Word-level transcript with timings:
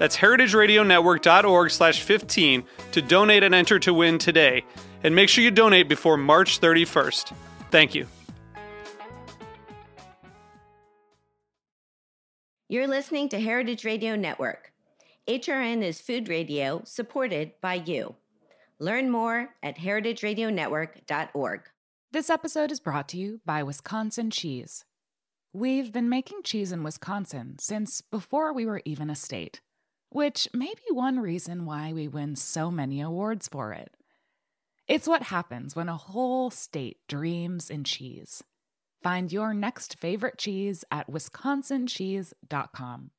That's 0.00 0.16
heritageradionetwork.org 0.16 1.70
slash 1.70 2.00
15 2.00 2.64
to 2.92 3.02
donate 3.02 3.42
and 3.42 3.54
enter 3.54 3.78
to 3.80 3.92
win 3.92 4.16
today. 4.16 4.64
And 5.04 5.14
make 5.14 5.28
sure 5.28 5.44
you 5.44 5.50
donate 5.50 5.90
before 5.90 6.16
March 6.16 6.58
31st. 6.58 7.34
Thank 7.70 7.94
you. 7.94 8.06
You're 12.66 12.88
listening 12.88 13.28
to 13.28 13.40
Heritage 13.40 13.84
Radio 13.84 14.16
Network. 14.16 14.72
HRN 15.28 15.82
is 15.82 16.00
food 16.00 16.30
radio 16.30 16.80
supported 16.86 17.52
by 17.60 17.74
you. 17.74 18.14
Learn 18.78 19.10
more 19.10 19.50
at 19.62 19.76
heritageradionetwork.org. 19.76 21.60
This 22.10 22.30
episode 22.30 22.72
is 22.72 22.80
brought 22.80 23.08
to 23.08 23.18
you 23.18 23.42
by 23.44 23.62
Wisconsin 23.62 24.30
Cheese. 24.30 24.86
We've 25.52 25.92
been 25.92 26.08
making 26.08 26.44
cheese 26.44 26.72
in 26.72 26.82
Wisconsin 26.82 27.56
since 27.60 28.00
before 28.00 28.54
we 28.54 28.64
were 28.64 28.80
even 28.86 29.10
a 29.10 29.14
state 29.14 29.60
which 30.10 30.48
may 30.52 30.74
be 30.74 30.92
one 30.92 31.18
reason 31.18 31.64
why 31.64 31.92
we 31.92 32.06
win 32.06 32.36
so 32.36 32.70
many 32.70 33.00
awards 33.00 33.48
for 33.48 33.72
it. 33.72 33.96
It's 34.86 35.08
what 35.08 35.24
happens 35.24 35.74
when 35.74 35.88
a 35.88 35.96
whole 35.96 36.50
state 36.50 36.98
dreams 37.08 37.70
in 37.70 37.84
cheese. 37.84 38.44
Find 39.02 39.32
your 39.32 39.54
next 39.54 39.98
favorite 39.98 40.36
cheese 40.36 40.84
at 40.90 41.10
wisconsincheese.com. 41.10 43.10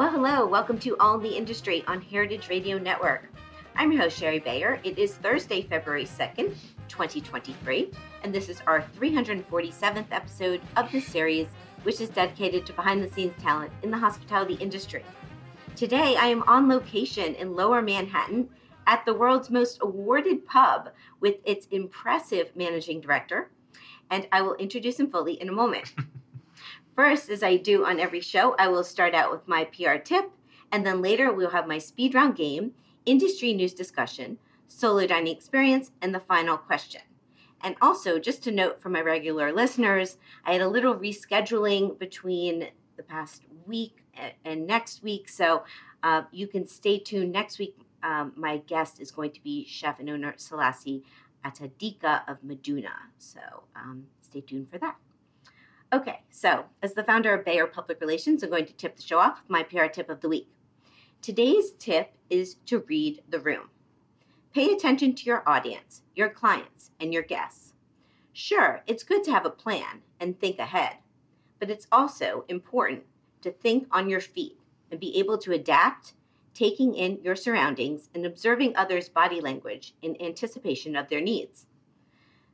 Well, 0.00 0.12
hello. 0.12 0.46
Welcome 0.46 0.78
to 0.78 0.96
All 0.96 1.16
in 1.16 1.22
the 1.22 1.36
Industry 1.36 1.84
on 1.86 2.00
Heritage 2.00 2.48
Radio 2.48 2.78
Network. 2.78 3.30
I'm 3.76 3.92
your 3.92 4.00
host, 4.00 4.18
Shari 4.18 4.38
Bayer. 4.38 4.80
It 4.82 4.98
is 4.98 5.16
Thursday, 5.16 5.60
February 5.60 6.06
2nd, 6.06 6.54
2023, 6.88 7.90
and 8.22 8.34
this 8.34 8.48
is 8.48 8.62
our 8.66 8.82
347th 8.98 10.06
episode 10.10 10.62
of 10.78 10.90
this 10.90 11.04
series, 11.04 11.48
which 11.82 12.00
is 12.00 12.08
dedicated 12.08 12.64
to 12.64 12.72
behind 12.72 13.02
the 13.02 13.10
scenes 13.10 13.34
talent 13.42 13.72
in 13.82 13.90
the 13.90 13.98
hospitality 13.98 14.54
industry. 14.54 15.04
Today, 15.76 16.16
I 16.16 16.28
am 16.28 16.44
on 16.44 16.66
location 16.66 17.34
in 17.34 17.54
Lower 17.54 17.82
Manhattan 17.82 18.48
at 18.86 19.04
the 19.04 19.12
world's 19.12 19.50
most 19.50 19.80
awarded 19.82 20.46
pub 20.46 20.92
with 21.20 21.34
its 21.44 21.66
impressive 21.70 22.56
managing 22.56 23.02
director, 23.02 23.50
and 24.10 24.26
I 24.32 24.40
will 24.40 24.54
introduce 24.54 24.98
him 24.98 25.10
fully 25.10 25.34
in 25.34 25.50
a 25.50 25.52
moment. 25.52 25.92
First, 26.94 27.30
as 27.30 27.42
I 27.42 27.56
do 27.56 27.84
on 27.84 28.00
every 28.00 28.20
show, 28.20 28.54
I 28.58 28.68
will 28.68 28.84
start 28.84 29.14
out 29.14 29.30
with 29.30 29.46
my 29.46 29.64
PR 29.64 29.96
tip, 29.96 30.30
and 30.72 30.84
then 30.84 31.00
later 31.00 31.32
we'll 31.32 31.50
have 31.50 31.66
my 31.66 31.78
speed 31.78 32.14
round 32.14 32.36
game, 32.36 32.72
industry 33.06 33.54
news 33.54 33.74
discussion, 33.74 34.38
solo 34.68 35.06
dining 35.06 35.34
experience, 35.34 35.92
and 36.02 36.14
the 36.14 36.20
final 36.20 36.56
question. 36.56 37.02
And 37.62 37.76
also, 37.80 38.18
just 38.18 38.42
to 38.44 38.52
note 38.52 38.80
for 38.80 38.88
my 38.88 39.00
regular 39.00 39.52
listeners, 39.52 40.16
I 40.44 40.52
had 40.52 40.62
a 40.62 40.68
little 40.68 40.94
rescheduling 40.94 41.98
between 41.98 42.68
the 42.96 43.02
past 43.02 43.42
week 43.66 44.04
and 44.44 44.66
next 44.66 45.02
week, 45.02 45.28
so 45.28 45.64
uh, 46.02 46.22
you 46.32 46.46
can 46.46 46.66
stay 46.66 46.98
tuned. 46.98 47.32
Next 47.32 47.58
week, 47.58 47.76
um, 48.02 48.32
my 48.36 48.58
guest 48.58 49.00
is 49.00 49.10
going 49.10 49.32
to 49.32 49.42
be 49.42 49.66
chef 49.66 50.00
and 50.00 50.08
owner 50.08 50.34
Selassie 50.36 51.02
Atadika 51.44 52.28
of 52.28 52.38
Midunu. 52.42 52.88
So 53.18 53.40
um, 53.76 54.06
stay 54.22 54.40
tuned 54.40 54.70
for 54.70 54.78
that. 54.78 54.96
Okay, 55.92 56.20
so 56.30 56.66
as 56.84 56.94
the 56.94 57.02
founder 57.02 57.34
of 57.34 57.44
Bayer 57.44 57.66
Public 57.66 58.00
Relations, 58.00 58.44
I'm 58.44 58.50
going 58.50 58.66
to 58.66 58.72
tip 58.74 58.94
the 58.94 59.02
show 59.02 59.18
off 59.18 59.42
with 59.42 59.50
my 59.50 59.64
PR 59.64 59.86
tip 59.86 60.08
of 60.08 60.20
the 60.20 60.28
week. 60.28 60.48
Today's 61.20 61.72
tip 61.80 62.12
is 62.30 62.54
to 62.66 62.84
read 62.88 63.22
the 63.28 63.40
room. 63.40 63.70
Pay 64.54 64.72
attention 64.72 65.16
to 65.16 65.24
your 65.24 65.42
audience, 65.48 66.02
your 66.14 66.28
clients, 66.28 66.92
and 67.00 67.12
your 67.12 67.24
guests. 67.24 67.72
Sure, 68.32 68.84
it's 68.86 69.02
good 69.02 69.24
to 69.24 69.32
have 69.32 69.44
a 69.44 69.50
plan 69.50 70.02
and 70.20 70.38
think 70.38 70.60
ahead, 70.60 70.98
but 71.58 71.70
it's 71.70 71.88
also 71.90 72.44
important 72.46 73.02
to 73.42 73.50
think 73.50 73.88
on 73.90 74.08
your 74.08 74.20
feet 74.20 74.60
and 74.92 75.00
be 75.00 75.18
able 75.18 75.38
to 75.38 75.52
adapt, 75.52 76.12
taking 76.54 76.94
in 76.94 77.18
your 77.24 77.34
surroundings 77.34 78.10
and 78.14 78.24
observing 78.24 78.76
others' 78.76 79.08
body 79.08 79.40
language 79.40 79.94
in 80.02 80.22
anticipation 80.22 80.94
of 80.94 81.08
their 81.08 81.20
needs. 81.20 81.66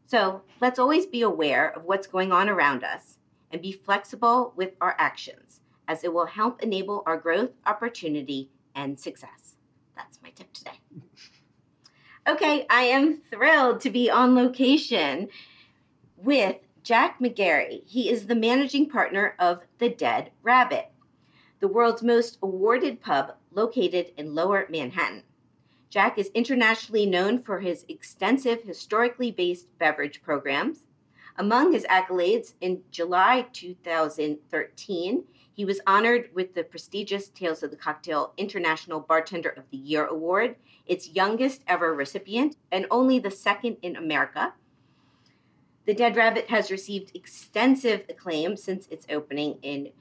So 0.07 0.41
let's 0.59 0.79
always 0.79 1.05
be 1.05 1.21
aware 1.21 1.69
of 1.69 1.85
what's 1.85 2.07
going 2.07 2.33
on 2.33 2.49
around 2.49 2.83
us 2.83 3.19
and 3.57 3.63
be 3.63 3.73
flexible 3.73 4.53
with 4.55 4.75
our 4.83 4.95
actions, 4.99 5.63
as 5.89 6.05
it 6.05 6.13
will 6.13 6.27
help 6.27 6.63
enable 6.63 7.03
our 7.07 7.17
growth, 7.17 7.53
opportunity, 7.65 8.51
and 8.75 9.01
success. 9.01 9.57
That's 9.97 10.21
my 10.23 10.29
tip 10.31 10.53
today. 10.53 10.79
Okay, 12.29 12.67
I 12.69 12.83
am 12.83 13.23
thrilled 13.31 13.81
to 13.83 13.91
be 13.91 14.11
on 14.11 14.35
location 14.35 15.29
with 16.17 16.57
Jack 16.83 17.21
McGarry. 17.21 17.87
He 17.87 18.11
is 18.11 18.27
the 18.27 18.35
managing 18.35 18.91
partner 18.91 19.37
of 19.39 19.61
The 19.79 19.91
Dead 19.91 20.33
Rabbit, 20.43 20.91
the 21.61 21.69
world's 21.69 22.03
most 22.03 22.39
awarded 22.43 23.01
pub 23.01 23.37
located 23.53 24.11
in 24.17 24.35
Lower 24.35 24.67
Manhattan. 24.69 25.23
Jack 25.89 26.19
is 26.19 26.33
internationally 26.35 27.07
known 27.07 27.45
for 27.45 27.61
his 27.61 27.85
extensive 27.89 28.65
historically 28.65 29.31
based 29.31 29.69
beverage 29.79 30.21
programs, 30.21 30.86
among 31.39 31.73
his 31.73 31.85
accolades, 31.85 32.55
in 32.61 32.83
July 32.91 33.47
2013, 33.53 35.25
he 35.53 35.65
was 35.65 35.81
honored 35.87 36.31
with 36.35 36.55
the 36.55 36.65
prestigious 36.65 37.29
Tales 37.29 37.63
of 37.63 37.71
the 37.71 37.77
Cocktail 37.77 38.33
International 38.37 39.01
Bartender 39.01 39.51
of 39.51 39.65
the 39.71 39.79
Year 39.79 40.07
Award, 40.07 40.57
its 40.87 41.09
youngest 41.09 41.63
ever 41.67 41.95
recipient, 41.95 42.57
and 42.71 42.87
only 42.91 43.19
the 43.19 43.31
second 43.31 43.79
in 43.83 43.97
America. 43.97 44.53
The 45.87 45.95
Dead 45.95 46.17
Rabbit 46.17 46.49
has 46.51 46.71
received 46.71 47.13
extensive 47.15 48.05
acclaim 48.09 48.57
since 48.57 48.87
its 48.89 49.07
opening 49.09 49.59
in 49.63 49.93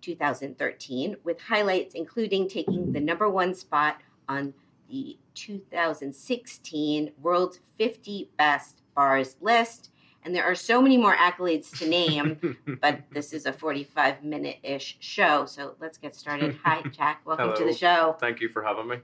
2013, 0.00 1.16
with 1.22 1.40
highlights 1.40 1.94
including 1.94 2.48
taking 2.48 2.92
the 2.92 3.00
number 3.00 3.28
one 3.28 3.54
spot 3.54 4.00
on 4.28 4.52
the 4.90 5.16
2016 5.34 7.12
World's 7.20 7.60
50 7.78 8.30
Best 8.36 8.82
Bars 8.94 9.36
list 9.40 9.90
and 10.24 10.34
there 10.34 10.44
are 10.44 10.54
so 10.54 10.80
many 10.80 10.96
more 10.96 11.14
accolades 11.14 11.76
to 11.78 11.88
name, 11.88 12.56
but 12.80 13.00
this 13.12 13.32
is 13.32 13.46
a 13.46 13.52
45 13.52 14.24
minute 14.24 14.58
ish 14.62 14.96
show. 15.00 15.44
So 15.46 15.74
let's 15.80 15.98
get 15.98 16.14
started. 16.14 16.58
Hi, 16.64 16.82
Jack. 16.90 17.20
Welcome 17.24 17.48
Hello. 17.48 17.56
to 17.58 17.64
the 17.64 17.74
show. 17.74 18.16
Thank 18.18 18.40
you 18.40 18.48
for 18.48 18.62
having 18.62 18.88
me. 18.88 18.96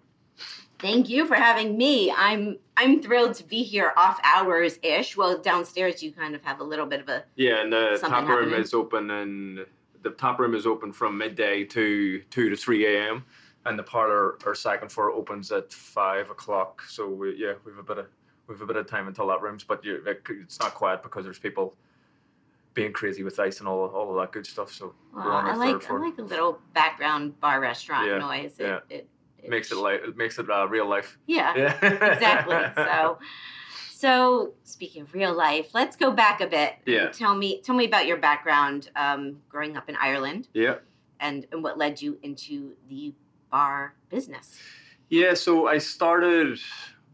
Thank 0.79 1.11
you 1.11 1.27
for 1.27 1.35
having 1.35 1.77
me. 1.77 2.11
I'm 2.11 2.59
I'm 2.77 3.03
thrilled 3.03 3.35
to 3.35 3.45
be 3.45 3.63
here 3.63 3.93
off 3.97 4.19
hours 4.25 4.79
ish. 4.83 5.15
Well, 5.17 5.39
downstairs 5.39 6.03
you 6.03 6.11
kind 6.13 6.35
of 6.35 6.43
have 6.43 6.61
a 6.61 6.65
little 6.65 6.87
bit 6.87 7.01
of 7.01 7.09
a 7.11 7.25
Yeah, 7.37 7.61
and 7.61 7.71
the 7.71 7.99
top 8.01 8.27
room 8.27 8.45
happening. 8.45 8.61
is 8.61 8.73
open, 8.73 9.11
and 9.11 9.67
the 10.03 10.11
top 10.11 10.39
room 10.39 10.55
is 10.55 10.67
open 10.67 10.93
from 10.93 11.19
midday 11.19 11.65
to 11.65 12.21
two 12.31 12.49
to 12.49 12.57
three 12.57 12.87
a.m. 12.87 13.25
And 13.67 13.79
the 13.79 13.83
parlor 13.83 14.39
or 14.47 14.55
second 14.55 14.91
floor 14.91 15.11
opens 15.11 15.53
at 15.53 15.71
five 15.71 16.31
o'clock. 16.31 16.81
So 16.89 17.07
we, 17.07 17.37
yeah, 17.37 17.53
we 17.67 17.73
have 17.73 17.79
a 17.79 17.83
bit 17.83 17.99
of 17.99 18.07
we 18.51 18.55
have 18.55 18.63
a 18.63 18.67
bit 18.67 18.77
of 18.77 18.87
time 18.87 19.07
until 19.07 19.29
that 19.29 19.41
rooms, 19.41 19.65
but 19.65 19.85
you, 19.85 20.03
it's 20.29 20.59
not 20.59 20.75
quiet 20.75 21.03
because 21.03 21.25
there's 21.25 21.39
people 21.39 21.77
being 22.75 22.93
crazy 22.93 23.23
with 23.23 23.39
ice 23.39 23.61
and 23.61 23.69
all 23.69 23.87
all 23.87 24.11
of 24.11 24.21
that 24.21 24.33
good 24.33 24.47
stuff. 24.47 24.73
So 24.73 24.93
Well, 25.15 25.29
I 25.29 25.55
like 25.55 25.89
I 25.91 25.95
like 25.95 26.19
a 26.19 26.23
little 26.23 26.59
background 26.75 27.39
bar 27.41 27.61
restaurant 27.61 28.09
Yeah, 28.09 28.19
noise. 28.19 28.55
It, 28.59 28.65
yeah. 28.65 28.79
it 28.91 29.09
makes 29.49 29.71
it 29.71 29.77
like 29.77 30.03
it 30.03 30.17
makes 30.17 30.39
it 30.39 30.51
uh, 30.51 30.67
real 30.67 30.89
life. 30.89 31.17
Yeah, 31.27 31.55
Yeah, 31.57 32.13
exactly. 32.13 32.57
So, 32.77 33.19
so 33.93 34.55
speaking 34.65 35.03
of 35.03 35.15
real 35.15 35.33
life, 35.33 35.71
let's 35.73 35.97
go 35.97 36.11
back 36.11 36.41
a 36.41 36.47
bit. 36.47 36.75
Yeah. 36.87 37.09
Tell 37.11 37.37
me, 37.37 37.61
tell 37.61 37.77
me 37.77 37.85
about 37.85 38.07
your 38.07 38.17
background 38.17 38.91
um, 38.97 39.37
growing 39.49 39.77
up 39.77 39.89
in 39.89 39.97
Ireland 39.97 40.49
yeah. 40.55 40.77
and, 41.21 41.47
and 41.53 41.63
what 41.63 41.79
led 41.79 42.01
you 42.01 42.19
into 42.23 42.73
the 42.89 43.13
bar 43.51 43.95
business. 44.09 44.59
Yeah, 45.09 45.35
so 45.35 45.67
I 45.67 45.79
started. 45.79 46.59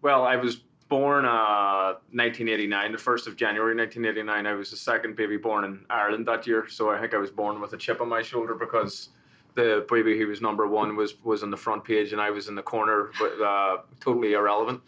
Well, 0.02 0.24
I 0.24 0.36
was 0.36 0.60
born 0.88 1.24
uh 1.24 1.94
1989, 2.12 2.92
the 2.92 2.98
first 2.98 3.26
of 3.26 3.36
January 3.36 3.74
1989. 3.74 4.46
I 4.46 4.54
was 4.54 4.70
the 4.70 4.76
second 4.76 5.16
baby 5.16 5.36
born 5.36 5.64
in 5.64 5.84
Ireland 5.90 6.26
that 6.26 6.46
year, 6.46 6.68
so 6.68 6.90
I 6.90 7.00
think 7.00 7.14
I 7.14 7.18
was 7.18 7.30
born 7.30 7.60
with 7.60 7.72
a 7.72 7.76
chip 7.76 8.00
on 8.00 8.08
my 8.08 8.22
shoulder 8.22 8.54
because 8.54 9.10
the 9.54 9.86
baby 9.88 10.18
who 10.18 10.28
was 10.28 10.40
number 10.40 10.66
one 10.66 10.96
was 10.96 11.22
was 11.24 11.42
on 11.42 11.50
the 11.50 11.56
front 11.56 11.84
page 11.84 12.12
and 12.12 12.20
I 12.20 12.30
was 12.30 12.48
in 12.48 12.54
the 12.54 12.62
corner, 12.62 13.10
but 13.18 13.42
uh, 13.42 13.78
totally 14.00 14.34
irrelevant. 14.34 14.80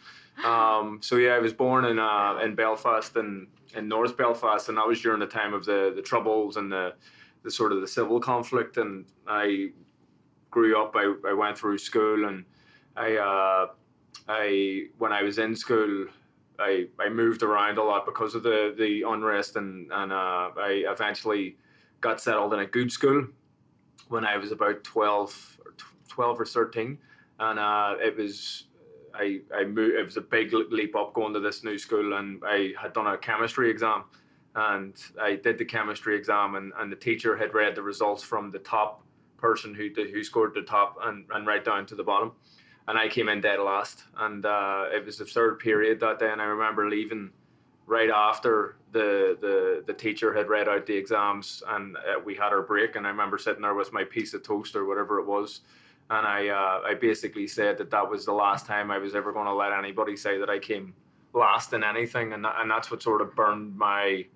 Um, 0.44 1.00
so 1.02 1.16
yeah, 1.16 1.30
I 1.30 1.38
was 1.38 1.52
born 1.52 1.84
in 1.86 1.98
uh, 1.98 2.38
in 2.44 2.54
Belfast 2.54 3.16
and 3.16 3.48
in 3.74 3.88
North 3.88 4.16
Belfast, 4.16 4.68
and 4.68 4.78
that 4.78 4.86
was 4.86 5.00
during 5.00 5.20
the 5.20 5.26
time 5.26 5.52
of 5.52 5.64
the 5.64 5.92
the 5.94 6.02
troubles 6.02 6.56
and 6.56 6.70
the 6.70 6.94
the 7.42 7.50
sort 7.50 7.72
of 7.72 7.80
the 7.80 7.88
civil 7.88 8.20
conflict. 8.20 8.76
And 8.76 9.04
I 9.26 9.70
grew 10.50 10.80
up. 10.80 10.94
I, 10.94 11.14
I 11.26 11.32
went 11.32 11.58
through 11.58 11.78
school, 11.78 12.26
and 12.26 12.44
I 12.96 13.16
uh, 13.16 13.66
I 14.26 14.86
when 14.98 15.12
I 15.12 15.22
was 15.22 15.38
in 15.38 15.54
school, 15.54 16.06
I 16.58 16.86
I 16.98 17.08
moved 17.08 17.42
around 17.42 17.78
a 17.78 17.82
lot 17.82 18.06
because 18.06 18.34
of 18.34 18.42
the 18.42 18.74
the 18.76 19.02
unrest, 19.02 19.56
and 19.56 19.90
and 19.92 20.12
uh, 20.12 20.50
I 20.56 20.84
eventually 20.86 21.56
got 22.00 22.20
settled 22.20 22.54
in 22.54 22.60
a 22.60 22.66
good 22.66 22.92
school 22.92 23.26
when 24.08 24.24
I 24.24 24.36
was 24.36 24.52
about 24.52 24.84
12 24.84 25.58
or, 25.64 25.74
12 26.08 26.40
or 26.40 26.46
13. 26.46 26.98
And 27.40 27.58
uh, 27.58 27.94
it 28.00 28.16
was, 28.16 28.64
I, 29.14 29.40
I 29.54 29.64
moved, 29.64 29.96
it 29.96 30.04
was 30.04 30.16
a 30.16 30.22
big 30.22 30.52
leap 30.52 30.96
up 30.96 31.14
going 31.14 31.34
to 31.34 31.40
this 31.40 31.62
new 31.64 31.78
school. 31.78 32.14
And 32.14 32.42
I 32.44 32.72
had 32.80 32.92
done 32.92 33.06
a 33.06 33.18
chemistry 33.18 33.70
exam. 33.70 34.04
And 34.54 34.96
I 35.20 35.36
did 35.36 35.58
the 35.58 35.64
chemistry 35.64 36.16
exam, 36.16 36.56
and, 36.56 36.72
and 36.78 36.90
the 36.90 36.96
teacher 36.96 37.36
had 37.36 37.54
read 37.54 37.76
the 37.76 37.82
results 37.82 38.24
from 38.24 38.50
the 38.50 38.58
top 38.58 39.04
person 39.36 39.72
who 39.72 39.90
who 39.94 40.24
scored 40.24 40.52
the 40.52 40.62
top 40.62 40.96
and, 41.04 41.26
and 41.32 41.46
right 41.46 41.64
down 41.64 41.86
to 41.86 41.94
the 41.94 42.02
bottom. 42.02 42.32
And 42.88 42.98
I 42.98 43.06
came 43.06 43.28
in 43.28 43.40
dead 43.40 43.60
last. 43.60 44.02
And 44.16 44.44
uh, 44.44 44.86
it 44.92 45.04
was 45.04 45.18
the 45.18 45.24
third 45.24 45.60
period 45.60 46.00
that 46.00 46.18
day. 46.18 46.30
And 46.32 46.42
I 46.42 46.46
remember 46.46 46.88
leaving 46.88 47.30
right 47.88 48.10
after 48.10 48.76
the 48.92 49.36
the 49.40 49.82
the 49.86 49.94
teacher 49.94 50.32
had 50.32 50.48
read 50.48 50.68
out 50.68 50.86
the 50.86 50.94
exams 50.94 51.62
and 51.68 51.96
uh, 51.96 52.20
we 52.24 52.34
had 52.34 52.52
our 52.52 52.62
break 52.62 52.96
and 52.96 53.06
I 53.06 53.10
remember 53.10 53.38
sitting 53.38 53.62
there 53.62 53.74
with 53.74 53.92
my 53.92 54.04
piece 54.04 54.34
of 54.34 54.42
toast 54.42 54.76
or 54.76 54.84
whatever 54.84 55.18
it 55.18 55.26
was 55.26 55.62
and 56.10 56.26
I 56.26 56.48
uh, 56.48 56.82
I 56.86 56.94
basically 56.94 57.46
said 57.46 57.78
that 57.78 57.90
that 57.90 58.08
was 58.08 58.26
the 58.26 58.32
last 58.32 58.66
time 58.66 58.90
I 58.90 58.98
was 58.98 59.14
ever 59.14 59.32
going 59.32 59.46
to 59.46 59.54
let 59.54 59.72
anybody 59.72 60.16
say 60.16 60.38
that 60.38 60.50
I 60.50 60.58
came 60.58 60.94
last 61.32 61.72
in 61.72 61.82
anything 61.82 62.34
and 62.34 62.46
and 62.46 62.70
that's 62.70 62.90
what 62.90 63.02
sort 63.02 63.22
of 63.22 63.34
burned 63.34 63.76
my 63.76 64.26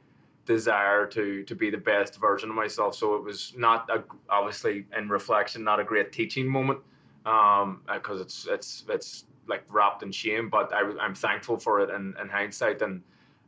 desire 0.47 1.07
to 1.07 1.45
to 1.45 1.55
be 1.55 1.71
the 1.71 1.79
best 1.79 2.19
version 2.19 2.49
of 2.49 2.57
myself 2.57 2.95
so 2.95 3.15
it 3.17 3.23
was 3.23 3.53
not 3.57 3.89
a, 3.91 4.03
obviously 4.31 4.87
in 4.97 5.09
reflection 5.09 5.63
not 5.63 5.79
a 5.79 5.85
great 5.85 6.11
teaching 6.11 6.49
moment 6.49 6.79
um 7.27 7.81
because 7.93 8.21
it's 8.21 8.47
it's 8.49 8.85
it's 8.89 9.25
like 9.47 9.65
wrapped 9.69 10.03
in 10.03 10.13
shame 10.13 10.49
but 10.49 10.73
I, 10.73 10.81
I'm 11.01 11.15
thankful 11.15 11.57
for 11.57 11.81
it 11.81 11.91
in, 11.91 12.15
in 12.21 12.29
hindsight 12.29 12.83
and 12.83 13.03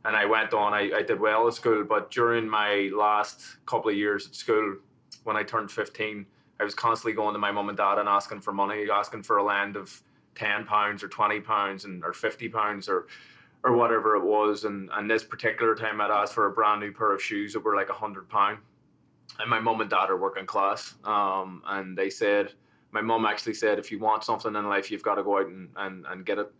and 0.05 0.15
I 0.15 0.25
went 0.25 0.53
on. 0.53 0.73
I, 0.73 0.91
I 0.97 1.01
did 1.01 1.19
well 1.19 1.47
at 1.47 1.55
school, 1.55 1.83
but 1.83 2.11
during 2.11 2.47
my 2.47 2.91
last 2.95 3.41
couple 3.65 3.89
of 3.89 3.97
years 3.97 4.27
at 4.27 4.35
school, 4.35 4.77
when 5.23 5.35
I 5.35 5.41
turned 5.41 5.71
15, 5.71 6.25
I 6.59 6.63
was 6.63 6.75
constantly 6.75 7.13
going 7.13 7.33
to 7.33 7.39
my 7.39 7.51
mum 7.51 7.69
and 7.69 7.77
dad 7.77 7.97
and 7.97 8.07
asking 8.07 8.41
for 8.41 8.53
money, 8.53 8.87
asking 8.91 9.23
for 9.23 9.37
a 9.37 9.43
land 9.43 9.75
of 9.75 10.01
10 10.35 10.65
pounds 10.65 11.03
or 11.03 11.07
20 11.07 11.39
pounds 11.41 11.85
and 11.85 12.03
or 12.03 12.13
50 12.13 12.47
pounds 12.49 12.87
or 12.87 13.07
or 13.63 13.75
whatever 13.75 14.15
it 14.15 14.23
was. 14.23 14.63
And 14.63 14.89
and 14.93 15.09
this 15.09 15.23
particular 15.23 15.73
time 15.75 15.99
I'd 15.99 16.11
asked 16.11 16.33
for 16.33 16.45
a 16.45 16.51
brand 16.51 16.81
new 16.81 16.91
pair 16.93 17.11
of 17.11 17.21
shoes 17.21 17.53
that 17.53 17.61
were 17.61 17.75
like 17.75 17.89
a 17.89 17.93
hundred 17.93 18.29
pound. 18.29 18.59
And 19.39 19.49
my 19.49 19.59
mum 19.59 19.81
and 19.81 19.89
dad 19.89 20.11
are 20.11 20.17
working 20.17 20.45
class. 20.45 20.93
Um, 21.03 21.63
and 21.65 21.97
they 21.97 22.11
said, 22.11 22.53
my 22.95 23.01
mum 23.01 23.25
actually 23.25 23.53
said, 23.53 23.77
if 23.77 23.91
you 23.91 23.99
want 23.99 24.23
something 24.23 24.55
in 24.55 24.69
life, 24.69 24.89
you've 24.89 25.03
got 25.03 25.15
to 25.15 25.23
go 25.23 25.39
out 25.39 25.47
and, 25.47 25.69
and, 25.75 26.05
and 26.07 26.25
get 26.25 26.39
it 26.39 26.51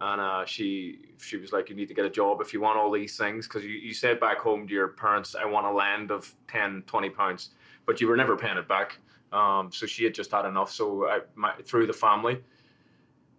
and 0.00 0.20
uh, 0.20 0.44
she 0.44 0.98
she 1.18 1.36
was 1.36 1.52
like, 1.52 1.70
"You 1.70 1.76
need 1.76 1.88
to 1.88 1.94
get 1.94 2.04
a 2.04 2.10
job 2.10 2.40
if 2.40 2.52
you 2.52 2.60
want 2.60 2.78
all 2.78 2.90
these 2.90 3.16
things." 3.16 3.46
Because 3.46 3.64
you, 3.64 3.70
you 3.70 3.94
said 3.94 4.20
back 4.20 4.38
home 4.38 4.66
to 4.66 4.72
your 4.72 4.88
parents, 4.88 5.34
"I 5.34 5.44
want 5.44 5.66
a 5.66 5.70
land 5.70 6.10
of 6.10 6.34
10, 6.48 6.84
20 6.86 7.10
pounds," 7.10 7.50
but 7.86 8.00
you 8.00 8.08
were 8.08 8.16
never 8.16 8.36
paying 8.36 8.58
it 8.58 8.68
back. 8.68 8.98
Um, 9.32 9.70
so 9.72 9.86
she 9.86 10.04
had 10.04 10.14
just 10.14 10.30
had 10.30 10.44
enough. 10.46 10.70
So 10.70 11.08
I, 11.08 11.20
my, 11.34 11.54
through 11.64 11.86
the 11.86 11.92
family, 11.92 12.42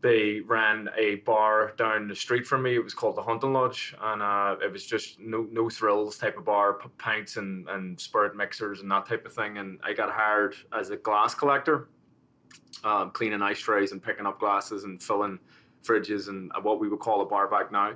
they 0.02 0.40
ran 0.42 0.90
a 0.98 1.16
bar 1.18 1.74
down 1.78 2.08
the 2.08 2.16
street 2.16 2.48
from 2.48 2.64
me. 2.64 2.76
It 2.76 2.84
was 2.84 2.94
called 2.94 3.16
the 3.16 3.24
Hunting 3.24 3.54
Lodge, 3.54 3.94
and 4.02 4.22
uh, 4.22 4.56
it 4.64 4.72
was 4.72 4.86
just 4.86 5.20
no 5.20 5.48
no 5.52 5.70
thrills 5.70 6.18
type 6.18 6.38
of 6.38 6.46
bar, 6.46 6.80
pints 6.98 7.36
and 7.36 7.68
and 7.70 8.00
spirit 8.00 8.36
mixers 8.36 8.80
and 8.82 8.90
that 8.92 9.06
type 9.06 9.26
of 9.26 9.34
thing. 9.34 9.58
And 9.58 9.80
I 9.84 9.94
got 9.94 10.10
hired 10.10 10.56
as 10.74 10.90
a 10.90 10.98
glass 10.98 11.36
collector, 11.36 11.90
um, 12.86 13.12
cleaning 13.12 13.42
ice 13.42 13.60
trays 13.60 13.92
and 13.92 14.02
picking 14.02 14.26
up 14.26 14.40
glasses 14.40 14.86
and 14.86 15.02
filling 15.02 15.40
fridges 15.84 16.30
and 16.30 16.52
what 16.62 16.80
we 16.80 16.88
would 16.88 17.00
call 17.00 17.22
a 17.22 17.26
bar 17.26 17.48
back 17.50 17.72
now. 17.72 17.94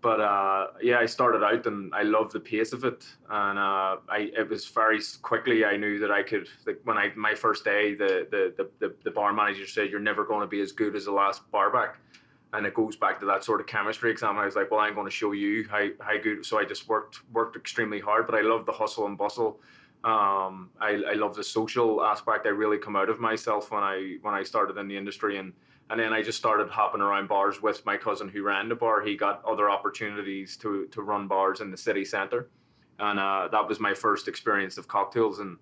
But 0.00 0.20
uh, 0.20 0.66
yeah, 0.82 0.98
I 0.98 1.06
started 1.06 1.44
out 1.44 1.64
and 1.66 1.94
I 1.94 2.02
loved 2.02 2.32
the 2.32 2.40
pace 2.40 2.72
of 2.72 2.84
it, 2.84 3.06
and 3.30 3.56
uh, 3.56 3.98
I 4.08 4.32
it 4.36 4.48
was 4.48 4.66
very 4.66 4.98
quickly 5.22 5.64
I 5.64 5.76
knew 5.76 6.00
that 6.00 6.10
I 6.10 6.24
could. 6.24 6.48
Like 6.66 6.80
when 6.82 6.98
I 6.98 7.12
my 7.14 7.36
first 7.36 7.64
day, 7.64 7.94
the 7.94 8.26
the 8.28 8.66
the, 8.80 8.94
the, 9.04 9.10
bar 9.12 9.32
manager 9.32 9.64
said 9.64 9.90
you're 9.90 10.00
never 10.00 10.24
going 10.24 10.40
to 10.40 10.48
be 10.48 10.60
as 10.60 10.72
good 10.72 10.96
as 10.96 11.04
the 11.04 11.12
last 11.12 11.48
bar 11.52 11.70
back, 11.70 11.98
and 12.52 12.66
it 12.66 12.74
goes 12.74 12.96
back 12.96 13.20
to 13.20 13.26
that 13.26 13.44
sort 13.44 13.60
of 13.60 13.68
chemistry 13.68 14.10
exam. 14.10 14.38
I 14.38 14.44
was 14.44 14.56
like, 14.56 14.72
well, 14.72 14.80
I'm 14.80 14.94
going 14.94 15.06
to 15.06 15.12
show 15.12 15.30
you 15.30 15.68
how 15.70 15.86
how 16.00 16.18
good. 16.20 16.44
So 16.44 16.58
I 16.58 16.64
just 16.64 16.88
worked 16.88 17.20
worked 17.32 17.54
extremely 17.54 18.00
hard, 18.00 18.26
but 18.26 18.34
I 18.34 18.40
love 18.40 18.66
the 18.66 18.72
hustle 18.72 19.06
and 19.06 19.16
bustle. 19.16 19.60
Um, 20.04 20.70
I 20.80 21.00
I 21.10 21.12
love 21.14 21.36
the 21.36 21.44
social 21.44 22.02
aspect. 22.04 22.46
I 22.46 22.50
really 22.50 22.78
come 22.78 22.96
out 22.96 23.08
of 23.08 23.20
myself 23.20 23.70
when 23.70 23.84
I 23.84 24.16
when 24.22 24.34
I 24.34 24.42
started 24.42 24.76
in 24.76 24.88
the 24.88 24.96
industry 24.96 25.38
and 25.38 25.52
and 25.90 26.00
then 26.00 26.12
I 26.12 26.22
just 26.22 26.38
started 26.38 26.68
hopping 26.68 27.00
around 27.00 27.28
bars 27.28 27.62
with 27.62 27.84
my 27.86 27.96
cousin 27.96 28.28
who 28.28 28.42
ran 28.42 28.68
the 28.68 28.74
bar. 28.74 29.00
He 29.02 29.16
got 29.16 29.44
other 29.44 29.70
opportunities 29.70 30.56
to 30.58 30.86
to 30.86 31.02
run 31.02 31.28
bars 31.28 31.60
in 31.60 31.70
the 31.70 31.76
city 31.76 32.04
centre, 32.04 32.48
and 32.98 33.18
uh, 33.18 33.48
that 33.52 33.68
was 33.68 33.78
my 33.78 33.94
first 33.94 34.26
experience 34.26 34.76
of 34.76 34.88
cocktails. 34.88 35.38
And 35.38 35.56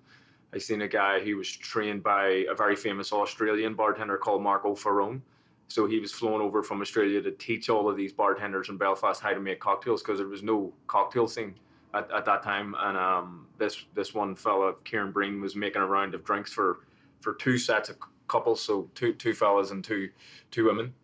I 0.54 0.58
seen 0.58 0.80
a 0.82 0.88
guy 0.88 1.20
who 1.20 1.36
was 1.36 1.50
trained 1.50 2.02
by 2.02 2.46
a 2.50 2.54
very 2.54 2.76
famous 2.76 3.12
Australian 3.12 3.74
bartender 3.74 4.16
called 4.16 4.42
Marco 4.42 4.74
Faraone. 4.74 5.20
So 5.68 5.86
he 5.86 6.00
was 6.00 6.12
flown 6.12 6.40
over 6.40 6.62
from 6.62 6.80
Australia 6.80 7.22
to 7.22 7.30
teach 7.30 7.68
all 7.68 7.88
of 7.88 7.96
these 7.96 8.12
bartenders 8.12 8.70
in 8.70 8.76
Belfast 8.76 9.20
how 9.20 9.30
to 9.32 9.40
make 9.40 9.60
cocktails 9.60 10.02
because 10.02 10.18
there 10.18 10.26
was 10.26 10.42
no 10.42 10.72
cocktail 10.88 11.28
scene 11.28 11.54
at, 11.94 12.10
at 12.10 12.24
that 12.24 12.42
time. 12.42 12.74
And 12.78 12.96
um, 12.96 13.46
this 13.58 13.84
this 13.94 14.14
one 14.14 14.34
fella, 14.34 14.74
Kieran 14.84 15.12
Breen, 15.12 15.40
was 15.40 15.56
making 15.56 15.82
a 15.82 15.86
round 15.86 16.14
of 16.14 16.24
drinks 16.24 16.52
for 16.52 16.80
for 17.20 17.34
two 17.34 17.58
sets 17.58 17.88
of 17.88 17.96
couples, 18.28 18.62
so 18.62 18.88
two 18.94 19.12
two 19.14 19.34
fellas 19.34 19.70
and 19.70 19.84
two 19.84 20.10
two 20.50 20.66
women. 20.66 20.94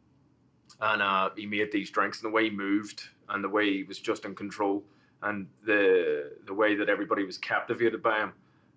And 0.81 1.01
uh, 1.03 1.31
he 1.37 1.47
made 1.47 1.73
these 1.73 1.91
drinks, 1.91 2.23
and 2.23 2.31
the 2.31 2.35
way 2.35 2.45
he 2.45 2.51
moved, 2.51 3.03
and 3.29 3.43
the 3.43 3.49
way 3.49 3.73
he 3.73 3.83
was 3.83 3.99
just 3.99 4.25
in 4.25 4.35
control, 4.35 4.85
and 5.23 5.47
the 5.65 6.33
the 6.47 6.55
way 6.55 6.75
that 6.75 6.89
everybody 6.89 7.25
was 7.25 7.39
captivated 7.39 8.03
by 8.03 8.19
him. 8.19 8.33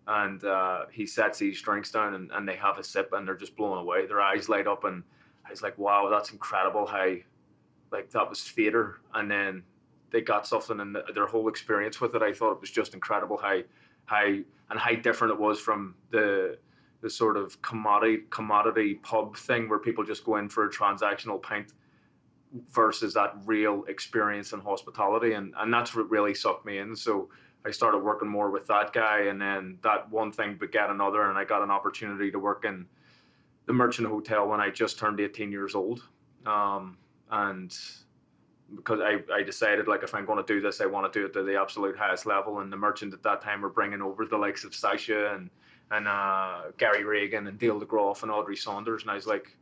And 0.07 0.43
uh, 0.43 0.85
he 0.91 1.05
sets 1.05 1.37
these 1.37 1.61
drinks 1.61 1.91
down, 1.91 2.15
and, 2.15 2.31
and 2.31 2.47
they 2.47 2.55
have 2.55 2.79
a 2.79 2.83
sip, 2.83 3.13
and 3.13 3.27
they're 3.27 3.35
just 3.35 3.55
blown 3.55 3.77
away. 3.77 4.07
Their 4.07 4.21
eyes 4.21 4.49
light 4.49 4.65
up, 4.65 4.83
and 4.83 5.03
I 5.45 5.51
was 5.51 5.61
like, 5.61 5.77
"Wow, 5.77 6.09
that's 6.09 6.31
incredible!" 6.31 6.87
How 6.87 7.15
like 7.91 8.09
that 8.11 8.29
was 8.29 8.41
theater, 8.41 9.01
and 9.13 9.29
then 9.29 9.63
they 10.11 10.21
got 10.21 10.47
something, 10.47 10.79
and 10.79 10.97
their 11.13 11.27
whole 11.27 11.47
experience 11.47 12.01
with 12.01 12.15
it. 12.15 12.21
I 12.21 12.33
thought 12.33 12.53
it 12.53 12.61
was 12.61 12.71
just 12.71 12.93
incredible 12.93 13.37
how 13.37 13.61
how 14.05 14.25
and 14.25 14.79
how 14.79 14.95
different 14.95 15.33
it 15.33 15.39
was 15.39 15.59
from 15.59 15.95
the 16.11 16.57
the 17.01 17.09
sort 17.09 17.37
of 17.37 17.61
commodity 17.61 18.23
commodity 18.29 18.95
pub 18.95 19.37
thing 19.37 19.69
where 19.69 19.79
people 19.79 20.03
just 20.03 20.23
go 20.25 20.37
in 20.37 20.49
for 20.49 20.65
a 20.65 20.69
transactional 20.69 21.41
pint 21.41 21.73
versus 22.71 23.13
that 23.13 23.35
real 23.45 23.83
experience 23.87 24.53
in 24.53 24.59
hospitality 24.59 25.33
and 25.33 25.53
and 25.59 25.73
that's 25.73 25.95
what 25.95 26.09
really 26.09 26.33
sucked 26.33 26.65
me 26.65 26.79
in 26.79 26.95
so 26.95 27.29
I 27.65 27.71
started 27.71 27.99
working 27.99 28.27
more 28.27 28.49
with 28.49 28.65
that 28.67 28.91
guy 28.93 29.25
and 29.25 29.39
then 29.39 29.77
that 29.83 30.09
one 30.09 30.31
thing 30.31 30.57
begat 30.59 30.89
another 30.89 31.29
and 31.29 31.37
I 31.37 31.45
got 31.45 31.61
an 31.61 31.69
opportunity 31.69 32.31
to 32.31 32.39
work 32.39 32.65
in 32.65 32.85
the 33.65 33.73
Merchant 33.73 34.07
Hotel 34.07 34.47
when 34.47 34.59
I 34.59 34.71
just 34.71 34.97
turned 34.97 35.19
18 35.19 35.51
years 35.51 35.75
old 35.75 36.03
um, 36.45 36.97
and 37.29 37.77
because 38.75 38.99
I, 39.01 39.19
I 39.33 39.43
decided 39.43 39.87
like 39.87 40.03
if 40.03 40.13
I'm 40.13 40.25
going 40.25 40.43
to 40.43 40.53
do 40.53 40.61
this 40.61 40.79
I 40.81 40.85
want 40.85 41.11
to 41.11 41.19
do 41.19 41.25
it 41.25 41.33
to 41.33 41.43
the 41.43 41.59
absolute 41.59 41.97
highest 41.97 42.25
level 42.25 42.59
and 42.59 42.71
the 42.71 42.77
Merchant 42.77 43.13
at 43.13 43.23
that 43.23 43.41
time 43.41 43.61
were 43.61 43.69
bringing 43.69 44.01
over 44.01 44.25
the 44.25 44.37
likes 44.37 44.63
of 44.63 44.75
Sasha 44.75 45.33
and 45.33 45.49
and 45.91 46.07
uh, 46.07 46.61
Gary 46.77 47.03
Regan 47.03 47.47
and 47.47 47.57
Dale 47.57 47.79
DeGroff 47.79 48.23
and 48.23 48.31
Audrey 48.31 48.55
Saunders. 48.55 49.01
And 49.01 49.11
I 49.11 49.15
was 49.15 49.27
like, 49.27 49.55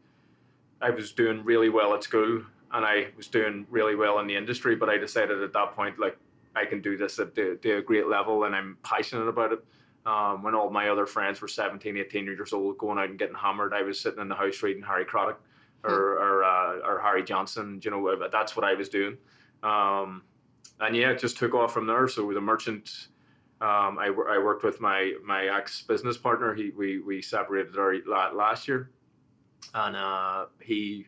I 0.81 0.89
was 0.89 1.11
doing 1.11 1.43
really 1.43 1.69
well 1.69 1.93
at 1.93 2.03
school 2.03 2.41
and 2.73 2.85
I 2.85 3.07
was 3.15 3.27
doing 3.27 3.65
really 3.69 3.95
well 3.95 4.19
in 4.19 4.27
the 4.27 4.35
industry, 4.35 4.75
but 4.75 4.89
I 4.89 4.97
decided 4.97 5.41
at 5.41 5.53
that 5.53 5.75
point, 5.75 5.99
like, 5.99 6.17
I 6.55 6.65
can 6.65 6.81
do 6.81 6.97
this 6.97 7.19
at 7.19 7.35
the, 7.35 7.57
the 7.61 7.81
great 7.85 8.07
level 8.07 8.43
and 8.43 8.55
I'm 8.55 8.77
passionate 8.83 9.27
about 9.27 9.53
it. 9.53 9.63
Um, 10.05 10.41
when 10.41 10.55
all 10.55 10.69
my 10.69 10.89
other 10.89 11.05
friends 11.05 11.41
were 11.41 11.49
17, 11.49 11.97
18 11.97 12.25
years 12.25 12.53
old, 12.53 12.77
going 12.77 12.97
out 12.97 13.09
and 13.09 13.19
getting 13.19 13.35
hammered, 13.35 13.73
I 13.73 13.81
was 13.81 13.99
sitting 13.99 14.21
in 14.21 14.29
the 14.29 14.35
house 14.35 14.63
reading 14.63 14.81
Harry 14.83 15.03
Craddock. 15.03 15.41
Or 15.83 15.93
or, 15.93 16.43
uh, 16.43 16.87
or 16.87 16.99
Harry 16.99 17.23
Johnson. 17.23 17.79
You 17.83 17.91
know, 17.91 18.07
uh, 18.07 18.27
that's 18.31 18.55
what 18.55 18.65
I 18.65 18.73
was 18.73 18.89
doing. 18.89 19.17
Um, 19.63 20.23
and 20.79 20.95
yeah, 20.95 21.11
it 21.11 21.19
just 21.19 21.37
took 21.37 21.53
off 21.53 21.73
from 21.73 21.87
there. 21.87 22.07
So 22.07 22.31
the 22.33 22.41
merchant, 22.41 23.07
um, 23.61 23.97
I, 23.97 24.07
I 24.07 24.37
worked 24.37 24.63
with 24.63 24.79
my 24.81 25.13
my 25.23 25.45
ex 25.45 25.81
business 25.81 26.17
partner. 26.17 26.53
He 26.53 26.71
we 26.71 26.99
we 26.99 27.21
separated 27.21 27.77
our 27.77 27.95
last 28.33 28.67
year, 28.67 28.91
and 29.73 29.95
uh, 29.95 30.45
he 30.61 31.07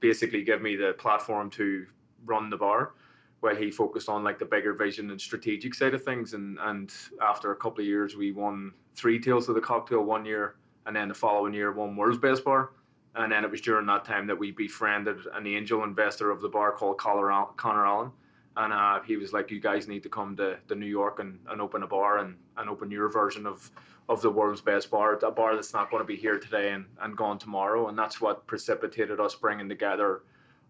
basically 0.00 0.42
gave 0.42 0.60
me 0.60 0.76
the 0.76 0.94
platform 0.98 1.50
to 1.50 1.86
run 2.26 2.50
the 2.50 2.56
bar 2.56 2.92
while 3.40 3.54
he 3.54 3.70
focused 3.70 4.08
on 4.08 4.24
like 4.24 4.38
the 4.38 4.44
bigger 4.44 4.72
vision 4.72 5.10
and 5.10 5.20
strategic 5.20 5.74
side 5.74 5.94
of 5.94 6.02
things. 6.02 6.34
And 6.34 6.58
and 6.62 6.92
after 7.22 7.52
a 7.52 7.56
couple 7.56 7.80
of 7.80 7.86
years, 7.86 8.16
we 8.16 8.32
won 8.32 8.72
three 8.94 9.20
Tales 9.20 9.48
of 9.48 9.54
the 9.54 9.60
Cocktail 9.60 10.02
one 10.02 10.24
year, 10.24 10.56
and 10.86 10.96
then 10.96 11.08
the 11.08 11.14
following 11.14 11.54
year, 11.54 11.72
won 11.72 11.96
World's 11.96 12.18
Best 12.18 12.44
Bar. 12.44 12.70
And 13.16 13.30
then 13.30 13.44
it 13.44 13.50
was 13.50 13.60
during 13.60 13.86
that 13.86 14.04
time 14.04 14.26
that 14.26 14.38
we 14.38 14.50
befriended 14.50 15.18
an 15.34 15.46
angel 15.46 15.84
investor 15.84 16.30
of 16.30 16.40
the 16.40 16.48
bar 16.48 16.72
called 16.72 16.98
Connor 16.98 17.30
Allen. 17.30 18.10
And 18.56 18.72
uh, 18.72 19.00
he 19.02 19.16
was 19.16 19.32
like, 19.32 19.50
You 19.50 19.60
guys 19.60 19.88
need 19.88 20.02
to 20.02 20.08
come 20.08 20.36
to, 20.36 20.58
to 20.68 20.74
New 20.74 20.86
York 20.86 21.20
and, 21.20 21.38
and 21.48 21.60
open 21.60 21.82
a 21.82 21.86
bar 21.86 22.18
and, 22.18 22.36
and 22.56 22.68
open 22.68 22.90
your 22.90 23.08
version 23.08 23.46
of, 23.46 23.70
of 24.08 24.20
the 24.20 24.30
world's 24.30 24.60
best 24.60 24.90
bar, 24.90 25.18
a 25.22 25.30
bar 25.30 25.54
that's 25.54 25.72
not 25.72 25.90
going 25.90 26.02
to 26.02 26.06
be 26.06 26.16
here 26.16 26.38
today 26.38 26.72
and, 26.72 26.86
and 27.00 27.16
gone 27.16 27.38
tomorrow. 27.38 27.88
And 27.88 27.98
that's 27.98 28.20
what 28.20 28.46
precipitated 28.46 29.20
us 29.20 29.34
bringing 29.34 29.68
together 29.68 30.22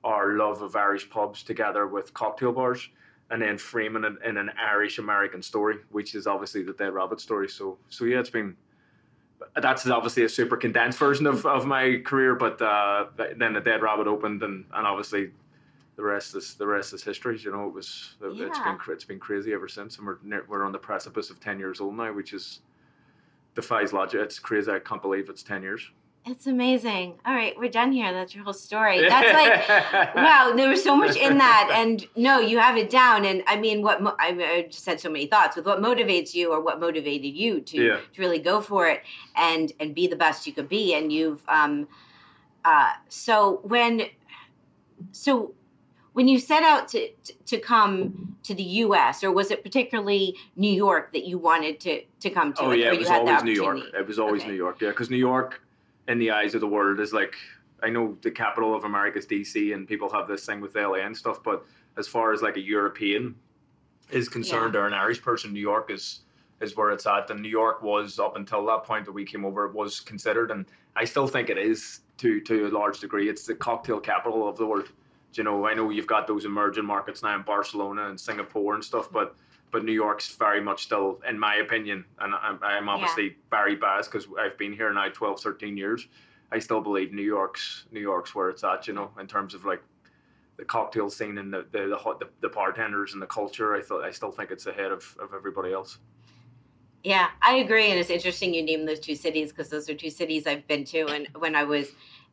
our 0.02 0.32
love 0.36 0.62
of 0.62 0.76
Irish 0.76 1.08
pubs 1.08 1.42
together 1.42 1.86
with 1.86 2.12
cocktail 2.12 2.52
bars 2.52 2.88
and 3.30 3.40
then 3.40 3.56
framing 3.56 4.04
it 4.04 4.12
in 4.24 4.36
an 4.36 4.50
Irish 4.58 4.98
American 4.98 5.42
story, 5.42 5.78
which 5.90 6.14
is 6.14 6.26
obviously 6.26 6.62
the 6.62 6.74
Dead 6.74 6.92
Rabbit 6.92 7.20
story. 7.20 7.48
So, 7.48 7.78
so 7.88 8.04
yeah, 8.04 8.20
it's 8.20 8.30
been 8.30 8.54
that's 9.60 9.86
obviously 9.86 10.24
a 10.24 10.28
super 10.28 10.56
condensed 10.56 10.98
version 10.98 11.26
of, 11.26 11.46
of 11.46 11.66
my 11.66 12.00
career, 12.04 12.34
but 12.34 12.60
uh, 12.60 13.06
then 13.36 13.52
the 13.52 13.60
Dead 13.60 13.82
Rabbit 13.82 14.06
opened, 14.06 14.42
and, 14.42 14.64
and 14.72 14.86
obviously 14.86 15.30
the 15.96 16.02
rest 16.02 16.34
is 16.34 16.54
the 16.54 16.66
rest 16.66 16.92
is 16.92 17.02
history. 17.02 17.38
You 17.38 17.52
know, 17.52 17.66
it 17.66 17.72
was 17.72 18.16
yeah. 18.20 18.46
it's 18.46 18.58
been 18.58 18.78
it's 18.88 19.04
been 19.04 19.20
crazy 19.20 19.52
ever 19.52 19.68
since, 19.68 19.98
and 19.98 20.06
we're 20.06 20.18
we're 20.48 20.64
on 20.64 20.72
the 20.72 20.78
precipice 20.78 21.30
of 21.30 21.40
ten 21.40 21.58
years 21.58 21.80
old 21.80 21.96
now, 21.96 22.12
which 22.12 22.32
is 22.32 22.60
defies 23.54 23.92
logic. 23.92 24.20
It's 24.20 24.38
crazy. 24.38 24.70
I 24.70 24.78
can't 24.78 25.02
believe 25.02 25.28
it's 25.28 25.42
ten 25.42 25.62
years. 25.62 25.90
It's 26.26 26.46
amazing. 26.46 27.18
All 27.26 27.34
right, 27.34 27.54
we're 27.58 27.70
done 27.70 27.92
here. 27.92 28.10
That's 28.10 28.34
your 28.34 28.44
whole 28.44 28.54
story. 28.54 29.06
That's 29.06 29.34
like, 29.34 30.14
wow, 30.14 30.54
there 30.56 30.70
was 30.70 30.82
so 30.82 30.96
much 30.96 31.16
in 31.16 31.36
that. 31.36 31.70
And 31.74 32.06
no, 32.16 32.40
you 32.40 32.58
have 32.58 32.78
it 32.78 32.88
down. 32.88 33.26
And 33.26 33.42
I 33.46 33.58
mean, 33.58 33.82
what 33.82 34.02
mo- 34.02 34.16
I, 34.18 34.66
just 34.70 34.86
had 34.86 34.98
so 34.98 35.10
many 35.10 35.26
thoughts 35.26 35.54
with 35.54 35.66
what 35.66 35.82
motivates 35.82 36.32
you 36.32 36.50
or 36.50 36.62
what 36.62 36.80
motivated 36.80 37.34
you 37.34 37.60
to, 37.60 37.76
yeah. 37.76 38.00
to 38.14 38.20
really 38.22 38.38
go 38.38 38.62
for 38.62 38.88
it 38.88 39.02
and 39.36 39.70
and 39.80 39.94
be 39.94 40.06
the 40.06 40.16
best 40.16 40.46
you 40.46 40.54
could 40.54 40.68
be. 40.68 40.94
And 40.94 41.12
you've, 41.12 41.42
um, 41.46 41.86
uh, 42.64 42.92
so 43.10 43.60
when, 43.62 44.04
so 45.12 45.52
when 46.14 46.26
you 46.26 46.38
set 46.38 46.62
out 46.62 46.88
to, 46.88 47.10
to 47.44 47.58
come 47.58 48.34
to 48.44 48.54
the 48.54 48.62
U.S., 48.62 49.22
or 49.22 49.30
was 49.30 49.50
it 49.50 49.62
particularly 49.62 50.36
New 50.56 50.72
York 50.72 51.12
that 51.12 51.26
you 51.26 51.36
wanted 51.36 51.80
to 51.80 52.02
to 52.20 52.30
come 52.30 52.54
to? 52.54 52.62
Oh 52.62 52.70
yeah, 52.70 52.92
it 52.92 52.98
was 52.98 53.10
always 53.10 53.42
New 53.42 53.52
York. 53.52 53.80
It 53.92 54.06
was 54.06 54.18
always 54.18 54.40
okay. 54.40 54.52
New 54.52 54.56
York. 54.56 54.80
Yeah, 54.80 54.88
because 54.88 55.10
New 55.10 55.18
York 55.18 55.60
in 56.08 56.18
the 56.18 56.30
eyes 56.30 56.54
of 56.54 56.61
the 56.61 56.68
world 56.68 57.00
is 57.00 57.12
like 57.12 57.34
I 57.82 57.90
know 57.90 58.16
the 58.23 58.30
capital 58.30 58.75
of 58.75 58.84
America 58.84 59.18
is 59.18 59.26
DC, 59.26 59.75
and 59.75 59.87
people 59.87 60.11
have 60.11 60.26
this 60.26 60.46
thing 60.46 60.61
with 60.61 60.75
LA 60.75 61.04
and 61.04 61.16
stuff. 61.16 61.42
But 61.42 61.64
as 61.99 62.08
far 62.08 62.32
as 62.32 62.40
like 62.40 62.56
a 62.56 62.61
European 62.61 63.34
is 64.11 64.28
concerned, 64.28 64.75
yeah. 64.75 64.80
or 64.80 64.87
an 64.87 64.94
Irish 64.94 65.20
person, 65.20 65.52
New 65.52 65.61
York 65.61 65.90
is 65.90 66.20
is 66.61 66.76
where 66.76 66.90
it's 66.92 67.06
at. 67.06 67.30
And 67.30 67.40
New 67.40 67.49
York 67.49 67.82
was 67.82 68.18
up 68.18 68.37
until 68.37 68.64
that 68.66 68.84
point 68.84 69.04
that 69.04 69.12
we 69.12 69.25
came 69.25 69.44
over, 69.44 69.66
it 69.66 69.75
was 69.75 70.00
considered, 70.00 70.50
and 70.50 70.66
I 70.96 71.04
still 71.04 71.26
think 71.26 71.50
it 71.50 71.58
is 71.58 72.00
to 72.18 72.40
to 72.40 72.68
a 72.68 72.70
large 72.70 73.00
degree. 73.00 73.28
It's 73.28 73.46
the 73.46 73.54
cocktail 73.54 74.00
capital 74.00 74.49
of 74.49 74.56
the 74.56 74.66
world. 74.66 74.90
You 75.34 75.42
know, 75.42 75.66
I 75.66 75.75
know 75.75 75.90
you've 75.90 76.06
got 76.06 76.28
those 76.28 76.44
emerging 76.44 76.84
markets 76.84 77.23
now 77.23 77.34
in 77.34 77.42
Barcelona 77.42 78.08
and 78.08 78.18
Singapore 78.18 78.75
and 78.75 78.84
stuff, 78.84 79.11
but 79.11 79.34
but 79.74 79.84
New 79.84 79.92
York's 79.92 80.36
very 80.36 80.60
much 80.60 80.84
still, 80.84 81.20
in 81.28 81.36
my 81.36 81.56
opinion, 81.56 82.04
and 82.20 82.32
I'm, 82.32 82.60
I'm 82.62 82.88
obviously 82.88 83.24
yeah. 83.24 83.32
very 83.50 83.74
biased 83.74 84.08
because 84.08 84.28
I've 84.38 84.56
been 84.56 84.72
here 84.72 84.92
now 84.92 85.08
12, 85.08 85.40
13 85.40 85.76
years. 85.76 86.06
I 86.52 86.60
still 86.60 86.80
believe 86.80 87.12
New 87.12 87.22
York's 87.22 87.86
New 87.90 87.98
York's 87.98 88.36
where 88.36 88.50
it's 88.50 88.62
at, 88.62 88.86
you 88.86 88.94
know, 88.94 89.10
in 89.18 89.26
terms 89.26 89.52
of 89.52 89.64
like 89.64 89.82
the 90.58 90.64
cocktail 90.64 91.10
scene 91.10 91.38
and 91.38 91.52
the 91.52 91.66
the, 91.72 91.88
the, 92.20 92.28
the 92.40 92.48
bartenders 92.50 93.14
and 93.14 93.20
the 93.20 93.26
culture. 93.26 93.74
I 93.74 93.82
thought 93.82 94.04
I 94.04 94.12
still 94.12 94.30
think 94.30 94.52
it's 94.52 94.66
ahead 94.66 94.92
of, 94.92 95.16
of 95.20 95.34
everybody 95.34 95.72
else. 95.72 95.98
Yeah, 97.02 97.30
I 97.42 97.56
agree, 97.56 97.90
and 97.90 97.98
it's 97.98 98.10
interesting 98.10 98.54
you 98.54 98.62
name 98.62 98.86
those 98.86 99.00
two 99.00 99.16
cities 99.16 99.50
because 99.50 99.70
those 99.70 99.90
are 99.90 99.94
two 99.94 100.08
cities 100.08 100.46
I've 100.46 100.68
been 100.68 100.84
to, 100.84 101.06
and 101.08 101.26
when 101.36 101.56
I 101.56 101.64
was, 101.64 101.88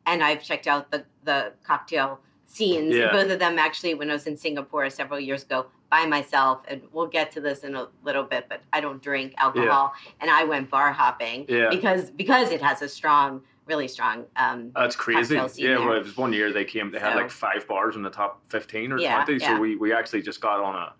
and 0.06 0.22
I've 0.22 0.44
checked 0.44 0.68
out 0.68 0.92
the 0.92 1.04
the 1.24 1.54
cocktail 1.64 2.20
scenes. 2.52 2.94
Yeah. 2.94 3.10
Both 3.12 3.30
of 3.30 3.38
them 3.38 3.58
actually 3.58 3.94
when 3.94 4.10
I 4.10 4.12
was 4.12 4.26
in 4.26 4.36
Singapore 4.36 4.90
several 4.90 5.18
years 5.18 5.42
ago 5.42 5.66
by 5.90 6.06
myself, 6.06 6.62
and 6.68 6.82
we'll 6.92 7.06
get 7.06 7.32
to 7.32 7.40
this 7.40 7.64
in 7.64 7.74
a 7.74 7.88
little 8.02 8.24
bit, 8.24 8.46
but 8.48 8.62
I 8.72 8.80
don't 8.80 9.02
drink 9.02 9.34
alcohol, 9.38 9.92
yeah. 10.04 10.12
and 10.20 10.30
I 10.30 10.44
went 10.44 10.70
bar 10.70 10.92
hopping 10.92 11.46
yeah. 11.48 11.68
because 11.70 12.10
because 12.10 12.50
it 12.50 12.62
has 12.62 12.82
a 12.82 12.88
strong, 12.88 13.42
really 13.66 13.88
strong. 13.88 14.24
Um, 14.36 14.70
That's 14.74 14.96
crazy. 14.96 15.34
Yeah, 15.34 15.78
well, 15.78 15.92
it 15.92 16.04
was 16.04 16.16
one 16.16 16.32
year 16.32 16.52
they 16.52 16.64
came, 16.64 16.90
they 16.90 16.98
so, 16.98 17.04
had 17.04 17.16
like 17.16 17.30
five 17.30 17.66
bars 17.66 17.96
in 17.96 18.02
the 18.02 18.10
top 18.10 18.42
fifteen 18.48 18.92
or 18.92 18.98
yeah, 18.98 19.24
twenty. 19.24 19.38
So 19.38 19.58
we 19.58 19.76
we 19.76 19.92
actually 19.92 20.22
just 20.22 20.40
got 20.40 20.60
on 20.60 20.74
a 20.74 20.92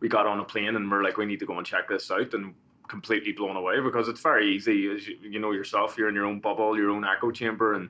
we 0.00 0.08
got 0.08 0.26
on 0.26 0.40
a 0.40 0.44
plane 0.44 0.74
and 0.76 0.90
we're 0.90 1.04
like, 1.04 1.16
we 1.16 1.26
need 1.26 1.40
to 1.40 1.46
go 1.46 1.58
and 1.58 1.66
check 1.66 1.88
this 1.88 2.10
out, 2.10 2.34
and 2.34 2.54
completely 2.88 3.32
blown 3.32 3.56
away 3.56 3.80
because 3.80 4.08
it's 4.08 4.20
very 4.20 4.54
easy. 4.54 4.90
As 4.92 5.06
you, 5.06 5.16
you 5.22 5.38
know 5.38 5.52
yourself, 5.52 5.96
you're 5.96 6.08
in 6.08 6.14
your 6.14 6.26
own 6.26 6.40
bubble, 6.40 6.76
your 6.76 6.90
own 6.90 7.04
echo 7.04 7.30
chamber, 7.30 7.74
and 7.74 7.88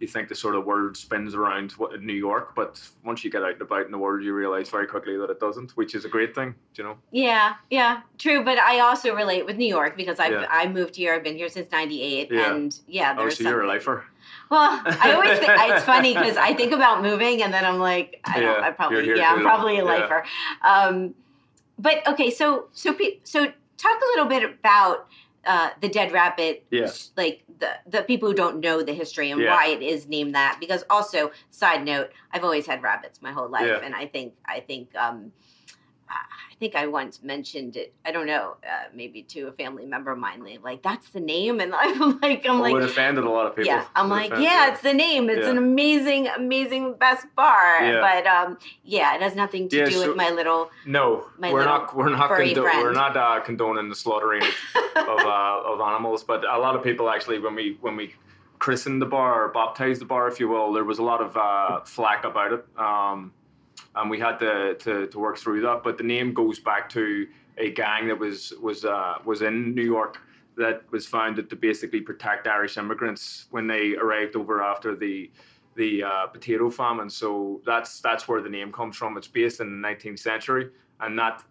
you 0.00 0.08
think 0.08 0.28
the 0.28 0.34
sort 0.34 0.54
of 0.54 0.64
world 0.64 0.96
spins 0.96 1.34
around 1.34 1.74
New 2.00 2.14
York, 2.14 2.54
but 2.56 2.80
once 3.04 3.22
you 3.22 3.30
get 3.30 3.42
out 3.42 3.52
and 3.52 3.62
about 3.62 3.84
in 3.84 3.92
the 3.92 3.98
world, 3.98 4.24
you 4.24 4.32
realize 4.32 4.70
very 4.70 4.86
quickly 4.86 5.16
that 5.18 5.28
it 5.28 5.38
doesn't, 5.38 5.72
which 5.72 5.94
is 5.94 6.06
a 6.06 6.08
great 6.08 6.34
thing, 6.34 6.54
do 6.74 6.82
you 6.82 6.88
know. 6.88 6.96
Yeah, 7.10 7.54
yeah, 7.70 8.00
true. 8.18 8.42
But 8.42 8.58
I 8.58 8.80
also 8.80 9.14
relate 9.14 9.44
with 9.44 9.56
New 9.56 9.68
York 9.68 9.96
because 9.96 10.18
I 10.18 10.28
yeah. 10.28 10.46
I 10.50 10.68
moved 10.68 10.96
here. 10.96 11.14
I've 11.14 11.22
been 11.22 11.36
here 11.36 11.50
since 11.50 11.70
'98, 11.70 12.30
yeah. 12.30 12.54
and 12.54 12.80
yeah, 12.88 13.14
there's. 13.14 13.34
Oh, 13.40 13.44
so 13.44 13.50
you're 13.50 13.62
a 13.62 13.68
lifer. 13.68 14.04
Well, 14.50 14.82
I 14.84 15.12
always 15.12 15.38
think 15.38 15.52
it's 15.54 15.84
funny 15.84 16.14
because 16.14 16.36
I 16.36 16.54
think 16.54 16.72
about 16.72 17.02
moving, 17.02 17.42
and 17.42 17.52
then 17.52 17.64
I'm 17.64 17.78
like, 17.78 18.20
I 18.24 18.40
don't. 18.40 18.60
Yeah, 18.60 18.66
I 18.66 18.70
probably 18.70 19.16
yeah, 19.16 19.32
I'm 19.32 19.42
probably 19.42 19.78
a 19.78 19.84
lifer. 19.84 20.24
Um, 20.62 21.14
but 21.78 22.06
okay, 22.06 22.30
so 22.30 22.68
so 22.72 22.96
so 23.24 23.46
talk 23.76 24.00
a 24.02 24.06
little 24.14 24.26
bit 24.26 24.44
about 24.44 25.08
uh, 25.46 25.70
the 25.80 25.88
Dead 25.88 26.12
Rabbit, 26.12 26.66
yeah. 26.70 26.90
like 27.16 27.42
the 27.58 27.70
the 27.86 28.02
people 28.02 28.28
who 28.28 28.34
don't 28.34 28.60
know 28.60 28.82
the 28.82 28.92
history 28.92 29.30
and 29.30 29.40
yeah. 29.40 29.54
why 29.54 29.68
it 29.68 29.82
is 29.82 30.06
named 30.06 30.34
that. 30.34 30.58
Because 30.60 30.84
also, 30.90 31.30
side 31.50 31.84
note, 31.84 32.10
I've 32.32 32.44
always 32.44 32.66
had 32.66 32.82
rabbits 32.82 33.22
my 33.22 33.32
whole 33.32 33.48
life, 33.48 33.66
yeah. 33.66 33.80
and 33.82 33.94
I 33.94 34.06
think 34.06 34.34
I 34.44 34.60
think 34.60 34.94
um, 34.96 35.32
think 36.60 36.76
I 36.76 36.86
once 36.86 37.22
mentioned 37.22 37.76
it. 37.76 37.92
I 38.04 38.12
don't 38.12 38.26
know, 38.26 38.56
uh, 38.62 38.84
maybe 38.94 39.22
to 39.22 39.48
a 39.48 39.52
family 39.52 39.86
member 39.86 40.12
of 40.12 40.18
mine. 40.18 40.44
Like 40.62 40.82
that's 40.82 41.08
the 41.08 41.18
name, 41.18 41.58
and 41.58 41.74
I'm 41.76 42.20
like, 42.20 42.46
I'm 42.46 42.60
like, 42.60 42.74
would 42.74 42.82
offended 42.84 43.24
a 43.24 43.30
lot 43.30 43.46
of 43.46 43.56
people. 43.56 43.72
Yeah, 43.72 43.86
I'm 43.96 44.10
like, 44.10 44.30
yeah, 44.30 44.70
it's 44.70 44.82
the 44.82 44.92
name. 44.92 45.30
It's 45.30 45.46
yeah. 45.46 45.50
an 45.50 45.58
amazing, 45.58 46.28
amazing 46.28 46.94
best 46.94 47.26
bar. 47.34 47.82
Yeah. 47.82 48.00
But 48.00 48.26
um, 48.26 48.58
yeah, 48.84 49.16
it 49.16 49.22
has 49.22 49.34
nothing 49.34 49.68
to 49.70 49.76
yeah, 49.78 49.84
do 49.86 49.92
so, 49.92 50.08
with 50.08 50.16
my 50.16 50.30
little. 50.30 50.70
No, 50.86 51.26
my 51.38 51.50
we're 51.50 51.64
not. 51.64 51.96
We're 51.96 52.10
not. 52.10 52.28
Condo- 52.28 52.62
we're 52.62 52.92
not 52.92 53.16
uh, 53.16 53.40
condoning 53.40 53.88
the 53.88 53.96
slaughtering 53.96 54.42
of 54.96 55.18
uh, 55.18 55.62
of 55.64 55.80
animals, 55.80 56.22
but 56.22 56.44
a 56.44 56.58
lot 56.58 56.76
of 56.76 56.84
people 56.84 57.08
actually, 57.08 57.38
when 57.38 57.54
we 57.54 57.78
when 57.80 57.96
we 57.96 58.14
christened 58.58 59.00
the 59.00 59.06
bar 59.06 59.44
or 59.46 59.48
baptized 59.48 60.02
the 60.02 60.04
bar, 60.04 60.28
if 60.28 60.38
you 60.38 60.46
will, 60.46 60.74
there 60.74 60.84
was 60.84 60.98
a 60.98 61.02
lot 61.02 61.22
of 61.22 61.34
uh, 61.36 61.80
flack 61.84 62.24
about 62.24 62.52
it. 62.52 62.64
Um, 62.78 63.32
and 63.96 64.10
we 64.10 64.18
had 64.18 64.38
to, 64.38 64.74
to, 64.76 65.06
to 65.08 65.18
work 65.18 65.38
through 65.38 65.60
that. 65.62 65.82
But 65.82 65.98
the 65.98 66.04
name 66.04 66.32
goes 66.32 66.58
back 66.58 66.88
to 66.90 67.26
a 67.58 67.70
gang 67.70 68.08
that 68.08 68.18
was 68.18 68.52
was 68.62 68.84
uh, 68.84 69.18
was 69.24 69.42
in 69.42 69.74
New 69.74 69.84
York 69.84 70.18
that 70.56 70.82
was 70.90 71.06
founded 71.06 71.48
to 71.50 71.56
basically 71.56 72.00
protect 72.00 72.46
Irish 72.46 72.76
immigrants 72.76 73.46
when 73.50 73.66
they 73.66 73.94
arrived 73.96 74.36
over 74.36 74.62
after 74.62 74.96
the 74.96 75.30
the 75.76 76.02
uh, 76.02 76.26
potato 76.26 76.70
famine. 76.70 77.10
So 77.10 77.60
that's 77.64 78.00
that's 78.00 78.28
where 78.28 78.42
the 78.42 78.48
name 78.48 78.72
comes 78.72 78.96
from. 78.96 79.16
It's 79.16 79.28
based 79.28 79.60
in 79.60 79.80
the 79.80 79.88
19th 79.88 80.18
century, 80.18 80.70
and 81.00 81.18
that 81.18 81.42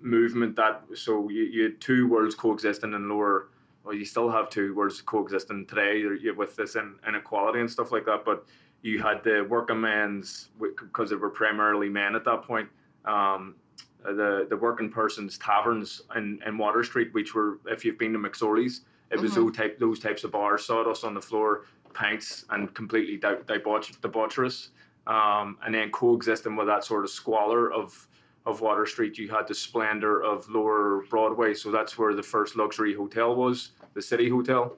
movement 0.00 0.56
that 0.56 0.82
so 0.94 1.28
you, 1.28 1.44
you 1.44 1.62
had 1.64 1.80
two 1.80 2.08
worlds 2.08 2.34
coexisting 2.34 2.92
in 2.92 3.08
lower. 3.08 3.48
Well, 3.84 3.94
you 3.94 4.04
still 4.04 4.28
have 4.28 4.50
two 4.50 4.74
worlds 4.74 5.00
coexisting 5.00 5.66
today 5.66 6.04
with 6.36 6.56
this 6.56 6.76
inequality 7.06 7.60
and 7.60 7.70
stuff 7.70 7.92
like 7.92 8.04
that, 8.06 8.24
but 8.24 8.44
you 8.86 9.02
had 9.02 9.22
the 9.24 9.44
working 9.48 9.80
men's 9.80 10.48
because 10.60 11.10
they 11.10 11.16
were 11.16 11.30
primarily 11.30 11.88
men 11.88 12.14
at 12.14 12.24
that 12.24 12.42
point. 12.42 12.68
Um, 13.04 13.56
the 14.04 14.46
the 14.48 14.56
working 14.56 14.90
persons 14.90 15.36
taverns 15.38 16.02
in, 16.14 16.40
in 16.46 16.56
Water 16.56 16.84
Street, 16.84 17.12
which 17.12 17.34
were 17.34 17.58
if 17.66 17.84
you've 17.84 17.98
been 17.98 18.12
to 18.12 18.18
McSorley's, 18.18 18.82
it 19.10 19.20
was 19.20 19.32
mm-hmm. 19.32 19.46
those 19.46 19.56
type 19.56 19.78
those 19.80 19.98
types 19.98 20.22
of 20.22 20.30
bars, 20.30 20.64
sawdust 20.64 21.04
on 21.04 21.14
the 21.14 21.20
floor, 21.20 21.64
pints, 21.92 22.44
and 22.50 22.72
completely 22.74 23.18
debauch, 23.18 24.00
debaucherous. 24.00 24.68
Um, 25.08 25.58
and 25.64 25.74
then 25.74 25.90
coexisting 25.90 26.56
with 26.56 26.66
that 26.68 26.84
sort 26.84 27.04
of 27.04 27.10
squalor 27.10 27.72
of 27.72 28.06
of 28.44 28.60
Water 28.60 28.86
Street, 28.86 29.18
you 29.18 29.28
had 29.28 29.48
the 29.48 29.54
splendor 29.54 30.22
of 30.22 30.48
Lower 30.48 31.02
Broadway. 31.10 31.54
So 31.54 31.72
that's 31.72 31.98
where 31.98 32.14
the 32.14 32.22
first 32.22 32.54
luxury 32.54 32.94
hotel 32.94 33.34
was, 33.34 33.72
the 33.94 34.02
City 34.02 34.28
Hotel. 34.28 34.76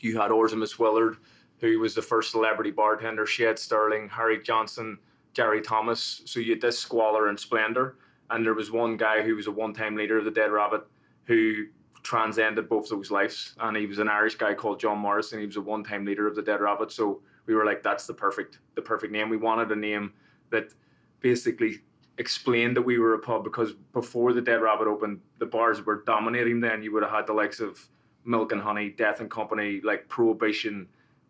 You 0.00 0.18
had 0.18 0.32
Orza 0.32 0.78
Willard 0.78 1.18
who 1.60 1.78
was 1.80 1.94
the 1.94 2.02
first 2.02 2.30
celebrity 2.30 2.70
bartender, 2.70 3.26
She 3.26 3.42
had 3.42 3.58
Sterling, 3.58 4.08
Harry 4.08 4.42
Johnson, 4.42 4.98
Jerry 5.32 5.60
Thomas. 5.60 6.22
So 6.24 6.40
you 6.40 6.52
had 6.52 6.60
this 6.60 6.78
squalor 6.78 7.28
and 7.28 7.38
splendor. 7.38 7.96
And 8.30 8.44
there 8.44 8.54
was 8.54 8.70
one 8.70 8.96
guy 8.96 9.22
who 9.22 9.36
was 9.36 9.46
a 9.46 9.52
one 9.52 9.72
time 9.72 9.96
leader 9.96 10.18
of 10.18 10.24
the 10.24 10.30
Dead 10.30 10.50
Rabbit 10.50 10.86
who 11.24 11.66
transcended 12.02 12.68
both 12.68 12.88
those 12.88 13.10
lives. 13.10 13.54
And 13.60 13.76
he 13.76 13.86
was 13.86 13.98
an 13.98 14.08
Irish 14.08 14.36
guy 14.36 14.54
called 14.54 14.80
John 14.80 14.98
Morrissey. 14.98 15.40
He 15.40 15.46
was 15.46 15.56
a 15.56 15.60
one 15.60 15.82
time 15.82 16.04
leader 16.04 16.26
of 16.26 16.36
the 16.36 16.42
Dead 16.42 16.60
Rabbit. 16.60 16.92
So 16.92 17.22
we 17.46 17.54
were 17.54 17.64
like, 17.64 17.82
that's 17.82 18.06
the 18.06 18.14
perfect, 18.14 18.58
the 18.74 18.82
perfect 18.82 19.12
name. 19.12 19.28
We 19.28 19.36
wanted 19.36 19.70
a 19.72 19.76
name 19.76 20.12
that 20.50 20.72
basically 21.20 21.80
explained 22.18 22.76
that 22.76 22.82
we 22.82 22.98
were 22.98 23.14
a 23.14 23.18
pub 23.18 23.44
because 23.44 23.72
before 23.92 24.32
the 24.32 24.42
Dead 24.42 24.60
Rabbit 24.60 24.86
opened, 24.86 25.20
the 25.38 25.46
bars 25.46 25.84
were 25.84 26.02
dominating. 26.06 26.60
Then 26.60 26.82
you 26.82 26.92
would 26.92 27.02
have 27.02 27.12
had 27.12 27.26
the 27.26 27.32
likes 27.32 27.60
of 27.60 27.80
Milk 28.24 28.52
and 28.52 28.60
Honey, 28.60 28.90
Death 28.90 29.20
and 29.20 29.30
Company, 29.30 29.80
like 29.82 30.08
Prohibition, 30.08 30.86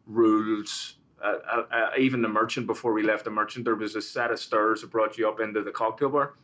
Rules. 0.08 0.94
Uh, 1.22 1.34
uh, 1.52 1.62
uh, 1.70 1.90
even 1.98 2.22
the 2.22 2.28
merchant 2.28 2.66
before 2.66 2.92
we 2.92 3.02
left 3.02 3.24
the 3.24 3.30
merchant, 3.30 3.64
there 3.64 3.74
was 3.74 3.94
a 3.94 4.02
set 4.02 4.30
of 4.30 4.38
stairs 4.38 4.80
that 4.80 4.90
brought 4.90 5.18
you 5.18 5.28
up 5.28 5.40
into 5.40 5.62
the 5.62 5.70
cocktail 5.70 6.08
bar. 6.08 6.34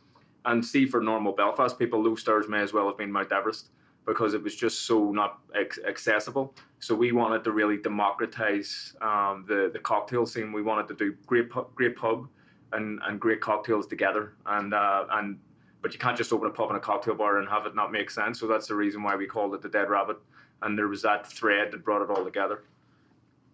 And 0.45 0.63
see, 0.63 0.85
for 0.85 1.01
normal 1.01 1.33
Belfast 1.33 1.77
people, 1.79 2.03
those 2.03 2.21
stairs 2.21 2.47
may 2.47 2.61
as 2.61 2.71
well 2.71 2.87
have 2.87 2.97
been 2.97 3.11
Mount 3.11 3.31
Everest 3.31 3.69
because 4.05 4.35
it 4.35 4.43
was 4.43 4.55
just 4.55 4.83
so 4.83 5.11
not 5.11 5.39
accessible. 5.87 6.53
So 6.79 6.93
we 6.93 7.11
wanted 7.11 7.43
to 7.45 7.51
really 7.51 7.77
democratize 7.77 8.93
um, 9.01 9.45
the 9.47 9.71
the 9.73 9.79
cocktail 9.79 10.25
scene. 10.25 10.53
We 10.53 10.61
wanted 10.61 10.87
to 10.89 10.93
do 10.93 11.15
great 11.25 11.49
pub, 11.49 11.73
great 11.73 11.95
pub 11.95 12.27
and, 12.73 12.99
and 13.07 13.19
great 13.19 13.41
cocktails 13.41 13.87
together. 13.87 14.33
And 14.45 14.73
uh, 14.73 15.05
and 15.13 15.39
but 15.81 15.93
you 15.93 15.99
can't 15.99 16.17
just 16.17 16.31
open 16.31 16.47
a 16.47 16.51
pub 16.51 16.69
and 16.69 16.77
a 16.77 16.79
cocktail 16.81 17.15
bar 17.15 17.37
and 17.39 17.49
have 17.49 17.65
it 17.65 17.75
not 17.75 17.91
make 17.91 18.11
sense. 18.11 18.39
So 18.39 18.47
that's 18.47 18.67
the 18.67 18.75
reason 18.75 19.01
why 19.01 19.15
we 19.15 19.25
called 19.25 19.53
it 19.55 19.61
the 19.61 19.69
Dead 19.69 19.89
Rabbit. 19.89 20.17
And 20.61 20.77
there 20.77 20.87
was 20.87 21.01
that 21.01 21.27
thread 21.27 21.71
that 21.71 21.83
brought 21.83 22.01
it 22.01 22.09
all 22.09 22.23
together. 22.23 22.63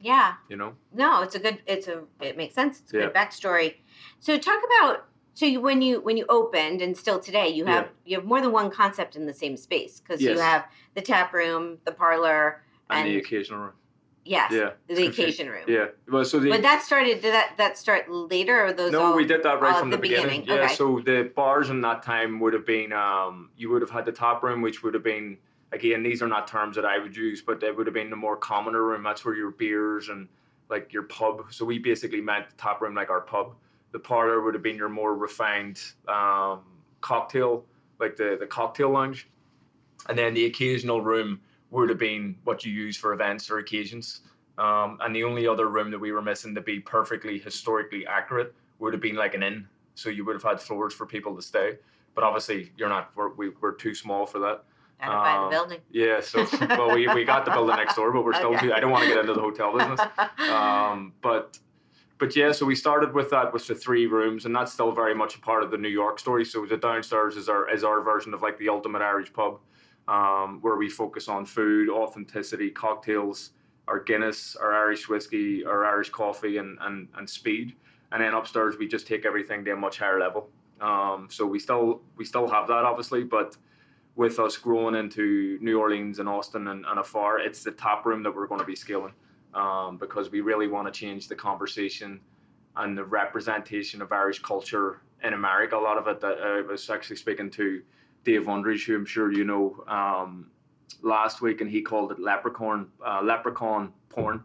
Yeah. 0.01 0.33
You 0.49 0.57
know. 0.57 0.73
No, 0.93 1.21
it's 1.21 1.35
a 1.35 1.39
good. 1.39 1.61
It's 1.67 1.87
a. 1.87 2.03
It 2.21 2.35
makes 2.37 2.55
sense. 2.55 2.81
It's 2.81 2.93
a 2.93 2.97
Yeah. 2.97 3.05
good 3.05 3.13
backstory. 3.13 3.75
So 4.19 4.37
talk 4.37 4.59
about. 4.77 5.05
So 5.33 5.45
you, 5.45 5.61
when 5.61 5.81
you 5.81 6.01
when 6.01 6.17
you 6.17 6.25
opened 6.27 6.81
and 6.81 6.95
still 6.95 7.17
today 7.17 7.47
you 7.47 7.63
have 7.65 7.87
you 8.03 8.17
have 8.17 8.25
more 8.25 8.41
than 8.41 8.51
one 8.51 8.69
concept 8.69 9.15
in 9.15 9.25
the 9.25 9.33
same 9.33 9.55
space 9.55 10.01
because 10.01 10.21
you 10.21 10.37
have 10.37 10.65
the 10.93 11.01
tap 11.01 11.33
room, 11.33 11.77
the 11.85 11.91
parlor, 11.93 12.61
And, 12.89 13.07
the 13.07 13.17
occasional 13.17 13.59
room. 13.61 13.73
yes, 14.25 14.51
Yeah. 14.51 14.71
the 14.87 15.07
occasion 15.07 15.47
room. 15.49 15.63
Yeah. 15.69 15.87
Well, 16.09 16.25
so 16.25 16.37
the 16.37 16.49
But 16.49 16.63
that 16.63 16.83
started. 16.83 17.21
Did 17.21 17.33
that 17.33 17.53
that 17.57 17.77
start 17.77 18.11
later 18.11 18.65
or 18.65 18.73
those? 18.73 18.91
no, 18.91 19.03
all, 19.03 19.15
we 19.15 19.25
did 19.25 19.41
that 19.43 19.61
right 19.61 19.77
from 19.79 19.89
the, 19.89 19.95
the 19.95 20.01
beginning. 20.01 20.41
beginning? 20.41 20.47
Yeah. 20.59 20.65
Okay. 20.65 20.75
So 20.75 20.99
the 20.99 21.31
bars 21.33 21.69
in 21.69 21.79
that 21.81 22.03
time 22.03 22.41
would 22.41 22.51
have 22.53 22.65
been 22.65 22.91
um, 22.91 23.51
you 23.55 23.69
would 23.69 23.81
have 23.81 23.89
had 23.91 24.03
the 24.03 24.11
top 24.11 24.43
room, 24.43 24.61
which 24.61 24.83
would 24.83 24.93
have 24.93 25.03
been 25.03 25.37
again 25.71 26.03
these 26.03 26.21
are 26.21 26.27
not 26.27 26.47
terms 26.47 26.75
that 26.75 26.85
I 26.85 26.97
would 26.99 27.15
use, 27.15 27.41
but 27.41 27.61
it 27.63 27.75
would 27.75 27.87
have 27.87 27.93
been 27.93 28.09
the 28.09 28.15
more 28.15 28.37
commoner 28.37 28.83
room. 28.83 29.03
That's 29.03 29.23
where 29.25 29.35
your 29.35 29.51
beers 29.51 30.09
and 30.09 30.27
like 30.69 30.93
your 30.93 31.03
pub. 31.03 31.45
So 31.49 31.65
we 31.65 31.79
basically 31.79 32.21
meant 32.21 32.49
the 32.49 32.55
top 32.55 32.81
room 32.81 32.95
like 32.95 33.09
our 33.09 33.21
pub. 33.21 33.55
The 33.91 33.99
parlor 33.99 34.41
would 34.41 34.53
have 34.53 34.63
been 34.63 34.77
your 34.77 34.89
more 34.89 35.15
refined 35.15 35.81
um, 36.07 36.61
cocktail, 37.01 37.65
like 37.99 38.15
the 38.15 38.37
the 38.39 38.47
cocktail 38.47 38.89
lounge, 38.89 39.27
and 40.07 40.17
then 40.17 40.33
the 40.33 40.45
occasional 40.45 41.01
room 41.01 41.41
would 41.71 41.89
have 41.89 41.97
been 41.97 42.35
what 42.43 42.65
you 42.65 42.71
use 42.71 42.97
for 42.97 43.13
events 43.13 43.49
or 43.49 43.59
occasions. 43.59 44.21
Um, 44.57 44.97
and 45.01 45.15
the 45.15 45.23
only 45.23 45.47
other 45.47 45.69
room 45.69 45.89
that 45.91 45.99
we 45.99 46.11
were 46.11 46.21
missing 46.21 46.53
to 46.55 46.61
be 46.61 46.79
perfectly 46.79 47.39
historically 47.39 48.05
accurate 48.05 48.53
would 48.79 48.93
have 48.93 49.01
been 49.01 49.15
like 49.15 49.33
an 49.33 49.43
inn. 49.43 49.67
So 49.95 50.09
you 50.09 50.25
would 50.25 50.35
have 50.35 50.43
had 50.43 50.59
floors 50.59 50.93
for 50.93 51.05
people 51.05 51.35
to 51.35 51.41
stay. 51.41 51.77
But 52.13 52.23
obviously, 52.23 52.71
you're 52.77 52.89
not. 52.89 53.11
We're, 53.15 53.33
we, 53.33 53.49
we're 53.61 53.73
too 53.73 53.95
small 53.95 54.25
for 54.25 54.39
that. 54.39 54.65
Gotta 55.01 55.15
buy 55.17 55.33
the 55.33 55.43
um, 55.43 55.49
building. 55.49 55.79
Yeah. 55.91 56.21
So 56.21 56.45
well, 56.69 56.93
we, 56.93 57.07
we 57.07 57.23
got 57.23 57.45
the 57.45 57.51
building 57.51 57.75
next 57.75 57.95
door, 57.95 58.11
but 58.11 58.23
we're 58.23 58.33
still 58.33 58.55
Okay. 58.55 58.71
I 58.71 58.79
don't 58.79 58.91
want 58.91 59.03
to 59.03 59.09
get 59.09 59.19
into 59.19 59.33
the 59.33 59.41
hotel 59.41 59.75
business. 59.75 59.99
Um, 60.49 61.13
but 61.21 61.57
but 62.19 62.35
yeah, 62.35 62.51
so 62.51 62.67
we 62.67 62.75
started 62.75 63.15
with 63.15 63.31
that 63.31 63.51
with 63.51 63.65
the 63.65 63.73
three 63.73 64.05
rooms, 64.05 64.45
and 64.45 64.55
that's 64.55 64.71
still 64.71 64.91
very 64.91 65.15
much 65.15 65.35
a 65.35 65.39
part 65.39 65.63
of 65.63 65.71
the 65.71 65.77
New 65.77 65.89
York 65.89 66.19
story. 66.19 66.45
So 66.45 66.67
the 66.67 66.77
downstairs 66.77 67.35
is 67.35 67.49
our 67.49 67.67
is 67.69 67.83
our 67.83 68.01
version 68.01 68.33
of 68.35 68.43
like 68.43 68.59
the 68.59 68.69
ultimate 68.69 69.01
Irish 69.01 69.33
pub, 69.33 69.59
um, 70.07 70.59
where 70.61 70.75
we 70.75 70.87
focus 70.87 71.27
on 71.27 71.47
food, 71.47 71.89
authenticity, 71.89 72.69
cocktails, 72.69 73.51
our 73.87 73.99
Guinness, 73.99 74.55
our 74.55 74.71
Irish 74.71 75.09
whiskey, 75.09 75.65
our 75.65 75.83
Irish 75.83 76.11
coffee, 76.11 76.57
and 76.57 76.77
and 76.81 77.07
and 77.17 77.27
speed. 77.27 77.75
And 78.11 78.21
then 78.21 78.35
upstairs 78.35 78.77
we 78.77 78.87
just 78.87 79.07
take 79.07 79.25
everything 79.25 79.65
to 79.65 79.71
a 79.71 79.75
much 79.75 79.97
higher 79.97 80.19
level. 80.19 80.47
Um, 80.79 81.27
so 81.31 81.47
we 81.47 81.57
still 81.57 82.01
we 82.17 82.25
still 82.25 82.47
have 82.47 82.67
that 82.67 82.85
obviously, 82.85 83.23
but 83.23 83.57
with 84.15 84.39
us 84.39 84.57
growing 84.57 84.95
into 84.95 85.57
New 85.61 85.79
Orleans 85.79 86.19
and 86.19 86.27
Austin 86.27 86.67
and, 86.67 86.85
and 86.85 86.99
afar, 86.99 87.39
it's 87.39 87.63
the 87.63 87.71
top 87.71 88.05
room 88.05 88.23
that 88.23 88.35
we're 88.35 88.47
going 88.47 88.59
to 88.59 88.67
be 88.67 88.75
scaling 88.75 89.13
um, 89.53 89.97
because 89.97 90.31
we 90.31 90.41
really 90.41 90.67
want 90.67 90.91
to 90.91 90.97
change 90.97 91.27
the 91.27 91.35
conversation 91.35 92.19
and 92.77 92.97
the 92.97 93.03
representation 93.03 94.01
of 94.01 94.11
Irish 94.11 94.39
culture 94.39 95.01
in 95.23 95.33
America. 95.33 95.75
A 95.75 95.79
lot 95.79 95.97
of 95.97 96.07
it 96.07 96.19
that 96.21 96.39
I 96.41 96.61
was 96.61 96.89
actually 96.89 97.17
speaking 97.17 97.49
to 97.51 97.81
Dave 98.23 98.43
Undridge, 98.43 98.85
who 98.85 98.95
I'm 98.95 99.05
sure 99.05 99.31
you 99.31 99.43
know, 99.43 99.83
um, 99.87 100.51
last 101.01 101.41
week, 101.41 101.61
and 101.61 101.69
he 101.69 101.81
called 101.81 102.11
it 102.11 102.19
leprechaun 102.19 102.87
uh, 103.05 103.21
leprechaun 103.21 103.93
porn 104.09 104.43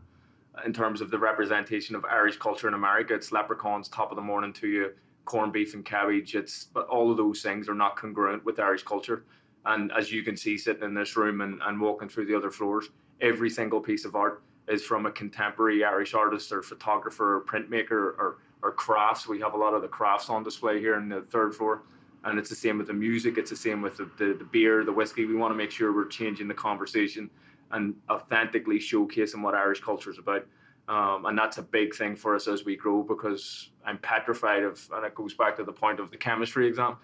in 0.64 0.72
terms 0.72 1.00
of 1.00 1.10
the 1.10 1.18
representation 1.18 1.94
of 1.94 2.04
Irish 2.04 2.36
culture 2.36 2.68
in 2.68 2.74
America. 2.74 3.14
It's 3.14 3.32
leprechauns 3.32 3.88
top 3.88 4.10
of 4.10 4.16
the 4.16 4.22
morning 4.22 4.52
to 4.54 4.68
you, 4.68 4.92
corned 5.24 5.52
beef 5.52 5.74
and 5.74 5.84
cabbage. 5.84 6.34
It's 6.34 6.64
but 6.64 6.86
all 6.88 7.10
of 7.10 7.16
those 7.16 7.42
things 7.42 7.68
are 7.68 7.74
not 7.74 7.96
congruent 7.96 8.44
with 8.44 8.58
Irish 8.58 8.82
culture. 8.82 9.24
And 9.66 9.92
as 9.92 10.12
you 10.12 10.22
can 10.22 10.36
see, 10.36 10.56
sitting 10.56 10.84
in 10.84 10.94
this 10.94 11.16
room 11.16 11.40
and, 11.40 11.60
and 11.62 11.80
walking 11.80 12.08
through 12.08 12.26
the 12.26 12.36
other 12.36 12.50
floors, 12.50 12.90
every 13.20 13.50
single 13.50 13.80
piece 13.80 14.04
of 14.04 14.14
art 14.14 14.42
is 14.68 14.82
from 14.82 15.06
a 15.06 15.10
contemporary 15.12 15.84
Irish 15.84 16.14
artist 16.14 16.52
or 16.52 16.62
photographer 16.62 17.36
or 17.36 17.40
printmaker 17.42 17.90
or, 17.90 18.38
or 18.62 18.72
crafts. 18.72 19.26
We 19.26 19.40
have 19.40 19.54
a 19.54 19.56
lot 19.56 19.74
of 19.74 19.82
the 19.82 19.88
crafts 19.88 20.30
on 20.30 20.42
display 20.42 20.78
here 20.78 20.96
in 20.96 21.08
the 21.08 21.20
third 21.20 21.54
floor. 21.54 21.82
And 22.24 22.38
it's 22.38 22.48
the 22.48 22.56
same 22.56 22.78
with 22.78 22.88
the 22.88 22.92
music, 22.92 23.38
it's 23.38 23.50
the 23.50 23.56
same 23.56 23.82
with 23.82 23.96
the, 23.96 24.10
the, 24.18 24.34
the 24.34 24.44
beer, 24.44 24.84
the 24.84 24.92
whiskey. 24.92 25.26
We 25.26 25.36
want 25.36 25.52
to 25.52 25.56
make 25.56 25.70
sure 25.70 25.92
we're 25.92 26.08
changing 26.08 26.48
the 26.48 26.54
conversation 26.54 27.30
and 27.72 27.94
authentically 28.10 28.78
showcasing 28.78 29.42
what 29.42 29.54
Irish 29.54 29.80
culture 29.80 30.10
is 30.10 30.18
about. 30.18 30.46
Um, 30.88 31.26
and 31.26 31.36
that's 31.36 31.58
a 31.58 31.62
big 31.62 31.94
thing 31.94 32.14
for 32.14 32.36
us 32.36 32.46
as 32.46 32.64
we 32.64 32.76
grow 32.76 33.02
because 33.02 33.70
I'm 33.84 33.98
petrified 33.98 34.62
of, 34.62 34.88
and 34.94 35.04
it 35.04 35.14
goes 35.14 35.34
back 35.34 35.56
to 35.56 35.64
the 35.64 35.72
point 35.72 35.98
of 35.98 36.10
the 36.10 36.16
chemistry 36.16 36.68
exam. 36.68 36.96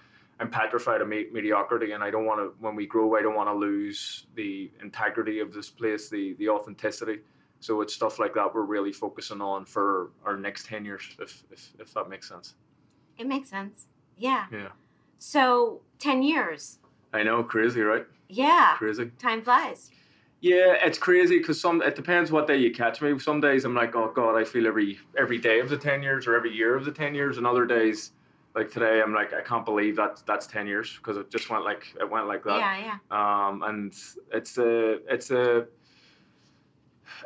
I'm 0.42 0.50
petrified 0.50 1.00
of 1.00 1.08
me- 1.08 1.28
mediocrity, 1.32 1.92
and 1.92 2.02
I 2.02 2.10
don't 2.10 2.26
want 2.26 2.40
to. 2.40 2.52
When 2.58 2.74
we 2.74 2.84
grow, 2.86 3.14
I 3.16 3.22
don't 3.22 3.36
want 3.36 3.48
to 3.48 3.54
lose 3.54 4.26
the 4.34 4.70
integrity 4.82 5.38
of 5.38 5.54
this 5.54 5.70
place, 5.70 6.08
the 6.10 6.34
the 6.34 6.48
authenticity. 6.48 7.20
So 7.60 7.80
it's 7.80 7.94
stuff 7.94 8.18
like 8.18 8.34
that 8.34 8.52
we're 8.52 8.62
really 8.62 8.92
focusing 8.92 9.40
on 9.40 9.64
for 9.64 10.10
our 10.24 10.36
next 10.36 10.66
ten 10.66 10.84
years, 10.84 11.04
if 11.20 11.44
if, 11.52 11.70
if 11.78 11.94
that 11.94 12.08
makes 12.08 12.28
sense. 12.28 12.54
It 13.18 13.28
makes 13.28 13.48
sense. 13.48 13.86
Yeah. 14.16 14.46
Yeah. 14.50 14.70
So 15.20 15.80
ten 16.00 16.22
years. 16.22 16.80
I 17.12 17.22
know, 17.22 17.44
crazy, 17.44 17.82
right? 17.82 18.04
Yeah. 18.28 18.74
Crazy. 18.78 19.12
Time 19.18 19.42
flies. 19.42 19.90
Yeah, 20.40 20.74
it's 20.82 20.98
crazy 20.98 21.38
because 21.38 21.60
some 21.60 21.82
it 21.82 21.94
depends 21.94 22.32
what 22.32 22.48
day 22.48 22.56
you 22.56 22.72
catch 22.72 23.00
me. 23.00 23.16
Some 23.20 23.40
days 23.40 23.64
I'm 23.64 23.76
like, 23.76 23.94
oh 23.94 24.10
god, 24.12 24.34
I 24.34 24.42
feel 24.42 24.66
every 24.66 24.98
every 25.16 25.38
day 25.38 25.60
of 25.60 25.68
the 25.68 25.78
ten 25.78 26.02
years 26.02 26.26
or 26.26 26.34
every 26.34 26.52
year 26.52 26.74
of 26.74 26.84
the 26.84 26.90
ten 26.90 27.14
years, 27.14 27.38
and 27.38 27.46
other 27.46 27.64
days, 27.64 28.10
like 28.54 28.70
today, 28.70 29.00
I'm 29.00 29.14
like, 29.14 29.32
I 29.32 29.40
can't 29.40 29.64
believe 29.64 29.96
that 29.96 30.22
that's 30.26 30.46
ten 30.46 30.66
years 30.66 30.96
because 30.96 31.16
it 31.16 31.30
just 31.30 31.48
went 31.50 31.64
like 31.64 31.86
it 32.00 32.08
went 32.08 32.26
like 32.26 32.44
that. 32.44 32.58
Yeah. 32.58 32.98
Yeah. 33.10 33.48
Um, 33.48 33.62
and 33.62 33.94
it's 34.32 34.58
a 34.58 34.98
it's 35.12 35.30
a 35.30 35.66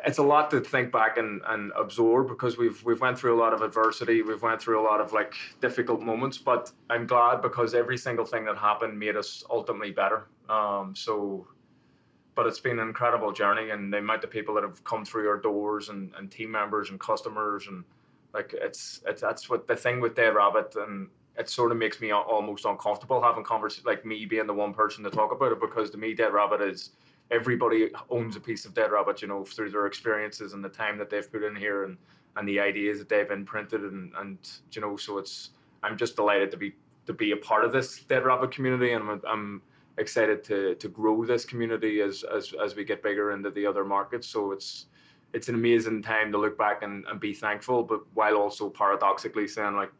it's 0.04 0.18
a 0.18 0.22
lot 0.22 0.50
to 0.50 0.60
think 0.60 0.92
back 0.92 1.16
and, 1.16 1.40
and 1.48 1.72
absorb 1.76 2.28
because 2.28 2.56
we've 2.58 2.82
we've 2.84 3.00
went 3.00 3.18
through 3.18 3.36
a 3.36 3.40
lot 3.40 3.52
of 3.52 3.62
adversity, 3.62 4.22
we've 4.22 4.42
went 4.42 4.60
through 4.60 4.80
a 4.80 4.84
lot 4.84 5.00
of 5.00 5.12
like 5.12 5.34
difficult 5.60 6.00
moments, 6.00 6.38
but 6.38 6.70
I'm 6.90 7.06
glad 7.06 7.42
because 7.42 7.74
every 7.74 7.98
single 7.98 8.24
thing 8.24 8.44
that 8.44 8.56
happened 8.56 8.98
made 8.98 9.16
us 9.16 9.44
ultimately 9.50 9.92
better. 9.92 10.28
Um, 10.48 10.94
so 10.94 11.48
but 12.36 12.46
it's 12.46 12.60
been 12.60 12.78
an 12.78 12.86
incredible 12.86 13.32
journey 13.32 13.70
and 13.70 13.90
the 13.92 13.96
amount 13.96 14.22
of 14.22 14.30
people 14.30 14.54
that 14.54 14.62
have 14.62 14.84
come 14.84 15.04
through 15.04 15.26
our 15.26 15.38
doors 15.38 15.88
and, 15.88 16.12
and 16.18 16.30
team 16.30 16.50
members 16.50 16.90
and 16.90 17.00
customers 17.00 17.66
and 17.66 17.82
like 18.36 18.54
it's 18.60 19.00
it's 19.06 19.22
that's 19.22 19.48
what 19.48 19.66
the 19.66 19.74
thing 19.74 19.98
with 19.98 20.14
Dead 20.14 20.34
Rabbit 20.34 20.76
and 20.76 21.08
it 21.38 21.48
sort 21.48 21.72
of 21.72 21.78
makes 21.78 22.00
me 22.00 22.12
almost 22.12 22.64
uncomfortable 22.66 23.20
having 23.22 23.44
convers 23.44 23.82
like 23.84 24.04
me 24.04 24.26
being 24.26 24.46
the 24.46 24.54
one 24.54 24.72
person 24.72 25.02
to 25.04 25.10
talk 25.10 25.32
about 25.32 25.52
it 25.52 25.60
because 25.60 25.90
to 25.90 25.98
me 25.98 26.14
Dead 26.14 26.32
Rabbit 26.32 26.60
is 26.60 26.90
everybody 27.30 27.90
owns 28.10 28.36
a 28.36 28.40
piece 28.40 28.66
of 28.66 28.74
Dead 28.74 28.92
Rabbit 28.92 29.22
you 29.22 29.28
know 29.28 29.44
through 29.44 29.70
their 29.70 29.86
experiences 29.86 30.52
and 30.52 30.62
the 30.62 30.68
time 30.68 30.98
that 30.98 31.08
they've 31.08 31.30
put 31.32 31.42
in 31.42 31.56
here 31.56 31.84
and 31.84 31.96
and 32.36 32.46
the 32.46 32.60
ideas 32.60 32.98
that 32.98 33.08
they've 33.08 33.30
imprinted 33.30 33.80
and 33.80 34.12
and 34.18 34.38
you 34.72 34.82
know 34.82 34.96
so 34.96 35.16
it's 35.18 35.50
I'm 35.82 35.96
just 35.96 36.14
delighted 36.14 36.50
to 36.50 36.58
be 36.58 36.74
to 37.06 37.14
be 37.14 37.32
a 37.32 37.36
part 37.36 37.64
of 37.64 37.72
this 37.72 38.00
Dead 38.02 38.24
Rabbit 38.24 38.50
community 38.50 38.92
and 38.92 39.10
I'm, 39.10 39.22
I'm 39.26 39.62
excited 39.96 40.44
to 40.44 40.74
to 40.74 40.88
grow 40.88 41.24
this 41.24 41.46
community 41.46 42.02
as 42.02 42.22
as 42.24 42.52
as 42.62 42.76
we 42.76 42.84
get 42.84 43.02
bigger 43.02 43.32
into 43.32 43.50
the 43.50 43.64
other 43.64 43.84
markets. 43.84 44.26
So 44.26 44.52
it's 44.52 44.86
it's 45.36 45.48
an 45.50 45.54
amazing 45.54 46.00
time 46.02 46.32
to 46.32 46.38
look 46.38 46.56
back 46.56 46.82
and, 46.82 47.04
and 47.08 47.20
be 47.20 47.34
thankful, 47.34 47.82
but 47.82 48.00
while 48.14 48.36
also 48.36 48.70
paradoxically 48.70 49.46
saying 49.46 49.76
like 49.76 49.92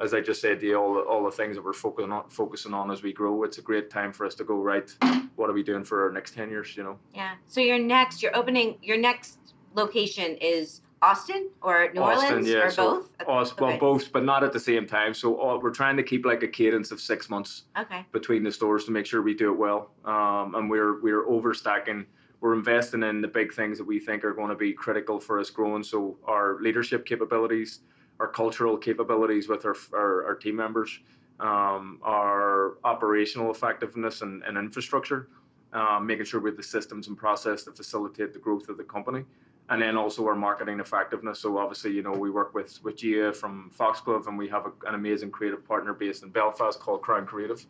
as 0.00 0.14
I 0.14 0.20
just 0.20 0.40
said 0.40 0.62
you, 0.62 0.76
all 0.76 0.94
the, 0.94 1.00
all 1.00 1.24
the 1.24 1.30
things 1.32 1.56
that 1.56 1.64
we're 1.64 1.72
focusing 1.72 2.12
on 2.12 2.30
focusing 2.30 2.72
on 2.72 2.90
as 2.90 3.02
we 3.02 3.12
grow, 3.12 3.42
it's 3.42 3.58
a 3.58 3.62
great 3.62 3.90
time 3.90 4.12
for 4.12 4.24
us 4.24 4.34
to 4.36 4.44
go 4.44 4.54
right. 4.54 4.88
What 5.36 5.50
are 5.50 5.52
we 5.52 5.62
doing 5.64 5.84
for 5.84 6.04
our 6.04 6.10
next 6.12 6.34
ten 6.34 6.48
years? 6.50 6.74
You 6.76 6.84
know, 6.84 6.98
Yeah. 7.14 7.34
So 7.48 7.60
your 7.60 7.78
next, 7.78 8.22
you're 8.22 8.34
opening 8.36 8.78
your 8.82 8.96
next 8.96 9.38
location 9.74 10.36
is 10.40 10.80
Austin 11.02 11.50
or 11.62 11.90
New 11.92 12.00
Austin, 12.00 12.28
Orleans 12.30 12.48
yeah, 12.48 12.58
or 12.66 12.70
so 12.70 12.84
both? 12.94 13.28
Aus- 13.28 13.56
Well, 13.58 13.76
both, 13.78 14.10
but 14.12 14.24
not 14.24 14.42
at 14.42 14.52
the 14.52 14.60
same 14.60 14.86
time. 14.86 15.12
So 15.14 15.34
all, 15.36 15.60
we're 15.60 15.70
trying 15.82 15.96
to 15.98 16.02
keep 16.02 16.24
like 16.24 16.42
a 16.44 16.48
cadence 16.48 16.90
of 16.92 17.00
six 17.00 17.28
months 17.28 17.64
Okay. 17.78 18.06
between 18.12 18.42
the 18.44 18.50
stores 18.52 18.84
to 18.86 18.90
make 18.92 19.04
sure 19.04 19.20
we 19.20 19.34
do 19.34 19.52
it 19.52 19.58
well. 19.58 19.90
Um, 20.04 20.54
and 20.54 20.70
we're 20.70 21.00
we're 21.02 21.24
overstacking. 21.26 22.06
We're 22.40 22.54
investing 22.54 23.02
in 23.02 23.20
the 23.20 23.28
big 23.28 23.52
things 23.52 23.78
that 23.78 23.84
we 23.84 23.98
think 23.98 24.24
are 24.24 24.32
going 24.32 24.50
to 24.50 24.54
be 24.54 24.72
critical 24.72 25.18
for 25.18 25.40
us 25.40 25.50
growing. 25.50 25.82
So 25.82 26.16
our 26.24 26.60
leadership 26.60 27.04
capabilities, 27.04 27.80
our 28.20 28.28
cultural 28.28 28.76
capabilities 28.76 29.48
with 29.48 29.64
our 29.64 29.76
our, 29.92 30.24
our 30.26 30.34
team 30.34 30.56
members, 30.56 31.00
um, 31.40 31.98
our 32.02 32.78
operational 32.84 33.50
effectiveness 33.50 34.22
and, 34.22 34.42
and 34.44 34.56
infrastructure, 34.56 35.28
um, 35.72 36.06
making 36.06 36.26
sure 36.26 36.40
we 36.40 36.50
have 36.50 36.56
the 36.56 36.62
systems 36.62 37.08
and 37.08 37.16
process 37.16 37.64
to 37.64 37.72
facilitate 37.72 38.32
the 38.32 38.38
growth 38.38 38.68
of 38.68 38.76
the 38.76 38.84
company. 38.84 39.24
And 39.70 39.82
then 39.82 39.98
also 39.98 40.26
our 40.26 40.34
marketing 40.34 40.80
effectiveness. 40.80 41.40
So 41.40 41.58
obviously, 41.58 41.90
you 41.90 42.02
know, 42.02 42.12
we 42.12 42.30
work 42.30 42.54
with 42.54 42.82
with 42.82 42.96
Gia 42.96 43.32
from 43.32 43.70
Foxglove, 43.70 44.26
and 44.26 44.38
we 44.38 44.48
have 44.48 44.64
a, 44.64 44.72
an 44.88 44.94
amazing 44.94 45.30
creative 45.30 45.62
partner 45.66 45.92
based 45.92 46.22
in 46.22 46.30
Belfast 46.30 46.80
called 46.80 47.02
Crown 47.02 47.26
Creative. 47.26 47.64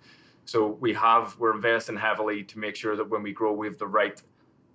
So 0.44 0.78
we 0.80 0.94
have 0.94 1.36
we're 1.40 1.54
investing 1.54 1.96
heavily 1.96 2.44
to 2.44 2.58
make 2.58 2.76
sure 2.76 2.96
that 2.96 3.08
when 3.08 3.22
we 3.22 3.32
grow, 3.32 3.52
we 3.52 3.66
have 3.66 3.78
the 3.78 3.86
right 3.86 4.22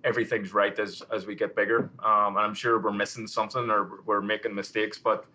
everything's 0.04 0.52
right 0.54 0.78
as 0.78 1.02
as 1.12 1.26
we 1.26 1.34
get 1.34 1.56
bigger. 1.56 1.90
Um, 2.04 2.36
and 2.36 2.40
I'm 2.46 2.54
sure 2.54 2.78
we're 2.78 2.92
missing 2.92 3.26
something 3.26 3.70
or 3.70 4.02
we're 4.06 4.20
making 4.20 4.54
mistakes, 4.54 4.98
but 4.98 5.26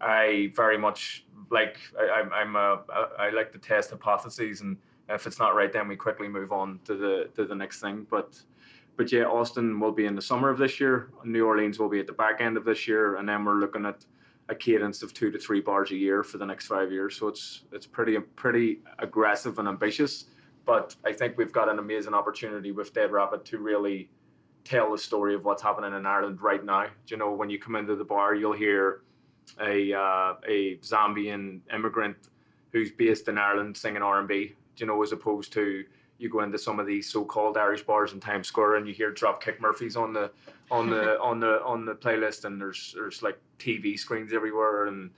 I 0.00 0.50
very 0.54 0.78
much 0.78 1.24
like 1.50 1.76
I, 1.98 2.22
I'm 2.32 2.56
a, 2.56 2.82
I 3.18 3.30
like 3.30 3.52
to 3.52 3.58
test 3.58 3.90
hypotheses, 3.90 4.60
and 4.62 4.76
if 5.08 5.26
it's 5.26 5.38
not 5.38 5.54
right, 5.54 5.72
then 5.72 5.88
we 5.88 5.96
quickly 5.96 6.28
move 6.28 6.52
on 6.52 6.80
to 6.84 6.94
the 6.96 7.30
to 7.36 7.44
the 7.44 7.54
next 7.54 7.80
thing. 7.80 8.06
But 8.10 8.40
but 8.96 9.12
yeah, 9.12 9.24
Austin 9.24 9.78
will 9.78 9.92
be 9.92 10.06
in 10.06 10.14
the 10.14 10.22
summer 10.22 10.48
of 10.48 10.58
this 10.58 10.80
year. 10.80 11.10
New 11.24 11.46
Orleans 11.46 11.78
will 11.78 11.88
be 11.88 12.00
at 12.00 12.06
the 12.06 12.12
back 12.12 12.40
end 12.40 12.56
of 12.56 12.64
this 12.64 12.88
year, 12.88 13.16
and 13.16 13.28
then 13.28 13.44
we're 13.44 13.60
looking 13.60 13.86
at 13.86 14.04
a 14.48 14.54
cadence 14.54 15.02
of 15.02 15.14
two 15.14 15.30
to 15.30 15.38
three 15.38 15.60
bars 15.60 15.90
a 15.92 15.96
year 15.96 16.22
for 16.22 16.38
the 16.38 16.46
next 16.46 16.66
five 16.66 16.90
years. 16.90 17.16
So 17.16 17.28
it's 17.28 17.62
it's 17.72 17.86
pretty 17.86 18.18
pretty 18.18 18.80
aggressive 18.98 19.58
and 19.58 19.68
ambitious. 19.68 20.26
But 20.64 20.94
I 21.04 21.12
think 21.12 21.36
we've 21.36 21.52
got 21.52 21.68
an 21.68 21.78
amazing 21.78 22.14
opportunity 22.14 22.70
with 22.70 22.92
Dead 22.92 23.10
Rabbit 23.10 23.44
to 23.46 23.58
really 23.58 24.08
tell 24.64 24.92
the 24.92 24.98
story 24.98 25.34
of 25.34 25.44
what's 25.44 25.62
happening 25.62 25.92
in 25.92 26.06
Ireland 26.06 26.40
right 26.40 26.64
now. 26.64 26.86
You 27.08 27.16
know, 27.16 27.32
when 27.32 27.50
you 27.50 27.58
come 27.58 27.76
into 27.76 27.96
the 27.96 28.04
bar, 28.04 28.34
you'll 28.34 28.52
hear 28.52 29.02
a 29.60 29.92
uh, 29.92 30.34
a 30.46 30.76
Zambian 30.78 31.60
immigrant 31.72 32.16
who's 32.70 32.90
based 32.92 33.28
in 33.28 33.38
Ireland 33.38 33.76
singing 33.76 34.02
R 34.02 34.18
and 34.18 34.28
B. 34.28 34.54
You 34.76 34.86
know, 34.86 35.02
as 35.02 35.12
opposed 35.12 35.52
to 35.54 35.84
you 36.18 36.28
go 36.28 36.40
into 36.40 36.58
some 36.58 36.78
of 36.78 36.86
these 36.86 37.10
so-called 37.10 37.56
Irish 37.56 37.82
bars 37.82 38.12
in 38.12 38.20
Times 38.20 38.46
Square 38.46 38.76
and 38.76 38.86
you 38.86 38.94
hear 38.94 39.12
Dropkick 39.12 39.60
Murphys 39.60 39.96
on 39.96 40.12
the 40.12 40.30
on 40.70 40.88
the 40.88 41.18
on 41.20 41.40
the 41.40 41.62
on 41.64 41.84
the 41.84 41.94
playlist, 41.94 42.44
and 42.44 42.60
there's 42.60 42.92
there's 42.94 43.22
like 43.22 43.38
TV 43.58 43.98
screens 43.98 44.32
everywhere, 44.32 44.86
and 44.86 45.10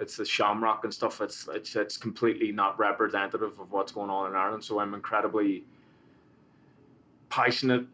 it's 0.00 0.16
the 0.16 0.24
shamrock 0.24 0.84
and 0.84 0.92
stuff. 0.92 1.20
It's 1.20 1.46
it's 1.52 1.76
it's 1.76 1.96
completely 1.96 2.50
not 2.50 2.78
representative 2.78 3.60
of 3.60 3.70
what's 3.70 3.92
going 3.92 4.10
on 4.10 4.30
in 4.30 4.34
Ireland. 4.34 4.64
So 4.64 4.80
I'm 4.80 4.94
incredibly 4.94 5.64
passionate. 7.28 7.86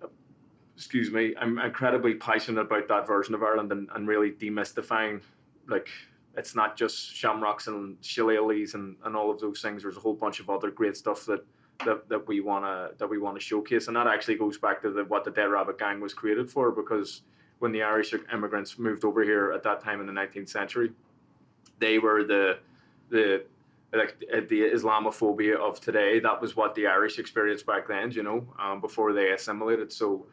Excuse 0.77 1.11
me, 1.11 1.35
I'm 1.39 1.59
incredibly 1.59 2.15
passionate 2.15 2.61
about 2.61 2.87
that 2.89 3.07
version 3.07 3.35
of 3.35 3.43
Ireland 3.43 3.73
and, 3.73 3.89
and 3.95 4.07
really 4.07 4.31
demystifying, 4.31 5.21
like 5.69 5.89
it's 6.37 6.55
not 6.55 6.77
just 6.77 7.15
shamrocks 7.15 7.67
and 7.67 8.01
shillelaghs 8.03 8.75
and, 8.75 8.95
and 9.05 9.17
all 9.17 9.31
of 9.31 9.41
those 9.41 9.63
things. 9.63 9.83
There's 9.83 9.97
a 9.97 10.01
whole 10.01 10.15
bunch 10.15 10.39
of 10.39 10.51
other 10.51 10.71
great 10.71 10.97
stuff 10.97 11.27
that 11.27 11.45
that, 11.85 12.09
that 12.09 12.27
we 12.29 12.41
wanna 12.41 12.91
that 12.99 13.09
we 13.09 13.19
wanna 13.19 13.41
showcase, 13.41 13.89
and 13.89 13.97
that 13.97 14.07
actually 14.07 14.37
goes 14.37 14.59
back 14.59 14.81
to 14.83 14.91
the, 14.91 15.05
what 15.05 15.25
the 15.25 15.31
Dead 15.33 15.51
Rabbit 15.51 15.79
Gang 15.79 16.01
was 16.01 16.15
created 16.15 16.49
for. 16.49 16.71
Because 16.71 17.23
when 17.59 17.73
the 17.73 17.83
Irish 17.83 18.15
immigrants 18.33 18.79
moved 18.79 19.05
over 19.05 19.25
here 19.25 19.51
at 19.53 19.63
that 19.65 19.83
time 19.83 20.01
in 20.01 20.07
the 20.07 20.13
19th 20.13 20.51
century, 20.51 20.93
they 21.79 21.99
were 21.99 22.25
the 22.25 22.59
the 23.11 23.45
like 23.93 24.19
the 24.19 24.61
Islamophobia 24.61 25.57
of 25.57 25.81
today. 25.81 26.21
That 26.21 26.41
was 26.41 26.57
what 26.57 26.75
the 26.75 26.87
Irish 26.87 27.19
experienced 27.19 27.67
back 27.67 27.89
then, 27.89 28.11
you 28.11 28.23
know, 28.23 28.47
um, 28.59 28.81
before 28.81 29.13
they 29.13 29.31
assimilated. 29.31 29.93
So 29.93 30.27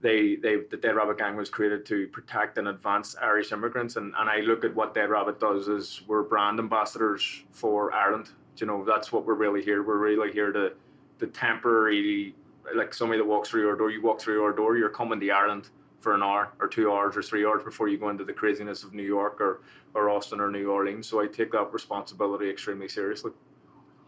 they 0.00 0.36
they 0.36 0.56
the 0.70 0.76
Dead 0.76 0.94
Rabbit 0.94 1.18
Gang 1.18 1.36
was 1.36 1.48
created 1.48 1.86
to 1.86 2.06
protect 2.08 2.58
and 2.58 2.68
advance 2.68 3.16
Irish 3.20 3.52
immigrants. 3.52 3.96
And, 3.96 4.12
and 4.16 4.28
I 4.28 4.40
look 4.40 4.64
at 4.64 4.74
what 4.74 4.94
Dead 4.94 5.10
Rabbit 5.10 5.40
does 5.40 5.68
is 5.68 6.02
we're 6.06 6.22
brand 6.22 6.58
ambassadors 6.58 7.44
for 7.50 7.92
Ireland. 7.92 8.30
You 8.58 8.66
know, 8.66 8.84
that's 8.84 9.10
what 9.10 9.24
we're 9.24 9.34
really 9.34 9.62
here. 9.62 9.82
We're 9.82 9.98
really 9.98 10.32
here 10.32 10.52
to 10.52 10.72
to 11.18 11.26
temporarily 11.28 12.34
like 12.74 12.94
somebody 12.94 13.18
that 13.18 13.26
walks 13.26 13.48
through 13.48 13.68
our 13.68 13.76
door, 13.76 13.90
you 13.90 14.02
walk 14.02 14.20
through 14.20 14.42
our 14.44 14.52
door, 14.52 14.76
you're 14.76 14.88
coming 14.88 15.18
to 15.20 15.30
Ireland 15.30 15.70
for 16.02 16.14
an 16.14 16.22
hour 16.22 16.52
or 16.60 16.68
two 16.68 16.92
hours 16.92 17.16
or 17.16 17.22
three 17.22 17.46
hours 17.46 17.62
before 17.62 17.88
you 17.88 17.96
go 17.96 18.08
into 18.08 18.24
the 18.24 18.32
craziness 18.32 18.82
of 18.82 18.92
New 18.92 19.04
York 19.04 19.40
or, 19.40 19.60
or 19.94 20.10
Austin 20.10 20.40
or 20.40 20.50
New 20.50 20.70
Orleans. 20.70 21.06
So 21.06 21.20
I 21.20 21.26
take 21.26 21.52
that 21.52 21.72
responsibility 21.72 22.50
extremely 22.50 22.88
seriously. 22.88 23.32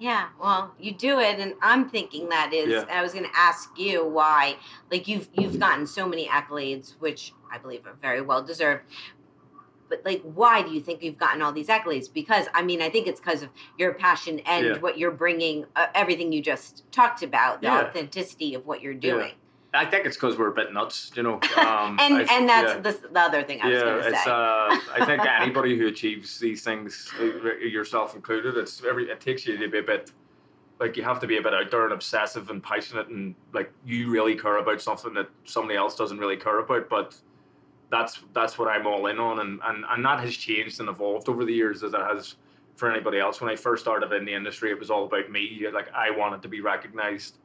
Yeah, 0.00 0.26
well, 0.40 0.74
you 0.78 0.92
do 0.92 1.20
it, 1.20 1.38
and 1.38 1.54
I'm 1.62 1.88
thinking 1.88 2.28
that 2.30 2.52
is. 2.52 2.68
Yeah. 2.68 2.84
I 2.90 3.00
was 3.00 3.12
going 3.12 3.26
to 3.26 3.36
ask 3.36 3.70
you 3.78 4.04
why, 4.04 4.56
like 4.90 5.06
you've 5.06 5.28
you've 5.32 5.60
gotten 5.60 5.86
so 5.86 6.06
many 6.08 6.26
accolades, 6.26 6.94
which 6.98 7.32
I 7.50 7.58
believe 7.58 7.86
are 7.86 7.96
very 8.02 8.20
well 8.20 8.42
deserved. 8.42 8.82
But 9.88 10.02
like, 10.04 10.20
why 10.22 10.62
do 10.62 10.72
you 10.72 10.80
think 10.80 11.00
you've 11.02 11.18
gotten 11.18 11.42
all 11.42 11.52
these 11.52 11.68
accolades? 11.68 12.12
Because 12.12 12.46
I 12.54 12.62
mean, 12.62 12.82
I 12.82 12.90
think 12.90 13.06
it's 13.06 13.20
because 13.20 13.42
of 13.44 13.50
your 13.78 13.94
passion 13.94 14.40
and 14.40 14.66
Yeah. 14.66 14.78
what 14.78 14.98
you're 14.98 15.12
bringing, 15.12 15.64
uh, 15.76 15.86
everything 15.94 16.32
you 16.32 16.42
just 16.42 16.90
talked 16.90 17.22
about, 17.22 17.60
the 17.60 17.68
Yeah. 17.68 17.84
authenticity 17.84 18.54
of 18.54 18.66
what 18.66 18.80
you're 18.82 18.94
doing. 18.94 19.34
I 19.74 19.84
think 19.84 20.06
it's 20.06 20.16
because 20.16 20.38
we're 20.38 20.48
a 20.48 20.54
bit 20.54 20.72
nuts, 20.72 21.10
you 21.14 21.22
know. 21.22 21.40
Um, 21.56 21.98
and 22.00 22.14
I- 22.14 22.36
and 22.36 22.48
that's 22.48 22.74
yeah. 22.74 22.80
the, 22.80 23.08
the 23.12 23.20
other 23.20 23.42
thing 23.42 23.60
I 23.60 23.68
was 23.68 23.74
yeah, 23.78 23.84
going 23.84 24.02
to 24.02 24.08
it's. 24.08 24.24
say. 24.24 24.30
Uh, 24.30 24.78
I 24.92 25.04
think 25.04 25.22
anybody 25.40 25.78
who 25.78 25.88
achieves 25.88 26.38
these 26.38 26.62
things, 26.62 27.10
uh, 27.18 27.24
yourself 27.56 28.14
included, 28.14 28.56
it's 28.56 28.82
every. 28.84 29.10
It 29.10 29.20
takes 29.20 29.46
you 29.46 29.56
to 29.56 29.68
be 29.68 29.78
a 29.78 29.82
bit, 29.82 30.12
like 30.78 30.96
you 30.96 31.02
have 31.02 31.20
to 31.20 31.26
be 31.26 31.38
a 31.38 31.42
bit 31.42 31.54
out 31.54 31.70
there 31.70 31.84
and 31.84 31.92
obsessive 31.92 32.50
and 32.50 32.62
passionate, 32.62 33.08
and 33.08 33.34
like 33.52 33.72
you 33.84 34.10
really 34.10 34.36
care 34.36 34.58
about 34.58 34.80
something 34.80 35.14
that 35.14 35.28
somebody 35.44 35.76
else 35.76 35.96
doesn't 35.96 36.18
really 36.18 36.36
care 36.36 36.60
about. 36.60 36.88
But 36.88 37.16
that's 37.90 38.20
that's 38.32 38.58
what 38.58 38.68
I'm 38.68 38.86
all 38.86 39.06
in 39.06 39.18
on, 39.18 39.40
and 39.40 39.60
and 39.64 39.84
and 39.88 40.04
that 40.04 40.20
has 40.20 40.36
changed 40.36 40.80
and 40.80 40.88
evolved 40.88 41.28
over 41.28 41.44
the 41.44 41.52
years 41.52 41.82
as 41.82 41.94
it 41.94 42.00
has 42.00 42.36
for 42.76 42.90
anybody 42.90 43.18
else. 43.18 43.40
When 43.40 43.50
I 43.50 43.56
first 43.56 43.82
started 43.82 44.12
in 44.12 44.24
the 44.24 44.34
industry, 44.34 44.70
it 44.70 44.78
was 44.78 44.90
all 44.90 45.06
about 45.06 45.30
me. 45.30 45.66
Like 45.72 45.92
I 45.94 46.10
wanted 46.10 46.42
to 46.42 46.48
be 46.48 46.60
recognized. 46.60 47.38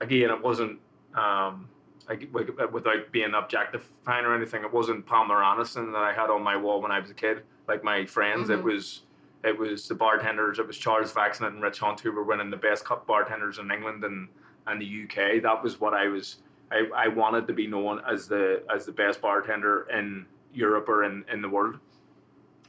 Again, 0.00 0.30
it 0.30 0.42
wasn't. 0.42 0.80
Um, 1.14 1.68
like, 2.08 2.28
like, 2.32 2.72
without 2.72 3.10
being 3.12 3.32
objectifying 3.34 4.24
or 4.26 4.34
anything, 4.34 4.62
it 4.62 4.72
wasn't 4.72 5.06
Pamela 5.06 5.42
Anderson 5.44 5.92
that 5.92 6.02
I 6.02 6.12
had 6.12 6.28
on 6.30 6.42
my 6.42 6.56
wall 6.56 6.82
when 6.82 6.92
I 6.92 7.00
was 7.00 7.10
a 7.10 7.14
kid. 7.14 7.42
Like 7.66 7.82
my 7.82 8.04
friends, 8.04 8.50
it 8.50 8.60
Mhm. 8.60 8.64
was 8.64 9.02
it 9.42 9.58
was 9.58 9.86
the 9.88 9.94
bartenders. 9.94 10.58
It 10.58 10.66
was 10.66 10.78
Charles 10.78 11.12
Vexenat 11.12 11.48
and 11.48 11.62
Rich 11.62 11.78
Hunt 11.78 12.00
who 12.00 12.12
were 12.12 12.22
winning 12.22 12.48
the 12.50 12.56
best 12.56 12.84
cup 12.86 13.06
bartenders 13.06 13.58
in 13.58 13.70
England 13.70 14.02
and, 14.02 14.26
and 14.66 14.80
the 14.80 14.86
UK. 15.04 15.38
That 15.42 15.62
was 15.62 15.78
what 15.78 15.92
I 15.92 16.08
was. 16.08 16.38
I, 16.72 16.88
I 16.96 17.08
wanted 17.08 17.46
to 17.48 17.52
be 17.52 17.66
known 17.66 18.00
as 18.10 18.26
the 18.26 18.62
as 18.74 18.86
the 18.86 18.92
best 18.92 19.20
bartender 19.20 19.86
in 19.92 20.24
Europe 20.54 20.88
or 20.88 21.04
in, 21.04 21.24
in 21.30 21.42
the 21.42 21.48
world. 21.48 21.78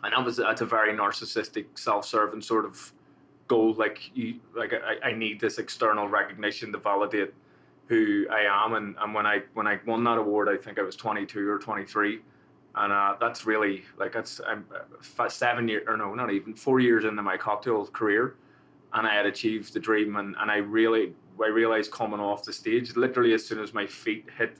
And 0.04 0.12
that 0.14 0.24
was 0.26 0.36
that's 0.38 0.62
a 0.62 0.66
very 0.66 0.94
narcissistic, 0.94 1.66
self-serving 1.76 2.42
sort 2.42 2.66
of 2.66 2.92
goal. 3.48 3.74
Like 3.74 4.12
you, 4.14 4.40
like 4.54 4.74
I, 4.74 5.10
I 5.10 5.12
need 5.14 5.40
this 5.40 5.58
external 5.60 6.10
recognition 6.10 6.74
to 6.74 6.78
validate 6.78 7.34
who 7.88 8.26
I 8.32 8.66
am. 8.66 8.74
And, 8.74 8.96
and 9.00 9.14
when 9.14 9.26
I 9.26 9.42
when 9.54 9.68
I 9.68 9.80
won 9.86 10.04
that 10.06 10.18
award, 10.18 10.50
I 10.50 10.58
think 10.58 10.80
I 10.80 10.82
was 10.82 10.96
22 10.96 11.48
or 11.50 11.60
23, 11.60 12.20
and 12.76 12.94
uh, 12.94 13.16
that's 13.20 13.46
really 13.46 13.84
like 13.98 14.14
that's 14.14 14.42
I'm 14.46 14.66
uh, 15.20 15.30
seven 15.30 15.68
years 15.68 15.84
or 15.88 15.98
no, 15.98 16.14
not 16.14 16.32
even 16.32 16.54
four 16.56 16.80
years 16.80 17.06
into 17.06 17.22
my 17.22 17.38
cocktail 17.38 17.86
career, 17.88 18.36
and 18.94 19.08
I 19.08 19.14
had 19.14 19.26
achieved 19.26 19.74
the 19.74 19.80
dream. 19.80 20.16
And, 20.16 20.36
and 20.40 20.50
I 20.50 20.58
really 20.58 21.14
I 21.44 21.48
realized 21.48 21.92
coming 21.92 22.20
off 22.20 22.44
the 22.44 22.54
stage, 22.54 22.96
literally 22.96 23.34
as 23.34 23.46
soon 23.46 23.60
as 23.60 23.74
my 23.74 23.86
feet 23.86 24.28
hit 24.38 24.58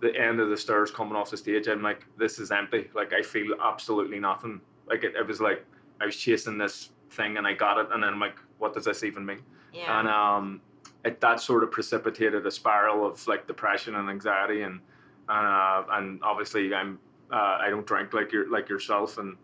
the 0.00 0.14
end 0.14 0.40
of 0.40 0.50
the 0.50 0.56
stairs 0.56 0.90
coming 0.90 1.16
off 1.16 1.30
the 1.30 1.36
stage, 1.36 1.66
I'm 1.66 1.82
like, 1.82 2.04
this 2.18 2.38
is 2.38 2.50
empty. 2.50 2.90
Like 2.94 3.12
I 3.12 3.22
feel 3.22 3.54
absolutely 3.62 4.20
nothing. 4.20 4.60
Like 4.86 5.02
it, 5.02 5.14
it 5.16 5.26
was 5.26 5.40
like 5.40 5.64
I 6.00 6.06
was 6.06 6.16
chasing 6.16 6.58
this 6.58 6.90
thing 7.10 7.38
and 7.38 7.46
I 7.46 7.54
got 7.54 7.78
it, 7.78 7.88
and 7.92 8.02
then 8.02 8.10
I'm 8.12 8.20
like, 8.20 8.36
what 8.58 8.74
does 8.74 8.84
this 8.84 9.02
even 9.02 9.24
mean? 9.24 9.40
yeah. 9.74 9.98
and 9.98 10.08
um, 10.08 10.60
it 11.04 11.20
that 11.20 11.40
sort 11.40 11.62
of 11.62 11.70
precipitated 11.70 12.46
a 12.46 12.50
spiral 12.50 13.06
of 13.06 13.26
like 13.26 13.46
depression 13.46 13.94
and 13.96 14.08
anxiety, 14.08 14.62
and 14.62 14.80
and 15.28 15.46
uh, 15.46 15.84
and 15.90 16.22
obviously 16.22 16.74
I'm 16.74 16.98
uh, 17.30 17.58
I 17.60 17.70
don't 17.70 17.86
drink 17.86 18.12
like 18.12 18.32
your 18.32 18.50
like 18.50 18.68
yourself, 18.68 19.18
and 19.18 19.36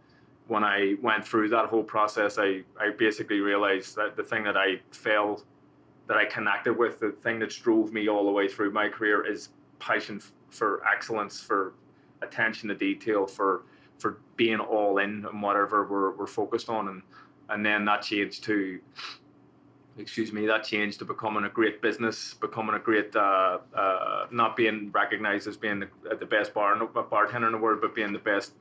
when 0.48 0.64
I 0.64 0.96
went 1.02 1.24
through 1.26 1.50
that 1.50 1.66
whole 1.66 1.84
process, 1.84 2.38
I 2.38 2.62
I 2.78 2.90
basically 2.96 3.40
realized 3.40 3.96
that 3.96 4.16
the 4.16 4.24
thing 4.24 4.42
that 4.44 4.56
I 4.56 4.80
failed, 4.90 5.44
that 6.08 6.16
I 6.16 6.24
connected 6.24 6.76
with, 6.76 6.98
the 6.98 7.12
thing 7.12 7.38
that 7.40 7.50
drove 7.50 7.92
me 7.92 8.08
all 8.08 8.24
the 8.24 8.32
way 8.32 8.48
through 8.48 8.72
my 8.72 8.88
career 8.88 9.26
is 9.30 9.50
passion 9.78 10.20
for 10.48 10.82
excellence, 10.90 11.40
for 11.40 11.74
attention 12.22 12.68
to 12.70 12.74
detail, 12.74 13.26
for 13.26 13.62
for 13.98 14.18
being 14.36 14.60
all 14.60 14.96
in 14.98 15.26
and 15.30 15.42
whatever 15.42 15.86
we're, 15.86 16.12
we're 16.12 16.26
focused 16.26 16.70
on, 16.70 16.88
and 16.88 17.02
and 17.50 17.66
then 17.66 17.84
that 17.84 18.02
changed 18.02 18.44
to 18.44 18.80
excuse 19.98 20.33
me, 20.33 20.46
that 20.46 20.64
change 20.64 20.98
to 20.98 21.05
becoming 21.05 21.44
a 21.44 21.48
great 21.48 21.83
business, 21.83 22.35
becoming 22.35 22.74
a 22.74 22.79
great, 22.79 23.14
uh, 23.14 23.59
uh, 23.74 24.26
not 24.31 24.57
being 24.57 24.90
recognized 24.92 25.46
as 25.46 25.57
being 25.57 25.81
the, 25.81 26.16
the 26.16 26.26
best 26.26 26.55
bar, 26.55 26.76
bartender 26.87 27.46
in 27.46 27.53
the 27.53 27.59
world, 27.59 27.81
but 27.81 27.94
being 27.94 28.12
the 28.12 28.18
best, 28.18 28.53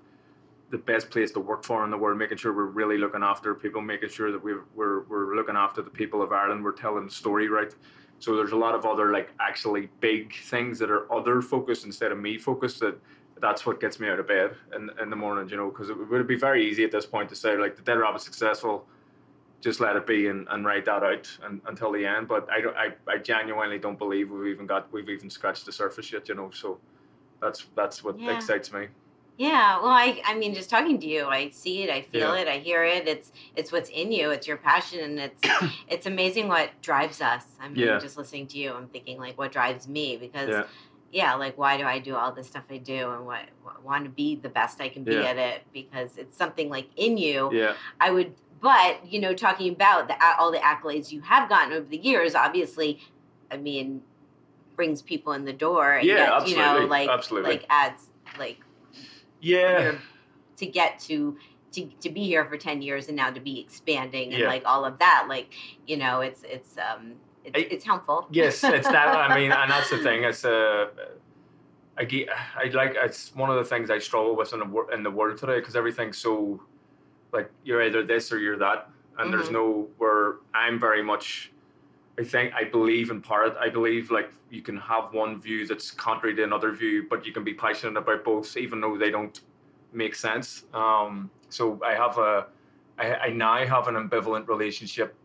the 0.72 0.78
best 0.78 1.10
place 1.10 1.32
to 1.32 1.40
work 1.40 1.64
for 1.64 1.84
in 1.84 1.92
the 1.92 1.98
world. 1.98 2.18
Making 2.18 2.38
sure 2.38 2.54
we're 2.54 2.66
really 2.66 2.98
looking 2.98 3.24
after 3.24 3.56
people, 3.56 3.82
making 3.82 4.10
sure 4.10 4.32
that 4.32 4.44
we're 4.44 4.66
we're, 4.76 5.02
we're 5.04 5.36
looking 5.36 5.56
after 5.56 5.82
the 5.82 5.90
people 5.90 6.22
of 6.22 6.32
Ireland. 6.32 6.64
We're 6.64 6.72
telling 6.72 7.06
the 7.06 7.12
story 7.12 7.50
right. 7.50 7.74
So 8.20 8.36
there's 8.36 8.52
a 8.52 8.58
lot 8.58 8.76
of 8.76 8.86
other 8.86 9.12
like 9.12 9.30
actually 9.40 9.90
big 10.02 10.36
things 10.36 10.78
that 10.80 10.92
are 10.92 11.12
other 11.12 11.42
focused 11.42 11.86
instead 11.86 12.12
of 12.12 12.20
me 12.20 12.38
focused. 12.38 12.82
That 12.82 13.00
that's 13.42 13.66
what 13.66 13.80
gets 13.80 14.00
me 14.00 14.10
out 14.10 14.20
of 14.20 14.28
bed 14.28 14.56
in 14.76 14.90
in 15.02 15.10
the 15.10 15.16
morning. 15.16 15.50
You 15.50 15.58
know, 15.58 15.70
because 15.70 15.90
it 15.90 15.98
would 15.98 16.28
be 16.28 16.36
very 16.36 16.70
easy 16.70 16.84
at 16.84 16.92
this 16.92 17.06
point 17.06 17.30
to 17.30 17.36
say 17.36 17.58
like 17.58 17.76
the 17.76 17.82
Dead 17.82 17.98
Rabbit 17.98 18.22
successful 18.22 18.86
just 19.62 19.80
let 19.80 19.96
it 19.96 20.08
be 20.08 20.28
and, 20.28 20.48
and 20.50 20.66
write 20.66 20.86
that 20.86 21.04
out 21.04 21.30
and, 21.44 21.62
until 21.68 21.92
the 21.92 22.06
end. 22.06 22.28
But 22.28 22.50
I 22.50 22.88
I, 23.08 23.14
I 23.14 23.18
genuinely 23.18 23.80
don't 23.80 23.98
believe 23.98 24.32
we've 24.32 24.54
even 24.54 24.66
got 24.68 24.92
we've 24.92 25.10
even 25.10 25.30
scratched 25.30 25.66
the 25.66 25.72
surface 25.72 26.12
yet. 26.12 26.28
You 26.30 26.36
know, 26.36 26.50
so 26.52 26.80
that's 27.42 27.66
that's 27.76 28.04
what 28.04 28.18
Yeah. 28.20 28.36
excites 28.36 28.72
me. 28.72 28.88
Yeah, 29.38 29.80
well, 29.80 29.88
I, 29.92 30.22
I 30.26 30.36
mean, 30.38 30.54
just 30.54 30.70
talking 30.70 31.00
to 31.00 31.08
you, 31.08 31.26
I 31.28 31.50
see 31.52 31.84
it, 31.84 31.90
I 31.90 32.02
feel 32.02 32.34
Yeah. 32.34 32.42
it, 32.42 32.48
I 32.50 32.58
hear 32.58 32.84
it. 32.84 33.08
It's, 33.08 33.32
it's 33.56 33.72
what's 33.72 33.90
in 33.90 34.12
you. 34.12 34.32
It's 34.32 34.46
your 34.46 34.58
passion, 34.58 35.00
and 35.00 35.18
it's, 35.18 35.42
it's 35.88 36.06
amazing 36.08 36.50
what 36.50 36.72
drives 36.82 37.22
us. 37.22 37.46
I 37.58 37.70
mean, 37.70 37.78
Yeah. 37.78 38.00
just 38.00 38.18
listening 38.18 38.48
to 38.48 38.58
you, 38.58 38.74
I'm 38.74 38.90
thinking 38.90 39.18
like, 39.18 39.38
what 39.38 39.54
drives 39.54 39.88
me? 39.88 40.18
Because, 40.18 40.50
Yeah. 40.50 40.66
yeah, 41.14 41.36
like, 41.36 41.58
why 41.58 41.78
do 41.78 41.86
I 41.86 42.00
do 42.00 42.18
all 42.18 42.34
this 42.34 42.48
stuff 42.48 42.66
I 42.70 42.80
do, 42.80 43.12
and 43.12 43.26
what, 43.26 43.46
want 43.82 44.04
to 44.04 44.10
be 44.10 44.36
the 44.36 44.50
best 44.50 44.82
I 44.82 44.90
can 44.90 45.06
be 45.06 45.24
at 45.26 45.38
it? 45.38 45.62
Because 45.72 46.18
it's 46.18 46.38
something 46.38 46.68
like 46.68 46.90
in 46.98 47.18
you. 47.18 47.50
Yeah, 47.54 47.76
I 48.02 48.12
would, 48.12 48.34
but 48.62 49.06
you 49.06 49.20
know, 49.20 49.34
talking 49.34 49.72
about 49.74 50.08
the 50.08 50.16
all 50.38 50.52
the 50.52 50.60
accolades 50.60 51.12
you 51.12 51.22
have 51.22 51.50
gotten 51.50 51.74
over 51.74 51.88
the 51.88 51.98
years, 51.98 52.36
obviously, 52.36 53.00
I 53.52 53.58
mean, 53.58 54.02
brings 54.76 55.02
people 55.02 55.34
in 55.34 55.46
the 55.46 55.54
door. 55.54 55.96
And 55.96 56.08
Yeah, 56.08 56.40
gets, 56.40 56.52
you 56.52 56.58
know, 56.58 56.64
absolutely, 56.64 56.88
like, 56.90 57.10
absolutely. 57.10 57.50
like 57.52 57.66
adds 57.70 58.08
like 58.38 58.60
yeah, 59.42 59.94
to 60.58 60.66
get 60.66 61.00
to 61.00 61.38
to 61.72 61.86
to 62.02 62.10
be 62.10 62.24
here 62.26 62.46
for 62.46 62.58
10 62.58 62.82
years 62.82 63.08
and 63.08 63.16
now 63.16 63.30
to 63.30 63.40
be 63.40 63.60
expanding 63.60 64.34
and 64.34 64.42
Yeah. 64.42 64.48
like 64.48 64.64
all 64.66 64.84
of 64.86 64.98
that 65.00 65.28
like 65.30 65.54
you 65.86 65.98
know 65.98 66.22
it's 66.22 66.42
it's 66.44 66.78
um 66.78 67.14
it's, 67.46 67.56
I- 67.58 67.68
it's 67.74 67.86
helpful 67.86 68.28
yes, 68.32 68.64
it's 68.64 68.88
that. 68.88 69.08
I 69.08 69.34
mean, 69.40 69.52
and 69.52 69.72
that's 69.72 69.90
the 69.90 69.98
thing. 70.00 70.24
It's 70.24 70.44
uh, 70.44 70.88
I 71.98 72.04
get, 72.06 72.30
I 72.56 72.66
like. 72.66 72.96
It's 72.96 73.34
one 73.36 73.50
of 73.50 73.58
the 73.58 73.64
things 73.64 73.90
I 73.90 74.00
struggle 74.00 74.36
with 74.36 74.54
in 74.54 74.60
the 74.60 74.86
in 74.94 75.04
the 75.04 75.12
world 75.12 75.38
today 75.38 75.60
because 75.60 75.76
everything's 75.76 76.18
so, 76.18 76.62
like 77.32 77.50
you're 77.64 77.82
either 77.84 78.04
this 78.04 78.32
or 78.32 78.40
you're 78.40 78.58
that, 78.58 78.90
and 79.18 79.32
there's 79.34 79.50
Mhm. 79.50 79.54
no 79.54 79.90
where 79.98 80.38
I'm 80.54 80.80
very 80.80 81.04
much. 81.04 81.52
I 82.18 82.24
think 82.24 82.54
I 82.54 82.66
believe 82.66 83.12
in 83.12 83.22
part. 83.22 83.56
I 83.58 83.70
believe 83.70 84.12
like 84.12 84.32
you 84.50 84.62
can 84.62 84.78
have 84.78 85.14
one 85.14 85.40
view 85.40 85.66
that's 85.66 85.92
contrary 85.92 86.36
to 86.36 86.44
another 86.44 86.72
view, 86.72 87.08
but 87.10 87.26
you 87.26 87.32
can 87.32 87.44
be 87.44 87.54
passionate 87.54 87.98
about 87.98 88.24
both, 88.24 88.58
even 88.58 88.82
though 88.82 88.98
they 88.98 89.12
don't 89.12 89.40
make 89.94 90.16
sense. 90.16 90.66
Um, 90.74 91.30
so 91.50 91.80
I 91.86 91.94
have 91.94 92.18
a, 92.18 92.48
I, 92.98 93.16
I 93.16 93.30
now 93.30 93.66
have 93.66 93.88
an 93.88 93.96
ambivalent 93.96 94.48
relationship 94.48 95.16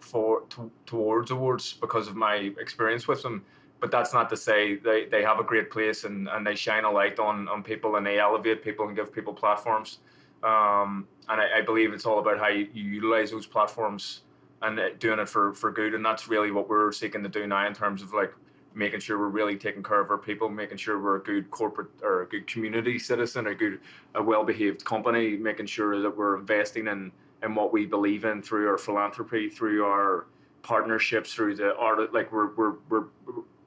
for 0.00 0.42
to, 0.50 0.70
towards 0.86 1.30
awards 1.30 1.74
because 1.74 2.08
of 2.08 2.16
my 2.16 2.36
experience 2.58 3.06
with 3.06 3.22
them. 3.22 3.44
But 3.80 3.90
that's 3.90 4.12
not 4.12 4.28
to 4.30 4.36
say 4.36 4.76
they, 4.76 5.06
they 5.06 5.22
have 5.22 5.38
a 5.38 5.44
great 5.44 5.70
place 5.70 6.04
and, 6.04 6.28
and 6.28 6.46
they 6.46 6.54
shine 6.54 6.84
a 6.84 6.90
light 6.90 7.18
on, 7.18 7.48
on 7.48 7.62
people 7.62 7.96
and 7.96 8.04
they 8.04 8.18
elevate 8.18 8.62
people 8.62 8.88
and 8.88 8.96
give 8.96 9.12
people 9.12 9.32
platforms. 9.32 10.00
Um, 10.42 11.06
and 11.28 11.40
I, 11.40 11.58
I 11.58 11.62
believe 11.62 11.92
it's 11.92 12.06
all 12.06 12.18
about 12.18 12.38
how 12.38 12.48
you, 12.48 12.68
you 12.72 12.84
utilize 12.84 13.30
those 13.30 13.46
platforms 13.46 14.22
and 14.62 14.78
uh, 14.78 14.90
doing 14.98 15.18
it 15.18 15.28
for, 15.28 15.52
for 15.54 15.70
good. 15.70 15.94
And 15.94 16.04
that's 16.04 16.28
really 16.28 16.50
what 16.50 16.68
we're 16.68 16.92
seeking 16.92 17.22
to 17.22 17.28
do 17.28 17.46
now 17.46 17.66
in 17.66 17.74
terms 17.74 18.02
of 18.02 18.12
like 18.12 18.32
making 18.74 19.00
sure 19.00 19.18
we're 19.18 19.28
really 19.28 19.56
taking 19.56 19.82
care 19.82 20.00
of 20.00 20.10
our 20.10 20.18
people, 20.18 20.48
making 20.48 20.78
sure 20.78 21.00
we're 21.00 21.16
a 21.16 21.22
good 21.22 21.50
corporate 21.50 21.88
or 22.02 22.22
a 22.22 22.26
good 22.26 22.46
community 22.46 22.98
citizen, 22.98 23.48
a 23.48 23.54
good, 23.54 23.80
a 24.14 24.22
well-behaved 24.22 24.84
company, 24.84 25.36
making 25.36 25.66
sure 25.66 26.00
that 26.00 26.16
we're 26.16 26.38
investing 26.38 26.86
in, 26.86 27.10
in 27.42 27.54
what 27.54 27.72
we 27.72 27.84
believe 27.84 28.24
in 28.24 28.42
through 28.42 28.68
our 28.68 28.78
philanthropy, 28.78 29.48
through 29.48 29.84
our 29.84 30.26
partnerships, 30.62 31.34
through 31.34 31.56
the 31.56 31.74
art. 31.76 32.14
Like 32.14 32.30
we're, 32.32 32.54
we're, 32.54 32.74
we're, 32.88 33.04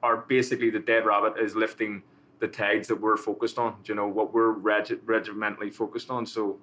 are 0.02 0.18
basically 0.18 0.70
the 0.70 0.78
Dead 0.78 1.04
Rabbit 1.04 1.34
is 1.38 1.54
lifting 1.54 2.02
the 2.44 2.48
tides 2.64 2.86
that 2.88 3.00
we're 3.00 3.16
focused 3.16 3.58
on. 3.58 3.70
You 3.86 3.94
know 3.94 4.06
what 4.18 4.34
we're 4.34 4.52
regi- 4.72 5.00
regimentally 5.16 5.70
focused 5.70 6.10
on. 6.10 6.26
So, 6.26 6.58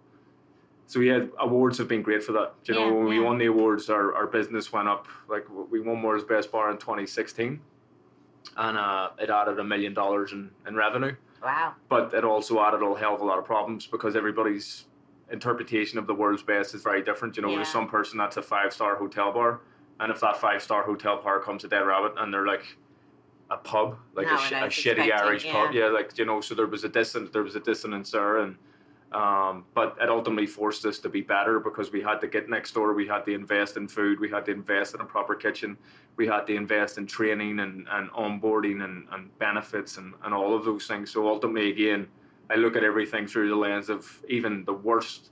so 0.86 1.00
yeah, 1.00 1.26
awards 1.40 1.78
have 1.80 1.88
been 1.88 2.04
great 2.04 2.24
for 2.24 2.34
that. 2.34 2.54
You 2.66 2.74
know, 2.76 2.86
Yeah, 2.88 2.92
when 2.98 3.06
we 3.14 3.20
won 3.20 3.38
the 3.40 3.48
awards, 3.48 3.90
our, 3.90 4.14
our 4.14 4.28
business 4.28 4.72
went 4.72 4.88
up. 4.88 5.08
Like 5.28 5.46
we 5.74 5.80
won 5.82 6.02
World's 6.04 6.24
Best 6.34 6.52
Bar 6.52 6.70
in 6.72 6.78
2016, 6.78 7.60
and 8.58 8.78
uh, 8.78 9.10
it 9.20 9.30
added 9.30 9.58
a 9.60 9.64
million 9.64 9.94
dollars 9.94 10.34
in, 10.34 10.52
in 10.68 10.76
revenue. 10.76 11.16
wow 11.44 11.74
But 11.90 12.14
it 12.14 12.24
also 12.24 12.54
added 12.62 12.82
a 12.84 12.90
hell 13.02 13.16
of 13.16 13.22
a 13.22 13.26
lot 13.26 13.40
of 13.40 13.46
problems 13.46 13.88
because 13.88 14.16
everybody's 14.16 14.86
interpretation 15.32 15.98
of 15.98 16.06
the 16.08 16.14
world's 16.14 16.44
best 16.44 16.76
is 16.76 16.84
very 16.84 17.02
different. 17.02 17.36
You 17.38 17.42
know, 17.44 17.50
Yeah. 17.50 17.56
there's 17.58 17.70
some 17.80 17.88
person 17.88 18.18
that's 18.22 18.38
a 18.38 18.42
five 18.54 18.72
star 18.78 18.96
hotel 18.98 19.32
bar, 19.32 19.62
and 20.00 20.12
if 20.12 20.20
that 20.20 20.38
five 20.38 20.62
star 20.62 20.84
hotel 20.84 21.22
bar 21.24 21.40
comes 21.40 21.62
to 21.64 21.68
Dead 21.68 21.86
Rabbit 21.92 22.14
and 22.20 22.32
they're 22.34 22.46
like 22.46 22.66
a 23.52 23.58
pub, 23.58 23.98
like 24.16 24.28
a, 24.28 24.38
sh- 24.38 24.52
what 24.52 24.64
I 24.64 24.66
a 24.66 24.70
shitty 24.70 25.12
Irish 25.12 25.46
pub, 25.46 25.74
yeah. 25.74 25.82
yeah, 25.82 25.88
like 25.88 26.18
you 26.18 26.26
know, 26.26 26.40
so 26.42 26.56
there 26.56 26.68
was 26.68 26.84
a 26.86 26.90
dissonance, 26.90 27.32
there 27.32 27.44
was 27.44 27.56
a 27.56 27.60
dissonance 27.60 28.12
there, 28.12 28.38
and 28.40 28.56
um, 29.12 29.66
but 29.74 29.98
it 30.02 30.08
ultimately 30.08 30.48
forced 30.48 30.86
us 30.86 30.98
to 31.00 31.10
be 31.10 31.20
better 31.20 31.60
because 31.60 31.92
we 31.92 32.02
had 32.02 32.22
to 32.22 32.28
get 32.28 32.50
next 32.50 32.74
door, 32.74 32.94
we 32.94 33.06
had 33.06 33.26
to 33.26 33.34
invest 33.34 33.76
in 33.76 33.90
food, 33.90 34.22
we 34.22 34.30
had 34.30 34.46
to 34.46 34.52
invest 34.52 34.96
in 34.96 35.02
a 35.02 35.06
proper 35.06 35.36
kitchen, 35.36 35.78
we 36.16 36.26
had 36.26 36.48
to 36.48 36.56
invest 36.56 36.98
in 36.98 37.06
training 37.06 37.60
and, 37.60 37.88
and 37.92 38.10
onboarding 38.12 38.86
and, 38.86 39.06
and 39.12 39.38
benefits 39.38 39.98
and, 39.98 40.14
and 40.24 40.34
all 40.34 40.56
of 40.56 40.64
those 40.64 40.88
things. 40.88 41.12
So 41.12 41.28
ultimately, 41.28 41.72
again, 41.72 42.08
I 42.50 42.56
look 42.56 42.78
at 42.78 42.86
everything 42.86 43.28
through 43.28 43.50
the 43.50 43.56
lens 43.56 43.90
of 43.90 44.10
even 44.30 44.64
the 44.64 44.74
worst, 44.74 45.32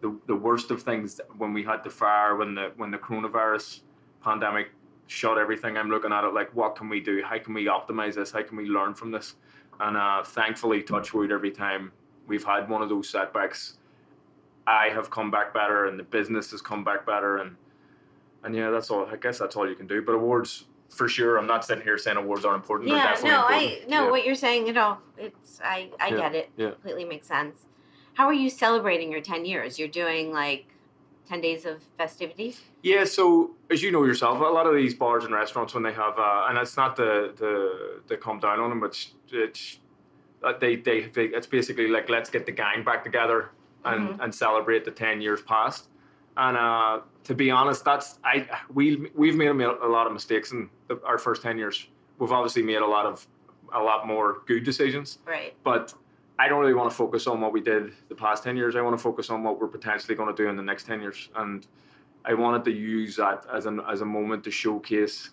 the, 0.00 0.18
the 0.26 0.34
worst 0.34 0.72
of 0.72 0.82
things 0.82 1.20
when 1.38 1.52
we 1.52 1.62
had 1.62 1.84
the 1.84 1.90
fire, 1.90 2.34
when 2.34 2.56
the 2.56 2.72
when 2.76 2.90
the 2.90 2.98
coronavirus 2.98 3.82
pandemic 4.20 4.72
shut 5.12 5.38
everything. 5.38 5.76
I'm 5.76 5.90
looking 5.90 6.12
at 6.12 6.24
it 6.24 6.32
like, 6.34 6.54
what 6.54 6.74
can 6.74 6.88
we 6.88 7.00
do? 7.00 7.22
How 7.22 7.38
can 7.38 7.54
we 7.54 7.66
optimize 7.66 8.14
this? 8.14 8.30
How 8.30 8.42
can 8.42 8.56
we 8.56 8.64
learn 8.64 8.94
from 8.94 9.10
this? 9.10 9.34
And 9.80 9.96
uh, 9.96 10.22
thankfully, 10.24 10.82
touch 10.82 11.12
wood, 11.12 11.30
every 11.30 11.50
time 11.50 11.92
we've 12.26 12.44
had 12.44 12.68
one 12.68 12.82
of 12.82 12.88
those 12.88 13.08
setbacks, 13.08 13.78
I 14.66 14.88
have 14.88 15.10
come 15.10 15.30
back 15.30 15.52
better, 15.52 15.86
and 15.86 15.98
the 15.98 16.04
business 16.04 16.50
has 16.52 16.62
come 16.62 16.84
back 16.84 17.04
better, 17.04 17.38
and 17.38 17.56
and 18.44 18.54
yeah, 18.54 18.70
that's 18.70 18.90
all. 18.90 19.06
I 19.06 19.16
guess 19.16 19.38
that's 19.38 19.54
all 19.56 19.68
you 19.68 19.74
can 19.74 19.86
do. 19.86 20.02
But 20.02 20.12
awards, 20.14 20.64
for 20.88 21.08
sure. 21.08 21.36
I'm 21.38 21.46
not 21.46 21.64
sitting 21.64 21.82
here 21.82 21.98
saying 21.98 22.16
awards 22.16 22.44
aren't 22.44 22.62
important. 22.62 22.90
Yeah 22.90 23.16
no 23.24 23.30
i 23.46 23.60
important. 23.60 23.88
no 23.90 24.04
Yeah. 24.04 24.10
what 24.10 24.24
you're 24.26 24.34
saying 24.34 24.66
you 24.66 24.72
know 24.72 24.98
it's 25.16 25.60
i 25.64 25.90
i 26.00 26.08
Yeah, 26.08 26.16
get 26.16 26.34
it 26.34 26.50
yeah. 26.56 26.70
completely 26.70 27.04
makes 27.04 27.26
sense 27.26 27.66
how 28.14 28.26
are 28.26 28.32
you 28.34 28.50
celebrating 28.50 29.10
your 29.10 29.20
10 29.22 29.44
years 29.44 29.78
you're 29.78 29.88
doing 29.88 30.32
like 30.32 30.66
10 31.28 31.40
days 31.40 31.64
of 31.64 31.82
festivities 31.96 32.60
Yeah, 32.82 33.04
so 33.04 33.52
as 33.70 33.82
you 33.82 33.90
know 33.92 34.04
yourself, 34.04 34.40
a 34.40 34.42
lot 34.42 34.66
of 34.66 34.74
these 34.74 34.94
bars 34.94 35.24
and 35.24 35.32
restaurants 35.34 35.72
when 35.74 35.82
they 35.82 35.92
have, 35.92 36.18
uh, 36.18 36.46
and 36.48 36.58
it's 36.58 36.76
not 36.76 36.96
the 36.96 37.32
the 37.36 38.00
the 38.08 38.16
come 38.16 38.38
down 38.40 38.58
on 38.60 38.70
them, 38.70 38.82
it's 38.84 39.14
it's 39.30 39.78
uh, 40.42 40.52
they, 40.58 40.76
they 40.76 41.02
they 41.02 41.26
it's 41.26 41.46
basically 41.46 41.88
like 41.88 42.08
let's 42.08 42.28
get 42.30 42.44
the 42.46 42.52
gang 42.52 42.82
back 42.84 43.04
together 43.04 43.50
and 43.84 44.10
Mhm. 44.10 44.20
and 44.24 44.34
celebrate 44.34 44.84
the 44.84 44.90
ten 44.90 45.20
years 45.20 45.40
past. 45.42 45.88
And 46.36 46.56
uh, 46.56 47.00
to 47.24 47.34
be 47.34 47.50
honest, 47.50 47.84
that's 47.84 48.18
I 48.24 48.46
we 48.72 48.84
we've 49.14 49.36
made 49.36 49.48
a, 49.50 49.86
a 49.86 49.90
lot 49.96 50.06
of 50.08 50.12
mistakes 50.12 50.50
in 50.52 50.68
the, 50.88 51.00
our 51.04 51.18
first 51.18 51.42
ten 51.42 51.56
years. 51.58 51.86
We've 52.18 52.32
obviously 52.32 52.62
made 52.62 52.82
a 52.82 52.86
lot 52.86 53.06
of 53.06 53.26
a 53.74 53.80
lot 53.82 54.06
more 54.06 54.42
good 54.46 54.64
decisions 54.64 55.18
right 55.26 55.54
but 55.64 55.94
I 56.42 56.48
don't 56.48 56.58
really 56.58 56.74
want 56.74 56.90
to 56.90 56.96
focus 56.96 57.28
on 57.28 57.40
what 57.40 57.52
we 57.52 57.60
did 57.60 57.92
the 58.08 58.16
past 58.16 58.42
10 58.42 58.56
years. 58.56 58.74
I 58.74 58.80
want 58.80 58.98
to 58.98 59.02
focus 59.02 59.30
on 59.30 59.44
what 59.44 59.60
we're 59.60 59.68
potentially 59.68 60.16
going 60.16 60.34
to 60.34 60.42
do 60.42 60.48
in 60.48 60.56
the 60.56 60.62
next 60.62 60.88
10 60.88 61.00
years. 61.00 61.28
And 61.36 61.64
I 62.24 62.34
wanted 62.34 62.64
to 62.64 62.72
use 62.72 63.14
that 63.14 63.46
as 63.54 63.66
an 63.66 63.80
as 63.88 64.00
a 64.00 64.04
moment 64.04 64.42
to 64.44 64.50
showcase 64.50 65.30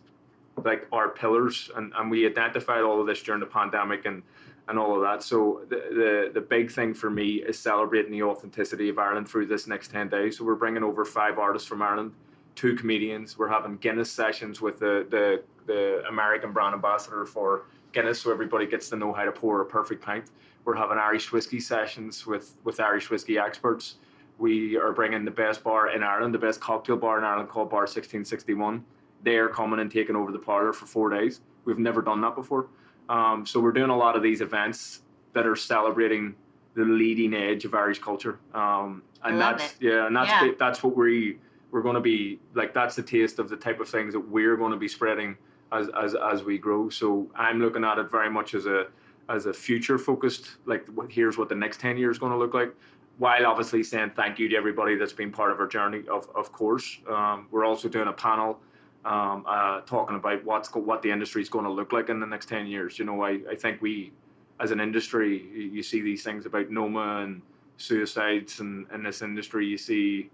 like 0.63 0.85
our 0.91 1.09
pillars 1.09 1.71
and, 1.75 1.91
and 1.97 2.11
we 2.11 2.27
identified 2.27 2.81
all 2.81 3.01
of 3.01 3.07
this 3.07 3.23
during 3.23 3.39
the 3.39 3.47
pandemic 3.47 4.05
and 4.05 4.21
and 4.67 4.77
all 4.77 4.95
of 4.95 5.01
that. 5.01 5.23
So 5.23 5.61
the, 5.69 5.77
the 5.99 6.31
the 6.35 6.41
big 6.41 6.69
thing 6.69 6.93
for 6.93 7.09
me 7.09 7.41
is 7.41 7.57
celebrating 7.57 8.11
the 8.11 8.21
authenticity 8.21 8.87
of 8.89 8.99
Ireland 8.99 9.27
through 9.27 9.47
this 9.47 9.65
next 9.65 9.89
10 9.89 10.09
days. 10.09 10.37
So 10.37 10.45
we're 10.45 10.61
bringing 10.63 10.83
over 10.83 11.05
five 11.05 11.39
artists 11.39 11.67
from 11.67 11.81
Ireland, 11.81 12.11
two 12.53 12.75
comedians. 12.75 13.35
We're 13.35 13.49
having 13.49 13.77
Guinness 13.77 14.11
sessions 14.11 14.61
with 14.61 14.77
the 14.77 15.07
the, 15.09 15.41
the 15.65 16.03
American 16.07 16.53
brand 16.53 16.75
ambassador 16.75 17.25
for 17.25 17.63
Guinness 17.93 18.21
so 18.21 18.31
everybody 18.31 18.67
gets 18.67 18.89
to 18.89 18.95
know 18.95 19.11
how 19.11 19.25
to 19.25 19.31
pour 19.31 19.61
a 19.61 19.65
perfect 19.65 20.03
pint. 20.03 20.25
We're 20.69 20.75
having 20.75 20.99
Irish 20.99 21.31
whiskey 21.31 21.59
sessions 21.59 22.27
with, 22.27 22.53
with 22.63 22.79
Irish 22.79 23.09
whiskey 23.09 23.39
experts. 23.39 23.95
We 24.37 24.77
are 24.77 24.93
bringing 24.93 25.25
the 25.25 25.31
best 25.31 25.63
bar 25.63 25.89
in 25.89 26.03
Ireland, 26.03 26.31
the 26.31 26.37
best 26.37 26.61
cocktail 26.61 26.95
bar 26.95 27.17
in 27.17 27.23
Ireland 27.23 27.49
called 27.49 27.71
Bar 27.71 27.85
1661. 27.87 28.85
They 29.23 29.37
are 29.37 29.49
coming 29.49 29.79
and 29.79 29.91
taking 29.91 30.15
over 30.15 30.31
the 30.31 30.37
parlor 30.37 30.71
for 30.71 30.85
four 30.85 31.09
days. 31.09 31.41
We've 31.65 31.79
never 31.79 32.03
done 32.03 32.21
that 32.21 32.35
before. 32.35 32.67
Um, 33.09 33.47
so 33.47 33.59
we're 33.59 33.71
doing 33.71 33.89
a 33.89 33.97
lot 33.97 34.15
of 34.15 34.21
these 34.21 34.41
events 34.41 35.01
that 35.33 35.47
are 35.47 35.55
celebrating 35.55 36.35
the 36.75 36.83
leading 36.83 37.33
edge 37.33 37.65
of 37.65 37.73
Irish 37.73 37.97
culture. 37.97 38.37
Um, 38.53 39.01
and 39.23 39.41
that's 39.41 39.71
it. 39.71 39.77
yeah, 39.79 40.05
and 40.05 40.15
that's 40.15 40.29
Yeah. 40.29 40.51
that's 40.59 40.83
what 40.83 40.95
we 40.95 41.39
we're 41.71 41.81
going 41.81 41.95
to 41.95 41.99
be 41.99 42.39
like 42.53 42.75
that's 42.75 42.95
the 42.95 43.01
taste 43.01 43.39
of 43.39 43.49
the 43.49 43.57
type 43.57 43.79
of 43.79 43.89
things 43.89 44.13
that 44.13 44.19
we're 44.19 44.55
going 44.55 44.71
to 44.71 44.77
be 44.77 44.87
spreading 44.87 45.35
as 45.71 45.89
as 45.99 46.13
as 46.13 46.43
we 46.43 46.59
grow. 46.59 46.89
So 46.89 47.27
I'm 47.33 47.59
looking 47.59 47.83
at 47.83 47.97
it 47.97 48.11
very 48.11 48.29
much 48.29 48.53
as 48.53 48.67
a 48.67 48.85
as 49.29 49.45
a 49.45 49.53
future 49.53 49.97
focused 49.97 50.57
like 50.65 50.85
here's 51.09 51.37
what 51.37 51.49
the 51.49 51.55
next 51.55 51.79
10 51.79 51.97
years 51.97 52.15
is 52.15 52.19
going 52.19 52.31
to 52.31 52.37
look 52.37 52.53
like. 52.53 52.73
While 53.17 53.45
obviously 53.45 53.83
saying 53.83 54.13
thank 54.15 54.39
you 54.39 54.49
to 54.49 54.55
everybody 54.55 54.95
that's 54.95 55.13
been 55.13 55.31
part 55.31 55.51
of 55.51 55.59
our 55.59 55.67
journey 55.67 56.03
of, 56.09 56.27
of 56.35 56.51
course 56.51 56.99
um, 57.09 57.47
we're 57.51 57.65
also 57.65 57.87
doing 57.87 58.07
a 58.07 58.13
panel 58.13 58.59
um, 59.05 59.45
uh, 59.47 59.81
talking 59.81 60.15
about 60.15 60.43
what's 60.43 60.73
what 60.73 61.01
the 61.01 61.11
industry 61.11 61.41
is 61.41 61.49
going 61.49 61.65
to 61.65 61.71
look 61.71 61.93
like 61.93 62.09
in 62.09 62.19
the 62.19 62.25
next 62.25 62.49
10 62.49 62.67
years. 62.67 62.97
You 62.97 63.05
know 63.05 63.21
I, 63.23 63.39
I 63.49 63.55
think 63.55 63.81
we 63.81 64.11
as 64.59 64.71
an 64.71 64.79
industry 64.79 65.47
you 65.53 65.83
see 65.83 66.01
these 66.01 66.23
things 66.23 66.45
about 66.45 66.69
noma 66.69 67.21
and 67.23 67.41
suicides 67.77 68.59
and 68.59 68.87
in 68.93 69.03
this 69.03 69.21
industry. 69.21 69.65
You 69.65 69.77
see 69.77 70.29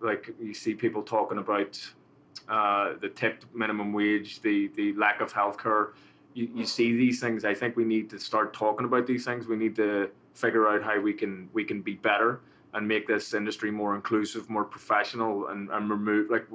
like 0.00 0.30
you 0.40 0.54
see 0.54 0.74
people 0.74 1.02
talking 1.02 1.38
about 1.38 1.80
uh, 2.48 2.94
the 3.00 3.08
tipped 3.08 3.46
minimum 3.54 3.92
wage 3.92 4.40
the 4.42 4.68
the 4.76 4.92
lack 4.94 5.20
of 5.20 5.32
healthcare 5.32 5.90
you, 6.36 6.50
you 6.54 6.66
see 6.66 6.94
these 6.94 7.18
things. 7.18 7.44
I 7.44 7.54
think 7.54 7.76
we 7.76 7.84
need 7.84 8.10
to 8.10 8.18
start 8.18 8.52
talking 8.52 8.84
about 8.84 9.06
these 9.06 9.24
things. 9.24 9.46
We 9.46 9.56
need 9.56 9.74
to 9.76 10.10
figure 10.34 10.68
out 10.68 10.82
how 10.82 11.00
we 11.00 11.14
can 11.14 11.48
we 11.54 11.64
can 11.64 11.80
be 11.80 11.94
better 11.94 12.40
and 12.74 12.86
make 12.86 13.06
this 13.06 13.32
industry 13.32 13.70
more 13.70 13.94
inclusive, 13.94 14.50
more 14.50 14.64
professional, 14.64 15.48
and, 15.48 15.70
and 15.70 15.88
remove 15.88 16.30
like 16.30 16.46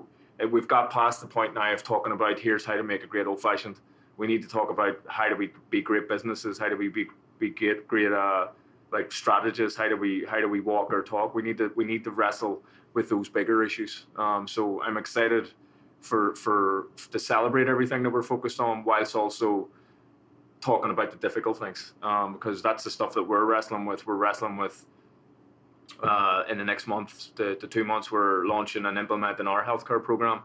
we've 0.52 0.68
got 0.68 0.92
past 0.92 1.20
the 1.20 1.28
point 1.28 1.56
now 1.56 1.74
of 1.74 1.84
talking 1.84 2.14
about 2.14 2.40
here's 2.40 2.64
how 2.64 2.76
to 2.76 2.84
make 2.84 3.04
a 3.04 3.08
great 3.08 3.26
old 3.26 3.42
fashioned. 3.42 3.80
We 4.18 4.28
need 4.28 4.44
to 4.44 4.48
talk 4.48 4.70
about 4.70 5.00
how 5.08 5.28
do 5.28 5.36
we 5.36 5.52
be 5.72 5.82
great 5.82 6.08
businesses, 6.08 6.60
how 6.60 6.70
do 6.70 6.78
we 6.78 6.88
be 6.88 7.08
be 7.40 7.50
great 7.50 7.88
great 7.88 8.12
uh, 8.12 8.48
like 8.94 9.12
strategists, 9.12 9.78
how 9.78 9.90
do 9.90 9.98
we 9.98 10.26
how 10.30 10.40
do 10.40 10.48
we 10.48 10.60
walk 10.60 10.94
our 10.94 11.02
talk. 11.02 11.34
We 11.34 11.42
need 11.42 11.58
to 11.58 11.72
we 11.76 11.86
need 11.86 12.04
to 12.04 12.12
wrestle 12.12 12.62
with 12.94 13.10
those 13.10 13.30
bigger 13.30 13.64
issues. 13.64 14.06
Um, 14.16 14.48
so 14.48 14.84
I'm 14.84 14.98
excited 14.98 15.50
for 16.02 16.36
for 16.36 16.88
to 17.12 17.20
celebrate 17.20 17.68
everything 17.68 18.04
that 18.04 18.10
we're 18.10 18.24
focused 18.24 18.60
on, 18.60 18.84
whilst 18.84 19.16
also 19.16 19.70
talking 20.60 20.92
about 20.92 21.10
the 21.12 21.18
difficult 21.18 21.58
things, 21.58 21.94
um, 22.04 22.34
because 22.34 22.62
that's 22.62 22.84
the 22.84 22.90
stuff 22.90 23.14
that 23.14 23.24
we're 23.24 23.46
wrestling 23.46 23.86
with. 23.86 24.06
We're 24.06 24.16
wrestling 24.16 24.58
with 24.58 24.86
uh, 26.04 26.44
in 26.50 26.58
the 26.58 26.64
next 26.64 26.88
month, 26.88 27.36
the, 27.36 27.58
the 27.60 27.68
two 27.68 27.84
months, 27.84 28.12
we're 28.12 28.46
launching 28.46 28.86
and 28.86 28.98
implementing 28.98 29.48
our 29.48 29.64
healthcare 29.64 30.04
program. 30.04 30.42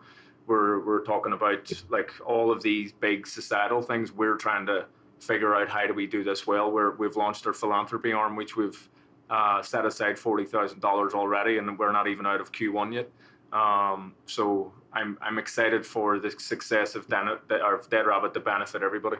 We're 0.46 0.84
we're 0.84 1.02
talking 1.02 1.32
about 1.32 1.72
like 1.90 2.12
all 2.24 2.52
of 2.52 2.62
these 2.62 2.92
big 2.92 3.26
societal 3.26 3.82
things. 3.82 4.12
We're 4.12 4.36
trying 4.36 4.66
to 4.66 4.86
figure 5.18 5.54
out 5.54 5.68
how 5.68 5.86
do 5.86 5.94
we 5.94 6.06
do 6.06 6.22
this 6.22 6.46
well. 6.46 6.70
We're 6.70 6.94
we've 6.96 7.16
launched 7.16 7.46
our 7.46 7.52
philanthropy 7.52 8.12
arm, 8.12 8.36
which 8.36 8.56
we've 8.56 8.88
uh, 9.28 9.62
set 9.62 9.84
aside 9.84 10.18
forty 10.18 10.44
thousand 10.44 10.80
dollars 10.80 11.14
already, 11.14 11.58
and 11.58 11.76
we're 11.78 11.90
not 11.90 12.06
even 12.06 12.26
out 12.26 12.40
of 12.40 12.52
Q1 12.52 12.94
yet. 12.94 13.10
Um, 13.52 14.14
so 14.26 14.72
I'm 14.96 15.18
I'm 15.20 15.38
excited 15.38 15.84
for 15.84 16.18
the 16.18 16.30
success 16.30 16.94
of 16.94 17.06
Dan, 17.08 17.28
of 17.28 17.90
Dead 17.90 18.06
Rabbit 18.06 18.32
to 18.34 18.40
benefit 18.40 18.82
everybody, 18.82 19.18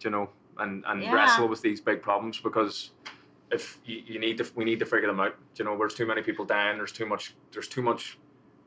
you 0.00 0.10
know, 0.10 0.30
and 0.58 0.84
and 0.86 1.02
yeah. 1.02 1.12
wrestle 1.12 1.48
with 1.48 1.60
these 1.60 1.80
big 1.80 2.00
problems 2.00 2.40
because 2.40 2.92
if 3.50 3.80
you, 3.84 4.02
you, 4.06 4.18
need 4.20 4.38
to 4.38 4.46
we 4.54 4.64
need 4.64 4.78
to 4.78 4.86
figure 4.86 5.08
them 5.08 5.20
out. 5.20 5.34
You 5.56 5.64
know, 5.64 5.76
there's 5.76 5.94
too 5.94 6.06
many 6.06 6.22
people 6.22 6.44
dying. 6.44 6.76
There's 6.76 6.92
too 6.92 7.06
much. 7.06 7.34
There's 7.52 7.66
too 7.66 7.82
much 7.82 8.18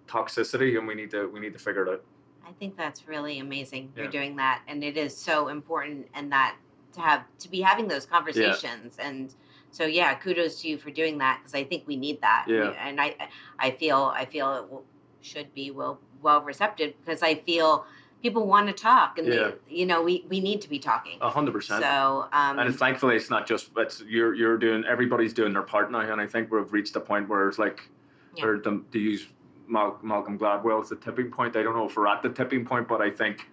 toxicity, 0.07 0.77
and 0.77 0.85
we 0.85 0.93
need 0.93 1.11
to 1.11 1.27
we 1.27 1.39
need 1.39 1.53
to 1.53 1.59
figure 1.59 1.87
it 1.87 1.89
out. 1.93 2.03
I 2.45 2.51
think 2.53 2.75
that's 2.75 3.07
really 3.07 3.39
amazing. 3.39 3.93
You're 3.95 4.07
doing 4.07 4.35
that, 4.35 4.61
and 4.67 4.83
it 4.83 4.97
is 4.97 5.15
so 5.15 5.47
important, 5.47 6.07
and 6.15 6.31
that 6.33 6.57
to 6.93 7.01
have 7.01 7.23
to 7.39 7.49
be 7.49 7.61
having 7.61 7.87
those 7.87 8.05
conversations 8.05 8.97
yeah. 8.99 9.07
and. 9.07 9.33
So 9.73 9.85
yeah, 9.85 10.13
kudos 10.15 10.59
to 10.63 10.67
you 10.67 10.77
for 10.77 10.91
doing 10.91 11.17
that 11.19 11.39
because 11.39 11.55
I 11.55 11.63
think 11.63 11.87
we 11.87 11.95
need 11.95 12.19
that. 12.19 12.43
Yeah. 12.45 12.71
And 12.71 12.99
I, 12.99 13.15
I 13.57 13.71
feel, 13.71 14.11
I 14.13 14.25
feel 14.25 14.53
it 14.55 14.69
will, 14.69 14.83
should 15.21 15.53
be 15.53 15.71
well 15.71 15.99
well 16.21 16.41
receptive 16.41 16.93
because 17.03 17.21
I 17.21 17.35
feel 17.35 17.85
people 18.21 18.45
want 18.45 18.67
to 18.67 18.73
talk 18.73 19.17
and 19.17 19.27
yeah. 19.27 19.33
they, 19.33 19.75
you 19.75 19.85
know 19.85 20.01
we, 20.01 20.25
we 20.29 20.39
need 20.39 20.61
to 20.61 20.69
be 20.69 20.79
talking 20.79 21.17
a 21.21 21.29
hundred 21.29 21.51
percent 21.53 21.83
so 21.83 22.27
um, 22.31 22.59
and 22.59 22.75
thankfully 22.75 23.15
it's 23.15 23.29
not 23.29 23.47
just 23.47 23.71
it's 23.77 24.03
you're 24.07 24.33
you're 24.35 24.57
doing 24.57 24.83
everybody's 24.85 25.33
doing 25.33 25.53
their 25.53 25.63
part 25.63 25.91
now 25.91 25.99
and 25.99 26.21
i 26.21 26.27
think 26.27 26.51
we've 26.51 26.71
reached 26.71 26.95
a 26.95 26.99
point 26.99 27.27
where 27.27 27.47
it's 27.47 27.57
like 27.57 27.89
yeah. 28.35 28.45
or 28.45 28.57
to, 28.57 28.85
to 28.91 28.99
use 28.99 29.27
Mal- 29.67 29.99
malcolm 30.03 30.37
gladwell 30.37 30.81
as 30.83 30.89
the 30.89 30.97
tipping 30.97 31.31
point 31.31 31.55
i 31.55 31.63
don't 31.63 31.75
know 31.75 31.87
if 31.87 31.95
we're 31.95 32.07
at 32.07 32.21
the 32.21 32.29
tipping 32.29 32.65
point 32.65 32.87
but 32.87 33.01
i 33.01 33.09
think 33.09 33.47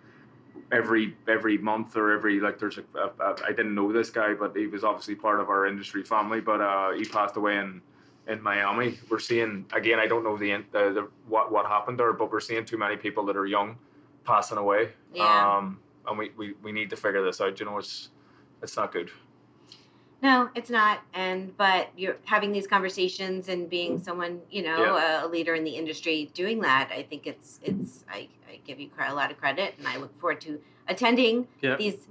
every 0.72 1.16
every 1.28 1.56
month 1.58 1.96
or 1.96 2.12
every 2.12 2.40
like 2.40 2.58
there's 2.58 2.78
a, 2.78 2.84
a, 2.98 3.06
a 3.24 3.36
I 3.46 3.50
didn't 3.50 3.74
know 3.74 3.92
this 3.92 4.10
guy 4.10 4.34
but 4.34 4.54
he 4.56 4.66
was 4.66 4.84
obviously 4.84 5.14
part 5.14 5.40
of 5.40 5.48
our 5.48 5.66
industry 5.66 6.02
family 6.02 6.40
but 6.40 6.60
uh, 6.60 6.92
he 6.92 7.04
passed 7.04 7.36
away 7.36 7.56
in 7.56 7.80
in 8.28 8.42
Miami. 8.42 8.98
We're 9.08 9.18
seeing 9.18 9.64
again. 9.72 9.98
I 9.98 10.06
don't 10.06 10.22
know 10.22 10.36
the, 10.36 10.64
the, 10.72 10.92
the 10.92 11.08
what 11.26 11.50
what 11.50 11.66
happened 11.66 11.98
there, 11.98 12.12
but 12.12 12.30
we're 12.30 12.40
seeing 12.40 12.64
too 12.64 12.78
many 12.78 12.96
people 12.96 13.24
that 13.26 13.36
are 13.36 13.46
young 13.46 13.76
passing 14.24 14.58
away. 14.58 14.90
Yeah. 15.14 15.56
Um, 15.56 15.80
and 16.06 16.18
we, 16.18 16.30
we, 16.36 16.54
we 16.62 16.72
need 16.72 16.90
to 16.90 16.96
figure 16.96 17.24
this 17.24 17.40
out. 17.40 17.58
You 17.58 17.66
know, 17.66 17.78
it's 17.78 18.10
it's 18.62 18.76
not 18.76 18.92
good. 18.92 19.10
No, 20.20 20.50
it's 20.54 20.70
not. 20.70 21.00
And 21.14 21.56
but 21.56 21.88
you're 21.96 22.16
having 22.24 22.52
these 22.52 22.66
conversations 22.66 23.48
and 23.48 23.70
being 23.70 23.98
someone, 23.98 24.40
you 24.50 24.62
know, 24.62 24.96
yeah. 24.96 25.24
a 25.24 25.26
leader 25.26 25.54
in 25.54 25.64
the 25.64 25.70
industry 25.70 26.30
doing 26.34 26.60
that. 26.60 26.90
I 26.92 27.02
think 27.02 27.26
it's 27.26 27.60
it's 27.62 28.04
I, 28.10 28.28
I 28.48 28.60
give 28.66 28.80
you 28.80 28.90
a 29.06 29.14
lot 29.14 29.30
of 29.30 29.38
credit, 29.38 29.74
and 29.78 29.86
I 29.86 29.96
look 29.96 30.18
forward 30.20 30.40
to 30.42 30.60
attending 30.88 31.46
these 31.78 32.08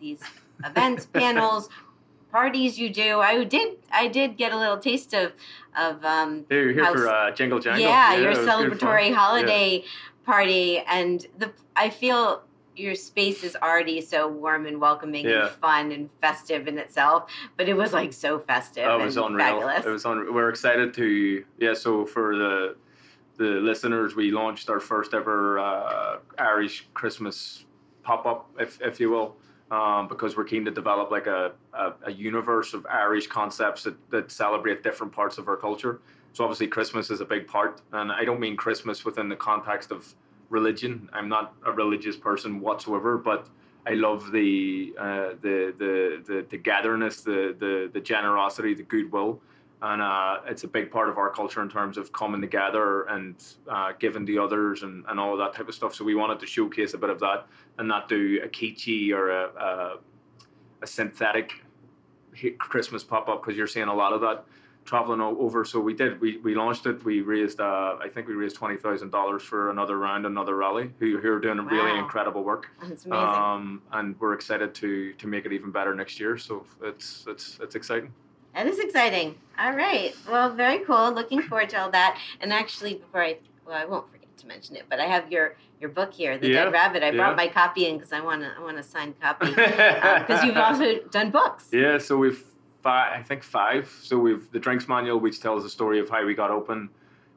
these 0.00 0.20
events, 0.64 1.06
panels, 1.12 1.68
parties 2.36 2.78
you 2.78 2.90
do. 2.90 3.20
I 3.20 3.44
did 3.44 3.78
I 3.90 4.08
did 4.08 4.36
get 4.36 4.52
a 4.52 4.58
little 4.58 4.76
taste 4.76 5.14
of 5.14 5.32
of 5.74 6.04
um 6.04 6.44
hey, 6.50 6.56
you're 6.56 6.72
here 6.72 6.84
how, 6.84 6.92
for 6.92 7.08
uh, 7.08 7.30
Jingle 7.30 7.58
Jangle. 7.58 7.82
Yeah, 7.82 8.14
yeah 8.14 8.20
your 8.24 8.34
celebratory 8.34 9.14
holiday 9.14 9.70
yeah. 9.78 9.88
party 10.26 10.80
and 10.80 11.26
the 11.38 11.50
I 11.74 11.88
feel 11.88 12.42
your 12.76 12.94
space 12.94 13.42
is 13.42 13.56
already 13.56 14.02
so 14.02 14.28
warm 14.28 14.66
and 14.66 14.78
welcoming 14.78 15.24
yeah. 15.24 15.46
and 15.46 15.50
fun 15.56 15.92
and 15.92 16.10
festive 16.20 16.68
in 16.68 16.76
itself, 16.76 17.30
but 17.56 17.70
it 17.70 17.74
was 17.74 17.94
like 17.94 18.12
so 18.12 18.38
festive. 18.38 18.84
Oh, 18.86 19.00
it 19.00 19.04
was 19.06 19.16
unreal. 19.16 19.38
Fabulous. 19.38 19.86
It 19.86 19.88
was 19.88 20.04
unreal. 20.04 20.34
We're 20.34 20.50
excited 20.50 20.92
to 20.92 21.42
yeah. 21.58 21.72
So 21.72 22.04
for 22.04 22.36
the 22.36 22.76
the 23.38 23.52
listeners, 23.70 24.14
we 24.14 24.30
launched 24.30 24.68
our 24.68 24.80
first 24.80 25.14
ever 25.14 25.58
uh, 25.58 26.18
Irish 26.36 26.86
Christmas 26.92 27.64
pop 28.02 28.26
up, 28.26 28.50
if 28.60 28.78
if 28.82 29.00
you 29.00 29.08
will 29.08 29.36
um, 29.70 30.08
because 30.08 30.36
we're 30.36 30.44
keen 30.44 30.64
to 30.64 30.70
develop 30.70 31.10
like 31.10 31.26
a, 31.26 31.52
a, 31.74 31.92
a, 32.04 32.12
universe 32.12 32.72
of 32.72 32.86
Irish 32.86 33.26
concepts 33.26 33.82
that, 33.82 33.96
that 34.10 34.30
celebrate 34.30 34.82
different 34.82 35.12
parts 35.12 35.38
of 35.38 35.48
our 35.48 35.56
culture. 35.56 36.00
So 36.34 36.44
obviously 36.44 36.68
Christmas 36.68 37.10
is 37.10 37.20
a 37.20 37.24
big 37.24 37.48
part, 37.48 37.80
and 37.92 38.12
I 38.12 38.24
don't 38.24 38.38
mean 38.38 38.56
Christmas 38.56 39.04
within 39.04 39.28
the 39.28 39.36
context 39.36 39.90
of 39.90 40.14
religion. 40.50 41.08
I'm 41.12 41.28
not 41.28 41.54
a 41.64 41.72
religious 41.72 42.16
person 42.16 42.60
whatsoever, 42.60 43.18
but 43.18 43.48
I 43.86 43.94
love 43.94 44.30
the 44.30 44.94
uh, 44.98 45.30
the, 45.40 45.74
the 45.78 46.22
the 46.26 46.32
the 46.34 46.42
togetherness, 46.42 47.22
the 47.22 47.56
the 47.58 47.90
the 47.92 48.00
generosity, 48.00 48.74
the 48.74 48.82
goodwill 48.82 49.40
and 49.92 50.02
uh, 50.02 50.38
it's 50.50 50.64
a 50.64 50.68
big 50.68 50.90
part 50.90 51.08
of 51.08 51.16
our 51.18 51.30
culture 51.30 51.62
in 51.62 51.68
terms 51.68 51.96
of 51.96 52.12
coming 52.12 52.40
together 52.40 53.04
and 53.04 53.34
uh, 53.68 53.92
giving 53.98 54.26
to 54.26 54.42
others 54.42 54.82
and, 54.82 55.04
and 55.08 55.20
all 55.20 55.32
of 55.32 55.38
that 55.38 55.52
type 55.56 55.68
of 55.68 55.74
stuff. 55.74 55.94
So 55.94 56.04
we 56.04 56.14
wanted 56.14 56.40
to 56.40 56.46
showcase 56.46 56.94
a 56.94 56.98
bit 56.98 57.10
of 57.10 57.20
that 57.20 57.46
and 57.78 57.86
not 57.86 58.08
do 58.08 58.40
a 58.42 58.48
kitschy 58.48 59.12
or 59.12 59.30
a, 59.30 59.44
a, 59.68 59.98
a 60.82 60.86
synthetic 60.86 61.52
Christmas 62.58 63.04
pop 63.04 63.28
up 63.28 63.42
because 63.42 63.56
you're 63.56 63.66
seeing 63.66 63.88
a 63.88 63.94
lot 63.94 64.12
of 64.12 64.20
that 64.22 64.44
traveling 64.84 65.20
over. 65.20 65.64
So 65.64 65.80
we 65.80 65.94
did. 65.94 66.20
We, 66.20 66.38
we 66.38 66.54
launched 66.54 66.86
it. 66.86 67.04
We 67.04 67.20
raised. 67.20 67.60
Uh, 67.60 67.96
I 68.00 68.08
think 68.08 68.28
we 68.28 68.34
raised 68.34 68.56
twenty 68.56 68.76
thousand 68.76 69.10
dollars 69.10 69.42
for 69.42 69.70
another 69.70 69.98
round, 69.98 70.26
another 70.26 70.56
rally. 70.56 70.90
Who, 71.00 71.18
who 71.18 71.32
are 71.32 71.40
doing 71.40 71.58
wow. 71.58 71.70
really 71.70 71.98
incredible 71.98 72.44
work. 72.44 72.68
That's 72.80 73.04
amazing. 73.06 73.12
Um, 73.12 73.82
and 73.92 74.18
we're 74.20 74.34
excited 74.34 74.74
to 74.76 75.12
to 75.14 75.26
make 75.26 75.44
it 75.46 75.52
even 75.52 75.70
better 75.70 75.94
next 75.94 76.20
year. 76.20 76.38
So 76.38 76.64
it's 76.82 77.24
it's 77.26 77.58
it's 77.60 77.74
exciting. 77.74 78.12
That 78.56 78.66
is 78.66 78.78
exciting. 78.78 79.34
All 79.58 79.74
right. 79.74 80.16
Well, 80.30 80.54
very 80.54 80.78
cool. 80.78 81.12
Looking 81.12 81.42
forward 81.42 81.68
to 81.70 81.82
all 81.82 81.90
that. 81.90 82.18
And 82.40 82.54
actually, 82.54 82.94
before 82.94 83.22
I, 83.22 83.36
well, 83.66 83.76
I 83.76 83.84
won't 83.84 84.10
forget 84.10 84.34
to 84.38 84.46
mention 84.46 84.76
it, 84.76 84.84
but 84.88 84.98
I 84.98 85.04
have 85.04 85.30
your 85.30 85.56
your 85.78 85.90
book 85.90 86.14
here, 86.14 86.38
The 86.38 86.48
yeah, 86.48 86.64
Dead 86.64 86.72
Rabbit. 86.72 87.02
I 87.02 87.10
yeah. 87.10 87.16
brought 87.16 87.36
my 87.36 87.48
copy 87.48 87.86
in 87.86 87.98
because 87.98 88.14
I 88.14 88.20
want 88.20 88.40
to 88.40 88.50
I 88.56 88.62
want 88.62 88.78
a 88.78 88.82
signed 88.82 89.20
copy 89.20 89.50
because 89.50 90.40
um, 90.40 90.46
you've 90.46 90.56
also 90.56 91.00
done 91.10 91.30
books. 91.30 91.68
Yeah. 91.70 91.98
So 91.98 92.16
we've 92.16 92.42
five, 92.82 93.20
I 93.20 93.22
think 93.22 93.42
five. 93.42 93.94
So 94.02 94.18
we've 94.18 94.50
the 94.52 94.58
drinks 94.58 94.88
manual, 94.88 95.20
which 95.20 95.38
tells 95.40 95.62
the 95.62 95.68
story 95.68 96.00
of 96.00 96.08
how 96.08 96.24
we 96.24 96.32
got 96.32 96.50
open. 96.50 96.88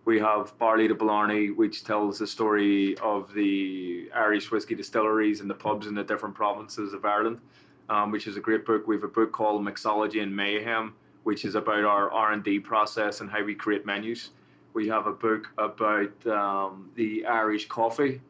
We 0.05 0.19
have 0.19 0.57
Barley 0.57 0.87
to 0.87 0.95
Blarney, 0.95 1.53
which 1.53 1.83
tells 1.83 2.19
the 2.19 2.27
story 2.27 2.97
of 2.99 3.33
the 3.33 4.09
Irish 4.15 4.51
whiskey 4.51 4.73
distilleries 4.73 5.41
and 5.41 5.49
the 5.49 5.53
pubs 5.53 5.85
in 5.85 5.95
the 5.95 6.03
different 6.03 6.33
provinces 6.33 6.93
of 6.93 7.03
Ireland, 7.03 7.41
um, 7.89 8.09
which 8.09 8.25
is 8.25 8.37
a 8.37 8.39
great 8.39 8.65
book. 8.65 8.87
We 8.87 8.95
have 8.95 9.03
a 9.03 9.09
book 9.09 9.33
called 9.33 9.61
Mixology 9.61 10.23
and 10.23 10.33
Mayhem, 10.33 10.93
which 11.23 11.45
is 11.45 11.55
about 11.55 11.83
our 11.83 12.11
R&D 12.11 12.59
process 12.59 13.21
and 13.21 13.29
how 13.29 13.43
we 13.43 13.55
create 13.55 13.85
menus. 13.85 14.31
We 14.73 14.87
have 14.87 15.07
a 15.07 15.11
book 15.11 15.47
about 15.57 16.27
um, 16.27 16.89
the 16.95 17.25
Irish 17.25 17.67
coffee 17.67 18.21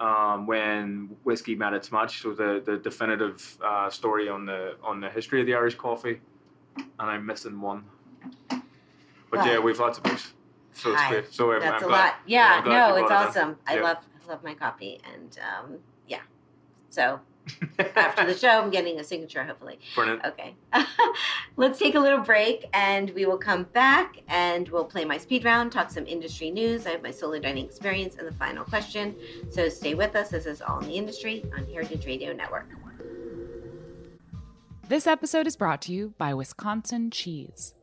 um, 0.00 0.46
when 0.46 1.16
whiskey 1.22 1.54
met 1.54 1.74
its 1.74 1.92
match, 1.92 2.22
so 2.22 2.32
the, 2.32 2.62
the 2.64 2.78
definitive 2.78 3.56
uh, 3.64 3.88
story 3.90 4.28
on 4.28 4.46
the 4.46 4.76
on 4.82 5.00
the 5.00 5.08
history 5.08 5.40
of 5.40 5.46
the 5.46 5.54
Irish 5.54 5.76
coffee. 5.76 6.20
And 6.76 7.10
I'm 7.10 7.24
missing 7.26 7.60
one. 7.60 7.84
But 9.30 9.44
yeah, 9.46 9.58
we've 9.58 9.78
lots 9.78 9.98
of 9.98 10.04
books. 10.04 10.32
So 10.72 10.92
it's 10.92 11.02
Hi. 11.02 11.08
great. 11.08 11.32
So 11.32 11.52
I'm, 11.52 11.60
That's 11.60 11.82
I'm 11.82 11.84
a 11.84 11.86
glad, 11.86 12.04
lot. 12.04 12.14
Yeah, 12.26 12.62
I'm 12.64 12.64
no, 12.64 12.96
it's 12.96 13.08
brought 13.08 13.22
it 13.22 13.28
awesome. 13.28 13.56
I 13.66 13.74
Yeah. 13.76 13.82
love 13.82 13.96
I 14.24 14.28
love 14.30 14.42
my 14.42 14.54
coffee, 14.54 15.00
and 15.14 15.38
um, 15.40 15.78
yeah. 16.06 16.20
So 16.90 17.20
after 17.96 18.24
the 18.26 18.34
show, 18.34 18.48
I'm 18.48 18.70
getting 18.70 19.00
a 19.00 19.04
signature, 19.04 19.42
hopefully. 19.44 19.78
Brilliant. 19.94 20.24
Okay. 20.24 20.54
Let's 21.56 21.78
take 21.78 21.94
a 21.94 22.00
little 22.00 22.20
break 22.20 22.66
and 22.72 23.10
we 23.10 23.26
will 23.26 23.38
come 23.38 23.64
back 23.72 24.18
and 24.28 24.68
we'll 24.68 24.84
play 24.84 25.04
my 25.04 25.18
speed 25.18 25.44
round, 25.44 25.72
talk 25.72 25.90
some 25.90 26.06
industry 26.06 26.50
news. 26.50 26.86
I 26.86 26.90
have 26.90 27.02
my 27.02 27.10
solo 27.10 27.38
dining 27.38 27.64
experience 27.64 28.16
and 28.16 28.26
the 28.26 28.32
final 28.32 28.64
question. 28.64 29.16
So 29.50 29.68
stay 29.68 29.94
with 29.94 30.14
us. 30.16 30.30
This 30.30 30.46
is 30.46 30.62
All 30.62 30.80
in 30.80 30.86
the 30.86 30.94
Industry 30.94 31.44
on 31.56 31.66
Heritage 31.66 32.06
Radio 32.06 32.32
Network. 32.32 32.68
This 34.88 35.06
episode 35.06 35.46
is 35.46 35.56
brought 35.56 35.82
to 35.82 35.92
you 35.92 36.14
by 36.18 36.34
Wisconsin 36.34 37.10
Cheese. 37.10 37.74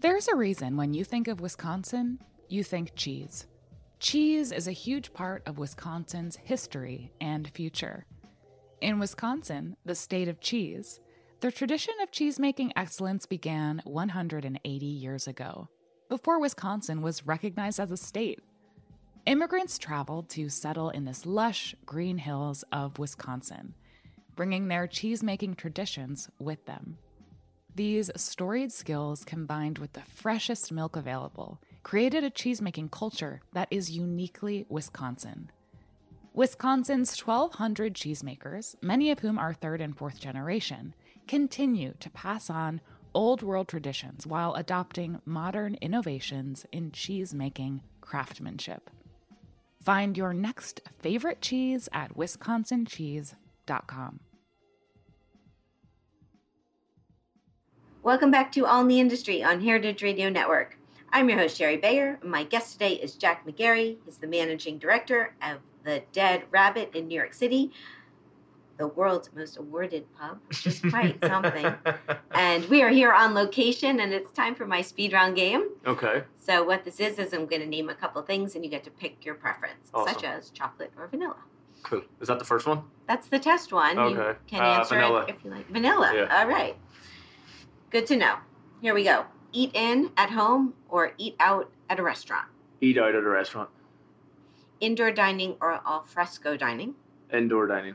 There's 0.00 0.28
a 0.28 0.36
reason 0.36 0.76
when 0.76 0.92
you 0.92 1.04
think 1.04 1.28
of 1.28 1.40
Wisconsin, 1.40 2.18
you 2.48 2.62
think 2.62 2.94
cheese. 2.96 3.46
Cheese 3.98 4.52
is 4.52 4.68
a 4.68 4.72
huge 4.72 5.14
part 5.14 5.42
of 5.46 5.58
Wisconsin's 5.58 6.36
history 6.36 7.12
and 7.20 7.48
future. 7.48 8.04
In 8.80 8.98
Wisconsin, 8.98 9.76
the 9.86 9.94
state 9.94 10.28
of 10.28 10.40
cheese, 10.40 11.00
the 11.40 11.50
tradition 11.50 11.94
of 12.02 12.10
cheese-making 12.10 12.74
excellence 12.76 13.24
began 13.24 13.80
180 13.84 14.86
years 14.86 15.26
ago, 15.26 15.68
before 16.10 16.38
Wisconsin 16.38 17.00
was 17.00 17.26
recognized 17.26 17.80
as 17.80 17.90
a 17.90 17.96
state. 17.96 18.40
Immigrants 19.24 19.78
traveled 19.78 20.28
to 20.30 20.50
settle 20.50 20.90
in 20.90 21.06
this 21.06 21.24
lush 21.24 21.74
green 21.86 22.18
hills 22.18 22.64
of 22.70 22.98
Wisconsin, 22.98 23.74
bringing 24.36 24.68
their 24.68 24.86
cheese-making 24.86 25.54
traditions 25.54 26.28
with 26.38 26.64
them. 26.66 26.98
These 27.74 28.10
storied 28.16 28.72
skills 28.72 29.24
combined 29.24 29.78
with 29.78 29.94
the 29.94 30.02
freshest 30.02 30.70
milk 30.70 30.96
available 30.96 31.60
created 31.82 32.24
a 32.24 32.30
cheesemaking 32.30 32.90
culture 32.90 33.40
that 33.52 33.68
is 33.70 33.90
uniquely 33.90 34.66
Wisconsin. 34.68 35.50
Wisconsin's 36.36 37.18
1,200 37.18 37.94
cheesemakers, 37.94 38.76
many 38.82 39.10
of 39.10 39.20
whom 39.20 39.38
are 39.38 39.54
third 39.54 39.80
and 39.80 39.96
fourth 39.96 40.20
generation, 40.20 40.94
continue 41.26 41.94
to 41.98 42.10
pass 42.10 42.50
on 42.50 42.82
old 43.14 43.42
world 43.42 43.68
traditions 43.68 44.26
while 44.26 44.52
adopting 44.52 45.18
modern 45.24 45.76
innovations 45.76 46.66
in 46.70 46.90
cheesemaking 46.90 47.80
craftsmanship. 48.02 48.90
Find 49.82 50.14
your 50.14 50.34
next 50.34 50.82
favorite 50.98 51.40
cheese 51.40 51.88
at 51.94 52.14
wisconsincheese.com. 52.14 54.20
Welcome 58.02 58.30
back 58.30 58.52
to 58.52 58.66
All 58.66 58.82
in 58.82 58.88
the 58.88 59.00
Industry 59.00 59.42
on 59.42 59.62
Heritage 59.62 60.02
Radio 60.02 60.28
Network. 60.28 60.76
I'm 61.14 61.30
your 61.30 61.38
host, 61.38 61.56
Shari 61.56 61.78
Bayer. 61.78 62.20
My 62.22 62.44
guest 62.44 62.74
today 62.74 62.92
is 62.92 63.14
Jack 63.14 63.46
McGarry. 63.46 63.96
He's 64.04 64.18
the 64.18 64.26
managing 64.26 64.76
director 64.76 65.34
of 65.40 65.60
the 65.86 66.02
Dead 66.12 66.42
Rabbit 66.50 66.94
in 66.94 67.06
New 67.08 67.14
York 67.14 67.32
City, 67.32 67.70
the 68.76 68.88
world's 68.88 69.30
most 69.34 69.56
awarded 69.56 70.04
pub, 70.18 70.38
which 70.48 70.66
is 70.66 70.80
quite 70.80 71.18
something. 71.24 71.72
And 72.34 72.66
we 72.66 72.82
are 72.82 72.90
here 72.90 73.12
on 73.12 73.32
location, 73.32 74.00
and 74.00 74.12
it's 74.12 74.30
time 74.32 74.54
for 74.54 74.66
my 74.66 74.82
speed 74.82 75.14
round 75.14 75.36
game. 75.36 75.70
okay. 75.86 76.24
So, 76.36 76.62
what 76.62 76.84
this 76.84 77.00
is, 77.00 77.18
is 77.18 77.32
I'm 77.32 77.46
going 77.46 77.62
to 77.62 77.66
name 77.66 77.88
a 77.88 77.94
couple 77.94 78.20
things, 78.20 78.54
and 78.56 78.62
you 78.64 78.70
get 78.70 78.84
to 78.84 78.90
pick 78.90 79.24
your 79.24 79.34
preference, 79.36 79.88
Awesome. 79.94 80.12
such 80.14 80.24
as 80.24 80.50
chocolate 80.50 80.92
or 80.98 81.06
vanilla. 81.08 81.36
Cool. 81.82 82.02
Is 82.20 82.28
that 82.28 82.38
the 82.38 82.44
first 82.44 82.66
one? 82.66 82.82
That's 83.08 83.28
the 83.28 83.38
test 83.38 83.72
one. 83.72 83.96
You 83.96 84.02
Okay. 84.20 84.38
can 84.48 84.60
Uh, 84.60 84.78
answer 84.80 84.96
vanilla. 84.96 85.22
it 85.22 85.30
if 85.30 85.44
you 85.44 85.50
like. 85.50 85.66
Vanilla. 85.68 86.12
Yeah. 86.14 86.36
All 86.40 86.46
right. 86.48 86.76
Good 87.90 88.06
to 88.08 88.16
know. 88.16 88.36
Here 88.82 88.92
we 88.92 89.04
go. 89.04 89.24
Eat 89.52 89.70
in 89.74 90.10
at 90.18 90.28
home 90.30 90.74
or 90.90 91.12
eat 91.16 91.36
out 91.40 91.70
at 91.88 91.98
a 91.98 92.02
restaurant. 92.02 92.46
Eat 92.82 92.98
out 92.98 93.14
at 93.14 93.22
a 93.24 93.28
restaurant. 93.28 93.70
Indoor 94.80 95.10
dining 95.12 95.56
or 95.60 95.80
al 95.86 96.02
fresco 96.02 96.56
dining. 96.56 96.94
Indoor 97.32 97.66
dining. 97.66 97.94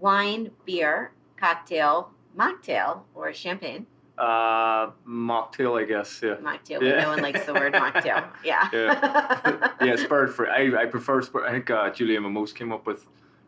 Wine, 0.00 0.50
beer, 0.64 1.12
cocktail, 1.36 2.10
mocktail, 2.36 3.00
or 3.14 3.32
champagne. 3.32 3.86
Uh, 4.18 4.90
mocktail, 5.08 5.80
I 5.80 5.84
guess. 5.84 6.20
Yeah. 6.22 6.34
Mocktail. 6.36 6.82
Yeah. 6.82 7.02
No 7.02 7.08
one 7.08 7.22
likes 7.22 7.44
the 7.46 7.54
word 7.54 7.72
mocktail. 7.72 8.28
Yeah. 8.44 8.68
yeah, 8.72 9.96
spirit 9.96 10.34
free. 10.34 10.48
I, 10.48 10.82
I 10.82 10.86
prefer 10.86 11.22
spur. 11.22 11.46
I 11.46 11.50
think 11.50 11.70
uh, 11.70 11.90
Julia 11.90 12.20
Momose 12.20 12.54
came 12.54 12.70
up 12.72 12.86
with 12.86 13.06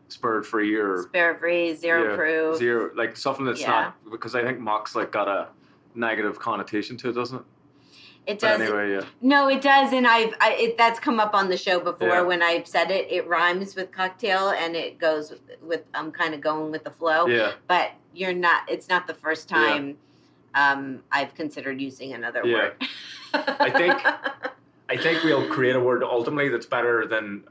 spirit 0.09 0.45
free 0.45 0.75
or 0.75 1.03
Spare 1.03 1.35
free, 1.35 1.73
zero 1.75 2.09
yeah, 2.09 2.15
proof. 2.15 2.57
zero, 2.57 2.91
like 2.95 3.15
something 3.15 3.45
that's 3.45 3.65
not 3.65 3.95
because 4.11 4.35
I 4.35 4.43
think 4.43 4.59
mock's 4.59 4.95
like 4.95 5.11
got 5.11 5.27
a 5.27 5.49
negative 5.95 6.39
connotation 6.39 6.97
to 6.97 7.09
it, 7.09 7.13
doesn't 7.13 7.39
it? 7.39 7.45
It 8.27 8.41
But 8.41 8.57
does. 8.57 8.61
anyway, 8.61 8.91
yeah. 8.91 9.01
No, 9.21 9.47
it 9.47 9.61
does, 9.61 9.93
and 9.93 10.05
I've 10.05 10.33
I, 10.41 10.53
it, 10.59 10.77
that's 10.77 10.99
come 10.99 11.19
up 11.19 11.33
on 11.33 11.49
the 11.49 11.55
show 11.57 11.79
before 11.79 12.09
Yeah. 12.09 12.21
when 12.21 12.43
I've 12.43 12.67
said 12.67 12.91
it. 12.91 13.09
It 13.09 13.25
rhymes 13.27 13.75
with 13.75 13.91
cocktail, 13.91 14.49
and 14.49 14.75
it 14.75 14.99
goes 14.99 15.31
with, 15.31 15.41
with 15.61 15.83
I'm 15.93 16.11
kind 16.11 16.33
of 16.33 16.41
going 16.41 16.69
with 16.69 16.83
the 16.83 16.91
flow. 16.91 17.27
Yeah, 17.27 17.53
But 17.67 17.91
you're 18.13 18.33
not. 18.33 18.69
It's 18.69 18.89
not 18.89 19.07
the 19.07 19.13
first 19.13 19.49
Yeah. 19.49 19.57
time 19.57 19.97
um, 20.55 21.03
I've 21.11 21.33
considered 21.35 21.79
using 21.79 22.13
another 22.13 22.41
Yeah. 22.45 22.55
word. 22.57 22.73
I 23.33 23.69
think- 23.69 24.01
I 24.89 24.95
think 24.95 25.21
we'll 25.23 25.47
create 25.49 25.75
a 25.75 25.79
word 25.81 26.01
ultimately 26.01 26.47
that's 26.47 26.65
better 26.65 27.05
than 27.05 27.43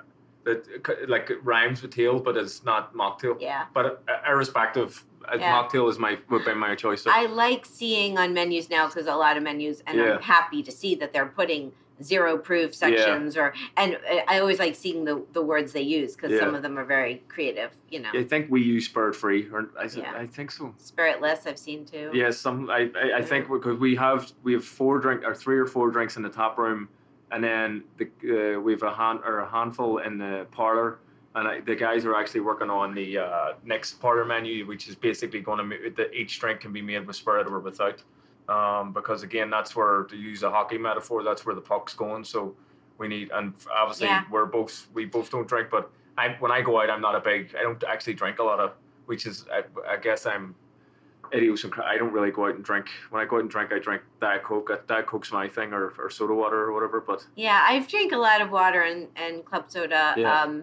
that, 0.45 0.65
like 1.09 1.31
rhymes 1.43 1.83
with 1.83 1.95
tail, 1.95 2.19
but 2.19 2.35
it's 2.37 2.65
not 2.65 2.95
mocktail. 2.95 3.37
yeah. 3.41 3.67
But 3.75 4.03
uh, 4.09 4.31
irrespective, 4.31 5.05
Yeah. 5.39 5.53
mocktail 5.53 5.89
is 5.91 5.99
my 5.99 6.19
would 6.31 6.45
be 6.45 6.55
my 6.55 6.75
choice. 6.75 7.03
So. 7.03 7.11
I 7.13 7.27
like 7.27 7.67
seeing 7.67 8.19
on 8.19 8.35
menus 8.35 8.71
now 8.71 8.87
because 8.87 9.07
a 9.07 9.15
lot 9.15 9.37
of 9.37 9.43
menus, 9.43 9.83
and 9.87 9.99
Yeah. 9.99 10.15
I'm 10.15 10.23
happy 10.23 10.63
to 10.63 10.73
see 10.73 10.95
that 10.97 11.13
they're 11.13 11.27
putting 11.27 11.73
zero 12.03 12.37
proof 12.37 12.75
sections 12.75 13.39
or 13.39 13.55
and 13.79 13.95
uh, 13.95 14.17
I 14.29 14.39
always 14.41 14.59
like 14.59 14.75
seeing 14.75 15.05
the 15.07 15.25
the 15.33 15.41
words 15.41 15.73
they 15.73 15.81
use 15.81 16.15
because 16.15 16.33
Yeah. 16.33 16.41
some 16.41 16.55
of 16.55 16.63
them 16.63 16.79
are 16.79 16.85
very 16.85 17.23
creative. 17.29 17.71
You 17.91 18.01
know, 18.01 18.11
I 18.13 18.23
think 18.23 18.51
we 18.51 18.63
use 18.63 18.85
spirit 18.85 19.17
free, 19.17 19.49
or 19.51 19.71
I, 19.81 19.85
Yeah. 19.87 20.13
I 20.15 20.27
think 20.27 20.51
so. 20.51 20.75
spiritless 20.77 21.47
I've 21.47 21.59
seen 21.59 21.87
too. 21.87 22.11
Yes, 22.13 22.37
some 22.39 22.69
I, 22.69 22.91
I, 22.95 23.19
I 23.19 23.23
think 23.23 23.49
because 23.49 23.79
we 23.79 23.97
have 23.97 24.31
we 24.43 24.53
have 24.53 24.65
four 24.65 24.99
drink 24.99 25.23
or 25.25 25.35
three 25.35 25.59
or 25.59 25.67
four 25.67 25.91
drinks 25.91 26.17
in 26.17 26.23
the 26.23 26.29
top 26.29 26.59
room, 26.59 26.89
and 27.33 27.43
then 27.43 27.83
the 27.97 28.57
uh, 28.57 28.61
we 28.61 28.73
have 28.73 28.83
a 28.83 28.93
hand 28.93 29.21
or 29.25 29.39
a 29.39 29.49
handful 29.51 29.99
in 29.99 30.19
the 30.19 30.47
parlor, 30.51 30.99
and 31.37 31.47
I, 31.47 31.61
the 31.61 31.77
guys 31.77 32.05
are 32.07 32.17
actually 32.17 32.41
working 32.41 32.71
on 32.71 32.95
the 32.95 33.19
uh, 33.19 33.53
next 33.63 34.01
parlor 34.01 34.25
menu, 34.25 34.67
which 34.67 34.89
is 34.89 34.95
basically 34.97 35.41
going 35.41 35.59
to 35.59 35.65
make 35.65 35.95
that 35.97 36.13
each 36.13 36.41
drink 36.41 36.61
can 36.61 36.73
be 36.73 36.83
made 36.83 37.07
with 37.07 37.15
spirit 37.15 37.47
or 37.47 37.61
without, 37.61 38.03
um, 38.49 38.93
because 38.93 39.23
again 39.23 39.51
that's 39.51 39.77
where 39.77 40.05
to 40.05 40.17
use 40.17 40.43
a 40.43 40.51
hockey 40.51 40.79
metaphor, 40.79 41.23
that's 41.23 41.45
where 41.45 41.55
the 41.55 41.61
puck's 41.61 41.95
going. 41.95 42.25
So 42.25 42.57
we 42.99 43.07
need, 43.07 43.31
and 43.33 43.53
obviously 43.77 44.07
Yeah. 44.09 44.25
we're 44.31 44.47
both 44.47 44.89
we 44.95 45.05
both 45.05 45.31
don't 45.31 45.47
drink, 45.47 45.69
but 45.71 45.91
I 46.17 46.31
when 46.41 46.51
I 46.51 46.63
go 46.63 46.81
out, 46.81 46.89
I'm 46.91 47.03
not 47.03 47.15
a 47.15 47.21
big 47.21 47.55
I 47.57 47.63
don't 47.63 47.83
actually 47.85 48.15
drink 48.15 48.39
a 48.39 48.43
lot 48.43 48.59
of, 48.59 48.73
which 49.05 49.27
is 49.27 49.45
I, 49.53 49.63
I 49.87 49.99
guess 49.99 50.25
I'm 50.25 50.55
idiosyncratic. 51.35 51.93
I 51.93 51.99
don't 51.99 52.13
really 52.13 52.31
go 52.31 52.47
out 52.47 52.55
and 52.55 52.65
drink. 52.65 52.87
When 53.11 53.23
I 53.23 53.27
go 53.27 53.37
out 53.37 53.43
and 53.43 53.51
drink, 53.51 53.73
I 53.75 53.79
drink 53.79 54.01
Diet 54.23 54.43
Coke. 54.43 54.71
Uh, 54.71 54.77
Diet 54.87 55.07
Coke's 55.07 55.33
my 55.33 55.49
thing, 55.49 55.75
or, 55.75 55.93
or 55.99 56.09
soda 56.09 56.33
water 56.33 56.63
or 56.63 56.73
whatever. 56.73 57.01
But 57.01 57.27
Yeah, 57.35 57.63
I've 57.69 57.89
drank 57.89 58.13
a 58.13 58.17
lot 58.17 58.41
of 58.41 58.51
water 58.51 58.83
and, 58.83 59.09
and 59.17 59.45
club 59.45 59.65
soda. 59.69 60.15
Yeah. 60.17 60.41
Um, 60.43 60.63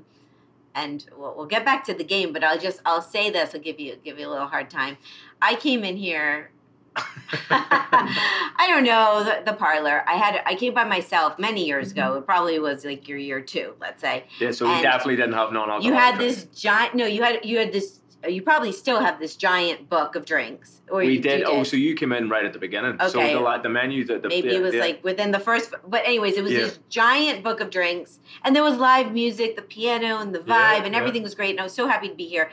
and 0.75 1.05
we'll, 1.17 1.35
we'll 1.35 1.45
get 1.45 1.63
back 1.65 1.83
to 1.85 1.93
the 1.93 2.03
game, 2.03 2.33
but 2.33 2.43
I'll 2.43 2.57
just 2.59 2.81
I'll 2.85 3.01
say 3.01 3.29
this. 3.29 3.53
I'll 3.53 3.61
give 3.61 3.79
you 3.79 3.95
give 4.03 4.17
you 4.19 4.27
a 4.27 4.31
little 4.31 4.47
hard 4.47 4.69
time. 4.69 4.97
I 5.41 5.55
came 5.55 5.83
in 5.83 5.97
here. 5.97 6.51
I 7.49 8.65
don't 8.69 8.83
know 8.83 9.23
the, 9.23 9.51
the 9.51 9.57
parlor. 9.57 10.03
I 10.07 10.13
had 10.13 10.41
I 10.45 10.55
came 10.55 10.73
by 10.73 10.83
myself 10.83 11.39
many 11.39 11.65
years 11.65 11.89
Mm-hmm. 11.93 11.99
ago. 11.99 12.17
It 12.17 12.25
probably 12.25 12.59
was 12.59 12.85
like 12.85 13.07
your 13.07 13.17
year 13.17 13.41
two, 13.41 13.73
let's 13.81 14.01
say. 14.01 14.25
yeah, 14.39 14.51
so 14.51 14.67
we 14.73 14.81
definitely 14.81 15.15
didn't 15.15 15.33
have 15.33 15.51
non-alcoholic. 15.51 15.85
You 15.85 15.93
had 15.93 16.17
this 16.19 16.45
giant. 16.55 16.95
No, 16.95 17.05
you 17.05 17.23
had 17.23 17.43
you 17.43 17.57
had 17.57 17.71
this. 17.71 17.99
You 18.27 18.41
probably 18.41 18.71
still 18.71 18.99
have 18.99 19.19
this 19.19 19.35
giant 19.35 19.89
book 19.89 20.15
of 20.15 20.25
drinks. 20.25 20.81
Or 20.89 20.99
We 20.99 21.15
you, 21.15 21.19
did. 21.21 21.39
you 21.41 21.45
Oh, 21.45 21.63
so 21.63 21.75
you 21.75 21.93
came 21.95 22.11
in 22.13 22.29
right 22.29 22.45
at 22.45 22.53
the 22.53 22.59
beginning. 22.59 22.97
So 23.09 23.19
Okay. 23.19 23.33
the 23.33 23.39
like 23.39 23.63
the 23.63 23.69
menu, 23.69 24.05
the, 24.05 24.19
the 24.19 24.29
maybe 24.29 24.55
it 24.55 24.61
was 24.61 24.75
like 24.75 25.03
within 25.03 25.31
the 25.31 25.39
first 25.39 25.73
but 25.87 26.01
anyways 26.05 26.35
it 26.35 26.43
was 26.43 26.51
Yeah. 26.53 26.59
this 26.59 26.79
giant 26.89 27.43
book 27.43 27.59
of 27.59 27.69
drinks 27.69 28.19
and 28.43 28.55
there 28.55 28.63
was 28.63 28.77
live 28.77 29.11
music 29.11 29.55
the 29.55 29.61
piano 29.61 30.19
and 30.19 30.33
the 30.33 30.39
vibe 30.39 30.47
Yeah, 30.79 30.83
and 30.85 30.95
everything 30.95 31.23
was 31.23 31.35
great 31.35 31.51
and 31.51 31.59
i 31.59 31.63
was 31.63 31.73
so 31.73 31.87
happy 31.87 32.09
to 32.09 32.15
be 32.15 32.25
here 32.27 32.49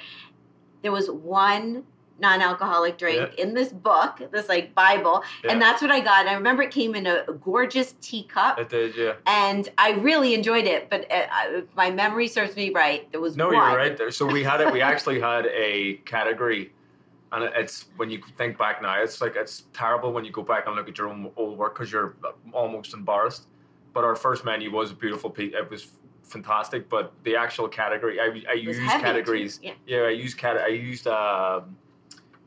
there 0.83 0.93
was 0.93 1.11
one 1.11 1.85
non-alcoholic 2.21 2.99
drink 2.99 3.35
in 3.39 3.55
this 3.55 3.71
book 3.73 4.21
this 4.31 4.49
like 4.49 4.75
bible 4.75 5.23
Yeah. 5.43 5.53
and 5.53 5.63
that's 5.63 5.81
what 5.83 5.91
i 5.91 6.01
got 6.01 6.21
and 6.21 6.29
i 6.29 6.35
remember 6.35 6.63
it 6.63 6.71
came 6.71 6.95
in 6.95 7.07
a, 7.07 7.25
gorgeous 7.41 7.95
teacup 8.01 8.59
It 8.59 8.69
did, 8.69 8.95
yeah. 8.97 9.15
and 9.27 9.69
i 9.79 9.93
really 9.93 10.35
enjoyed 10.35 10.67
it 10.67 10.91
but 10.91 11.11
uh, 11.11 11.27
I- 11.31 11.63
my 11.77 11.91
memory 11.91 12.29
serves 12.29 12.55
me 12.57 12.71
right 12.71 13.11
there 13.13 13.21
was 13.21 13.37
No, 13.37 13.47
one 13.47 13.55
you're 13.55 13.77
right 13.77 13.97
there. 13.97 14.11
So 14.11 14.27
we 14.27 14.43
had 14.45 14.61
it. 14.61 14.73
We 14.73 14.83
actually 14.83 15.19
had 15.21 15.47
a 15.47 15.95
category, 16.05 16.73
and 17.33 17.45
it's 17.57 17.87
when 17.97 18.11
you 18.11 18.21
think 18.37 18.59
back 18.59 18.83
now, 18.83 19.01
it's 19.03 19.21
like 19.21 19.35
it's 19.37 19.65
terrible 19.73 20.13
when 20.13 20.25
you 20.25 20.33
go 20.33 20.43
back 20.43 20.67
and 20.67 20.77
look 20.77 20.89
at 20.89 20.99
your 20.99 21.09
own 21.09 21.31
old 21.37 21.57
work 21.59 21.75
because 21.75 21.91
you're 21.93 22.17
almost 22.53 22.93
embarrassed. 22.95 23.47
But 23.95 24.05
our 24.05 24.15
first 24.17 24.45
menu 24.45 24.71
was 24.71 24.91
a 24.91 24.95
beautiful 24.95 25.31
piece. 25.31 25.55
It 25.55 25.69
was 25.71 25.83
fantastic. 26.23 26.89
But 26.89 27.13
the 27.25 27.35
actual 27.37 27.69
category, 27.69 28.21
I, 28.21 28.25
I 28.27 28.55
It 28.55 28.67
was 28.69 28.77
used 28.79 28.81
heavy, 28.91 28.99
too. 28.99 29.05
categories. 29.07 29.61
yeah 29.63 29.73
Yeah, 29.87 30.03
I 30.03 30.11
use 30.11 30.35
cat. 30.35 30.57
I 30.59 30.69
used 30.69 31.07
um 31.07 31.77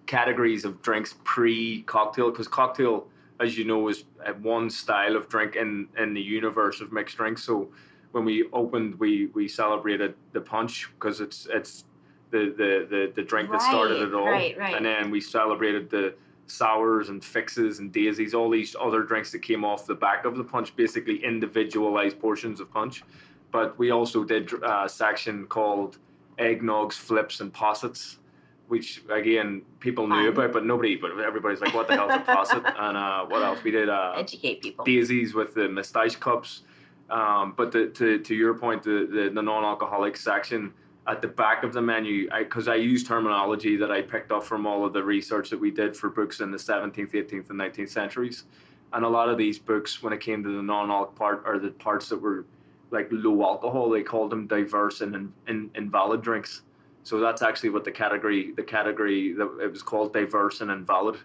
categories 0.06 0.66
of 0.66 0.82
drinks 0.82 1.16
pre 1.24 1.84
cocktail 1.84 2.32
because 2.32 2.48
cocktail 2.48 3.08
as 3.40 3.58
you 3.58 3.66
know, 3.66 3.88
is 3.88 4.06
uh, 4.26 4.34
one 4.34 4.70
style 4.70 5.16
of 5.16 5.28
drink 5.30 5.56
in 5.56 5.88
in 5.98 6.14
the 6.14 6.22
universe 6.22 6.82
of 6.82 6.92
mixed 6.92 7.18
drinks. 7.18 7.44
So 7.44 7.70
when 8.12 8.26
we 8.26 8.48
opened, 8.54 9.00
we 9.00 9.28
we 9.28 9.48
celebrated 9.48 10.16
the 10.32 10.42
punch 10.42 10.90
because 10.94 11.20
it's 11.20 11.48
it's 11.52 11.86
the 12.32 12.54
the 12.58 12.88
the, 12.90 13.12
the 13.16 13.24
drink 13.24 13.52
that 13.52 13.62
started 13.62 14.02
it 14.02 14.14
all, 14.14 14.26
right, 14.26 14.58
right. 14.58 14.76
and 14.76 14.86
then 14.86 15.12
we 15.12 15.22
celebrated 15.22 15.90
the 15.90 16.16
sours 16.48 17.10
and 17.10 17.24
fixes 17.24 17.80
and 17.80 17.92
daisies, 17.92 18.34
all 18.34 18.50
these 18.50 18.76
other 18.80 19.02
drinks 19.02 19.32
that 19.32 19.40
came 19.40 19.64
off 19.64 19.86
the 19.86 19.96
back 19.96 20.26
of 20.26 20.36
the 20.36 20.44
punch, 20.44 20.76
basically 20.76 21.24
individualized 21.24 22.20
portions 22.20 22.60
of 22.60 22.72
punch. 22.72 23.04
But 23.52 23.78
we 23.80 23.92
also 23.92 24.24
did 24.24 24.52
a 24.64 24.90
section 24.90 25.46
called 25.48 26.00
eggnogs, 26.40 26.94
flips, 26.94 27.40
and 27.40 27.54
possets, 27.54 28.20
which 28.68 29.04
again 29.10 29.62
people 29.80 30.08
knew 30.08 30.16
Fun. 30.16 30.46
about, 30.46 30.54
but 30.54 30.66
nobody, 30.66 30.96
but 30.96 31.20
everybody's 31.20 31.62
like, 31.62 31.74
"What 31.74 31.88
the 31.88 31.96
hell's 31.96 32.14
a 32.14 32.20
posset?" 32.20 32.64
and 32.80 32.98
uh, 32.98 33.26
what 33.26 33.44
else? 33.44 33.64
We 33.64 33.72
did 33.72 33.90
uh, 33.90 34.14
Educate 34.18 34.62
people. 34.62 34.86
daisies 34.86 35.34
with 35.34 35.54
the 35.54 35.70
moustache 35.70 36.16
cups. 36.16 36.64
Um, 37.10 37.54
but 37.56 37.72
the, 37.72 37.88
to 37.88 38.20
to 38.20 38.36
your 38.36 38.54
point, 38.54 38.84
the 38.84 39.08
the, 39.12 39.32
the 39.34 39.42
non-alcoholic 39.42 40.18
section 40.18 40.74
at 41.08 41.22
the 41.22 41.28
back 41.28 41.64
of 41.64 41.74
the 41.74 41.82
menu, 41.82 42.30
because 42.40 42.68
I, 42.68 42.76
use 42.76 43.04
terminology 43.04 43.76
that 43.76 43.92
I 43.92 44.02
picked 44.02 44.32
up 44.32 44.44
from 44.44 44.66
all 44.66 44.86
of 44.86 44.94
the 44.94 45.04
research 45.04 45.50
that 45.50 45.60
we 45.60 45.70
did 45.70 45.98
for 45.98 46.10
books 46.10 46.40
in 46.40 46.50
the 46.50 46.58
17th, 46.58 47.12
18th, 47.12 47.50
and 47.50 47.60
19th 47.60 47.90
centuries, 47.90 48.46
and 48.94 49.04
a 49.04 49.10
lot 49.10 49.28
of 49.28 49.38
these 49.38 49.60
books, 49.60 50.02
when 50.02 50.14
it 50.14 50.22
came 50.22 50.44
to 50.44 50.56
the 50.56 50.62
non-alc 50.64 51.14
part 51.16 51.44
are 51.46 51.60
the 51.60 51.72
parts 51.72 52.08
that 52.10 52.22
were 52.22 52.46
like 52.92 53.08
low 53.12 53.44
alcohol, 53.44 53.90
they 53.90 54.04
called 54.04 54.30
them 54.30 54.48
diverse 54.48 55.02
and 55.02 55.16
in, 55.16 55.34
in, 55.48 55.70
invalid 55.76 56.22
drinks. 56.22 56.62
So 57.04 57.20
that's 57.20 57.42
actually 57.42 57.70
what 57.70 57.84
the 57.84 57.92
category 57.92 58.54
the 58.54 58.64
category 58.64 59.34
that 59.34 59.60
it 59.62 59.70
was 59.70 59.84
called 59.84 60.14
diverse 60.14 60.62
and 60.62 60.72
invalid. 60.72 61.18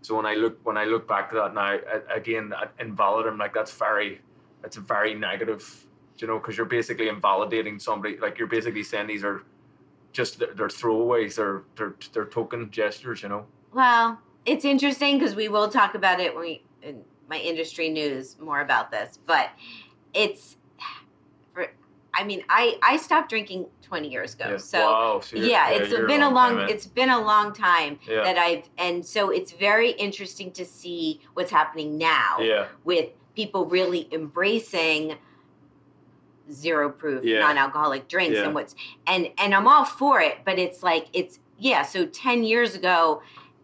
So 0.00 0.14
when 0.16 0.24
I 0.24 0.34
look 0.34 0.58
when 0.64 0.76
I 0.78 0.84
look 0.84 1.06
back 1.06 1.28
to 1.30 1.36
that 1.36 1.54
now, 1.54 1.78
again, 2.14 2.54
invalid, 2.80 3.26
I'm 3.26 3.36
like 3.36 3.52
that's 3.52 3.72
very, 3.72 4.20
that's 4.62 4.76
a 4.78 4.80
very 4.80 5.14
negative, 5.14 5.86
you 6.18 6.26
know, 6.26 6.38
because 6.38 6.56
you're 6.56 6.64
basically 6.64 7.08
invalidating 7.08 7.78
somebody. 7.78 8.16
Like 8.16 8.38
you're 8.38 8.48
basically 8.48 8.82
saying 8.82 9.08
these 9.08 9.24
are 9.24 9.42
just 10.12 10.38
they're, 10.38 10.54
they're 10.54 10.68
throwaways, 10.68 11.34
they're 11.34 11.64
they're 11.76 11.94
they're 12.12 12.24
token 12.24 12.70
gestures, 12.70 13.22
you 13.22 13.28
know. 13.28 13.44
Well, 13.74 14.18
it's 14.46 14.64
interesting 14.64 15.18
because 15.18 15.34
we 15.34 15.48
will 15.48 15.68
talk 15.68 15.94
about 15.94 16.18
it 16.18 16.34
when 16.34 16.42
we, 16.42 16.62
in 16.82 17.02
my 17.28 17.38
industry 17.38 17.90
news 17.90 18.38
more 18.40 18.60
about 18.60 18.90
this, 18.90 19.18
but 19.26 19.50
it's. 20.14 20.56
I 22.18 22.24
mean, 22.24 22.42
I 22.48 22.78
I 22.82 22.96
stopped 22.96 23.28
drinking 23.28 23.66
20 23.82 24.08
years 24.08 24.34
ago, 24.34 24.52
Yeah. 24.52 24.56
so 24.56 24.78
wow, 24.80 25.20
so 25.20 25.36
yeah, 25.36 25.70
it's 25.70 25.90
been 25.90 26.22
a 26.22 26.30
long 26.30 26.56
time 26.56 26.68
it's 26.68 26.86
been 26.86 27.10
a 27.10 27.20
long 27.20 27.52
time 27.52 27.98
Yeah. 28.08 28.22
that 28.22 28.38
I've 28.38 28.68
and 28.78 29.04
so 29.04 29.30
it's 29.30 29.52
very 29.52 29.90
interesting 29.90 30.50
to 30.52 30.64
see 30.64 31.20
what's 31.34 31.50
happening 31.50 31.98
now 31.98 32.38
with 32.84 33.10
people 33.34 33.66
really 33.66 34.08
embracing 34.12 35.16
zero 36.50 36.90
proof 36.90 37.24
non-alcoholic 37.24 38.08
drinks 38.08 38.38
and 38.38 38.54
what's 38.54 38.74
and 39.06 39.28
and 39.38 39.54
I'm 39.54 39.66
all 39.66 39.84
for 39.84 40.20
it 40.20 40.38
but 40.44 40.58
it's 40.58 40.82
like 40.82 41.08
it's 41.12 41.38
yeah 41.58 41.82
so 41.82 42.06
10 42.06 42.44
years 42.44 42.74
ago 42.74 43.20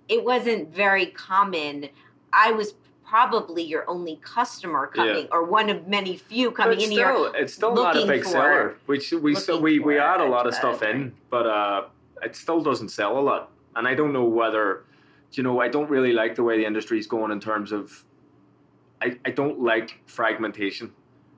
it 0.09 0.25
wasn't 0.25 0.75
very 0.75 1.07
common. 1.07 1.89
I 2.33 2.53
was 2.53 2.75
probably 3.23 3.63
your 3.63 3.85
only 3.91 4.17
customer 4.23 4.87
coming 4.87 5.29
or 5.31 5.45
one 5.45 5.69
of 5.69 5.87
many 5.87 6.17
few 6.17 6.51
coming 6.51 6.81
in 6.81 6.87
still, 6.93 7.25
here 7.31 7.33
It's 7.43 7.53
still 7.53 7.75
not 7.75 7.95
a 7.95 8.07
big 8.07 8.23
for- 8.23 8.31
seller. 8.31 8.77
We 8.87 8.97
s- 8.97 9.13
we 9.27 9.35
still, 9.35 9.61
we 9.61 9.79
we 9.89 9.99
add 9.99 10.21
a 10.23 10.25
lot 10.37 10.47
of 10.47 10.55
stuff 10.55 10.83
in, 10.83 11.13
but 11.29 11.47
uh, 11.47 11.83
it 12.27 12.35
still 12.35 12.63
doesn't 12.63 12.89
sell 12.89 13.19
a 13.19 13.25
lot. 13.31 13.51
And 13.77 13.87
I 13.87 13.95
don't 13.95 14.15
know 14.15 14.25
whether, 14.25 14.85
you 15.33 15.43
know, 15.43 15.61
I 15.61 15.69
don't 15.69 15.91
really 15.91 16.15
like 16.15 16.33
the 16.37 16.43
way 16.43 16.57
the 16.57 16.65
industry 16.73 16.99
is 16.99 17.07
going 17.07 17.31
in 17.37 17.41
terms 17.51 17.71
of. 17.79 17.85
I, 19.05 19.09
I 19.29 19.31
don't 19.41 19.59
like 19.73 19.89
fragmentation 20.07 20.87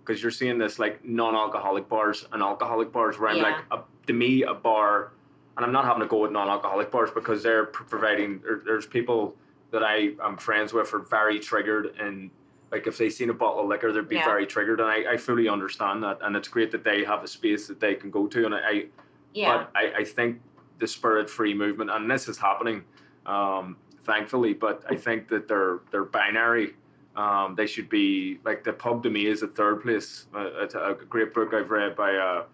because 0.00 0.22
you're 0.22 0.36
seeing 0.40 0.58
this 0.58 0.78
like 0.78 0.94
non-alcoholic 1.04 1.88
bars 1.88 2.18
and 2.32 2.40
alcoholic 2.42 2.92
bars 2.92 3.18
where 3.18 3.30
I'm 3.30 3.38
Yeah. 3.38 3.50
like 3.50 3.60
a, 3.72 3.78
to 4.06 4.12
me 4.12 4.42
a 4.44 4.54
bar, 4.54 5.10
and 5.56 5.60
I'm 5.66 5.72
not 5.72 5.86
having 5.86 6.02
to 6.06 6.10
go 6.14 6.18
with 6.24 6.30
non-alcoholic 6.30 6.88
bars 6.92 7.10
because 7.20 7.42
they're 7.42 7.64
providing. 7.64 8.30
There's 8.64 8.86
people 8.86 9.34
that 9.74 9.82
I 9.82 10.10
am 10.22 10.36
friends 10.38 10.72
with 10.72 10.94
are 10.94 11.00
very 11.00 11.40
triggered 11.40 11.96
and 12.00 12.30
like 12.70 12.86
if 12.86 12.96
they 12.96 13.10
seen 13.10 13.30
a 13.30 13.34
bottle 13.34 13.60
of 13.60 13.66
liquor, 13.68 13.92
they'd 13.92 14.08
be 14.08 14.16
Yeah. 14.16 14.24
very 14.24 14.46
triggered, 14.46 14.80
and 14.80 14.88
I, 14.88 15.12
I 15.12 15.16
fully 15.16 15.48
understand 15.48 16.02
that, 16.02 16.18
and 16.22 16.34
it's 16.34 16.48
great 16.48 16.70
that 16.72 16.82
they 16.82 17.04
have 17.04 17.22
a 17.22 17.28
space 17.28 17.68
that 17.68 17.78
they 17.78 17.94
can 17.94 18.10
go 18.10 18.26
to, 18.26 18.46
and 18.46 18.54
I, 18.54 18.58
I 18.58 18.86
yeah 19.34 19.50
but 19.58 19.70
I, 19.76 20.00
I 20.00 20.04
think 20.04 20.40
the 20.80 20.86
spirit 20.88 21.28
free 21.30 21.54
movement, 21.54 21.90
and 21.90 22.10
this 22.10 22.26
is 22.28 22.36
happening, 22.38 22.82
um, 23.26 23.76
thankfully, 24.04 24.54
but 24.54 24.82
I 24.90 24.96
think 24.96 25.28
that 25.28 25.46
they're 25.46 25.80
they're 25.90 26.04
binary. 26.04 26.74
Um, 27.16 27.54
they 27.54 27.66
should 27.66 27.88
be 27.88 28.40
like 28.44 28.64
the 28.64 28.72
pub 28.72 29.02
to 29.04 29.10
me 29.10 29.26
is 29.26 29.42
a 29.42 29.48
third 29.48 29.82
place. 29.82 30.26
Uh, 30.34 30.48
it's 30.64 30.74
a, 30.74 30.96
a 31.00 31.04
great 31.14 31.32
book 31.32 31.54
I've 31.54 31.70
read 31.70 31.94
by 31.94 32.16
uh, 32.16 32.44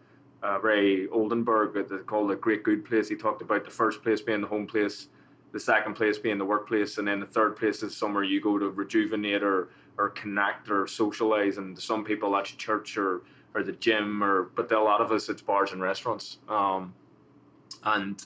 uh, 0.43 0.61
Ray 0.61 1.07
Oldenburg 1.09 1.71
called 2.07 2.31
a 2.31 2.37
great 2.37 2.63
good 2.63 2.85
place. 2.85 3.09
He 3.09 3.17
talked 3.17 3.41
about 3.41 3.65
the 3.65 3.71
first 3.71 4.03
place 4.03 4.21
being 4.21 4.43
the 4.43 4.47
home 4.47 4.67
place, 4.67 5.09
the 5.53 5.61
second 5.61 5.95
place 5.95 6.19
being 6.19 6.39
the 6.39 6.45
workplace, 6.45 6.99
and 6.99 7.07
then 7.09 7.21
the 7.21 7.27
third 7.27 7.57
place 7.57 7.83
is 7.83 7.97
somewhere 7.97 8.25
you 8.25 8.41
go 8.41 8.59
to 8.59 8.71
rejuvenate 8.71 9.43
or 9.43 9.71
or 9.99 10.11
connect 10.11 10.71
or 10.71 10.87
socialize. 10.87 11.59
And 11.59 11.79
some 11.79 12.05
people 12.05 12.33
that's 12.33 12.51
church 12.53 12.97
or 12.97 13.23
or 13.55 13.63
the 13.63 13.73
gym 13.73 14.23
or 14.23 14.45
but 14.55 14.71
a 14.73 14.81
lot 14.81 15.01
of 15.01 15.13
us 15.13 15.29
it's 15.29 15.43
bars 15.43 15.73
and 15.73 15.83
restaurants. 15.83 16.39
Um, 16.49 16.95
and 17.85 18.25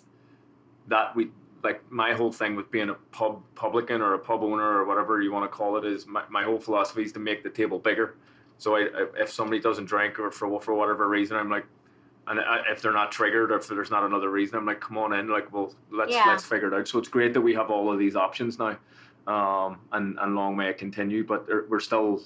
that 0.88 1.14
we 1.16 1.30
like 1.62 1.82
my 1.90 2.12
whole 2.12 2.30
thing 2.30 2.56
with 2.56 2.70
being 2.70 2.90
a 2.90 2.94
pub 2.94 3.42
publican 3.54 4.02
or 4.02 4.14
a 4.14 4.18
pub 4.18 4.42
owner 4.42 4.62
or 4.80 4.84
whatever 4.84 5.22
you 5.22 5.32
want 5.32 5.50
to 5.50 5.56
call 5.56 5.76
it 5.78 5.84
is 5.84 6.06
my, 6.06 6.22
my 6.28 6.44
whole 6.44 6.58
philosophy 6.58 7.02
is 7.02 7.12
to 7.12 7.18
make 7.20 7.42
the 7.42 7.50
table 7.50 7.78
bigger. 7.78 8.16
So 8.58 8.76
I, 8.76 8.80
I- 8.80 9.22
if 9.22 9.30
somebody 9.30 9.60
doesn't 9.60 9.86
drink 9.86 10.18
or 10.18 10.30
for 10.30 10.60
for 10.60 10.74
whatever 10.74 11.08
reason, 11.08 11.36
I'm 11.36 11.48
like, 11.50 11.66
and 12.26 12.40
if 12.70 12.80
they're 12.80 12.92
not 12.92 13.12
triggered 13.12 13.52
or 13.52 13.56
if 13.56 13.68
there's 13.68 13.90
not 13.90 14.04
another 14.04 14.30
reason, 14.30 14.56
I'm 14.56 14.64
like, 14.66 14.80
come 14.80 14.96
on 14.98 15.12
in, 15.12 15.28
like, 15.28 15.52
well, 15.52 15.74
let's 15.90 16.12
Yeah. 16.12 16.24
let's 16.26 16.44
figure 16.44 16.68
it 16.68 16.74
out. 16.74 16.88
So 16.88 16.98
it's 16.98 17.08
great 17.08 17.34
that 17.34 17.40
we 17.40 17.54
have 17.54 17.70
all 17.70 17.92
of 17.92 17.98
these 17.98 18.16
options 18.16 18.58
now, 18.58 18.76
um, 19.26 19.78
and 19.92 20.18
and 20.18 20.34
long 20.34 20.56
may 20.56 20.68
it 20.70 20.78
continue. 20.78 21.24
But 21.24 21.46
we're 21.68 21.80
still 21.80 22.22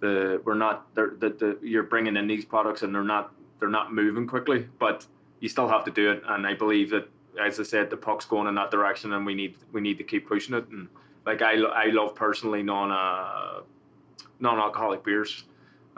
the 0.00 0.40
we're 0.44 0.54
not 0.54 0.94
they're, 0.94 1.14
the, 1.18 1.30
the 1.30 1.58
you're 1.62 1.82
bringing 1.82 2.16
in 2.16 2.26
these 2.26 2.44
products 2.44 2.82
and 2.82 2.94
they're 2.94 3.02
not 3.02 3.32
they're 3.58 3.68
not 3.68 3.92
moving 3.92 4.26
quickly, 4.26 4.68
but 4.78 5.06
you 5.40 5.48
still 5.48 5.68
have 5.68 5.84
to 5.84 5.90
do 5.90 6.10
it. 6.10 6.22
And 6.28 6.46
I 6.46 6.54
believe 6.54 6.90
that, 6.90 7.08
as 7.40 7.58
I 7.58 7.62
said, 7.62 7.90
the 7.90 7.96
puck's 7.96 8.24
going 8.24 8.48
in 8.48 8.54
that 8.56 8.70
direction, 8.70 9.12
and 9.14 9.24
we 9.24 9.34
need 9.34 9.56
we 9.72 9.80
need 9.80 9.98
to 9.98 10.04
keep 10.04 10.28
pushing 10.28 10.54
it. 10.54 10.68
And 10.68 10.88
like 11.26 11.42
I 11.42 11.54
I 11.54 11.86
love 11.86 12.14
personally 12.14 12.62
non 12.62 12.90
uh, 12.90 13.60
non-alcoholic 14.40 15.02
beers. 15.04 15.44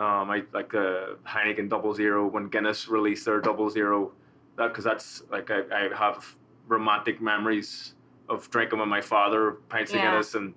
Um, 0.00 0.30
I 0.30 0.42
like 0.54 0.74
uh, 0.74 1.16
Heineken 1.28 1.68
Double 1.68 1.92
Zero 1.94 2.26
when 2.26 2.48
Guinness 2.48 2.88
released 2.88 3.26
their 3.26 3.38
Double 3.40 3.68
Zero, 3.68 4.12
that 4.56 4.68
because 4.68 4.82
that's 4.84 5.22
like 5.30 5.50
I, 5.50 5.60
I 5.70 5.94
have 5.94 6.24
romantic 6.66 7.20
memories 7.20 7.94
of 8.30 8.48
drinking 8.50 8.78
with 8.78 8.88
my 8.88 9.02
father 9.02 9.58
pints 9.68 9.92
Yeah. 9.92 9.98
of 9.98 10.02
Guinness, 10.04 10.34
and 10.36 10.54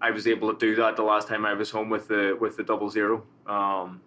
I 0.00 0.10
was 0.10 0.26
able 0.26 0.52
to 0.52 0.58
do 0.58 0.74
that 0.76 0.96
the 0.96 1.04
last 1.04 1.28
time 1.28 1.46
I 1.46 1.54
was 1.54 1.70
home 1.70 1.90
with 1.90 2.08
the 2.08 2.36
with 2.40 2.56
the 2.56 2.64
Double 2.64 2.90
Zero. 2.90 3.22
Um, 3.46 4.00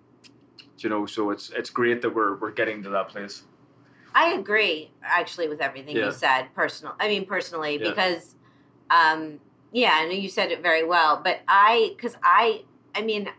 you 0.79 0.89
know, 0.89 1.05
so 1.05 1.31
it's 1.31 1.51
it's 1.51 1.69
great 1.69 2.01
that 2.01 2.13
we're 2.13 2.35
we're 2.35 2.51
getting 2.51 2.83
to 2.83 2.89
that 2.89 3.07
place. 3.07 3.43
I 4.13 4.33
agree 4.33 4.91
actually 5.03 5.47
with 5.47 5.61
everything 5.61 5.95
Yeah. 5.95 6.07
you 6.07 6.11
said 6.11 6.47
personal 6.53 6.95
I 6.99 7.07
mean 7.07 7.25
personally 7.25 7.79
Yeah. 7.81 7.89
because 7.91 8.35
um 8.89 9.39
yeah, 9.71 9.91
I 9.93 10.05
know 10.05 10.11
you 10.11 10.27
said 10.29 10.51
it 10.51 10.61
very 10.61 10.83
well, 10.83 11.21
but 11.23 11.39
I 11.47 11.95
cuz 11.97 12.15
I 12.23 12.63
I 12.93 13.01
mean 13.01 13.29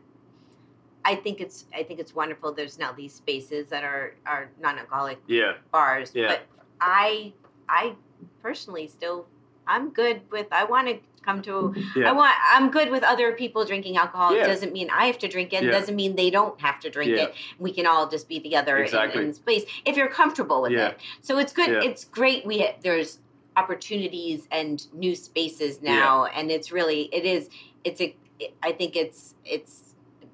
I 1.06 1.14
think 1.14 1.40
it's 1.40 1.66
I 1.74 1.82
think 1.84 2.00
it's 2.00 2.14
wonderful 2.14 2.52
there's 2.52 2.78
now 2.78 2.92
these 2.92 3.14
spaces 3.14 3.68
that 3.68 3.84
are 3.84 4.14
are 4.26 4.50
non-alcoholic 4.60 5.18
Yeah, 5.28 5.52
bars, 5.70 6.10
Yeah. 6.14 6.26
but 6.28 6.40
I 6.80 7.32
I 7.68 7.94
personally 8.42 8.88
still 8.88 9.26
I'm 9.68 9.90
good 9.90 10.20
with 10.32 10.48
I 10.50 10.64
want 10.64 10.88
to 10.88 10.98
come 11.24 11.42
to 11.42 11.74
yeah, 11.96 12.10
I 12.10 12.12
want 12.12 12.34
I'm 12.54 12.70
good 12.70 12.90
with 12.90 13.04
other 13.04 13.32
people 13.32 13.64
drinking 13.64 13.96
alcohol. 13.96 14.34
It 14.34 14.44
doesn't 14.44 14.72
mean 14.72 14.90
I 14.90 15.06
have 15.06 15.18
to 15.18 15.28
drink 15.28 15.52
it. 15.52 15.62
It 15.64 15.70
doesn't 15.70 15.94
mean 15.96 16.16
they 16.16 16.30
don't 16.30 16.60
have 16.60 16.78
to 16.80 16.90
drink 16.90 17.12
Yeah. 17.12 17.24
it. 17.24 17.34
We 17.60 17.72
can 17.72 17.86
all 17.86 18.08
just 18.08 18.28
be 18.28 18.40
together 18.40 18.78
Exactly. 18.78 19.22
in, 19.22 19.28
in 19.28 19.34
space 19.34 19.64
if 19.84 19.96
you're 19.96 20.08
comfortable 20.22 20.60
with 20.62 20.72
Yeah. 20.72 20.88
it. 20.88 20.98
So 21.22 21.38
it's 21.38 21.52
good. 21.52 21.70
Yeah. 21.70 21.88
It's 21.88 22.04
great. 22.04 22.44
We 22.44 22.68
there's 22.82 23.20
opportunities 23.56 24.46
and 24.50 24.86
new 24.92 25.14
spaces 25.14 25.80
now, 25.82 26.26
and 26.26 26.50
it's 26.50 26.70
really 26.72 27.02
it 27.12 27.24
is 27.24 27.48
it's 27.84 28.00
a 28.00 28.14
I 28.62 28.72
think 28.72 28.96
it's 28.96 29.34
it's 29.44 29.85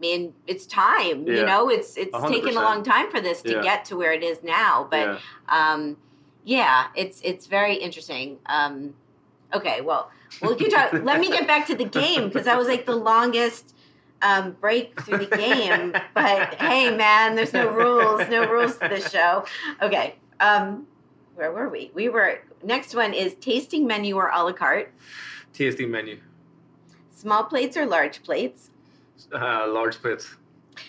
man 0.02 0.32
it's 0.46 0.66
time. 0.66 1.26
You 1.26 1.46
know, 1.46 1.70
it's 1.70 1.96
it's 1.96 2.12
A 2.14 2.20
hundred 2.20 2.42
taken 2.42 2.56
a 2.58 2.60
long 2.60 2.82
time 2.82 3.10
for 3.10 3.20
this 3.20 3.40
to 3.42 3.52
Yeah. 3.52 3.62
get 3.62 3.84
to 3.86 3.96
where 3.96 4.12
it 4.12 4.22
is 4.22 4.42
now, 4.42 4.86
but 4.90 5.06
yeah. 5.08 5.18
um, 5.48 5.96
yeah, 6.44 6.88
it's 6.94 7.20
it's 7.24 7.46
very 7.46 7.76
interesting. 7.76 8.38
Um, 8.46 8.94
okay, 9.54 9.80
well, 9.80 10.10
well, 10.42 10.56
you 10.58 10.68
talk. 10.70 10.92
let 10.92 11.20
me 11.20 11.28
get 11.28 11.46
back 11.46 11.66
to 11.68 11.74
the 11.76 11.84
game 11.86 12.28
because 12.28 12.44
that 12.44 12.58
was 12.58 12.68
like 12.68 12.84
the 12.84 12.96
longest 12.96 13.74
um, 14.22 14.52
break 14.60 15.00
through 15.02 15.24
the 15.26 15.36
game. 15.36 15.92
But 16.14 16.54
hey, 16.56 16.94
man, 16.94 17.34
there's 17.36 17.52
no 17.52 17.68
rules, 17.70 18.28
no 18.28 18.46
rules 18.50 18.76
to 18.78 18.88
this 18.88 19.10
show. 19.10 19.44
Okay, 19.80 20.16
um, 20.40 20.86
where 21.36 21.52
were 21.52 21.68
we? 21.68 21.90
We 21.94 22.08
were 22.08 22.40
next 22.64 22.94
one 22.94 23.14
is 23.14 23.34
tasting 23.36 23.86
menu 23.86 24.16
or 24.16 24.28
a 24.34 24.42
la 24.42 24.52
carte. 24.52 24.92
tasting 25.52 25.90
menu. 25.90 26.18
Small 27.14 27.44
plates 27.44 27.76
or 27.76 27.86
large 27.86 28.22
plates? 28.24 28.70
Uh, 29.32 29.66
large 29.68 30.00
plates. 30.00 30.36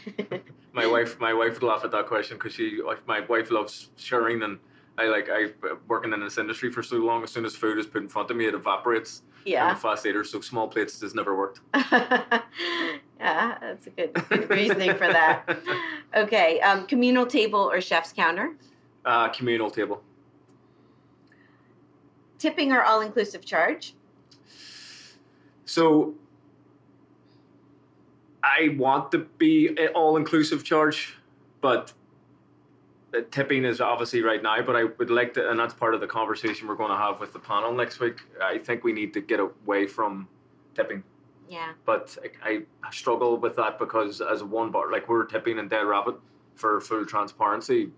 my 0.74 0.88
wife, 0.88 1.20
my 1.20 1.34
wife 1.34 1.54
would 1.54 1.64
laugh 1.64 1.84
at 1.84 1.92
that 1.92 2.08
question 2.08 2.38
because 2.38 2.54
she, 2.54 2.82
like, 2.86 3.06
my 3.08 3.20
wife 3.22 3.52
loves 3.52 3.90
sharing, 3.96 4.44
and 4.44 4.60
I 4.98 5.06
like 5.06 5.30
I 5.30 5.48
working 5.88 6.14
in 6.14 6.20
this 6.20 6.38
industry 6.38 6.72
for 6.72 6.84
so 6.84 6.98
long. 6.98 7.24
As 7.24 7.32
soon 7.32 7.46
as 7.46 7.56
food 7.56 7.80
is 7.80 7.86
put 7.86 8.02
in 8.04 8.10
front 8.10 8.30
of 8.32 8.38
me, 8.38 8.46
it 8.46 8.54
evaporates. 8.54 9.24
Yeah. 9.46 9.66
I'm 9.66 9.76
a 9.76 9.80
fast 9.80 10.06
eater, 10.06 10.24
so 10.24 10.40
small 10.42 10.68
plates 10.68 11.02
has 11.02 11.14
never 11.16 11.36
worked. 11.36 11.60
yeah, 11.74 13.58
that's 13.60 13.88
a 13.88 13.90
good, 13.90 14.14
good 14.30 14.50
reasoning 14.50 14.96
for 14.96 15.08
that. 15.08 15.60
Okay, 16.16 16.60
um, 16.60 16.86
communal 16.86 17.26
table 17.26 17.60
or 17.60 17.82
chef's 17.82 18.14
counter? 18.14 18.56
Uh, 19.04 19.30
communal 19.30 19.72
table. 19.72 20.04
Tipping 22.38 22.72
or 22.72 22.84
all 22.84 23.02
inclusive 23.02 23.44
charge? 23.44 23.96
So 25.66 26.14
I 28.44 28.76
want 28.78 29.12
to 29.14 29.20
be 29.20 29.70
an 29.70 29.90
all 29.96 30.18
inclusive 30.18 30.64
charge, 30.64 31.16
but 31.62 31.94
uh, 33.16 33.22
tipping 33.32 33.64
is 33.64 33.80
obviously 33.80 34.22
right 34.22 34.44
now. 34.44 34.62
But 34.62 34.76
I 34.76 34.84
would 34.84 35.10
like 35.10 35.34
to, 35.36 35.50
and 35.50 35.58
that's 35.58 35.74
part 35.74 35.94
of 35.94 36.02
the 36.02 36.08
conversation 36.08 36.68
we're 36.68 36.76
going 36.76 36.92
to 36.92 36.98
have 36.98 37.20
with 37.20 37.34
the 37.34 37.40
panel 37.40 37.74
next 37.74 38.00
week. 38.00 38.20
I 38.42 38.58
think 38.58 38.84
we 38.84 38.92
need 38.92 39.14
to 39.14 39.22
get 39.22 39.40
away 39.40 39.88
from 39.88 40.28
tipping. 40.76 41.04
Yeah. 41.48 41.74
But 41.86 42.18
I, 42.44 42.64
I 42.84 42.92
struggle 42.92 43.38
with 43.38 43.56
that 43.56 43.80
because 43.80 44.22
as 44.22 44.42
a 44.42 44.46
one 44.46 44.72
bar, 44.72 44.92
like 44.92 45.08
we're 45.08 45.26
tipping 45.26 45.58
in 45.58 45.68
Dead 45.68 45.86
Rabbit 45.86 46.16
for 46.56 46.82
full 46.82 47.06
transparency. 47.06 47.92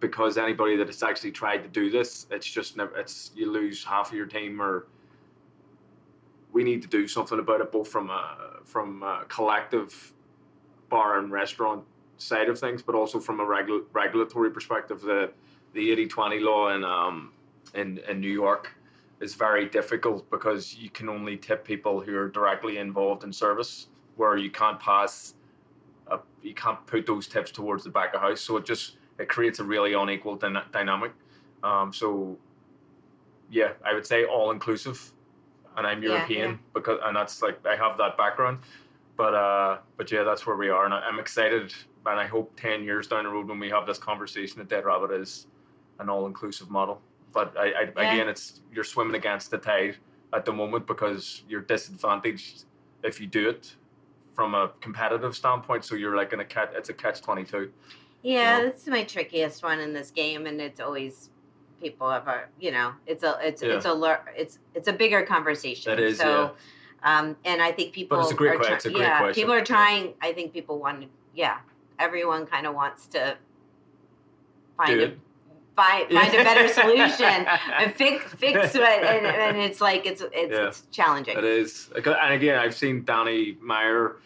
Because 0.00 0.36
anybody 0.36 0.74
that 0.76 0.88
has 0.88 1.04
actually 1.04 1.30
tried 1.30 1.58
to 1.58 1.68
do 1.68 1.88
this, 1.88 2.26
it's 2.32 2.50
just 2.50 2.76
never. 2.76 2.96
It's 2.96 3.30
you 3.36 3.48
lose 3.48 3.84
half 3.84 4.10
of 4.10 4.16
your 4.16 4.26
team, 4.26 4.60
or 4.60 4.88
we 6.52 6.64
need 6.64 6.82
to 6.82 6.88
do 6.88 7.08
something 7.08 7.38
about 7.38 7.60
it, 7.60 7.72
both 7.72 7.88
from 7.88 8.10
a 8.10 8.36
from 8.64 9.02
a 9.02 9.24
collective 9.28 10.12
bar 10.88 11.18
and 11.18 11.32
restaurant 11.32 11.84
side 12.18 12.48
of 12.48 12.58
things, 12.58 12.82
but 12.82 12.94
also 12.94 13.18
from 13.18 13.40
a 13.40 13.44
regu- 13.44 13.84
regulatory 13.92 14.50
perspective. 14.50 15.00
The 15.00 15.30
the 15.72 15.90
80-20 16.06 16.42
law 16.42 16.74
in 16.74 16.84
um 16.84 17.32
in 17.74 17.98
in 18.08 18.20
New 18.20 18.32
York 18.32 18.74
is 19.20 19.34
very 19.34 19.66
difficult 19.68 20.28
because 20.30 20.74
you 20.74 20.90
can 20.90 21.08
only 21.08 21.36
tip 21.36 21.64
people 21.64 22.00
who 22.00 22.16
are 22.16 22.28
directly 22.28 22.78
involved 22.78 23.24
in 23.24 23.32
service, 23.32 23.86
where 24.16 24.36
you 24.36 24.50
can't 24.50 24.80
pass, 24.80 25.34
a, 26.08 26.18
you 26.42 26.54
can't 26.54 26.84
put 26.86 27.06
those 27.06 27.28
tips 27.28 27.50
towards 27.52 27.84
the 27.84 27.90
back 27.90 28.14
of 28.14 28.20
house. 28.20 28.40
So 28.40 28.56
it 28.56 28.66
just 28.66 28.96
it 29.18 29.28
creates 29.28 29.60
a 29.60 29.64
really 29.64 29.94
unequal 29.94 30.36
dyna- 30.36 30.66
dynamic. 30.72 31.12
Um, 31.62 31.92
so 31.92 32.36
yeah, 33.50 33.72
I 33.84 33.94
would 33.94 34.06
say 34.06 34.24
all 34.24 34.50
inclusive, 34.50 35.12
and 35.76 35.86
I'm 35.86 36.02
European 36.02 36.50
yeah. 36.52 36.56
because 36.74 36.98
and 37.04 37.16
that's 37.16 37.42
like 37.42 37.64
I 37.66 37.76
have 37.76 37.98
that 37.98 38.16
background. 38.16 38.58
But 39.16 39.34
uh, 39.34 39.78
but 39.96 40.10
yeah, 40.10 40.22
that's 40.22 40.46
where 40.46 40.56
we 40.56 40.68
are, 40.70 40.84
and 40.84 40.94
I- 40.94 41.00
I'm 41.00 41.18
excited, 41.18 41.72
and 42.06 42.18
I 42.18 42.26
hope 42.26 42.58
ten 42.58 42.82
years 42.82 43.06
down 43.06 43.24
the 43.24 43.30
road 43.30 43.46
when 43.48 43.58
we 43.58 43.68
have 43.70 43.86
this 43.86 43.98
conversation, 43.98 44.58
that 44.58 44.68
Dead 44.68 44.84
Rabbit 44.84 45.10
is 45.10 45.46
an 45.98 46.08
all-inclusive 46.08 46.70
model. 46.70 47.00
But 47.32 47.54
I, 47.56 47.62
I 47.72 47.82
Yeah. 47.96 48.12
again, 48.14 48.28
it's 48.28 48.62
you're 48.72 48.84
swimming 48.84 49.14
against 49.16 49.50
the 49.50 49.58
tide 49.58 49.96
at 50.32 50.44
the 50.44 50.52
moment 50.52 50.86
because 50.86 51.44
you're 51.48 51.60
disadvantaged 51.60 52.64
if 53.02 53.20
you 53.20 53.26
do 53.26 53.48
it 53.50 53.76
from 54.34 54.54
a 54.54 54.72
competitive 54.80 55.36
standpoint. 55.36 55.84
So 55.84 55.94
you're 55.94 56.16
like 56.16 56.32
in 56.32 56.40
a 56.40 56.44
catch. 56.44 56.70
It's 56.74 56.88
a 56.88 56.94
catch 56.94 57.20
twenty 57.20 57.44
two. 57.44 57.70
Yeah, 58.22 58.32
Yeah. 58.58 58.64
that's 58.64 58.86
my 58.86 59.04
trickiest 59.04 59.62
one 59.62 59.78
in 59.80 59.92
this 59.92 60.10
game, 60.10 60.46
and 60.46 60.58
it's 60.60 60.80
always 60.80 61.28
people 61.82 62.08
have 62.10 62.26
a 62.28 62.44
you 62.60 62.70
know 62.70 62.92
it's 63.06 63.24
a 63.24 63.38
it's 63.42 63.62
Yeah. 63.62 63.76
it's 63.76 63.84
a 63.86 64.20
it's 64.36 64.58
it's 64.74 64.88
a 64.88 64.92
bigger 64.92 65.22
conversation. 65.26 65.90
That 65.94 66.00
is, 66.02 66.18
so, 66.18 66.52
um, 67.02 67.36
and 67.44 67.60
I 67.60 67.72
think 67.72 67.92
people 67.92 68.16
But 68.16 68.22
it's 68.24 68.32
a 68.32 68.36
great 68.36 68.52
are 68.54 68.58
que- 68.58 68.66
try- 68.66 68.76
it's 68.76 68.86
a 68.86 68.90
great 68.90 69.02
yeah, 69.02 69.18
question. 69.18 69.34
people 69.42 69.54
are 69.54 69.58
Yeah. 69.58 69.64
trying. 69.76 70.14
I 70.22 70.32
think 70.32 70.52
people 70.52 70.78
want 70.78 71.02
to 71.02 71.08
yeah, 71.34 71.58
everyone 71.98 72.46
kind 72.46 72.66
of 72.66 72.74
wants 72.74 73.06
to 73.08 73.36
find 74.76 74.90
Do 75.00 75.04
a 75.04 75.08
find, 75.74 76.10
find 76.18 76.34
a 76.34 76.44
better 76.44 76.68
solution 76.68 77.46
and 77.78 77.94
fix 77.94 78.24
fix 78.34 78.74
it, 78.74 78.82
and, 78.82 79.26
and 79.26 79.56
it's 79.58 79.80
like 79.80 80.06
it's 80.06 80.22
it's, 80.32 80.52
Yeah. 80.52 80.68
it's 80.68 80.82
challenging. 80.90 81.36
It 81.36 81.44
is, 81.44 81.90
and 81.96 82.34
again, 82.34 82.58
I've 82.58 82.74
seen 82.74 83.04
Danny 83.04 83.58
Meyer. 83.60 84.16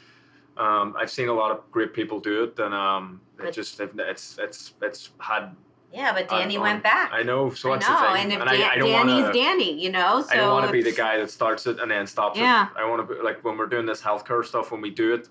Um, 0.59 0.95
I've 0.99 1.11
seen 1.11 1.29
a 1.29 1.35
lot 1.35 1.51
of 1.51 1.71
great 1.71 1.93
people 1.93 2.19
do 2.19 2.45
it, 2.45 2.59
and 2.59 2.73
um, 2.75 3.21
it 3.39 3.53
just 3.53 3.81
it's 3.81 4.39
it's 4.39 4.75
it's 4.83 5.11
had. 5.19 5.55
Yeah, 5.93 6.13
but 6.13 6.29
Danny 6.29 6.57
on- 6.57 6.63
went 6.63 6.83
back. 6.83 7.11
I 7.13 7.23
know, 7.23 7.51
so 7.51 7.73
I 7.73 7.77
that's 7.77 7.89
know, 7.89 8.01
the 8.01 8.13
thing, 8.19 8.33
and 8.33 8.43
if 8.43 8.49
I, 8.49 8.57
Dan- 8.57 8.71
I 8.71 8.77
don't 8.77 8.89
Danny's 8.91 9.23
want 9.23 9.35
to. 9.35 9.41
Danny, 9.41 9.83
you 9.83 9.91
know, 9.91 10.21
so 10.23 10.29
I 10.33 10.37
don't 10.37 10.53
want 10.53 10.67
to 10.67 10.73
be 10.73 10.83
the 10.83 10.93
guy 10.93 11.17
that 11.19 11.31
starts 11.31 11.67
it 11.67 11.79
and 11.81 11.91
then 11.91 12.07
stops 12.07 12.39
Yeah. 12.39 12.67
it. 12.67 12.73
I 12.77 12.89
want 12.89 13.09
to 13.09 13.15
be 13.15 13.23
like 13.23 13.43
when 13.45 13.57
we're 13.57 13.67
doing 13.67 13.87
this 13.87 14.03
healthcare 14.03 14.45
stuff 14.45 14.71
when 14.73 14.81
we 14.81 14.91
do 14.91 15.15
it, 15.15 15.29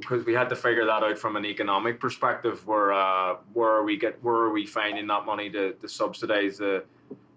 because 0.00 0.24
we 0.24 0.32
had 0.32 0.48
to 0.48 0.56
figure 0.56 0.84
that 0.86 1.02
out 1.02 1.18
from 1.18 1.36
an 1.36 1.44
economic 1.44 2.00
perspective. 2.00 2.66
Where 2.66 2.92
uh, 2.92 3.36
where 3.52 3.70
are 3.70 3.84
we 3.84 3.96
get 3.96 4.22
where 4.24 4.36
are 4.36 4.50
we 4.52 4.66
finding 4.66 5.06
that 5.08 5.24
money 5.26 5.48
to, 5.50 5.72
to 5.74 5.88
subsidize 5.88 6.58
the 6.58 6.82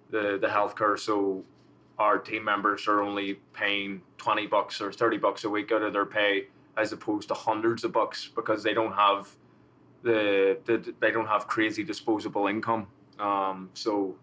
the 0.10 0.38
the 0.42 0.48
healthcare? 0.48 0.98
So 0.98 1.44
our 2.00 2.18
team 2.18 2.44
members 2.44 2.88
are 2.88 3.02
only 3.02 3.36
paying 3.54 4.02
twenty 4.18 4.48
bucks 4.48 4.82
or 4.82 4.92
thirty 4.92 5.18
bucks 5.18 5.44
a 5.44 5.50
week 5.50 5.72
out 5.72 5.84
of 5.84 5.94
their 5.94 6.06
pay, 6.08 6.48
as 6.78 6.92
opposed 6.92 7.28
to 7.28 7.34
hundreds 7.36 7.84
of 7.84 7.92
bucks 7.92 8.30
because 8.36 8.64
they 8.64 8.74
don't 8.74 8.94
have 8.94 9.28
the, 10.04 10.58
the 10.66 10.94
they 11.00 11.12
don't 11.12 11.28
have 11.28 11.48
crazy 11.48 11.84
disposable 11.84 12.48
income. 12.48 12.88
Um, 13.20 13.70
so 13.74 14.16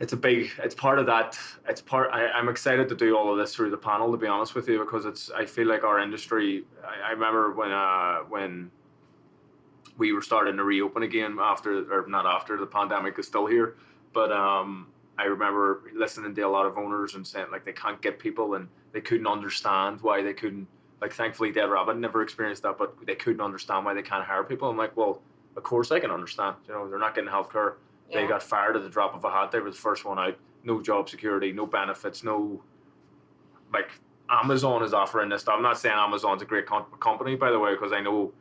it's 0.00 0.12
a 0.12 0.16
big 0.16 0.50
it's 0.62 0.74
part 0.74 0.98
of 0.98 1.06
that 1.06 1.38
it's 1.68 1.80
part 1.80 2.10
I, 2.12 2.26
i'm 2.28 2.48
excited 2.48 2.88
to 2.88 2.96
do 2.96 3.16
all 3.16 3.30
of 3.30 3.38
this 3.38 3.54
through 3.54 3.70
the 3.70 3.76
panel 3.76 4.10
to 4.10 4.18
be 4.18 4.26
honest 4.26 4.54
with 4.54 4.68
you 4.68 4.78
because 4.80 5.04
it's 5.04 5.30
i 5.30 5.46
feel 5.46 5.68
like 5.68 5.84
our 5.84 6.00
industry 6.00 6.64
i, 6.84 7.08
I 7.08 7.10
remember 7.12 7.52
when 7.52 7.70
uh 7.70 8.18
when 8.28 8.70
we 9.96 10.12
were 10.12 10.22
starting 10.22 10.56
to 10.56 10.64
reopen 10.64 11.04
again 11.04 11.38
after 11.40 11.90
or 11.92 12.08
not 12.08 12.26
after 12.26 12.58
the 12.58 12.66
pandemic 12.66 13.18
is 13.18 13.26
still 13.26 13.46
here 13.46 13.76
but 14.12 14.32
um 14.32 14.88
i 15.16 15.24
remember 15.24 15.82
listening 15.94 16.34
to 16.34 16.40
a 16.42 16.48
lot 16.48 16.66
of 16.66 16.76
owners 16.76 17.14
and 17.14 17.24
saying 17.24 17.46
like 17.52 17.64
they 17.64 17.72
can't 17.72 18.02
get 18.02 18.18
people 18.18 18.54
and 18.54 18.68
they 18.92 19.00
couldn't 19.00 19.28
understand 19.28 20.00
why 20.00 20.22
they 20.22 20.34
couldn't 20.34 20.66
like 21.00 21.12
thankfully 21.12 21.50
dead 21.52 21.70
rabbit 21.70 21.96
never 21.96 22.22
experienced 22.22 22.62
that 22.62 22.78
but 22.78 22.94
they 23.06 23.14
couldn't 23.14 23.40
understand 23.40 23.84
why 23.84 23.92
they 23.94 24.02
can't 24.02 24.24
hire 24.24 24.44
people 24.44 24.68
i'm 24.68 24.76
like 24.76 24.96
well 24.96 25.20
of 25.56 25.62
course 25.62 25.90
i 25.90 25.98
can 26.00 26.10
understand 26.10 26.56
you 26.66 26.72
know 26.74 26.88
they're 26.88 26.98
not 26.98 27.14
getting 27.14 27.30
health 27.30 27.52
care 27.52 27.76
they 28.12 28.26
got 28.26 28.42
fired 28.42 28.76
at 28.76 28.82
the 28.82 28.88
drop 28.88 29.14
of 29.14 29.24
a 29.24 29.30
hat. 29.30 29.50
They 29.50 29.58
were 29.58 29.70
the 29.70 29.76
first 29.76 30.04
one 30.04 30.18
out. 30.18 30.36
No 30.62 30.80
job 30.80 31.08
security, 31.08 31.52
no 31.52 31.66
benefits, 31.66 32.22
no 32.22 32.62
like 33.72 33.90
Amazon 34.30 34.82
is 34.82 34.94
offering 34.94 35.28
this. 35.28 35.42
Stuff. 35.42 35.54
I'm 35.56 35.62
not 35.62 35.78
saying 35.78 35.96
Amazon's 35.96 36.42
a 36.42 36.44
great 36.44 36.66
com- 36.66 36.86
company, 37.00 37.34
by 37.34 37.50
the 37.50 37.58
way, 37.58 37.74
because 37.74 37.92
I 37.92 38.00
know 38.00 38.32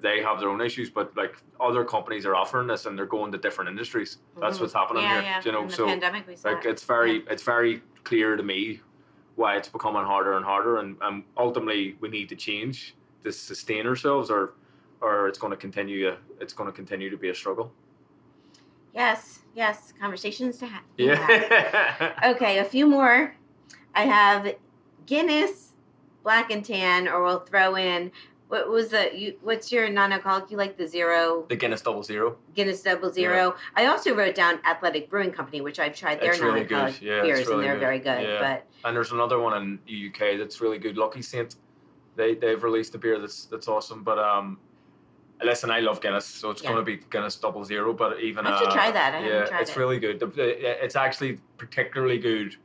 they 0.00 0.22
have 0.22 0.38
their 0.40 0.48
own 0.48 0.60
issues. 0.60 0.90
But 0.90 1.16
like 1.16 1.36
other 1.60 1.84
companies 1.84 2.24
are 2.24 2.34
offering 2.34 2.66
this, 2.68 2.86
and 2.86 2.96
they're 2.96 3.06
going 3.06 3.32
to 3.32 3.38
different 3.38 3.68
industries. 3.68 4.18
That's 4.40 4.58
Mhm. 4.58 4.60
what's 4.60 4.72
happening 4.72 5.02
yeah, 5.02 5.14
here. 5.14 5.22
Yeah, 5.22 5.42
You 5.44 5.52
know, 5.52 5.68
so 5.68 5.86
pandemic 5.86 6.26
we 6.26 6.36
saw 6.36 6.50
like 6.50 6.64
it. 6.64 6.68
it's 6.70 6.84
very 6.84 7.24
it's 7.28 7.42
very 7.42 7.82
clear 8.04 8.36
to 8.36 8.42
me 8.42 8.80
why 9.36 9.56
it's 9.56 9.68
becoming 9.68 10.04
harder 10.04 10.36
and 10.36 10.44
harder, 10.44 10.78
and, 10.78 10.96
and 11.02 11.22
ultimately 11.36 11.96
we 12.00 12.08
need 12.08 12.28
to 12.30 12.36
change 12.36 12.94
to 13.24 13.30
sustain 13.30 13.86
ourselves, 13.86 14.30
or 14.30 14.54
or 15.00 15.28
it's 15.28 15.38
going 15.38 15.50
to 15.50 15.56
continue. 15.56 16.08
Uh, 16.08 16.16
it's 16.40 16.52
going 16.52 16.68
to 16.68 16.74
continue 16.74 17.10
to 17.10 17.16
be 17.16 17.28
a 17.28 17.34
struggle. 17.34 17.72
Yes, 18.94 19.40
yes, 19.54 19.92
conversations 20.00 20.56
to 20.58 20.66
have. 20.66 20.82
Yeah. 20.96 22.14
Okay, 22.24 22.58
a 22.58 22.64
few 22.64 22.86
more. 22.86 23.34
I 23.94 24.02
have 24.02 24.54
Guinness, 25.04 25.72
Black 26.22 26.50
and 26.50 26.64
Tan, 26.64 27.06
or 27.06 27.22
we'll 27.22 27.40
throw 27.40 27.76
in 27.76 28.10
what 28.48 28.68
was 28.68 28.88
the 28.88 29.10
you? 29.16 29.36
What's 29.42 29.72
your 29.72 29.88
non-alcoholic? 29.90 30.50
You 30.50 30.56
like 30.56 30.76
the 30.76 30.86
zero 30.86 31.44
The 31.48 31.56
Guinness 31.56 31.80
Double 31.82 32.02
Zero. 32.02 32.36
Guinness 32.54 32.82
Double 32.82 33.10
Zero? 33.12 33.56
I 33.74 33.86
also 33.86 34.14
wrote 34.14 34.34
down 34.34 34.60
Athletic 34.64 35.10
Brewing 35.10 35.32
Company, 35.32 35.60
which 35.60 35.78
I've 35.80 35.94
tried 35.96 36.20
their 36.20 36.30
It's 36.32 36.40
really 36.40 36.60
good. 36.60 36.70
non-alcoholic 36.72 37.02
Yeah, 37.02 37.12
it's 37.14 37.22
beers, 37.26 37.46
really 37.48 37.54
and 37.54 37.64
they're 37.64 37.74
good. 37.74 37.80
very 37.80 37.98
good. 37.98 38.22
Yeah. 38.28 38.40
But 38.40 38.66
And 38.88 38.96
there's 38.96 39.12
another 39.12 39.40
one 39.40 39.60
in 39.60 39.78
the 39.86 40.08
UK 40.10 40.38
that's 40.38 40.60
really 40.60 40.78
good. 40.78 40.96
Lucky 40.96 41.22
Saint. 41.22 41.56
They 42.14 42.34
they've 42.34 42.62
released 42.62 42.94
a 42.94 42.98
beer 42.98 43.18
that's 43.18 43.46
that's 43.46 43.68
awesome. 43.68 44.02
But 44.04 44.18
um, 44.18 44.58
listen, 45.44 45.70
I 45.70 45.80
love 45.80 46.00
Guinness, 46.00 46.24
so 46.24 46.50
it's 46.50 46.62
Yeah. 46.62 46.72
going 46.72 46.84
to 46.84 46.84
be 46.84 47.02
Guinness 47.10 47.36
Double 47.36 47.64
Zero. 47.64 47.92
But 47.92 48.20
even 48.20 48.46
I 48.46 48.50
have 48.52 48.60
to 48.62 48.68
uh, 48.68 48.72
try 48.72 48.90
that. 48.90 49.14
I 49.14 49.26
yeah, 49.26 49.44
tried 49.46 49.60
it's 49.62 49.70
it. 49.72 49.76
really 49.76 49.98
good. 49.98 50.22
It's 50.36 50.96
actually 50.96 51.40
particularly 51.58 52.18
good 52.18 52.56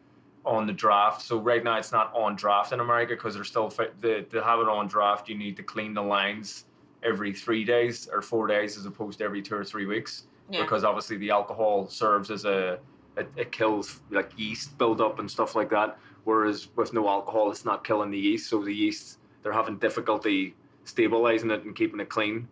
on 0.45 0.65
the 0.65 0.73
draft. 0.73 1.21
So 1.21 1.39
right 1.39 1.63
now 1.63 1.77
it's 1.77 1.91
not 1.91 2.11
on 2.15 2.35
draft 2.35 2.71
in 2.71 2.79
America 2.79 3.13
because 3.13 3.35
they're 3.35 3.43
still 3.43 3.69
the 4.01 4.25
to 4.29 4.43
have 4.43 4.59
it 4.59 4.67
on 4.67 4.87
draft. 4.87 5.29
You 5.29 5.37
need 5.37 5.55
to 5.57 5.63
clean 5.63 5.93
the 5.93 6.01
lines 6.01 6.65
every 7.03 7.33
three 7.33 7.63
days 7.63 8.07
or 8.11 8.21
four 8.21 8.47
days 8.47 8.77
as 8.77 8.85
opposed 8.85 9.19
to 9.19 9.23
every 9.23 9.41
two 9.41 9.55
or 9.55 9.63
three 9.63 9.85
weeks 9.85 10.25
yeah. 10.49 10.61
because 10.61 10.83
obviously 10.83 11.17
the 11.17 11.31
alcohol 11.31 11.87
serves 11.87 12.29
as 12.29 12.45
a 12.45 12.79
it, 13.17 13.29
it 13.35 13.51
kills 13.51 13.99
like 14.09 14.31
yeast 14.37 14.77
buildup 14.77 15.19
and 15.19 15.29
stuff 15.29 15.55
like 15.55 15.69
that. 15.69 15.97
Whereas 16.23 16.69
with 16.75 16.93
no 16.93 17.07
alcohol, 17.09 17.51
it's 17.51 17.65
not 17.65 17.83
killing 17.83 18.11
the 18.11 18.17
yeast. 18.17 18.49
So 18.49 18.63
the 18.63 18.73
yeast 18.73 19.19
they're 19.43 19.51
having 19.51 19.77
difficulty 19.77 20.55
stabilizing 20.83 21.51
it 21.51 21.63
and 21.63 21.75
keeping 21.75 21.99
it 21.99 22.09
clean. 22.09 22.47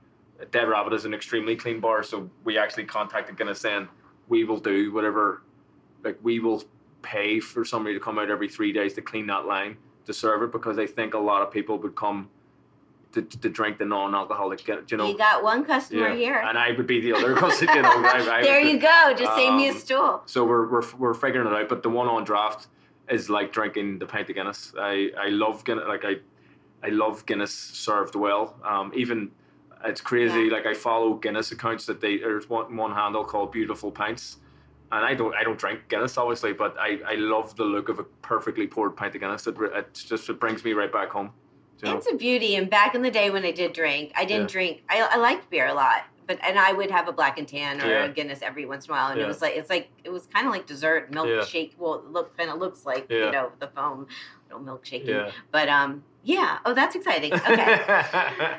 Dead 0.51 0.67
Rabbit 0.67 0.93
is 0.93 1.05
an 1.05 1.13
extremely 1.13 1.55
clean 1.55 1.79
bar, 1.79 2.01
so 2.01 2.29
we 2.43 2.57
actually 2.57 2.85
contacted 2.85 3.37
Guinness 3.37 3.59
saying 3.59 3.87
we 4.29 4.43
will 4.43 4.59
do 4.59 4.93
whatever, 4.93 5.43
like 6.03 6.17
we 6.21 6.39
will 6.39 6.63
pay 7.02 7.39
for 7.39 7.64
somebody 7.66 7.95
to 7.95 8.00
come 8.00 8.20
out 8.20 8.30
every 8.30 8.50
three 8.50 8.72
days 8.74 8.93
to 8.93 9.02
clean 9.02 9.28
that 9.28 9.45
line 9.45 9.78
to 10.06 10.14
serve 10.14 10.41
it 10.43 10.52
because 10.52 10.78
I 10.78 10.86
think 10.86 11.14
a 11.14 11.20
lot 11.20 11.41
of 11.41 11.52
people 11.52 11.78
would 11.78 11.95
come 11.95 12.30
to, 13.12 13.22
to 13.22 13.50
drink 13.50 13.78
the 13.80 13.86
non-alcoholic. 13.86 14.68
You 14.68 14.97
know, 14.97 15.08
you 15.08 15.18
got 15.18 15.43
one 15.43 15.66
customer 15.66 16.10
yeah. 16.10 16.16
here. 16.16 16.43
and 16.45 16.58
I 16.58 16.72
would 16.72 16.88
be 16.88 17.00
the 17.02 17.14
other 17.14 17.34
because 17.36 17.62
you 17.62 17.68
know. 17.68 17.82
I, 17.84 18.38
I 18.39 18.41
there 18.43 18.62
would- 18.62 18.72
you 18.72 18.80
go. 18.80 19.14
Just 19.18 19.36
save 19.36 19.54
me 19.54 19.68
a 19.68 19.72
Um, 19.72 19.78
stool. 19.78 20.22
So 20.26 20.45
we're, 20.45 20.68
we're 20.70 20.95
we're 20.97 21.14
figuring 21.14 21.47
it 21.47 21.54
out. 21.54 21.70
But 21.70 21.84
the 21.84 21.89
one 21.89 22.08
on 22.08 22.24
draft 22.24 22.68
is 23.10 23.30
like 23.30 23.52
drinking 23.52 24.00
the 24.00 24.06
pint 24.06 24.30
of 24.30 24.36
Guinness. 24.36 24.74
I, 24.80 25.10
I 25.20 25.30
love 25.30 25.64
Guinness. 25.66 25.86
Like 25.88 26.06
I 26.06 26.16
I 26.84 26.89
love 26.89 27.26
Guinness 27.26 27.54
served 27.54 28.16
well. 28.16 28.56
Um, 28.64 28.91
even 28.95 29.32
it's 29.86 30.02
crazy. 30.02 30.41
Yeah. 30.41 30.54
Like 30.54 30.66
I 30.66 30.74
follow 30.74 31.16
Guinness 31.16 31.52
accounts 31.52 31.86
that 31.88 32.02
they 32.02 32.18
there's 32.18 32.50
one 32.50 32.76
one 32.76 32.91
handle 32.93 33.24
called 33.24 33.52
Beautiful 33.52 33.91
Pints. 33.91 34.38
And 34.91 35.05
I 35.05 35.13
don't, 35.13 35.35
I 35.35 35.43
don't 35.43 35.57
drink 35.59 35.81
Guinness, 35.87 36.17
obviously, 36.17 36.51
but 36.53 36.75
I, 36.79 36.99
I 37.07 37.13
love 37.15 37.55
the 37.55 37.63
look 37.63 37.89
of 37.89 37.99
a 37.99 38.03
perfectly 38.03 38.65
poured 38.65 38.95
pint 38.95 39.13
of 39.15 39.21
Guinness. 39.21 39.45
It, 39.45 39.55
it 39.59 39.93
just 39.93 40.27
it 40.29 40.39
brings 40.39 40.63
me 40.63 40.73
right 40.73 40.91
back 40.91 41.09
home. 41.09 41.31
You 41.83 41.89
know? 41.91 41.97
It's 41.97 42.11
a 42.11 42.15
beauty. 42.15 42.55
And 42.55 42.69
back 42.69 42.95
in 42.95 43.01
the 43.03 43.11
day 43.11 43.29
when 43.29 43.45
I 43.45 43.51
did 43.51 43.73
drink, 43.73 44.11
I 44.15 44.25
didn't 44.25 44.43
Yeah. 44.49 44.53
drink. 44.53 44.83
I, 44.89 45.01
I 45.11 45.17
liked 45.17 45.49
beer 45.51 45.67
a 45.67 45.73
lot, 45.73 46.03
but 46.27 46.39
and 46.43 46.57
I 46.57 46.73
would 46.73 46.89
have 46.91 47.07
a 47.07 47.11
black 47.13 47.37
and 47.37 47.47
tan 47.47 47.79
or 47.81 47.85
Yeah. 47.87 48.05
a 48.05 48.09
Guinness 48.09 48.41
every 48.41 48.65
once 48.65 48.85
in 48.87 48.91
a 48.91 48.93
while, 48.95 49.11
and 49.11 49.21
it 49.21 49.27
was 49.27 49.41
like 49.41 49.55
it's 49.55 49.69
like 49.69 49.89
it 50.03 50.09
was 50.09 50.25
kind 50.33 50.47
of 50.47 50.51
like 50.51 50.65
dessert 50.65 51.11
milkshake. 51.11 51.73
Well, 51.77 51.95
it 51.95 52.05
look 52.11 52.35
kind 52.35 52.49
of 52.49 52.57
looks 52.57 52.85
like 52.85 53.05
Yeah. 53.09 53.25
you 53.27 53.31
know 53.31 53.51
the 53.59 53.67
foam, 53.67 54.07
little 54.51 54.65
milkshake. 54.65 55.05
yeah. 55.05 55.31
But 55.51 55.69
um, 55.69 56.03
yeah. 56.23 56.57
Oh, 56.65 56.73
that's 56.73 56.95
exciting. 56.95 57.31
Okay, 57.33 57.79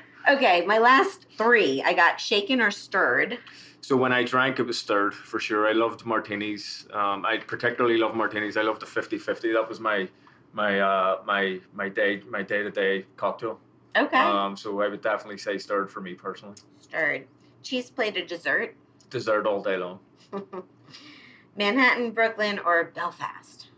okay. 0.30 0.64
My 0.64 0.78
last 0.78 1.26
three, 1.36 1.82
I 1.82 1.92
got 1.92 2.20
shaken 2.20 2.60
or 2.60 2.70
stirred. 2.70 3.38
So 3.82 3.96
when 3.96 4.12
I 4.12 4.22
drank, 4.24 4.58
it 4.58 4.64
was 4.64 4.78
stirred 4.78 5.14
for 5.14 5.40
sure. 5.40 5.66
I 5.66 5.72
loved 5.72 6.04
martinis. 6.04 6.86
Um, 6.92 7.24
I 7.24 7.38
particularly 7.38 7.96
love 7.96 8.14
martinis. 8.14 8.56
I 8.56 8.62
loved 8.62 8.80
the 8.82 8.86
50-50. 8.86 9.52
That 9.54 9.68
was 9.68 9.80
my 9.80 10.08
my 10.52 10.80
uh, 10.80 11.22
my 11.24 11.60
my 11.72 11.88
day 11.88 12.22
my 12.28 12.42
day 12.42 12.62
to 12.62 12.70
day 12.70 13.06
cocktail. 13.16 13.58
Okay, 13.96 14.18
Um, 14.18 14.56
so 14.56 14.80
I 14.82 14.88
would 14.88 15.00
definitely 15.00 15.38
say 15.38 15.58
stirred 15.58 15.90
for 15.90 16.00
me 16.00 16.14
personally. 16.14 16.56
stirred. 16.80 17.26
Cheese 17.62 17.90
plate 17.90 18.16
or 18.16 18.24
dessert. 18.24 18.74
Dessert 19.10 19.46
all 19.46 19.62
day 19.62 19.76
long. 19.76 19.98
Manhattan, 21.56 22.12
Brooklyn, 22.12 22.58
or 22.60 22.84
Belfast. 22.94 23.68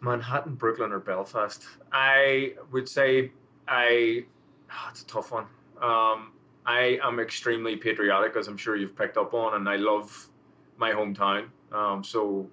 Manhattan, 0.00 0.54
Brooklyn, 0.54 0.92
or 0.92 1.00
Belfast? 1.00 1.64
I 1.92 2.54
would 2.70 2.88
say 2.88 3.30
I. 3.68 4.24
Oh, 4.70 4.88
it's 4.90 5.02
a 5.02 5.06
tough 5.06 5.32
one. 5.32 5.46
Um, 5.80 6.32
I 6.66 6.98
am 7.02 7.18
extremely 7.20 7.76
patriotic, 7.76 8.36
as 8.36 8.48
I'm 8.48 8.56
sure 8.56 8.76
you've 8.76 8.96
picked 8.96 9.16
up 9.16 9.34
on, 9.34 9.54
and 9.54 9.68
I 9.68 9.76
love 9.76 10.28
my 10.76 10.90
hometown. 10.92 11.48
Um, 11.72 12.04
so 12.04 12.48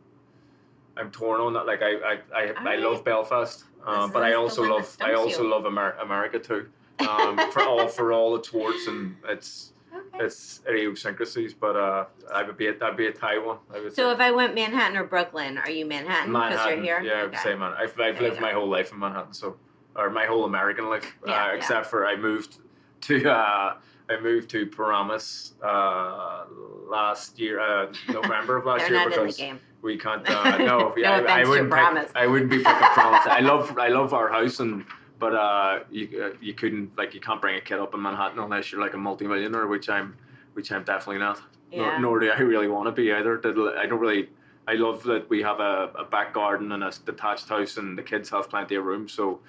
I'm 0.98 1.12
torn 1.12 1.42
on 1.42 1.54
that. 1.54 1.66
Like 1.66 1.82
I, 1.82 1.94
I, 1.96 2.14
I, 2.34 2.42
I 2.42 2.52
Alright. 2.58 2.80
love 2.80 3.04
Belfast, 3.04 3.66
um, 3.86 4.12
but 4.12 4.24
I 4.24 4.34
also 4.34 4.64
love, 4.68 4.96
I 5.02 5.14
also 5.14 5.44
you. 5.44 5.50
love 5.50 5.66
Amer- 5.66 5.98
America 6.02 6.40
too. 6.40 6.68
Um, 7.00 7.40
for 7.52 7.64
all 7.64 7.88
for 7.88 8.12
all 8.12 8.36
its 8.36 8.52
warts 8.52 8.88
and 8.88 9.16
its 9.30 9.72
Okay. 9.96 10.26
its 10.26 10.60
idiosyncrasies. 10.68 11.54
But 11.54 11.78
uh, 11.78 12.06
I 12.34 12.44
would 12.44 12.58
be 12.58 12.68
a, 12.68 12.78
that'd 12.78 12.98
be 12.98 13.08
a 13.08 13.12
tie 13.14 13.38
one. 13.38 13.60
So 13.72 13.90
say. 13.90 14.12
if 14.12 14.20
I 14.20 14.32
went 14.32 14.54
Manhattan 14.54 14.98
or 14.98 15.06
Brooklyn, 15.06 15.58
are 15.58 15.70
you 15.70 15.86
Manhattan 15.86 16.34
because 16.34 16.66
you're 16.66 16.82
here? 16.84 17.02
Yeah, 17.02 17.14
I 17.14 17.24
would 17.24 17.34
Okay. 17.36 17.42
say 17.42 17.56
man. 17.56 17.72
I've, 17.72 17.98
I've 17.98 18.20
lived 18.20 18.42
my 18.42 18.52
whole 18.52 18.68
life 18.70 18.92
in 18.92 19.00
Manhattan, 19.00 19.34
so 19.34 19.56
or 19.96 20.10
my 20.10 20.26
whole 20.26 20.44
American 20.44 20.90
life, 20.90 21.16
Yeah, 21.26 21.32
uh, 21.32 21.36
yeah. 21.48 21.54
except 21.56 21.86
for 21.86 22.06
I 22.06 22.18
moved 22.18 22.58
to 23.02 23.32
uh, 23.32 23.78
I 24.10 24.20
moved 24.20 24.50
to 24.52 24.66
Paramus 24.66 25.54
uh, 25.64 26.46
last 26.88 27.40
year, 27.40 27.60
uh, 27.60 27.94
November 28.08 28.58
of 28.58 28.66
last 28.66 28.90
year 28.90 28.92
not 28.92 29.14
in 29.14 29.28
the 29.28 29.34
because 29.34 29.60
we 29.82 29.98
can't. 29.98 30.28
Uh, 30.28 30.58
no, 30.58 30.94
No 30.98 31.04
I, 31.04 31.42
I 31.42 31.48
wouldn't. 31.48 31.72
Pick, 31.72 32.16
I 32.16 32.28
wouldn't 32.28 32.50
be 32.50 32.58
picking 32.58 32.74
Paramus. 32.74 33.28
I 33.28 33.40
love 33.40 33.78
I 33.78 33.90
love 33.90 34.14
our 34.14 34.30
house 34.30 34.60
and. 34.60 34.86
But 35.20 35.36
uh, 35.36 35.80
you 35.92 36.24
uh, 36.24 36.38
you 36.40 36.54
couldn't 36.54 36.98
like 36.98 37.14
you 37.14 37.20
can't 37.20 37.42
bring 37.42 37.58
a 37.58 37.62
kid 37.62 37.78
up 37.78 37.94
in 37.94 38.02
Manhattan 38.02 38.40
unless 38.40 38.72
you're 38.72 38.80
like 38.80 38.94
a 38.94 38.98
multimillionaire, 38.98 39.68
which 39.68 39.90
I'm 39.90 40.16
which 40.54 40.72
I'm 40.72 40.86
definitely 40.86 41.20
not. 41.20 41.42
Yeah. 41.72 41.80
Nor, 41.80 42.00
nor 42.00 42.20
do 42.22 42.32
I 42.32 42.40
really 42.40 42.70
want 42.70 42.88
to 42.88 42.94
be 42.94 43.12
either. 43.12 43.38
I 43.78 43.86
don't 43.86 44.00
really. 44.00 44.30
I 44.66 44.76
love 44.76 45.04
that 45.04 45.30
we 45.30 45.42
have 45.42 45.60
a, 45.60 45.92
a 46.00 46.06
back 46.06 46.34
garden 46.34 46.72
and 46.72 46.84
a 46.86 46.94
detached 47.06 47.50
house, 47.50 47.76
and 47.76 47.98
the 47.98 48.02
kids 48.02 48.30
have 48.30 48.50
plenty 48.50 48.76
of 48.76 48.86
room. 48.86 49.10
So, 49.10 49.42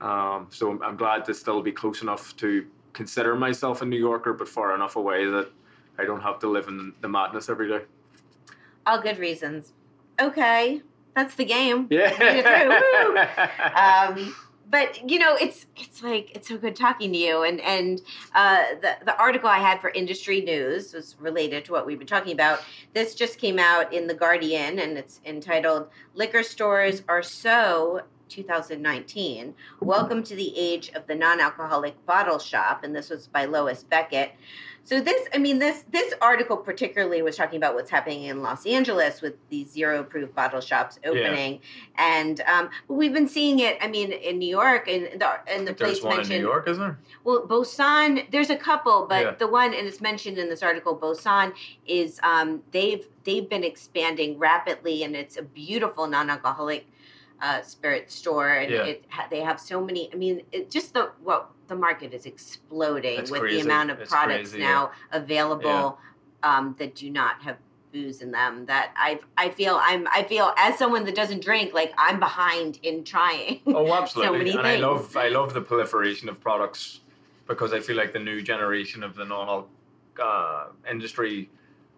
um, 0.00 0.48
so 0.50 0.82
I'm 0.82 0.96
glad 0.96 1.24
to 1.26 1.34
still 1.34 1.62
be 1.62 1.70
close 1.70 2.02
enough 2.02 2.36
to 2.38 2.66
consider 2.96 3.36
myself 3.36 3.82
a 3.82 3.84
New 3.84 3.98
Yorker, 3.98 4.32
but 4.32 4.48
far 4.48 4.74
enough 4.74 4.96
away 4.96 5.26
that 5.26 5.50
I 5.98 6.04
don't 6.04 6.22
have 6.22 6.40
to 6.40 6.48
live 6.48 6.66
in 6.66 6.94
the 7.02 7.08
madness 7.08 7.48
every 7.48 7.68
day. 7.68 7.84
All 8.86 9.00
good 9.00 9.18
reasons. 9.18 9.72
Okay, 10.20 10.80
that's 11.14 11.34
the 11.34 11.44
game. 11.44 11.86
Yeah. 11.90 12.16
Made 12.18 12.44
it 12.44 12.46
through. 12.46 13.16
Um, 13.76 14.34
but 14.68 15.08
you 15.08 15.18
know, 15.18 15.36
it's 15.36 15.66
it's 15.76 16.02
like 16.02 16.34
it's 16.34 16.48
so 16.48 16.56
good 16.56 16.74
talking 16.74 17.12
to 17.12 17.18
you. 17.18 17.42
And 17.42 17.60
and 17.60 18.00
uh, 18.34 18.64
the 18.80 18.96
the 19.04 19.16
article 19.16 19.48
I 19.48 19.58
had 19.58 19.80
for 19.80 19.90
Industry 19.90 20.40
News 20.40 20.92
was 20.92 21.16
related 21.20 21.64
to 21.66 21.72
what 21.72 21.86
we've 21.86 21.98
been 21.98 22.06
talking 22.06 22.32
about. 22.32 22.60
This 22.92 23.14
just 23.14 23.38
came 23.38 23.58
out 23.58 23.92
in 23.92 24.06
the 24.06 24.14
Guardian, 24.14 24.78
and 24.78 24.98
it's 24.98 25.20
entitled 25.24 25.88
"Liquor 26.14 26.42
Stores 26.42 27.02
Are 27.08 27.22
So." 27.22 28.02
2019. 28.28 29.54
Welcome 29.80 30.22
to 30.24 30.34
the 30.34 30.56
age 30.56 30.90
of 30.94 31.06
the 31.06 31.14
non-alcoholic 31.14 32.04
bottle 32.06 32.38
shop, 32.38 32.84
and 32.84 32.94
this 32.94 33.10
was 33.10 33.26
by 33.28 33.44
Lois 33.44 33.82
Beckett. 33.84 34.32
So 34.84 35.00
this, 35.00 35.26
I 35.34 35.38
mean, 35.38 35.58
this 35.58 35.82
this 35.90 36.14
article 36.20 36.56
particularly 36.56 37.20
was 37.20 37.34
talking 37.36 37.56
about 37.56 37.74
what's 37.74 37.90
happening 37.90 38.22
in 38.24 38.40
Los 38.44 38.64
Angeles 38.66 39.20
with 39.20 39.34
these 39.50 39.68
zero-proof 39.72 40.32
bottle 40.32 40.60
shops 40.60 41.00
opening, 41.04 41.58
and 41.98 42.40
um, 42.42 42.70
we've 42.86 43.12
been 43.12 43.26
seeing 43.26 43.58
it. 43.58 43.78
I 43.80 43.88
mean, 43.88 44.12
in 44.12 44.38
New 44.38 44.48
York, 44.48 44.86
and 44.86 45.20
the 45.20 45.40
and 45.48 45.66
the 45.66 45.74
place 45.74 46.02
one 46.04 46.12
in 46.12 46.16
mentioned. 46.18 46.38
New 46.38 46.46
York, 46.48 46.68
isn't 46.68 46.80
there? 46.80 46.98
Well, 47.24 47.48
Boisson, 47.48 48.28
there's 48.30 48.50
a 48.50 48.56
couple, 48.56 49.06
but 49.08 49.22
Yeah. 49.24 49.30
the 49.32 49.48
one, 49.48 49.74
and 49.74 49.88
it's 49.88 50.00
mentioned 50.00 50.38
in 50.38 50.48
this 50.48 50.62
article, 50.62 50.94
Boisson 50.94 51.52
is 51.88 52.20
um, 52.22 52.62
they've 52.70 53.08
they've 53.24 53.48
been 53.48 53.64
expanding 53.64 54.38
rapidly, 54.38 55.02
and 55.02 55.16
it's 55.16 55.36
a 55.36 55.42
beautiful 55.42 56.06
non-alcoholic 56.06 56.86
uh, 57.40 57.62
spirit 57.62 58.10
store, 58.10 58.50
and 58.54 58.70
Yeah. 58.70 58.84
it 58.84 59.04
they 59.30 59.40
have 59.40 59.60
so 59.60 59.82
many. 59.84 60.10
I 60.12 60.16
mean, 60.16 60.42
it 60.52 60.70
just 60.70 60.94
the 60.94 61.12
what 61.22 61.50
the 61.68 61.76
market 61.76 62.14
is 62.14 62.26
exploding 62.26 63.18
It's 63.20 63.30
with 63.30 63.40
crazy. 63.40 63.56
the 63.56 63.64
amount 63.64 63.90
of 63.90 63.98
products 64.08 64.50
crazy, 64.50 64.58
now 64.60 64.92
available 65.12 65.98
um, 66.42 66.74
that 66.78 66.94
do 66.94 67.10
not 67.10 67.42
have 67.42 67.56
booze 67.92 68.20
in 68.22 68.30
them. 68.30 68.66
That 68.66 68.92
I 68.96 69.20
I 69.36 69.50
feel 69.50 69.78
I'm 69.80 70.06
I 70.10 70.22
feel 70.22 70.52
as 70.56 70.78
someone 70.78 71.04
that 71.04 71.14
doesn't 71.14 71.42
drink, 71.42 71.74
like 71.74 71.92
I'm 71.98 72.18
behind 72.20 72.78
in 72.82 73.04
trying. 73.04 73.60
Oh, 73.66 73.92
absolutely. 73.94 74.38
many 74.38 74.50
and 74.52 74.66
I 74.66 74.76
love 74.76 75.16
I 75.16 75.28
love 75.28 75.52
the 75.54 75.60
proliferation 75.60 76.28
of 76.28 76.40
products 76.40 77.00
because 77.46 77.72
I 77.72 77.80
feel 77.80 77.96
like 77.96 78.12
the 78.12 78.18
new 78.18 78.42
generation 78.42 79.02
of 79.02 79.14
the 79.14 79.24
non 79.24 79.64
uh, 80.22 80.66
industry 80.90 81.50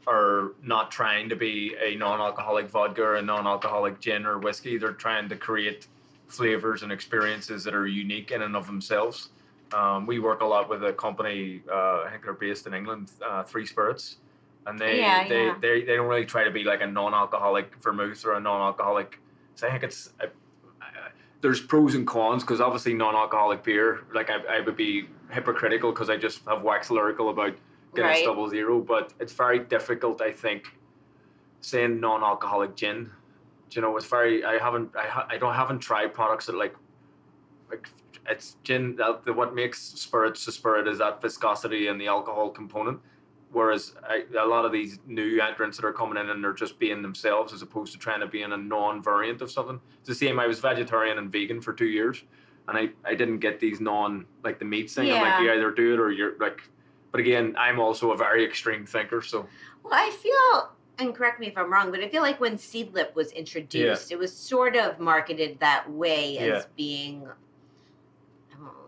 are 0.09 0.53
not 0.63 0.91
trying 0.91 1.29
to 1.29 1.37
be 1.37 1.77
a 1.85 1.95
non-alcoholic 1.97 2.69
vodka 2.71 3.03
or 3.03 3.15
a 3.17 3.23
non-alcoholic 3.23 4.01
gin 4.01 4.25
or 4.25 4.39
whiskey. 4.39 4.79
They're 4.79 4.93
trying 4.93 5.29
to 5.29 5.37
create 5.37 5.87
flavors 6.29 6.83
and 6.83 6.91
experiences 6.91 7.63
that 7.65 7.75
are 7.75 7.87
unique 7.87 8.31
in 8.31 8.43
and 8.43 8.57
of 8.57 8.67
themselves. 8.67 9.29
Um, 9.73 10.07
we 10.07 10.19
work 10.19 10.41
a 10.41 10.47
lot 10.47 10.69
with 10.71 10.83
a 10.85 10.93
company. 10.95 11.61
Uh, 11.71 12.05
I 12.05 12.09
think 12.11 12.25
they're 12.25 12.33
based 12.33 12.67
in 12.67 12.73
England, 12.75 13.11
uh, 13.25 13.43
Three 13.43 13.67
Spirits, 13.67 14.17
and 14.67 14.79
they 14.79 14.99
Yeah, 15.01 15.29
they, 15.29 15.45
yeah. 15.47 15.55
they 15.61 15.83
they 15.83 15.97
don't 15.97 16.09
really 16.09 16.25
try 16.25 16.43
to 16.45 16.51
be 16.51 16.65
like 16.65 16.81
a 16.81 16.87
non-alcoholic 16.87 17.77
vermouth 17.83 18.25
or 18.25 18.33
a 18.35 18.41
non-alcoholic. 18.41 19.21
So 19.57 19.67
I 19.67 19.71
think 19.71 19.85
it's 19.85 20.11
I- 20.21 20.29
there's 21.41 21.61
pros 21.61 21.95
and 21.95 22.05
cons 22.05 22.43
because 22.43 22.61
obviously 22.61 22.95
non-alcoholic 22.95 23.63
beer, 23.63 24.01
like 24.13 24.29
I, 24.29 24.57
I 24.57 24.61
would 24.61 24.77
be 24.77 25.09
hypocritical 25.31 25.93
because 25.93 26.11
I 26.11 26.17
just 26.17 26.45
have 26.49 26.63
waxed 26.63 26.91
lyrical 26.91 27.29
about 27.31 27.55
Guinness 27.95 28.19
Right. 28.19 28.25
Double 28.25 28.49
Zero, 28.49 28.81
but 28.81 29.13
it's 29.21 29.33
very 29.33 29.59
difficult, 29.59 30.21
I 30.21 30.33
think, 30.33 30.67
saying 31.61 32.01
non-alcoholic 32.01 32.77
gin. 32.77 33.11
Do 33.71 33.77
you 33.77 33.83
know, 33.83 33.97
it's 33.97 34.07
very. 34.07 34.45
I 34.45 34.59
haven't. 34.59 34.95
I, 34.97 35.07
ha, 35.07 35.27
I 35.29 35.37
don't 35.39 35.55
haven't 35.55 35.81
tried 35.81 36.15
products 36.15 36.47
that 36.47 36.55
like, 36.55 36.75
like 37.71 37.89
it's 38.29 38.57
gin. 38.63 38.97
That, 38.97 39.25
the, 39.25 39.33
what 39.33 39.55
makes 39.55 39.81
spirits 39.81 40.47
a 40.47 40.53
spirit 40.53 40.89
is 40.89 40.99
that 40.99 41.21
viscosity 41.21 41.89
and 41.89 42.01
the 42.01 42.07
alcohol 42.07 42.51
component. 42.51 42.99
Whereas 43.51 43.95
I, 44.07 44.25
a 44.39 44.45
lot 44.45 44.67
of 44.67 44.73
these 44.73 44.99
new 45.07 45.41
entrants 45.41 45.79
that 45.79 45.87
are 45.87 45.93
coming 45.93 46.23
in 46.23 46.29
and 46.29 46.45
they're 46.45 46.53
just 46.53 46.79
being 46.79 47.01
themselves 47.01 47.55
as 47.55 47.63
opposed 47.63 47.93
to 47.95 47.99
trying 47.99 48.21
to 48.21 48.27
be 48.27 48.43
in 48.43 48.53
a 48.53 48.59
non-variant 48.59 49.41
of 49.41 49.51
something. 49.51 49.81
It's 50.01 50.09
the 50.09 50.15
same. 50.15 50.39
I 50.39 50.47
was 50.47 50.59
vegetarian 50.59 51.17
and 51.17 51.33
vegan 51.33 51.63
for 51.63 51.73
two 51.73 51.87
years, 51.87 52.23
and 52.69 52.77
I, 52.77 52.91
I 53.07 53.15
didn't 53.15 53.39
get 53.39 53.59
these 53.59 53.81
non 53.81 54.27
like 54.45 54.59
the 54.59 54.67
meat 54.67 54.91
thing. 54.91 55.11
I'm 55.11 55.23
like 55.23 55.41
you 55.43 55.51
either 55.53 55.71
do 55.71 55.95
it 55.95 56.01
or 56.01 56.11
you're 56.11 56.37
like. 56.39 56.61
But 57.19 57.23
again, 57.27 57.57
I'm 57.59 57.81
also 57.81 58.13
a 58.13 58.17
very 58.17 58.45
extreme 58.45 58.87
thinker, 58.87 59.21
so 59.23 59.45
Well, 59.83 59.93
I 59.93 60.09
feel, 60.23 60.71
and 61.05 61.13
correct 61.13 61.41
me 61.41 61.49
if 61.49 61.59
I'm 61.59 61.69
wrong, 61.73 61.91
but 61.91 61.99
I 61.99 62.09
feel 62.09 62.23
like 62.23 62.39
when 62.39 62.57
Seedlip 62.57 63.13
was 63.17 63.33
introduced, 63.33 64.13
it 64.13 64.17
was 64.21 64.33
sort 64.33 64.77
of 64.77 65.01
marketed 65.01 65.59
that 65.59 65.91
way 65.91 66.39
as 66.39 66.47
Yeah. 66.47 66.63
being, 66.77 67.29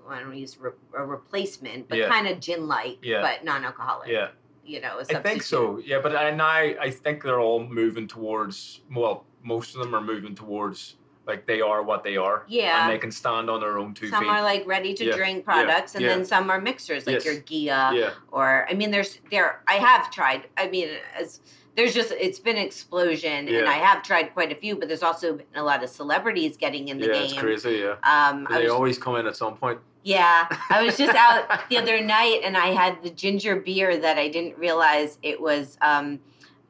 I 0.09 0.21
don't, 0.21 0.31
I 0.31 0.35
use 0.37 0.59
re- 0.61 0.71
a 0.97 1.05
replacement, 1.05 1.89
but 1.89 1.99
Yeah. 1.99 2.09
kind 2.09 2.29
of 2.29 2.39
gin 2.39 2.69
light, 2.69 2.99
Yeah. 3.03 3.21
but 3.21 3.43
non-alcoholic. 3.45 4.09
yeah. 4.09 4.29
You 4.65 4.81
know, 4.81 5.01
I 5.01 5.15
think 5.15 5.43
so. 5.43 5.79
Yeah, 5.79 5.99
but 6.01 6.15
I 6.15 6.31
now 6.31 6.47
I 6.47 6.89
think 6.89 7.25
they're 7.25 7.41
all 7.41 7.65
moving 7.65 8.07
towards. 8.07 8.83
Well, 8.95 9.27
most 9.43 9.75
of 9.75 9.81
them 9.81 9.93
are 9.97 10.01
moving 10.01 10.37
towards 10.37 10.95
like 11.31 11.47
they 11.47 11.61
are 11.61 11.83
what 11.83 12.03
they 12.05 12.17
are. 12.17 12.45
Yeah. 12.49 12.83
And 12.85 12.93
they 12.93 12.99
can 12.99 13.11
stand 13.13 13.49
on 13.49 13.61
their 13.61 13.79
own 13.79 13.95
two 13.95 14.09
some 14.09 14.21
feet. 14.21 14.27
Some 14.27 14.37
are 14.37 14.43
like 14.43 14.67
ready 14.67 14.93
to 14.95 15.05
Yeah, 15.07 15.17
drink 15.17 15.39
yeah, 15.39 15.45
products, 15.53 15.95
and 15.95 16.03
yeah. 16.03 16.11
then 16.11 16.25
some 16.25 16.51
are 16.51 16.61
mixers, 16.61 17.07
like 17.07 17.15
Yes. 17.15 17.25
your 17.25 17.37
Ghia, 17.37 17.83
yeah. 17.99 18.11
or 18.33 18.67
I 18.69 18.75
mean, 18.75 18.91
there's 18.91 19.19
there. 19.31 19.63
I 19.69 19.75
have 19.75 20.11
tried. 20.11 20.49
I 20.59 20.69
mean, 20.69 20.89
as 21.19 21.41
there's 21.77 21.95
just 21.95 22.11
it's 22.27 22.41
been 22.41 22.57
an 22.57 22.67
explosion, 22.67 23.49
and 23.49 23.67
I 23.69 23.79
have 23.89 24.03
tried 24.03 24.27
quite 24.35 24.51
a 24.53 24.57
few, 24.57 24.75
but 24.77 24.89
there's 24.89 25.05
also 25.05 25.35
been 25.37 25.47
a 25.55 25.63
lot 25.63 25.83
of 25.85 25.89
celebrities 25.89 26.57
getting 26.57 26.89
in 26.89 26.99
the 26.99 27.07
yeah, 27.07 27.13
game. 27.13 27.25
it's 27.25 27.35
crazy. 27.35 27.77
Yeah. 27.87 27.97
Um, 28.03 28.47
They 28.51 28.65
was, 28.65 28.73
always 28.73 28.99
come 28.99 29.15
in 29.17 29.27
at 29.27 29.37
some 29.37 29.57
point. 29.57 29.79
yeah, 30.03 30.47
I 30.71 30.83
was 30.83 30.97
just 30.97 31.15
out 31.15 31.43
the 31.71 31.79
other 31.79 32.01
night, 32.01 32.41
and 32.45 32.57
I 32.57 32.69
had 32.83 33.03
the 33.03 33.11
ginger 33.11 33.57
beer 33.57 33.97
that 33.99 34.19
I 34.19 34.29
didn't 34.29 34.59
realize 34.59 35.19
it 35.23 35.41
was 35.41 35.79
um, 35.81 36.19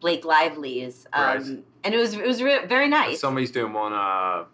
Blake 0.01 0.25
Lively's, 0.25 1.07
um, 1.15 1.25
Right. 1.25 1.65
And 1.85 1.95
it 1.95 1.99
was 1.99 2.15
it 2.15 2.27
was 2.27 2.43
re- 2.43 2.67
very 2.67 2.89
nice. 2.89 3.21
Somebody's 3.21 3.51
doing 3.51 3.73
one. 3.73 3.93
Uh, 3.93 4.45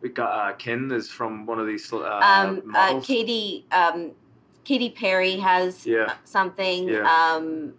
we 0.00 0.08
got 0.08 0.30
uh, 0.32 0.52
Kin 0.54 0.90
is 0.90 1.08
from 1.08 1.46
one 1.46 1.58
of 1.58 1.66
these 1.66 1.92
uh, 1.92 1.98
um, 1.98 2.72
uh. 2.74 3.00
Katy 3.00 3.66
um, 3.72 4.12
Katy 4.64 4.90
Perry 4.90 5.36
has 5.36 5.86
Yeah. 5.86 6.14
something. 6.24 6.88
Yeah. 6.88 7.00
Um, 7.00 7.74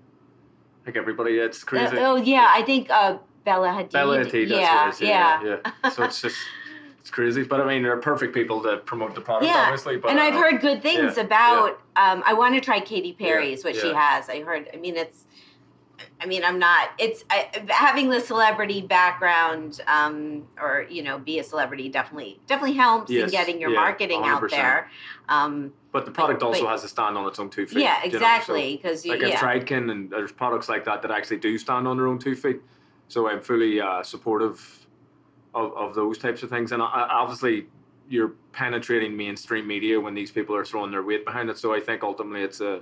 I 0.82 0.86
think 0.86 0.98
everybody. 0.98 1.38
It's 1.38 1.64
uh, 1.64 1.68
crazy. 1.68 1.98
oh 1.98 2.16
yeah, 2.16 2.48
I 2.50 2.62
think 2.64 2.90
uh, 2.90 3.18
Bella 3.46 3.70
Hadid. 3.70 3.92
Bella 3.92 4.20
Hadid, 4.20 4.50
yeah, 4.50 4.90
is. 4.90 5.02
yeah. 5.02 5.42
Yeah, 5.44 5.58
yeah. 5.84 5.90
So 5.90 6.04
it's 6.04 6.22
just 6.22 6.38
it's 7.00 7.10
crazy, 7.10 7.44
but 7.44 7.62
I 7.62 7.66
mean, 7.68 7.84
they're 7.84 7.98
perfect 7.98 8.34
people 8.34 8.62
to 8.64 8.78
promote 8.78 9.16
the 9.16 9.22
product, 9.22 9.46
Yeah, 9.46 9.64
obviously. 9.64 9.98
But 9.98 10.12
and 10.12 10.20
I've 10.20 10.36
uh, 10.36 10.40
heard 10.40 10.62
good 10.62 10.82
things 10.82 11.18
yeah, 11.18 11.24
about. 11.24 11.82
Um, 11.96 12.24
I 12.26 12.34
want 12.34 12.56
to 12.56 12.62
try 12.62 12.80
Katy 12.80 13.14
Perry's, 13.14 13.64
what 13.64 13.76
she 13.76 13.94
has. 13.94 14.30
I 14.30 14.42
heard. 14.42 14.70
I 14.74 14.78
mean, 14.78 14.96
it's. 14.96 15.26
I 16.24 16.26
mean, 16.26 16.44
I'm 16.46 16.58
not. 16.58 16.90
It's 16.98 17.26
I, 17.30 17.50
having 17.68 18.10
the 18.10 18.22
celebrity 18.22 18.82
background, 18.82 19.82
um, 19.88 20.48
or 20.60 20.86
you 20.90 21.04
know, 21.04 21.20
be 21.20 21.40
a 21.40 21.44
celebrity 21.44 21.90
definitely 21.90 22.40
definitely 22.48 22.78
helps 22.78 23.12
in 23.12 23.28
getting 23.28 23.60
your 23.60 23.72
yeah, 23.72 23.80
marketing 23.80 24.22
out 24.24 24.42
100%. 24.42 24.50
there. 24.52 24.90
Um, 25.28 25.74
But 25.92 26.06
the 26.06 26.12
product 26.12 26.40
but- 26.40 26.48
also 26.48 26.64
but- 26.64 26.70
has 26.72 26.82
to 26.84 26.88
stand 26.88 27.18
on 27.18 27.28
its 27.28 27.40
own 27.40 27.50
two 27.50 27.68
feet. 27.68 27.80
yeah, 27.80 27.98
you 28.00 28.06
know, 28.06 28.12
so- 28.12 28.18
exactly. 28.18 28.76
Because 28.82 29.06
like 29.06 29.22
yeah, 29.22 29.38
tried 29.38 29.66
Kin, 29.66 29.90
and 29.90 30.10
there's 30.10 30.32
products 30.32 30.70
like 30.70 30.86
that 30.86 31.02
that 31.02 31.12
actually 31.12 31.38
do 31.38 31.58
stand 31.58 31.88
on 31.88 31.98
their 31.98 32.08
own 32.08 32.20
two 32.20 32.36
feet. 32.36 32.62
So 33.10 33.28
I'm 33.30 33.42
fully 33.42 33.82
uh, 33.82 34.02
supportive 34.02 34.88
of, 35.54 35.74
of 35.76 35.94
those 35.94 36.18
types 36.18 36.42
of 36.42 36.50
things. 36.50 36.72
And 36.72 36.82
I- 36.82 37.10
obviously, 37.12 37.68
you're 38.08 38.34
penetrating 38.54 39.16
mainstream 39.18 39.68
media 39.68 40.00
when 40.00 40.14
these 40.14 40.32
people 40.32 40.56
are 40.56 40.64
throwing 40.64 40.92
their 40.92 41.04
weight 41.04 41.26
behind 41.26 41.50
it. 41.50 41.58
So 41.58 41.74
I 41.74 41.82
think 41.82 42.02
ultimately 42.04 42.42
it's 42.44 42.62
a 42.62 42.82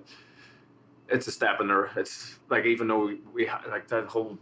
it's 1.11 1.27
a 1.27 1.31
step 1.31 1.59
in 1.61 1.67
there. 1.67 1.89
It's 1.95 2.39
like 2.49 2.65
even 2.65 2.87
though 2.87 3.05
we, 3.05 3.21
we 3.33 3.49
like 3.69 3.87
that 3.89 4.05
whole 4.05 4.37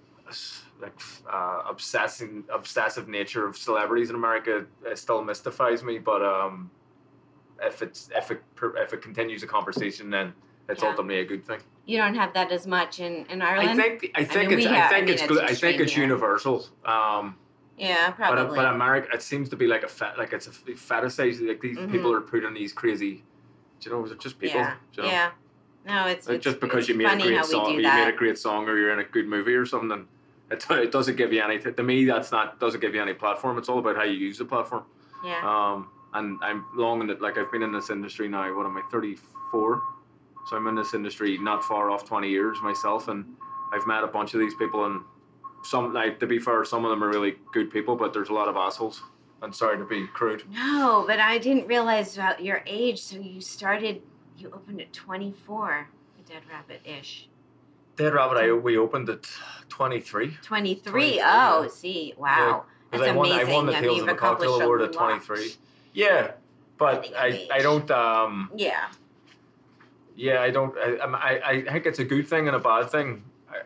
like 0.81 0.97
uh, 1.31 1.61
obsessing 1.67 2.43
obsessive 2.53 3.07
nature 3.07 3.45
of 3.47 3.57
celebrities 3.57 4.09
in 4.09 4.15
America 4.15 4.65
it 4.85 4.97
still 4.97 5.23
mystifies 5.23 5.83
me. 5.83 5.97
But 5.97 6.21
um, 6.23 6.69
if 7.61 7.81
it's 7.81 8.09
if 8.15 8.31
it 8.31 8.41
if 8.77 8.93
it 8.93 9.01
continues 9.01 9.43
a 9.43 9.47
conversation, 9.47 10.09
then 10.09 10.33
it's 10.69 10.81
Yeah. 10.83 10.89
ultimately 10.89 11.19
a 11.21 11.25
good 11.25 11.43
thing. 11.45 11.59
you 11.85 11.97
don't 11.97 12.13
have 12.15 12.33
that 12.35 12.51
as 12.51 12.67
much 12.67 12.99
in 12.99 13.25
in 13.29 13.41
Ireland. 13.41 13.69
I 13.69 13.75
think 13.75 14.11
I 14.15 14.23
think 14.23 14.49
mean, 14.49 14.59
it's 14.59 14.67
I 14.67 14.73
have- 14.75 14.91
I 14.91 14.95
think 14.95 15.05
mean, 15.07 15.13
it's 15.15 15.23
it's 15.23 15.31
gl- 15.33 15.49
I 15.49 15.55
think 15.55 15.81
it's 15.81 15.93
here. 15.93 16.03
universal. 16.03 16.65
Um, 16.85 17.35
yeah, 17.77 18.11
probably. 18.11 18.45
but 18.45 18.55
but 18.55 18.65
America, 18.65 19.07
it 19.13 19.21
seems 19.21 19.49
to 19.49 19.55
be 19.55 19.65
like 19.67 19.83
a 19.83 19.87
fet, 19.87 20.17
like 20.17 20.31
it's 20.33 20.47
a 20.47 20.51
fetish. 20.51 21.17
Like 21.39 21.61
these 21.61 21.77
Mhm. 21.77 21.91
people 21.91 22.13
are 22.13 22.21
put 22.21 22.43
in 22.43 22.53
these 22.53 22.71
crazy. 22.73 23.23
Do 23.79 23.89
you 23.89 23.95
know? 23.95 24.15
Just 24.15 24.37
people. 24.37 24.59
yeah, 24.59 24.73
you 24.93 25.03
know? 25.03 25.09
yeah. 25.09 25.31
No, 25.85 26.05
it's, 26.07 26.27
it's 26.27 26.43
just 26.43 26.59
because 26.59 26.79
it's 26.79 26.89
you 26.89 26.95
made 26.95 27.07
a 27.07 27.17
great 27.17 27.45
song, 27.45 27.73
you 27.73 27.81
made 27.81 28.07
a 28.07 28.11
great 28.15 28.37
song, 28.37 28.67
or 28.67 28.77
you're 28.77 28.93
in 28.93 28.99
a 28.99 29.03
good 29.03 29.27
movie 29.27 29.53
or 29.55 29.65
something. 29.65 30.07
It, 30.51 30.65
it 30.69 30.91
doesn't 30.91 31.15
give 31.15 31.33
you 31.33 31.41
any. 31.41 31.59
To 31.59 31.83
me, 31.83 32.05
that's 32.05 32.31
not 32.31 32.59
doesn't 32.59 32.79
give 32.79 32.93
you 32.93 33.01
any 33.01 33.13
platform. 33.13 33.57
It's 33.57 33.69
all 33.69 33.79
about 33.79 33.95
how 33.95 34.03
you 34.03 34.17
use 34.17 34.37
the 34.37 34.45
platform. 34.45 34.83
yeah. 35.23 35.41
Um, 35.43 35.89
and 36.13 36.39
I'm 36.41 36.65
long 36.75 37.01
in 37.01 37.09
it. 37.09 37.21
Like 37.21 37.37
I've 37.37 37.51
been 37.51 37.61
in 37.63 37.71
this 37.71 37.89
industry 37.89 38.27
now. 38.27 38.55
What 38.55 38.65
am 38.65 38.77
I? 38.77 38.81
Thirty 38.91 39.17
four. 39.51 39.81
So 40.47 40.55
I'm 40.55 40.65
in 40.67 40.75
this 40.75 40.93
industry 40.93 41.37
not 41.37 41.63
far 41.63 41.91
off 41.91 42.05
twenty 42.05 42.29
years 42.29 42.57
myself, 42.61 43.07
and 43.07 43.25
I've 43.73 43.85
met 43.85 44.03
a 44.03 44.07
bunch 44.07 44.33
of 44.33 44.39
these 44.39 44.55
people. 44.55 44.85
And 44.85 45.01
some, 45.63 45.93
like 45.93 46.19
to 46.19 46.27
be 46.27 46.39
fair, 46.39 46.65
some 46.65 46.83
of 46.85 46.89
them 46.89 47.03
are 47.03 47.09
really 47.09 47.35
good 47.53 47.69
people, 47.71 47.95
but 47.95 48.13
there's 48.13 48.29
a 48.29 48.33
lot 48.33 48.47
of 48.47 48.55
assholes. 48.55 49.03
I'm 49.41 49.53
sorry 49.53 49.77
to 49.77 49.85
be 49.85 50.07
crude. 50.07 50.43
No, 50.51 51.05
but 51.07 51.19
I 51.19 51.37
didn't 51.37 51.67
realize 51.67 52.17
about 52.17 52.43
your 52.43 52.61
age. 52.65 52.99
So 52.99 53.17
you 53.17 53.39
started, 53.39 54.01
you 54.39 54.49
opened 54.51 54.81
at 54.81 54.91
24, 54.93 55.87
a 56.19 56.29
Dead 56.31 56.41
Rabbit 56.49 56.81
ish. 56.85 57.27
Dead 57.95 58.13
Rabbit, 58.13 58.37
I 58.37 58.51
we 58.53 58.77
opened 58.77 59.09
at 59.09 59.27
twenty 59.67 59.99
three. 59.99 60.37
23. 60.41 60.81
23, 60.83 61.19
Oh, 61.21 61.63
yeah. 61.63 61.67
see, 61.69 62.13
wow. 62.17 62.63
That's 62.91 63.03
I 63.03 63.11
won, 63.11 63.27
amazing. 63.29 63.49
I 63.49 63.53
won 63.53 63.65
the 63.65 63.75
I 63.75 63.81
mean, 63.81 63.89
Tales 63.89 64.01
of 64.03 64.07
a 64.07 64.15
Cocktail 64.15 64.61
Award 64.61 64.81
at 64.81 64.95
lot. 64.95 65.21
23. 65.23 65.51
Yeah, 65.93 66.31
but 66.77 67.03
think 67.03 67.15
I, 67.17 67.47
I 67.51 67.59
don't 67.61 67.89
um 67.91 68.49
Yeah. 68.55 68.87
yeah 70.15 70.41
I 70.41 70.49
don't 70.49 70.73
I, 70.77 70.95
I 71.03 71.51
I 71.51 71.63
think 71.73 71.85
it's 71.85 71.99
a 71.99 72.05
good 72.05 72.27
thing 72.27 72.47
and 72.47 72.55
a 72.55 72.59
bad 72.59 72.89
thing. 72.89 73.21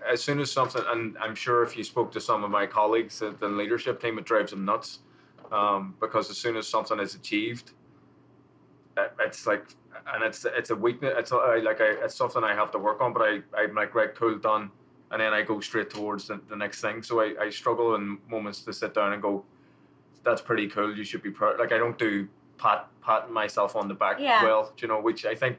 As 0.10 0.24
soon 0.24 0.40
as 0.40 0.52
something 0.52 0.82
and 0.88 1.16
I'm 1.20 1.36
sure 1.36 1.62
if 1.64 1.78
you 1.78 1.84
spoke 1.84 2.12
to 2.14 2.20
some 2.22 2.44
of 2.44 2.50
my 2.50 2.66
colleagues 2.66 3.22
at 3.22 3.40
the 3.40 3.48
leadership 3.48 4.02
team, 4.02 4.18
it 4.18 4.26
drives 4.26 4.50
them 4.52 4.66
nuts. 4.66 5.00
Um, 5.52 5.94
because 6.00 6.30
as 6.32 6.38
soon 6.38 6.56
as 6.58 6.68
something 6.68 7.00
is 7.00 7.14
achieved, 7.16 7.72
it- 8.98 9.14
it's 9.20 9.46
like 9.46 9.66
and 10.14 10.24
it's 10.24 10.46
it's 10.46 10.70
a 10.70 10.76
weakness. 10.76 11.14
It's 11.18 11.32
a, 11.32 11.36
like 11.64 11.82
I, 11.82 11.96
it's 12.04 12.16
something 12.16 12.44
I 12.44 12.54
have 12.54 12.72
to 12.72 12.80
work 12.80 13.02
on. 13.02 13.14
But 13.14 13.22
I 13.22 13.42
I'm 13.58 13.76
like 13.76 13.96
right, 13.96 14.14
cool, 14.16 14.38
done, 14.38 14.72
and 15.12 15.22
then 15.22 15.34
I 15.34 15.42
go 15.42 15.60
straight 15.60 15.90
towards 15.90 16.28
the, 16.28 16.40
the 16.50 16.56
next 16.56 16.82
thing. 16.82 17.04
So 17.04 17.22
I, 17.22 17.34
I 17.40 17.50
struggle 17.50 17.96
in 17.96 18.18
moments 18.30 18.62
to 18.64 18.74
sit 18.74 18.94
down 18.94 19.14
and 19.14 19.22
go, 19.22 19.44
that's 20.24 20.42
pretty 20.42 20.68
cool. 20.68 20.96
You 20.96 21.04
should 21.04 21.24
be 21.24 21.32
proud. 21.32 21.60
Like 21.60 21.72
I 21.72 21.78
don't 21.78 21.98
do 21.98 22.28
pat 22.58 22.88
patting 23.02 23.34
myself 23.34 23.76
on 23.76 23.88
the 23.88 23.94
back 23.94 24.18
Yeah. 24.20 24.44
well, 24.44 24.74
you 24.78 24.88
know, 24.88 25.02
which 25.02 25.26
I 25.26 25.36
think 25.36 25.58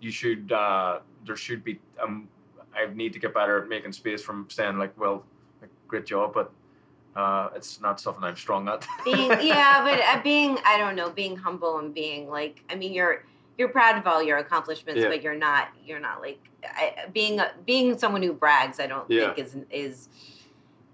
you 0.00 0.10
should. 0.10 0.52
Uh, 0.52 1.00
there 1.26 1.36
should 1.36 1.62
be. 1.64 1.78
Um, 2.02 2.28
I 2.74 2.92
need 2.94 3.12
to 3.14 3.18
get 3.18 3.34
better 3.34 3.62
at 3.62 3.68
making 3.68 3.92
space 3.92 4.22
from 4.22 4.46
saying 4.48 4.78
like, 4.78 4.98
well, 4.98 5.24
like, 5.60 5.70
great 5.88 6.06
job, 6.06 6.32
but 6.32 6.52
uh, 7.16 7.48
it's 7.54 7.80
not 7.80 8.00
something 8.00 8.22
I'm 8.22 8.36
strong 8.36 8.68
at. 8.68 8.86
Being, 9.04 9.30
yeah, 9.40 9.82
but 9.82 10.00
uh, 10.00 10.22
being, 10.22 10.58
I 10.64 10.78
don't 10.78 10.94
know, 10.94 11.10
being 11.10 11.36
humble 11.36 11.78
and 11.78 11.92
being 11.92 12.28
like, 12.28 12.62
I 12.70 12.76
mean, 12.76 12.92
you're, 12.92 13.24
you're 13.60 13.68
proud 13.68 13.98
of 13.98 14.06
all 14.06 14.22
your 14.22 14.38
accomplishments, 14.38 15.02
Yeah. 15.02 15.08
but 15.08 15.22
you're 15.22 15.36
not, 15.36 15.68
you're 15.84 16.00
not 16.00 16.22
like, 16.22 16.40
I, 16.64 16.94
being, 17.12 17.38
being 17.66 17.96
someone 17.98 18.22
who 18.22 18.32
brags, 18.32 18.80
I 18.80 18.86
don't 18.86 19.08
Yeah. 19.10 19.34
think 19.34 19.38
is, 19.46 19.56
is, 19.70 20.08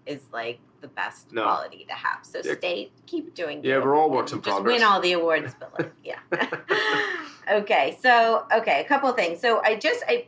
is 0.04 0.22
like 0.32 0.58
the 0.80 0.88
best 0.88 1.32
No. 1.32 1.44
quality 1.44 1.86
to 1.88 1.94
have. 1.94 2.18
So 2.26 2.40
Yeah. 2.44 2.54
stay, 2.54 2.90
keep 3.06 3.34
doing. 3.34 3.62
Yeah, 3.62 3.78
we're 3.78 3.94
all 3.94 4.10
works 4.10 4.32
in 4.32 4.42
Just 4.42 4.56
progress. 4.56 4.80
win 4.80 4.82
all 4.82 5.00
the 5.00 5.12
awards, 5.12 5.54
but 5.60 5.72
like, 5.78 5.92
yeah. 6.04 6.18
okay, 7.50 7.96
so 8.02 8.46
okay, 8.52 8.80
a 8.80 8.84
couple 8.84 9.08
of 9.08 9.14
things. 9.16 9.40
So 9.40 9.62
I 9.62 9.76
just, 9.76 10.02
I, 10.08 10.26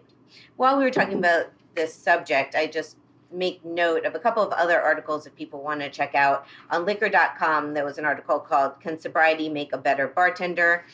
while 0.56 0.78
we 0.78 0.84
were 0.84 0.90
talking 0.92 1.18
about 1.18 1.46
this 1.74 1.92
subject, 1.92 2.54
I 2.54 2.68
just 2.68 2.96
make 3.32 3.62
note 3.64 4.04
of 4.06 4.14
a 4.14 4.18
couple 4.20 4.44
of 4.44 4.52
other 4.52 4.80
articles 4.80 5.26
if 5.26 5.34
people 5.34 5.60
want 5.60 5.80
to 5.80 5.90
check 5.90 6.14
out 6.14 6.46
on 6.70 6.86
liquor.com 6.86 7.74
there 7.74 7.84
was 7.84 7.98
an 7.98 8.06
article 8.06 8.38
called 8.38 8.80
can 8.80 8.98
sobriety 8.98 9.50
make 9.50 9.74
a 9.74 9.76
better 9.76 10.06
bartender 10.08 10.86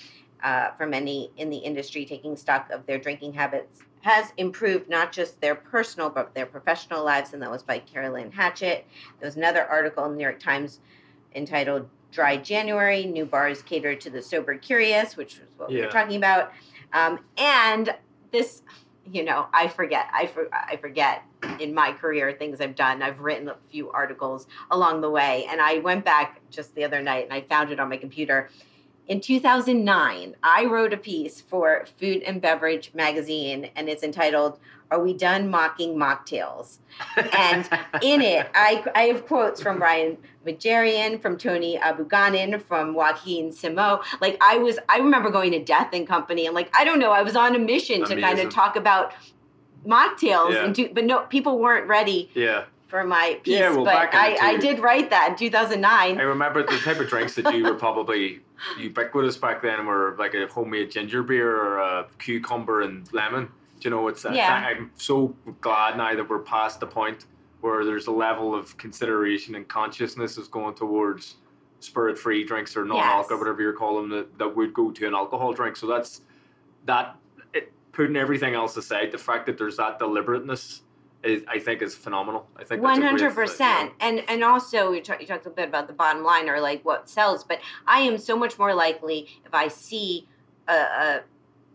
uh, 0.45 0.71
for 0.77 0.87
many 0.87 1.31
in 1.39 1.49
the 1.51 1.57
industry 1.57 2.05
taking 2.05 2.37
stock 2.37 2.71
of 2.71 2.85
their 2.87 2.99
drinking 2.99 3.33
habits 3.33 3.81
has 4.03 4.33
improved 4.37 4.91
not 4.91 5.11
just 5.11 5.41
their 5.41 5.55
personal 5.55 6.11
but 6.11 6.35
their 6.35 6.45
professional 6.45 7.03
lives 7.03 7.33
and 7.33 7.43
that 7.43 7.51
was 7.51 7.63
by 7.63 7.79
carolyn 7.79 8.31
hatchett. 8.31 8.87
There 9.19 9.27
was 9.27 9.37
another 9.37 9.65
article 9.65 10.05
in 10.05 10.13
the 10.13 10.19
new 10.19 10.23
york 10.23 10.39
times 10.39 10.81
entitled 11.35 11.89
dry 12.13 12.37
january 12.37 13.07
new 13.07 13.25
bars 13.25 13.63
cater 13.63 13.97
to 13.97 14.11
the 14.11 14.23
sober 14.23 14.57
curious 14.57 15.17
which 15.17 15.39
was 15.41 15.49
what 15.57 15.71
we 15.71 15.81
were 15.81 15.89
talking 15.89 16.17
about. 16.17 16.53
Um, 16.93 17.21
and 17.39 17.95
this 18.31 18.63
you 19.11 19.25
know 19.25 19.47
i 19.53 19.69
forget 19.69 20.09
I, 20.13 20.27
for, 20.27 20.49
I 20.53 20.77
forget 20.77 21.23
in 21.59 21.75
my 21.75 21.93
career 21.93 22.33
things 22.33 22.61
i've 22.61 22.75
done. 22.75 23.03
I've 23.03 23.21
written 23.21 23.49
a 23.49 23.57
few 23.71 23.91
articles 23.91 24.47
along 24.71 25.01
the 25.01 25.11
way 25.11 25.47
and 25.51 25.61
i 25.61 25.79
went 25.79 26.05
back 26.05 26.41
just 26.51 26.75
the 26.75 26.85
other 26.85 27.03
night 27.03 27.25
and 27.25 27.33
i 27.33 27.41
found 27.41 27.71
it 27.71 27.81
on 27.81 27.89
my 27.89 27.97
computer 27.97 28.51
in 29.09 29.21
2009 29.21 30.35
i 30.43 30.65
wrote 30.65 30.93
a 30.93 30.97
piece 30.97 31.41
for 31.41 31.85
food 31.99 32.23
and 32.23 32.41
beverage 32.41 32.91
magazine 32.95 33.71
and 33.77 33.89
it's 33.89 34.03
entitled 34.03 34.59
are 34.91 35.03
we 35.03 35.13
done 35.15 35.49
mocking 35.49 35.97
mocktails 35.97 36.79
and 37.37 37.69
in 38.03 38.21
it, 38.23 38.49
I, 38.55 38.85
I 38.95 39.03
have 39.05 39.27
quotes 39.27 39.61
from 39.61 39.79
Brian 39.79 40.17
Majarian, 40.47 41.21
from 41.21 41.37
Tony 41.37 41.77
Abou-Ganim, 41.77 42.63
from 42.63 42.95
Joaquin 42.95 43.51
Simo. 43.51 44.03
Like 44.21 44.37
I 44.41 44.59
was, 44.59 44.79
I 44.89 44.99
remember 44.99 45.31
going 45.31 45.51
to 45.53 45.59
Death 45.59 45.91
and 45.93 46.07
Company, 46.07 46.47
and 46.47 46.55
like 46.55 46.71
I 46.77 46.85
don't 46.85 46.99
know, 47.01 47.11
I 47.11 47.23
was 47.23 47.35
on 47.35 47.55
a 47.57 47.59
mission 47.59 48.05
to 48.05 48.21
kind 48.21 48.39
of 48.39 48.53
talk 48.53 48.77
about 48.77 49.13
mocktails, 49.87 50.53
Yeah. 50.53 50.65
and 50.65 50.75
do, 50.75 50.89
but 50.93 51.05
no, 51.05 51.21
people 51.23 51.59
weren't 51.59 51.87
ready 51.89 52.31
yeah, 52.35 52.65
for 52.95 53.03
my 53.03 53.41
piece. 53.43 53.59
Yeah, 53.59 53.71
well, 53.71 53.85
but 53.85 54.15
I, 54.15 54.37
I 54.41 54.57
did 54.57 54.79
write 54.79 55.11
that 55.11 55.31
in 55.31 55.37
2009. 55.37 56.17
I 56.17 56.23
remember 56.23 56.63
the 56.63 56.79
type 56.79 57.01
of 57.01 57.09
drinks 57.09 57.35
that 57.35 57.53
you 57.53 57.65
were 57.65 57.75
probably 57.75 58.39
ubiquitous 58.79 59.37
back 59.37 59.63
then 59.63 59.85
were 59.85 60.15
like 60.17 60.35
a 60.35 60.47
homemade 60.47 60.93
ginger 60.93 61.25
beer 61.25 61.57
or 61.57 61.79
a 61.79 62.07
cucumber 62.21 62.83
and 62.83 63.13
lemon. 63.13 63.47
Do 63.81 63.89
you 63.89 63.91
know, 63.91 64.07
it's 64.07 64.25
Yeah. 64.25 64.65
I'm 64.65 64.93
so 64.95 65.35
glad 65.61 65.97
now 65.97 66.15
that 66.15 66.29
we're 66.31 66.39
past 66.39 66.79
the 66.79 66.87
point 66.87 67.27
where 67.63 67.85
there's 67.85 68.07
a 68.07 68.13
level 68.13 68.55
of 68.55 68.77
consideration 68.77 69.57
and 69.57 69.67
consciousness 69.67 70.39
is 70.39 70.47
going 70.47 70.77
towards 70.77 71.39
spirit 71.81 72.17
free 72.17 72.45
drinks 72.45 72.77
or 72.77 72.85
non 72.85 72.99
alcohol, 72.99 73.27
Yes. 73.29 73.41
whatever 73.41 73.61
you're 73.61 73.73
calling 73.73 74.09
them, 74.09 74.19
that, 74.21 74.39
that 74.39 74.57
would 74.57 74.73
go 74.73 74.93
to 74.93 75.07
an 75.09 75.15
alcohol 75.15 75.53
drink. 75.53 75.75
So 75.75 75.89
that's 75.89 76.21
that. 76.85 77.17
It, 77.55 77.73
putting 77.91 78.15
everything 78.15 78.55
else 78.55 78.77
aside, 78.77 79.11
the 79.11 79.19
fact 79.19 79.47
that 79.47 79.59
there's 79.59 79.79
that 79.79 79.99
deliberateness, 79.99 80.83
is, 81.25 81.43
I 81.49 81.59
think, 81.59 81.83
is 81.83 81.95
phenomenal. 81.95 82.47
I 82.57 82.65
think 82.65 82.83
One 82.83 83.03
hundred 83.03 83.35
percent, 83.35 83.93
and 84.01 84.23
and 84.29 84.45
also 84.45 84.93
you, 84.93 85.01
talk, 85.01 85.21
you 85.21 85.27
talked 85.27 85.47
a 85.47 85.51
bit 85.51 85.69
about 85.69 85.87
the 85.87 85.93
bottom 85.93 86.23
line 86.23 86.49
or 86.49 86.61
like 86.61 86.85
what 86.85 87.09
sells, 87.09 87.45
but 87.45 87.61
I 87.87 88.01
am 88.01 88.19
so 88.19 88.37
much 88.37 88.59
more 88.59 88.75
likely 88.75 89.29
if 89.45 89.55
I 89.55 89.69
see 89.69 90.29
a 90.69 90.73
a, 90.73 91.21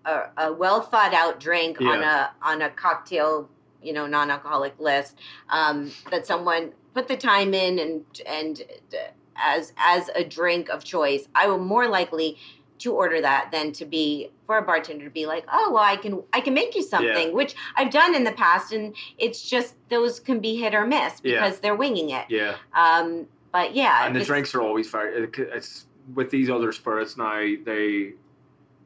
a, 0.05 0.29
a 0.37 0.53
well 0.53 0.81
thought 0.81 1.13
out 1.13 1.39
drink 1.39 1.81
on 1.81 2.03
a 2.03 2.31
on 2.41 2.61
a 2.61 2.69
cocktail, 2.69 3.49
you 3.81 3.93
know, 3.93 4.05
non 4.05 4.29
alcoholic 4.29 4.79
list 4.79 5.17
um, 5.49 5.91
that 6.11 6.25
someone 6.25 6.71
put 6.93 7.07
the 7.07 7.17
time 7.17 7.53
in 7.53 7.79
and 7.79 8.03
and 8.25 8.63
uh, 8.93 8.97
as 9.35 9.73
as 9.77 10.09
a 10.15 10.23
drink 10.23 10.69
of 10.69 10.83
choice, 10.83 11.27
I 11.33 11.47
will 11.47 11.59
more 11.59 11.87
likely 11.87 12.37
to 12.79 12.93
order 12.93 13.21
that 13.21 13.49
than 13.51 13.71
to 13.73 13.85
be 13.85 14.31
for 14.45 14.57
a 14.57 14.61
bartender 14.61 15.05
to 15.05 15.11
be 15.11 15.25
like, 15.25 15.45
oh 15.51 15.71
well, 15.71 15.83
I 15.83 15.95
can 15.95 16.23
I 16.33 16.41
can 16.41 16.53
make 16.53 16.75
you 16.75 16.81
something, 16.83 17.33
which 17.33 17.55
I've 17.75 17.91
done 17.91 18.15
in 18.15 18.23
the 18.23 18.31
past, 18.31 18.73
and 18.73 18.95
it's 19.17 19.47
just 19.47 19.75
those 19.89 20.19
can 20.19 20.39
be 20.39 20.55
hit 20.55 20.73
or 20.73 20.85
miss 20.87 21.21
Yeah. 21.23 21.41
because 21.43 21.59
they're 21.59 21.75
winging 21.75 22.09
it. 22.11 22.25
Yeah. 22.29 22.55
Um, 22.73 23.27
but 23.51 23.75
yeah, 23.75 24.05
and 24.05 24.15
the 24.15 24.23
drinks 24.23 24.53
are 24.55 24.61
always 24.61 24.89
very 24.89 25.27
it's 25.37 25.85
with 26.15 26.29
these 26.31 26.49
other 26.49 26.71
spirits 26.71 27.17
now 27.17 27.39
they 27.65 28.13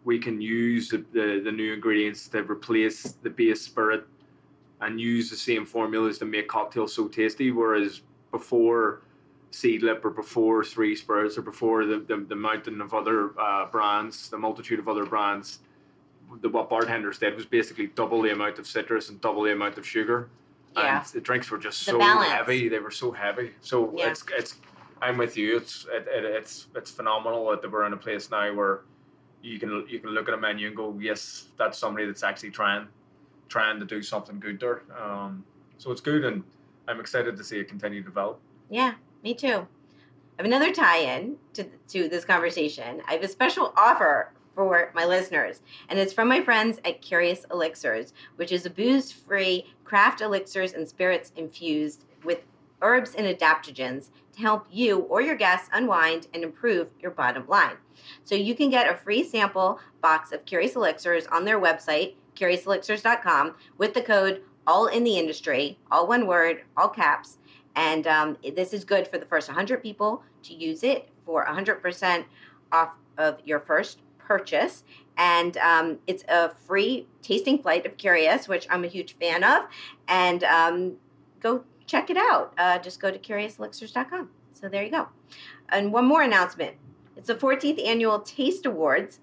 we 0.04 0.20
can 0.20 0.42
use 0.42 0.90
the, 0.90 0.98
the, 1.14 1.42
the 1.44 1.52
new 1.52 1.74
ingredients 1.74 2.28
to 2.28 2.40
replace 2.40 3.14
the 3.24 3.30
base 3.30 3.62
spirit 3.62 4.06
and 4.82 5.00
use 5.00 5.30
the 5.30 5.36
same 5.36 5.66
formulas 5.66 6.18
to 6.18 6.26
make 6.26 6.48
cocktails 6.50 6.94
so 6.94 7.08
tasty 7.08 7.52
whereas 7.52 8.02
before 8.32 9.02
seedlip 9.54 10.04
or 10.04 10.10
before 10.10 10.64
three 10.64 10.96
spirits 10.96 11.38
or 11.38 11.42
before 11.44 11.86
the, 11.86 12.00
the, 12.00 12.18
the 12.28 12.36
mountain 12.36 12.82
of 12.82 12.94
other 12.94 13.40
uh, 13.40 13.68
brands 13.68 14.30
the 14.30 14.38
multitude 14.38 14.80
of 14.80 14.88
other 14.90 15.06
brands 15.06 15.60
the, 16.42 16.50
what 16.50 16.70
bartenders 16.70 17.20
did 17.20 17.36
was 17.36 17.46
basically 17.46 17.86
double 17.88 18.22
the 18.24 18.32
amount 18.32 18.58
of 18.58 18.66
citrus 18.66 19.10
and 19.10 19.22
double 19.22 19.44
the 19.44 19.52
amount 19.52 19.78
of 19.78 19.86
sugar 19.86 20.30
Yeah. 20.76 20.98
and 20.98 21.06
the 21.14 21.22
drinks 21.22 21.52
were 21.52 21.60
just 21.60 21.86
The 21.86 21.92
so 21.92 22.00
balance. 22.00 22.32
heavy 22.32 22.68
they 22.68 22.80
were 22.80 22.90
so 22.92 23.12
heavy 23.12 23.52
so 23.62 23.94
Yeah. 23.96 24.10
it's 24.10 24.24
it's 24.38 24.56
I'm 25.02 25.18
with 25.18 25.36
you. 25.36 25.58
It's 25.58 25.86
it, 25.92 26.08
it, 26.08 26.24
it's 26.24 26.68
it's 26.78 26.90
phenomenal 26.90 27.50
that 27.50 27.70
we're 27.70 27.86
in 27.86 27.92
a 27.92 27.98
place 27.98 28.32
now 28.32 28.54
where 28.54 28.82
you 29.42 29.60
can 29.60 29.86
you 29.90 30.00
can 30.00 30.12
look 30.12 30.30
at 30.30 30.34
a 30.34 30.38
menu 30.38 30.68
and 30.68 30.76
go, 30.78 30.98
yes, 30.98 31.48
that's 31.58 31.78
somebody 31.78 32.06
that's 32.06 32.24
actually 32.24 32.52
trying 32.52 32.88
trying 33.50 33.82
to 33.82 33.86
do 33.86 34.02
something 34.02 34.40
good 34.40 34.62
there. 34.62 34.84
Um, 34.98 35.44
so 35.78 35.92
it's 35.92 36.00
good, 36.00 36.24
and 36.24 36.42
I'm 36.88 37.02
excited 37.02 37.36
to 37.36 37.44
see 37.44 37.60
it 37.60 37.68
continue 37.68 38.00
to 38.02 38.06
develop. 38.08 38.40
Yeah, 38.70 38.94
me 39.24 39.34
too. 39.34 39.68
I 40.38 40.42
have 40.42 40.46
another 40.46 40.72
tie-in 40.72 41.38
to 41.54 41.66
to 41.90 42.10
this 42.10 42.26
conversation. 42.26 43.02
I 43.08 43.14
have 43.14 43.24
a 43.24 43.28
special 43.28 43.74
offer 43.78 44.32
for 44.56 44.92
my 44.94 45.06
listeners, 45.06 45.62
and 45.90 45.98
it's 45.98 46.14
from 46.14 46.28
my 46.28 46.42
friends 46.42 46.80
at 46.86 47.02
Curious 47.02 47.46
Elixirs, 47.52 48.14
which 48.36 48.52
is 48.52 48.66
a 48.66 48.70
booze-free 48.70 49.66
craft 49.84 50.22
elixirs 50.22 50.74
and 50.74 50.88
spirits 50.88 51.32
infused 51.36 52.06
with 52.24 52.42
herbs 52.82 53.16
and 53.16 53.26
adaptogens 53.26 54.10
to 54.34 54.42
help 54.42 54.68
you 54.70 55.00
or 55.00 55.22
your 55.22 55.36
guests 55.36 55.70
unwind 55.74 56.28
and 56.34 56.44
improve 56.44 56.90
your 57.00 57.12
bottom 57.12 57.48
line. 57.48 57.78
So 58.24 58.36
you 58.36 58.56
can 58.56 58.70
get 58.70 58.90
a 58.90 58.98
free 58.98 59.24
sample 59.24 59.80
box 60.02 60.32
of 60.32 60.46
Curious 60.46 60.76
Elixirs 60.76 61.28
on 61.28 61.46
their 61.46 61.60
website, 61.60 62.16
curiouselixirs.com, 62.36 63.56
with 63.78 63.94
the 63.94 64.02
code 64.02 64.42
all 64.66 64.88
in 64.88 65.04
the 65.04 65.18
industry, 65.18 65.78
all 65.92 66.08
one 66.08 66.28
word, 66.28 66.64
all 66.78 66.90
caps. 66.90 67.38
And 67.76 68.06
um, 68.08 68.38
this 68.56 68.74
is 68.74 68.84
good 68.84 69.08
for 69.08 69.18
the 69.18 69.26
first 69.26 69.48
100 69.48 69.82
people 69.82 70.24
to 70.44 70.54
use 70.54 70.84
it 70.84 71.10
for 71.26 71.46
100% 71.46 72.26
off 72.72 72.90
of 73.18 73.40
your 73.44 73.60
first 73.60 74.00
purchase. 74.18 74.84
And 75.18 75.58
um, 75.58 76.00
it's 76.08 76.24
a 76.28 76.50
free 76.50 77.08
tasting 77.22 77.62
flight 77.62 77.86
of 77.86 77.98
Curious, 77.98 78.48
which 78.48 78.68
I'm 78.70 78.84
a 78.84 78.88
huge 78.88 79.16
fan 79.18 79.44
of. 79.44 79.64
And 80.08 80.44
um, 80.44 80.94
go 81.40 81.64
check 81.86 82.10
it 82.10 82.18
out. 82.18 82.54
Uh, 82.58 82.80
just 82.80 83.00
go 83.00 83.12
to 83.12 83.20
curiouselixirs.com. 83.20 84.30
So 84.54 84.70
there 84.70 84.84
you 84.84 84.92
go. 84.92 85.08
And 85.70 85.92
one 85.92 86.06
more 86.06 86.22
announcement 86.22 86.76
it's 87.16 87.28
the 87.28 87.36
14th 87.36 87.86
annual 87.86 88.20
Taste 88.20 88.66
Awards. 88.66 89.20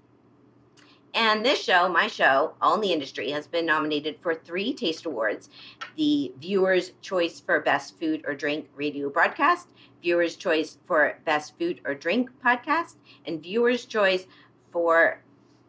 And 1.15 1.45
this 1.45 1.63
show, 1.63 1.89
my 1.89 2.07
show, 2.07 2.55
All 2.61 2.75
in 2.77 2.81
the 2.81 2.93
Industry, 2.93 3.31
has 3.31 3.47
been 3.47 3.67
nominated 3.67 4.17
for 4.21 4.35
three 4.35 4.73
Taste 4.75 5.07
Awards 5.07 5.49
the 5.97 6.33
Viewer's 6.41 6.93
Choice 7.03 7.41
for 7.41 7.61
Best 7.61 7.99
Food 7.99 8.23
or 8.27 8.35
Drink 8.35 8.69
Radio 8.77 9.11
Broadcast, 9.11 9.69
Viewer's 10.03 10.37
Choice 10.37 10.79
for 10.87 11.19
Best 11.25 11.59
Food 11.59 11.81
or 11.85 11.95
Drink 11.95 12.31
Podcast, 12.45 12.95
and 13.27 13.43
Viewer's 13.43 13.87
Choice 13.87 14.27
for 14.71 15.21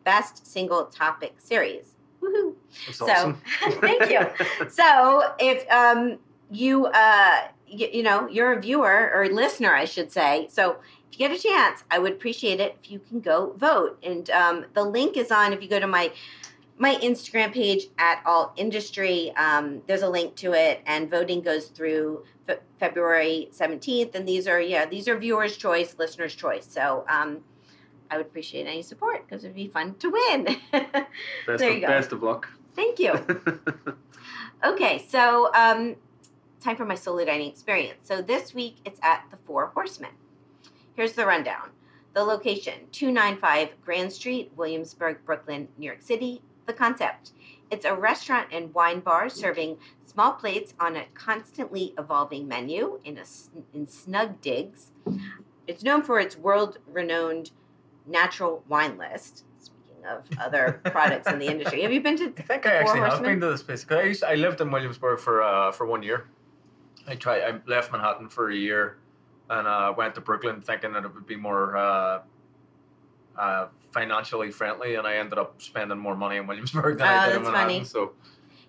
Best 0.03 0.45
Single 0.45 0.85
Topic 0.85 1.33
Series. 1.39 1.95
Woohoo! 2.21 2.53
That's 2.85 2.99
So, 2.99 3.05
awesome. 3.05 3.41
thank 3.81 4.09
you. 4.11 4.19
So 4.69 5.33
if 5.39 5.69
um, 5.71 6.19
you, 6.51 6.85
uh, 6.85 7.47
you, 7.67 7.87
you 7.91 8.03
know, 8.03 8.27
you're 8.27 8.53
a 8.53 8.61
viewer 8.61 9.11
or 9.13 9.23
a 9.23 9.29
listener, 9.29 9.73
I 9.73 9.85
should 9.85 10.11
say. 10.11 10.47
So 10.51 10.77
if 11.11 11.19
you 11.19 11.27
get 11.27 11.37
a 11.37 11.41
chance, 11.41 11.83
I 11.91 11.99
would 11.99 12.13
appreciate 12.13 12.59
it 12.59 12.77
if 12.83 12.91
you 12.91 12.99
can 12.99 13.19
go 13.19 13.53
vote. 13.57 13.99
And 14.03 14.29
um, 14.29 14.65
the 14.73 14.83
link 14.83 15.17
is 15.17 15.31
on 15.31 15.53
if 15.53 15.61
you 15.61 15.67
go 15.67 15.79
to 15.79 15.87
my 15.87 16.11
my 16.77 16.95
Instagram 16.95 17.53
page 17.53 17.87
at 17.99 18.23
All 18.25 18.53
Industry. 18.55 19.31
Um, 19.35 19.81
there's 19.85 20.01
a 20.01 20.09
link 20.09 20.35
to 20.37 20.53
it, 20.53 20.81
and 20.87 21.11
voting 21.11 21.41
goes 21.41 21.67
through 21.67 22.23
fe- 22.47 22.59
February 22.79 23.49
17th. 23.51 24.15
And 24.15 24.27
these 24.27 24.47
are 24.47 24.61
yeah, 24.61 24.85
these 24.85 25.07
are 25.07 25.17
viewers' 25.17 25.57
choice, 25.57 25.95
listeners' 25.99 26.33
choice. 26.33 26.65
So 26.65 27.05
um, 27.09 27.41
I 28.09 28.17
would 28.17 28.25
appreciate 28.25 28.65
any 28.65 28.81
support 28.81 29.27
because 29.27 29.43
it'd 29.43 29.55
be 29.55 29.67
fun 29.67 29.95
to 29.95 30.09
win. 30.09 30.43
best, 30.71 30.93
there 31.45 31.69
of, 31.69 31.75
you 31.75 31.81
go. 31.81 31.87
best 31.87 32.11
of 32.11 32.23
luck. 32.23 32.47
Thank 32.73 32.99
you. 32.99 33.13
Okay, 34.63 35.03
so 35.09 35.51
um, 35.55 35.95
time 36.59 36.75
for 36.75 36.85
my 36.85 36.93
solo 36.93 37.25
dining 37.25 37.49
experience. 37.49 37.97
So 38.03 38.21
this 38.21 38.53
week 38.53 38.77
it's 38.85 38.99
at 39.01 39.25
the 39.31 39.37
Four 39.37 39.67
Horsemen. 39.73 40.11
Here's 40.95 41.13
the 41.13 41.25
rundown. 41.25 41.69
The 42.13 42.23
location 42.23 42.73
295 42.91 43.69
Grand 43.83 44.11
Street, 44.11 44.51
Williamsburg, 44.55 45.19
Brooklyn, 45.25 45.67
New 45.77 45.85
York 45.85 46.01
City. 46.01 46.41
The 46.65 46.73
concept 46.73 47.31
it's 47.71 47.85
a 47.85 47.95
restaurant 47.95 48.49
and 48.51 48.73
wine 48.73 48.99
bar 48.99 49.29
serving 49.29 49.77
small 50.05 50.33
plates 50.33 50.73
on 50.79 50.97
a 50.97 51.05
constantly 51.13 51.93
evolving 51.97 52.47
menu 52.47 52.99
in, 53.05 53.17
a, 53.17 53.23
in 53.73 53.87
snug 53.87 54.41
digs. 54.41 54.91
It's 55.67 55.81
known 55.81 56.03
for 56.03 56.19
its 56.19 56.35
world 56.35 56.79
renowned 56.85 57.51
natural 58.05 58.63
wine 58.67 58.97
list. 58.97 59.45
Speaking 59.57 60.05
of 60.05 60.25
other 60.37 60.81
products 60.91 61.27
in 61.31 61.39
the 61.39 61.47
industry, 61.47 61.81
have 61.83 61.93
you 61.93 62.01
been 62.01 62.17
to 62.17 62.33
I 62.37 62.41
think 62.41 62.65
I 62.65 62.73
actually 62.73 62.99
have 62.99 63.23
been 63.23 63.39
to 63.39 63.47
this 63.47 63.63
place. 63.63 63.85
I, 63.89 64.01
used, 64.01 64.23
I 64.25 64.35
lived 64.35 64.59
in 64.59 64.69
Williamsburg 64.69 65.19
for 65.19 65.41
uh, 65.41 65.71
for 65.71 65.85
one 65.85 66.03
year. 66.03 66.27
I 67.07 67.15
tried. 67.15 67.41
I 67.41 67.59
left 67.67 67.91
Manhattan 67.91 68.27
for 68.27 68.49
a 68.49 68.55
year, 68.55 68.97
and 69.49 69.67
uh, 69.67 69.93
went 69.97 70.15
to 70.15 70.21
Brooklyn 70.21 70.61
thinking 70.61 70.93
that 70.93 71.03
it 71.05 71.13
would 71.13 71.27
be 71.27 71.35
more 71.35 71.75
uh, 71.77 72.21
uh, 73.37 73.67
financially 73.91 74.51
friendly, 74.51 74.95
and 74.95 75.05
I 75.07 75.15
ended 75.17 75.37
up 75.39 75.61
spending 75.61 75.97
more 75.97 76.15
money 76.15 76.37
in 76.37 76.47
Williamsburg 76.47 76.97
than 76.97 77.07
Oh, 77.07 77.11
I 77.11 77.25
did 77.27 77.35
in 77.35 77.43
Manhattan. 77.43 77.67
funny. 77.75 77.83
So 77.85 78.13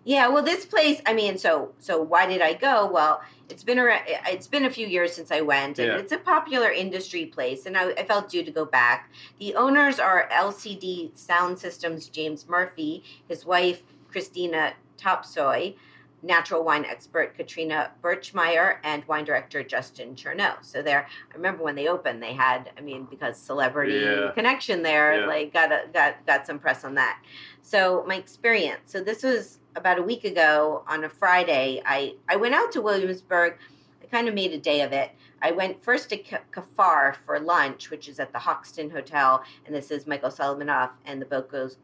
Yeah, 0.04 0.28
well, 0.28 0.42
this 0.42 0.64
place. 0.66 1.00
I 1.06 1.12
mean, 1.12 1.38
so 1.38 1.72
so 1.78 2.02
why 2.02 2.26
did 2.26 2.40
I 2.42 2.54
go? 2.54 2.90
Well, 2.90 3.20
it's 3.48 3.62
been 3.62 3.78
around. 3.78 4.02
It's 4.26 4.48
been 4.48 4.64
a 4.64 4.70
few 4.70 4.86
years 4.86 5.12
since 5.14 5.30
I 5.30 5.40
went, 5.42 5.78
and 5.78 5.88
Yeah. 5.88 5.98
it's 5.98 6.12
a 6.12 6.18
popular 6.18 6.70
industry 6.72 7.26
place, 7.26 7.66
and 7.66 7.76
I, 7.76 7.90
I 7.90 8.04
felt 8.04 8.28
due 8.28 8.42
to 8.42 8.50
go 8.50 8.64
back. 8.64 9.12
The 9.38 9.54
owners 9.54 10.00
are 10.00 10.28
LCD 10.32 11.12
Soundsystem's 11.14 12.08
James 12.08 12.48
Murphy, 12.48 13.04
his 13.28 13.46
wife 13.46 13.82
Christina 14.10 14.72
Topsøe, 14.98 15.76
natural 16.22 16.62
wine 16.64 16.84
expert 16.84 17.36
Katrina 17.36 17.90
Birchmeyer, 18.02 18.76
and 18.84 19.04
wine 19.06 19.24
director 19.24 19.62
Justin 19.62 20.14
Chearno. 20.14 20.54
So 20.62 20.80
there, 20.82 21.06
I 21.30 21.34
remember 21.36 21.64
when 21.64 21.74
they 21.74 21.88
opened, 21.88 22.22
they 22.22 22.32
had. 22.32 22.70
I 22.78 22.80
mean, 22.80 23.06
because 23.10 23.36
celebrity 23.36 23.94
Yeah. 23.94 24.30
connection 24.32 24.82
there, 24.82 25.20
Yeah. 25.20 25.26
like 25.26 25.52
got 25.52 25.72
a, 25.72 25.84
got 25.92 26.24
got 26.26 26.46
some 26.46 26.58
press 26.58 26.84
on 26.84 26.94
that. 26.94 27.20
So 27.62 28.04
my 28.06 28.16
experience. 28.16 28.82
So 28.92 29.02
this 29.02 29.22
was 29.22 29.58
about 29.74 29.98
a 29.98 30.02
week 30.02 30.24
ago 30.24 30.84
on 30.86 31.04
a 31.04 31.08
Friday. 31.08 31.82
I 31.84 32.14
I 32.28 32.36
went 32.36 32.54
out 32.54 32.70
to 32.72 32.80
Williamsburg. 32.82 33.56
I 34.02 34.06
kind 34.06 34.28
of 34.28 34.34
made 34.34 34.52
a 34.52 34.58
day 34.58 34.82
of 34.82 34.92
it. 34.92 35.10
I 35.44 35.50
went 35.50 35.82
first 35.82 36.08
to 36.10 36.18
Ka- 36.18 36.38
K'Far 36.52 37.16
for 37.26 37.40
lunch, 37.40 37.90
which 37.90 38.08
is 38.08 38.20
at 38.20 38.32
the 38.32 38.38
Hoxton 38.38 38.90
Hotel, 38.90 39.42
and 39.66 39.74
this 39.74 39.90
is 39.90 40.06
Michael 40.06 40.30
Solomonov 40.30 40.90
and 41.04 41.20
the 41.20 41.26
Bocos 41.26 41.76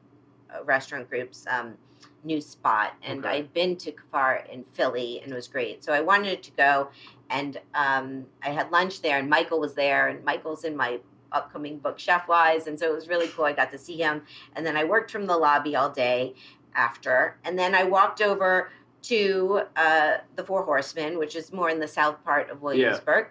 uh, 0.54 0.62
Restaurant 0.62 1.10
Group's 1.10 1.44
um, 1.50 1.76
new 2.24 2.40
spot. 2.40 2.94
And 3.02 3.24
Okay. 3.24 3.38
I'd 3.38 3.52
been 3.52 3.76
to 3.76 3.92
K'Far 3.92 4.48
in 4.50 4.64
Philly, 4.72 5.20
and 5.22 5.32
it 5.32 5.34
was 5.34 5.48
great. 5.48 5.84
So 5.84 5.92
I 5.92 6.00
wanted 6.00 6.42
to 6.42 6.50
go, 6.52 6.88
and 7.30 7.60
um, 7.74 8.26
I 8.42 8.50
had 8.50 8.70
lunch 8.70 9.02
there, 9.02 9.18
and 9.18 9.28
Michael 9.28 9.60
was 9.60 9.74
there, 9.74 10.08
and 10.08 10.24
Michael's 10.24 10.64
in 10.64 10.76
my 10.76 11.00
upcoming 11.32 11.78
book 11.78 11.98
Chefwise, 11.98 12.66
and 12.66 12.78
so 12.78 12.86
it 12.86 12.94
was 12.94 13.08
really 13.08 13.28
cool. 13.28 13.44
I 13.44 13.52
got 13.52 13.70
to 13.72 13.78
see 13.78 13.96
him, 13.96 14.22
and 14.56 14.64
then 14.66 14.76
I 14.76 14.84
worked 14.84 15.10
from 15.10 15.26
the 15.26 15.36
lobby 15.36 15.76
all 15.76 15.90
day 15.90 16.34
after, 16.74 17.36
and 17.44 17.58
then 17.58 17.74
I 17.74 17.84
walked 17.84 18.20
over 18.22 18.70
to 19.02 19.62
uh, 19.76 20.18
the 20.36 20.44
Four 20.44 20.64
Horsemen, 20.64 21.18
which 21.18 21.36
is 21.36 21.52
more 21.52 21.70
in 21.70 21.78
the 21.80 21.88
south 21.88 22.22
part 22.24 22.50
of 22.50 22.62
Williamsburg, 22.62 23.26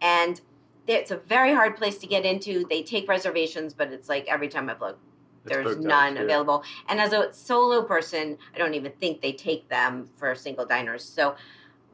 and 0.00 0.40
it's 0.86 1.10
a 1.10 1.16
very 1.16 1.52
hard 1.54 1.76
place 1.76 1.98
to 1.98 2.06
get 2.06 2.24
into. 2.24 2.64
They 2.68 2.82
take 2.82 3.08
reservations, 3.08 3.72
but 3.74 3.92
it's 3.92 4.08
like 4.08 4.26
every 4.28 4.48
time 4.48 4.68
I've 4.68 4.80
looked, 4.80 5.00
there's 5.44 5.76
out, 5.76 5.80
none 5.80 6.16
yeah. 6.16 6.22
available. 6.22 6.64
And 6.88 7.00
as 7.00 7.12
a 7.12 7.32
solo 7.32 7.82
person, 7.82 8.38
I 8.54 8.58
don't 8.58 8.74
even 8.74 8.92
think 8.92 9.20
they 9.20 9.32
take 9.32 9.68
them 9.68 10.08
for 10.16 10.34
single 10.34 10.64
diners. 10.64 11.04
So 11.04 11.36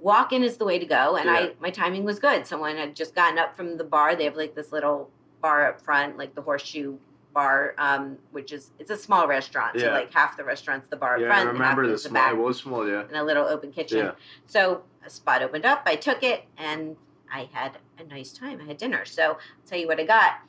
walk 0.00 0.32
in 0.32 0.42
is 0.42 0.56
the 0.56 0.64
way 0.64 0.78
to 0.78 0.86
go. 0.86 1.16
And 1.16 1.26
Yeah. 1.26 1.32
I 1.34 1.52
my 1.60 1.70
timing 1.70 2.04
was 2.04 2.18
good. 2.18 2.46
Someone 2.46 2.76
had 2.76 2.94
just 2.96 3.14
gotten 3.14 3.38
up 3.38 3.56
from 3.56 3.76
the 3.76 3.84
bar. 3.84 4.16
They 4.16 4.24
have 4.24 4.36
like 4.36 4.54
this 4.54 4.72
little 4.72 5.10
bar 5.42 5.68
up 5.68 5.80
front, 5.80 6.16
like 6.18 6.34
the 6.34 6.42
horseshoe 6.42 6.96
bar, 7.32 7.74
um, 7.78 8.18
which 8.32 8.52
is 8.52 8.70
it's 8.78 8.90
a 8.90 8.96
small 8.96 9.26
restaurant. 9.28 9.78
So 9.78 9.86
Yeah. 9.86 9.92
like 9.94 10.12
half 10.12 10.36
the 10.36 10.44
restaurant's 10.44 10.88
the 10.88 10.96
bar 10.96 11.14
up 11.14 11.20
Yeah, 11.20 11.28
front, 11.28 11.48
I 11.48 11.52
remember 11.52 11.86
the 11.86 11.92
the 11.92 11.98
small. 11.98 12.12
back 12.14 12.32
It 12.32 12.36
was 12.38 12.58
small, 12.58 12.88
yeah. 12.88 13.02
and 13.02 13.16
a 13.16 13.22
little 13.22 13.44
open 13.46 13.72
kitchen. 13.72 13.98
Yeah. 13.98 14.12
So 14.46 14.82
a 15.04 15.10
spot 15.10 15.42
opened 15.42 15.64
up. 15.64 15.82
I 15.86 15.96
took 15.96 16.22
it 16.22 16.44
and 16.58 16.96
I 17.32 17.48
had 17.52 17.78
a 17.98 18.04
nice 18.04 18.32
time. 18.32 18.60
I 18.60 18.64
had 18.64 18.76
dinner. 18.78 19.04
So 19.04 19.22
I'll 19.22 19.38
tell 19.66 19.78
you 19.78 19.86
what 19.86 20.00
I 20.00 20.04
got. 20.04 20.40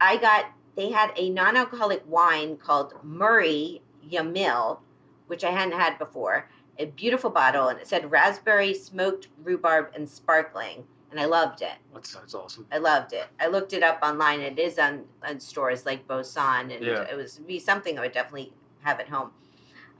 I 0.00 0.16
got 0.16 0.46
they 0.76 0.90
had 0.90 1.12
a 1.16 1.30
non-alcoholic 1.30 2.02
wine 2.06 2.56
called 2.56 2.94
Muri 3.02 3.82
Yamilé, 4.08 4.78
which 5.26 5.44
I 5.44 5.50
hadn't 5.50 5.78
had 5.78 5.98
before. 5.98 6.48
A 6.78 6.86
beautiful 6.86 7.30
bottle, 7.30 7.68
and 7.68 7.78
it 7.80 7.88
said 7.88 8.10
raspberry, 8.10 8.72
smoked 8.72 9.28
rhubarb, 9.42 9.88
and 9.94 10.08
sparkling. 10.08 10.84
And 11.10 11.18
I 11.18 11.24
loved 11.24 11.62
it. 11.62 11.72
That 11.94 12.06
sounds 12.06 12.34
awesome. 12.34 12.66
I 12.70 12.78
loved 12.78 13.12
it. 13.14 13.26
I 13.40 13.46
looked 13.48 13.72
it 13.72 13.82
up 13.82 13.98
online. 14.02 14.40
It 14.40 14.58
is 14.58 14.78
on, 14.78 15.04
on 15.26 15.40
stores 15.40 15.86
like 15.86 16.06
Boisson, 16.06 16.70
and 16.70 16.84
Yeah. 16.84 17.02
it 17.10 17.16
was 17.16 17.38
be 17.40 17.58
something 17.58 17.98
I 17.98 18.02
would 18.02 18.12
definitely 18.12 18.52
have 18.82 19.00
at 19.00 19.08
home. 19.08 19.30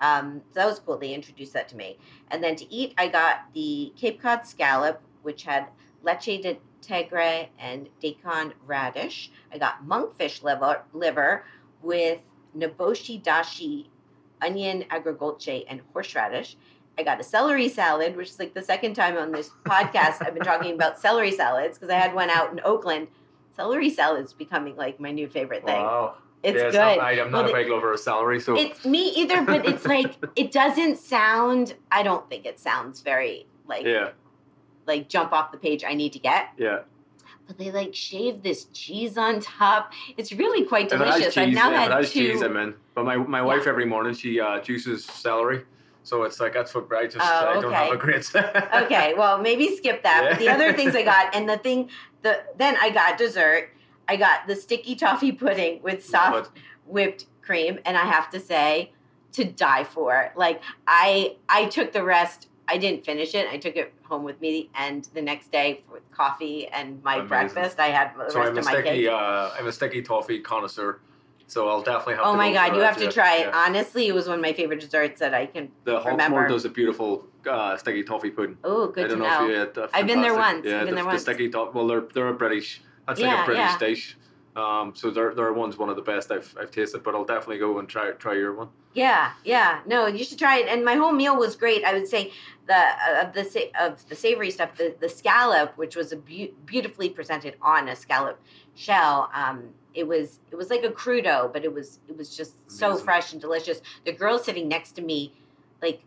Um, 0.00 0.42
so 0.52 0.60
that 0.60 0.66
was 0.66 0.78
cool. 0.78 0.98
They 0.98 1.12
introduced 1.12 1.52
that 1.54 1.68
to 1.70 1.76
me. 1.76 1.98
And 2.30 2.44
then 2.44 2.54
to 2.56 2.72
eat, 2.72 2.94
I 2.98 3.08
got 3.08 3.52
the 3.54 3.92
Cape 3.96 4.20
Cod 4.22 4.46
scallop, 4.46 5.00
which 5.22 5.42
had 5.42 5.66
leche 6.04 6.26
de 6.42 6.58
tigre 6.82 7.48
and 7.58 7.88
daikon 8.00 8.54
radish. 8.66 9.30
I 9.52 9.58
got 9.58 9.86
monkfish 9.86 10.42
liver, 10.42 10.82
liver 10.92 11.44
with 11.82 12.20
niboshi 12.56 13.22
dashi, 13.22 13.86
onion 14.40 14.84
agrodolce, 14.90 15.64
and 15.68 15.80
horseradish. 15.92 16.56
I 16.98 17.02
got 17.04 17.20
a 17.20 17.24
celery 17.24 17.68
salad, 17.68 18.16
which 18.16 18.30
is 18.30 18.38
like 18.38 18.54
the 18.54 18.62
second 18.62 18.94
time 18.94 19.16
on 19.16 19.30
this 19.30 19.50
podcast 19.64 20.26
I've 20.26 20.34
been 20.34 20.42
talking 20.42 20.74
about 20.74 20.98
celery 20.98 21.32
salads 21.32 21.78
because 21.78 21.92
I 21.92 21.98
had 21.98 22.14
one 22.14 22.30
out 22.30 22.52
in 22.52 22.60
Oakland. 22.64 23.08
Celery 23.54 23.90
salad's 23.90 24.32
becoming 24.32 24.76
like 24.76 24.98
my 25.00 25.10
new 25.10 25.28
favorite 25.28 25.64
thing. 25.64 25.80
Wow. 25.80 26.16
It's 26.42 26.56
yeah, 26.56 26.70
good. 26.70 26.98
Not, 26.98 27.00
I, 27.00 27.12
am 27.14 27.30
not 27.32 27.44
Well, 27.46 27.52
a 27.52 27.56
big 27.56 27.68
lover 27.68 27.92
of 27.92 27.98
celery, 27.98 28.38
so 28.38 28.56
It's 28.56 28.84
me 28.84 29.10
either, 29.16 29.42
but 29.42 29.66
it's 29.66 29.84
like 29.84 30.14
it 30.36 30.52
doesn't 30.52 30.98
sound. 30.98 31.74
I 31.90 32.02
don't 32.02 32.28
think 32.30 32.46
it 32.46 32.60
sounds 32.60 33.00
very 33.00 33.46
like 33.66 33.84
yeah, 33.84 34.10
like 34.88 35.08
jump 35.08 35.32
off 35.32 35.52
the 35.52 35.58
page. 35.58 35.84
I 35.84 35.94
need 35.94 36.12
to 36.14 36.18
get, 36.18 36.50
yeah. 36.56 36.80
but 37.46 37.58
they 37.58 37.70
like 37.70 37.94
shave 37.94 38.42
this 38.42 38.64
cheese 38.72 39.16
on 39.16 39.40
top. 39.40 39.92
It's 40.16 40.32
really 40.32 40.64
quite 40.64 40.88
delicious. 40.88 41.26
has. 41.26 41.38
I've 41.38 41.46
cheese, 41.46 41.54
now 41.54 41.70
it 41.70 41.92
had 41.92 42.04
two. 42.06 42.32
cheese, 42.32 42.42
I'm 42.42 42.56
in. 42.56 42.74
But 42.94 43.04
my 43.04 43.16
my 43.16 43.42
wife 43.42 43.66
every 43.66 43.84
morning 43.84 44.14
she 44.14 44.40
uh, 44.40 44.60
juices 44.60 45.04
celery, 45.04 45.64
so 46.02 46.24
it's 46.24 46.40
like 46.40 46.52
that's 46.52 46.74
what 46.74 46.92
I 46.92 47.04
just 47.04 47.18
Oh, 47.20 47.58
I 47.58 47.60
don't 47.60 47.72
have 47.72 47.92
a 47.92 47.96
great. 47.96 48.28
okay, 48.34 49.14
well 49.16 49.38
maybe 49.38 49.76
skip 49.76 50.02
that. 50.02 50.26
But 50.30 50.38
the 50.40 50.48
other 50.48 50.72
things 50.72 50.96
I 50.96 51.04
got, 51.04 51.34
and 51.36 51.48
the 51.48 51.58
thing, 51.58 51.90
the 52.22 52.42
then 52.56 52.76
I 52.80 52.90
got 52.90 53.18
dessert. 53.18 53.70
I 54.10 54.16
got 54.16 54.46
the 54.46 54.56
sticky 54.56 54.96
toffee 54.96 55.32
pudding 55.32 55.82
with 55.82 56.02
soft 56.04 56.50
whipped 56.86 57.26
cream, 57.42 57.78
and 57.84 57.94
I 57.94 58.06
have 58.06 58.30
to 58.30 58.40
say, 58.40 58.90
to 59.32 59.44
die 59.44 59.84
for. 59.84 60.32
Like 60.36 60.62
I, 60.86 61.36
I 61.48 61.66
took 61.66 61.92
the 61.92 62.04
rest. 62.04 62.48
I 62.68 62.78
didn't 62.78 63.04
finish 63.04 63.34
it. 63.34 63.48
I 63.50 63.56
took 63.58 63.76
it 63.76 63.92
home 64.04 64.24
with 64.24 64.40
me, 64.40 64.68
and 64.74 65.04
the 65.14 65.22
next 65.22 65.50
day 65.50 65.82
with 65.92 66.02
coffee 66.12 66.66
and 66.68 67.02
my 67.02 67.14
Amazing. 67.16 67.28
breakfast, 67.28 67.80
I 67.80 67.88
had 67.88 68.12
the 68.16 68.30
So 68.30 68.38
rest 68.40 68.50
I'm 68.50 68.56
a 68.56 68.60
of 68.60 68.64
my 68.66 68.72
sticky 68.72 68.88
cake. 68.88 69.08
uh, 69.08 69.50
I'm 69.58 69.66
a 69.66 69.72
sticky 69.72 70.02
toffee 70.02 70.40
connoisseur. 70.40 71.00
So 71.46 71.66
I'll 71.70 71.80
definitely 71.82 72.16
have. 72.16 72.24
Oh 72.26 72.32
to 72.32 72.36
my 72.36 72.48
go 72.50 72.54
god, 72.56 72.76
you 72.76 72.82
have 72.82 72.98
to 72.98 73.10
try 73.10 73.36
it. 73.38 73.46
yeah. 73.46 73.64
Honestly, 73.66 74.06
it 74.06 74.14
was 74.14 74.28
one 74.28 74.38
of 74.38 74.42
my 74.42 74.52
favorite 74.52 74.80
desserts 74.80 75.18
that 75.20 75.32
I 75.32 75.46
can. 75.46 75.70
The 75.84 75.98
remember. 76.02 76.42
Hawksmoor 76.42 76.48
does 76.48 76.66
a 76.66 76.68
beautiful 76.68 77.24
uh, 77.48 77.74
sticky 77.78 78.02
toffee 78.02 78.28
pudding. 78.28 78.58
Oh, 78.64 78.88
good 78.88 79.04
to 79.04 79.08
don't 79.08 79.18
know, 79.20 79.28
know. 79.28 79.44
if 79.46 79.50
you 79.52 79.56
had 79.58 79.72
the 79.72 79.88
I've 79.94 80.06
been 80.06 80.20
there 80.20 80.34
once. 80.36 80.66
Yeah, 80.66 80.80
I've 80.80 80.86
been 80.86 80.94
the, 80.94 81.02
there 81.02 81.12
the 81.12 81.18
sticky 81.18 81.48
toffee. 81.48 81.70
Well, 81.74 81.86
they're 81.86 82.02
they're 82.12 82.28
a 82.28 82.34
British. 82.34 82.82
That's 83.06 83.18
like 83.18 83.30
Yeah, 83.30 83.42
a 83.42 83.46
British 83.46 83.62
yeah. 83.72 83.78
dish. 83.78 84.18
Um, 84.56 84.92
so 84.94 85.10
their 85.10 85.34
their 85.34 85.52
one's 85.54 85.78
one 85.78 85.88
of 85.88 85.96
the 85.96 86.02
best 86.02 86.30
I've 86.30 86.54
I've 86.60 86.70
tasted. 86.70 87.02
But 87.02 87.14
I'll 87.14 87.24
definitely 87.24 87.58
go 87.58 87.78
and 87.78 87.88
try 87.88 88.10
try 88.10 88.34
your 88.34 88.54
one. 88.54 88.68
Yeah, 88.92 89.32
yeah. 89.44 89.80
No, 89.86 90.06
you 90.06 90.24
should 90.24 90.38
try 90.38 90.58
it. 90.58 90.66
And 90.68 90.84
my 90.84 90.96
whole 90.96 91.12
meal 91.12 91.36
was 91.38 91.56
great. 91.56 91.82
I 91.84 91.94
would 91.94 92.08
say 92.08 92.32
the 92.68 92.74
uh, 92.74 93.24
of 93.26 93.32
the 93.32 93.70
of 93.80 94.08
the 94.08 94.14
savory 94.14 94.50
stuff, 94.50 94.76
the, 94.76 94.94
the 95.00 95.08
scallop, 95.08 95.76
which 95.76 95.96
was 95.96 96.12
a 96.12 96.16
beau- 96.16 96.52
beautifully 96.66 97.08
presented 97.08 97.56
on 97.60 97.88
a 97.88 97.96
scallop 97.96 98.40
shell. 98.74 99.30
Um, 99.34 99.70
it 99.94 100.06
was 100.06 100.38
it 100.52 100.56
was 100.56 100.70
like 100.70 100.84
a 100.84 100.90
crudo, 100.90 101.52
but 101.52 101.64
it 101.64 101.72
was 101.72 101.98
it 102.08 102.16
was 102.16 102.36
just 102.36 102.70
so 102.70 102.96
fresh 102.96 103.32
and 103.32 103.40
delicious. 103.40 103.80
The 104.04 104.12
girl 104.12 104.38
sitting 104.38 104.68
next 104.68 104.92
to 104.92 105.02
me, 105.02 105.32
like 105.82 106.02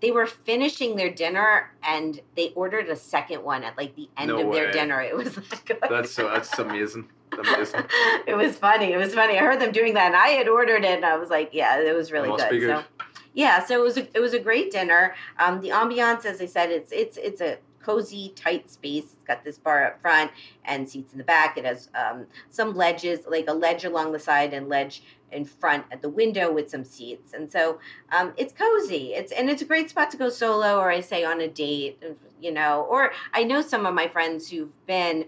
they 0.00 0.10
were 0.10 0.26
finishing 0.26 0.96
their 0.96 1.10
dinner 1.10 1.72
and 1.82 2.20
they 2.36 2.50
ordered 2.50 2.88
a 2.88 2.96
second 2.96 3.42
one 3.42 3.64
at 3.64 3.76
like 3.78 3.94
the 3.96 4.08
end 4.18 4.28
No 4.28 4.46
of 4.46 4.52
their 4.52 4.70
dinner. 4.70 5.00
It 5.00 5.16
was 5.16 5.36
like 5.36 5.80
That's 5.88 6.10
so 6.10 6.28
that's 6.28 6.58
amazing. 6.58 7.08
Amazing. 7.32 7.84
it 8.26 8.36
was 8.36 8.56
funny. 8.56 8.92
It 8.92 8.98
was 8.98 9.14
funny. 9.14 9.38
I 9.38 9.42
heard 9.42 9.60
them 9.60 9.72
doing 9.72 9.94
that, 9.94 10.06
and 10.06 10.16
I 10.16 10.28
had 10.28 10.48
ordered 10.48 10.84
it, 10.84 10.96
and 10.96 11.04
I 11.04 11.16
was 11.16 11.28
like, 11.28 11.50
"Yeah, 11.52 11.80
it 11.80 11.94
was 11.94 12.12
really 12.12 12.28
good." 12.28 12.50
be 12.50 12.58
good. 12.60 12.84
So, 12.98 13.05
yeah, 13.36 13.62
so 13.62 13.78
it 13.78 13.84
was 13.84 13.98
a, 13.98 14.16
it 14.16 14.20
was 14.20 14.32
a 14.32 14.38
great 14.38 14.72
dinner. 14.72 15.14
Um, 15.38 15.60
the 15.60 15.68
ambiance, 15.68 16.24
as 16.24 16.40
I 16.40 16.46
said, 16.46 16.70
it's 16.70 16.90
it's 16.90 17.18
it's 17.18 17.42
a 17.42 17.58
cozy, 17.82 18.32
tight 18.34 18.70
space. 18.70 19.04
It's 19.04 19.26
got 19.26 19.44
this 19.44 19.58
bar 19.58 19.84
up 19.84 20.00
front 20.00 20.30
and 20.64 20.88
seats 20.88 21.12
in 21.12 21.18
the 21.18 21.24
back. 21.24 21.58
It 21.58 21.66
has 21.66 21.90
um, 21.94 22.26
some 22.48 22.74
ledges, 22.74 23.20
like 23.28 23.44
a 23.46 23.52
ledge 23.52 23.84
along 23.84 24.12
the 24.12 24.18
side 24.18 24.54
and 24.54 24.70
ledge 24.70 25.02
in 25.32 25.44
front 25.44 25.84
at 25.92 26.00
the 26.00 26.08
window 26.08 26.50
with 26.50 26.70
some 26.70 26.82
seats. 26.82 27.34
And 27.34 27.52
so 27.52 27.78
um, 28.10 28.32
it's 28.38 28.54
cozy. 28.54 29.12
It's 29.12 29.32
and 29.32 29.50
it's 29.50 29.60
a 29.60 29.66
great 29.66 29.90
spot 29.90 30.10
to 30.12 30.16
go 30.16 30.30
solo, 30.30 30.78
or 30.78 30.90
I 30.90 31.00
say 31.00 31.22
on 31.22 31.42
a 31.42 31.48
date, 31.48 32.02
you 32.40 32.52
know. 32.52 32.86
Or 32.88 33.12
I 33.34 33.44
know 33.44 33.60
some 33.60 33.84
of 33.84 33.92
my 33.92 34.08
friends 34.08 34.48
who've 34.48 34.86
been 34.86 35.26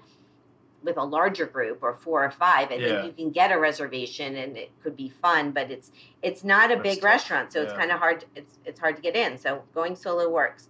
with 0.83 0.97
a 0.97 1.05
larger 1.05 1.47
group 1.47 1.83
or 1.83 1.95
four 1.95 2.25
or 2.25 2.31
five, 2.31 2.71
and 2.71 2.83
Yeah. 2.83 3.05
you 3.05 3.13
can 3.13 3.31
get 3.31 3.51
a 3.51 3.59
reservation 3.59 4.37
and 4.37 4.57
it 4.57 4.71
could 4.83 4.97
be 4.97 5.09
fun, 5.09 5.51
but 5.51 5.71
it's 5.71 5.91
it's 6.23 6.45
not 6.45 6.71
a 6.71 6.77
That's 6.77 6.83
big 6.83 6.95
tough. 7.01 7.05
restaurant, 7.05 7.53
so 7.53 7.63
it's 7.63 7.73
kind 7.73 7.91
of 7.91 7.99
hard. 7.99 8.25
It's 8.37 8.59
it's 8.65 8.79
hard 8.81 8.97
to 8.97 9.03
get 9.03 9.17
in. 9.17 9.39
So 9.39 9.63
going 9.75 9.97
solo 9.97 10.29
works. 10.31 10.69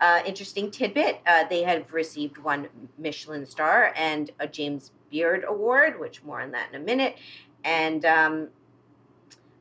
Uh, 0.00 0.22
interesting 0.26 0.70
tidbit: 0.70 1.20
uh, 1.26 1.44
they 1.48 1.62
have 1.62 1.92
received 1.92 2.38
one 2.38 2.68
Michelin 2.98 3.46
star 3.46 3.92
and 3.96 4.30
a 4.40 4.46
James 4.46 4.92
Beard 5.10 5.44
Award, 5.46 5.98
which 5.98 6.22
more 6.24 6.40
on 6.40 6.50
that 6.52 6.68
in 6.72 6.80
a 6.80 6.84
minute. 6.84 7.16
And 7.64 8.04
um, 8.04 8.48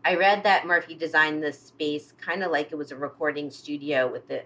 I 0.06 0.16
read 0.16 0.44
that 0.44 0.66
Murphy 0.66 0.96
designed 0.96 1.44
this 1.44 1.60
space 1.60 2.14
kind 2.20 2.44
of 2.44 2.52
like 2.52 2.72
it 2.72 2.76
was 2.76 2.92
a 2.92 2.96
recording 2.96 3.50
studio 3.52 4.12
with 4.12 4.28
the 4.28 4.44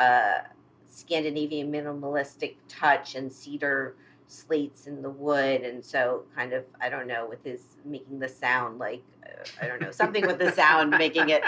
uh, 0.00 0.42
Scandinavian 0.88 1.70
minimalistic 1.72 2.54
touch 2.68 3.14
and 3.14 3.32
cedar 3.32 3.94
slates 4.32 4.86
in 4.86 5.02
the 5.02 5.10
wood 5.10 5.60
and 5.60 5.84
so 5.84 6.22
kind 6.34 6.52
of 6.52 6.64
i 6.80 6.88
don't 6.88 7.06
know 7.06 7.26
with 7.28 7.44
his 7.44 7.76
making 7.84 8.18
the 8.18 8.28
sound 8.28 8.78
like 8.78 9.02
uh, 9.26 9.44
i 9.60 9.66
don't 9.66 9.80
know 9.80 9.90
something 9.90 10.26
with 10.26 10.38
the 10.38 10.50
sound 10.52 10.90
making 10.90 11.28
it 11.28 11.42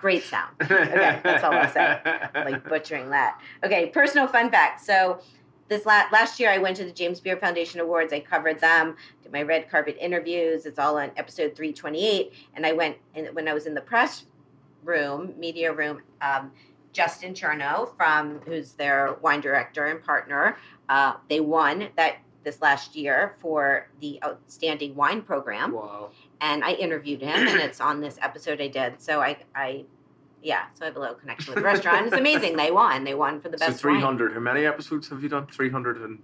great 0.00 0.24
sound. 0.24 0.54
Okay, 0.60 1.20
that's 1.22 1.44
all 1.44 1.52
I'll 1.52 1.70
say. 1.70 2.00
like 2.34 2.68
butchering 2.68 3.10
that. 3.10 3.40
Okay 3.64 3.86
personal 3.90 4.26
fun 4.26 4.50
fact. 4.50 4.84
So 4.84 5.20
this 5.68 5.86
la- 5.86 6.06
last 6.12 6.38
year 6.40 6.50
i 6.50 6.58
went 6.58 6.76
to 6.76 6.84
the 6.84 6.92
james 6.92 7.20
beard 7.20 7.40
foundation 7.40 7.80
awards. 7.80 8.12
I 8.12 8.20
covered 8.20 8.60
them 8.60 8.96
did 9.22 9.32
my 9.32 9.42
red 9.42 9.70
carpet 9.70 9.96
interviews. 10.00 10.66
It's 10.66 10.78
all 10.78 10.98
on 10.98 11.10
episode 11.16 11.54
328 11.54 12.32
and 12.54 12.66
i 12.66 12.72
went 12.72 12.96
and 13.14 13.28
when 13.34 13.46
i 13.48 13.54
was 13.54 13.66
in 13.66 13.74
the 13.74 13.80
press 13.80 14.24
room 14.84 15.34
media 15.38 15.72
room 15.72 16.02
um, 16.20 16.50
justin 16.96 17.34
chearno 17.34 17.94
from 17.96 18.40
who's 18.46 18.72
their 18.72 19.16
wine 19.22 19.40
director 19.40 19.86
and 19.86 20.02
partner 20.02 20.56
uh, 20.88 21.14
they 21.28 21.40
won 21.40 21.88
that 21.96 22.16
this 22.44 22.62
last 22.62 22.94
year 22.96 23.34
for 23.40 23.88
the 24.00 24.18
outstanding 24.24 24.94
wine 24.94 25.20
program 25.20 25.72
Wow. 25.72 26.10
and 26.40 26.62
I 26.64 26.72
interviewed 26.74 27.20
him, 27.20 27.48
and 27.48 27.60
it's 27.60 27.80
on 27.80 28.00
this 28.00 28.18
episode 28.22 28.60
I 28.60 28.68
did. 28.68 29.00
So 29.02 29.20
I, 29.20 29.36
I, 29.56 29.84
yeah, 30.44 30.66
so 30.74 30.84
I 30.84 30.86
have 30.86 30.96
a 30.96 31.00
little 31.00 31.16
connection 31.16 31.52
with 31.52 31.56
the 31.62 31.66
restaurant. 31.72 32.06
It's 32.06 32.14
amazing. 32.14 32.56
They 32.56 32.70
won. 32.70 33.02
They 33.02 33.14
won 33.16 33.40
for 33.40 33.48
the 33.48 33.58
So 33.58 33.66
best 33.66 33.84
wine. 33.84 33.94
300. 33.94 34.34
How 34.34 34.38
many 34.38 34.64
episodes 34.64 35.08
have 35.08 35.24
you 35.24 35.28
done? 35.28 35.48
300 35.48 35.96
and 36.02 36.20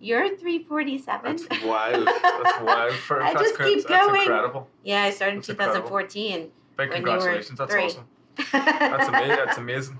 You're 0.00 0.36
347. 0.36 1.36
that's 1.48 1.64
wild. 1.64 2.08
That's 2.08 2.60
wild. 2.70 2.94
For, 2.94 3.22
I 3.22 3.32
that's 3.32 3.42
just 3.50 3.58
keep 3.60 3.86
that's 3.86 4.06
going. 4.06 4.22
incredible. 4.22 4.68
yeah, 4.82 5.02
I 5.04 5.10
started 5.10 5.34
in 5.34 5.38
That's 5.42 5.48
incredible. 5.50 5.90
2014. 5.90 6.40
Big 6.40 6.50
When 6.76 6.88
you 6.88 6.90
were 6.90 6.94
congratulations. 7.18 7.58
That's 7.58 7.72
awesome. 7.74 8.04
That's 8.52 9.08
amazing. 9.08 9.28
That's 9.36 9.58
amazing. 9.58 9.98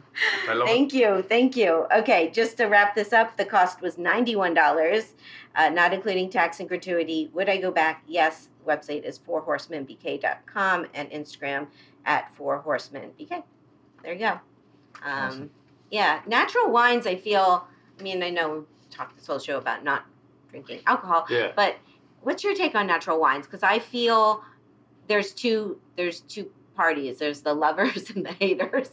I 0.49 0.55
love 0.55 0.69
it. 0.69 0.71
Thank 0.71 0.95
you, 0.95 1.23
thank 1.29 1.57
you. 1.57 1.87
Okay, 1.97 2.31
just 2.31 2.57
to 2.59 2.67
wrap 2.67 2.95
this 2.95 3.13
up, 3.13 3.37
the 3.37 3.45
cost 3.45 3.81
was 3.81 3.99
ninety-one 3.99 4.55
dollars, 4.55 5.15
uh, 5.55 5.69
not 5.69 5.93
including 5.93 6.31
tax 6.31 6.61
and 6.61 6.69
gratuity. 6.69 7.31
Would 7.35 7.49
I 7.49 7.59
go 7.59 7.71
back? 7.71 8.03
Yes. 8.07 8.49
The 8.65 8.73
website 8.73 9.05
is 9.05 9.19
fourhorsemenbk.com 9.19 10.87
and 10.95 11.11
Instagram 11.11 11.67
at 12.07 12.35
fourhorsemenbk. 12.37 13.43
There 14.03 14.13
you 14.13 14.19
go. 14.19 14.31
Um, 14.31 14.41
Awesome. 15.05 15.51
Yeah, 15.91 16.21
natural 16.27 16.71
wines. 16.71 17.07
I 17.07 17.17
feel. 17.17 17.67
I 17.99 18.03
mean, 18.03 18.23
I 18.23 18.31
know 18.31 18.61
we 18.61 18.65
talked 18.91 19.17
this 19.17 19.27
whole 19.27 19.39
show 19.39 19.59
about 19.59 19.85
not 19.85 20.07
drinking 20.51 20.81
alcohol. 20.87 21.27
Yeah. 21.29 21.53
But 21.55 21.77
what's 22.23 22.43
your 22.43 22.55
take 22.55 22.75
on 22.75 22.87
natural 22.87 23.21
wines? 23.21 23.47
Because 23.47 23.63
I 23.63 23.79
feel 23.79 24.43
there's 25.09 25.33
two 25.33 25.79
there's 25.97 26.21
two 26.21 26.51
parties. 26.74 27.19
There's 27.19 27.43
the 27.43 27.55
lovers 27.55 28.11
and 28.15 28.24
the 28.27 28.32
haters. 28.32 28.90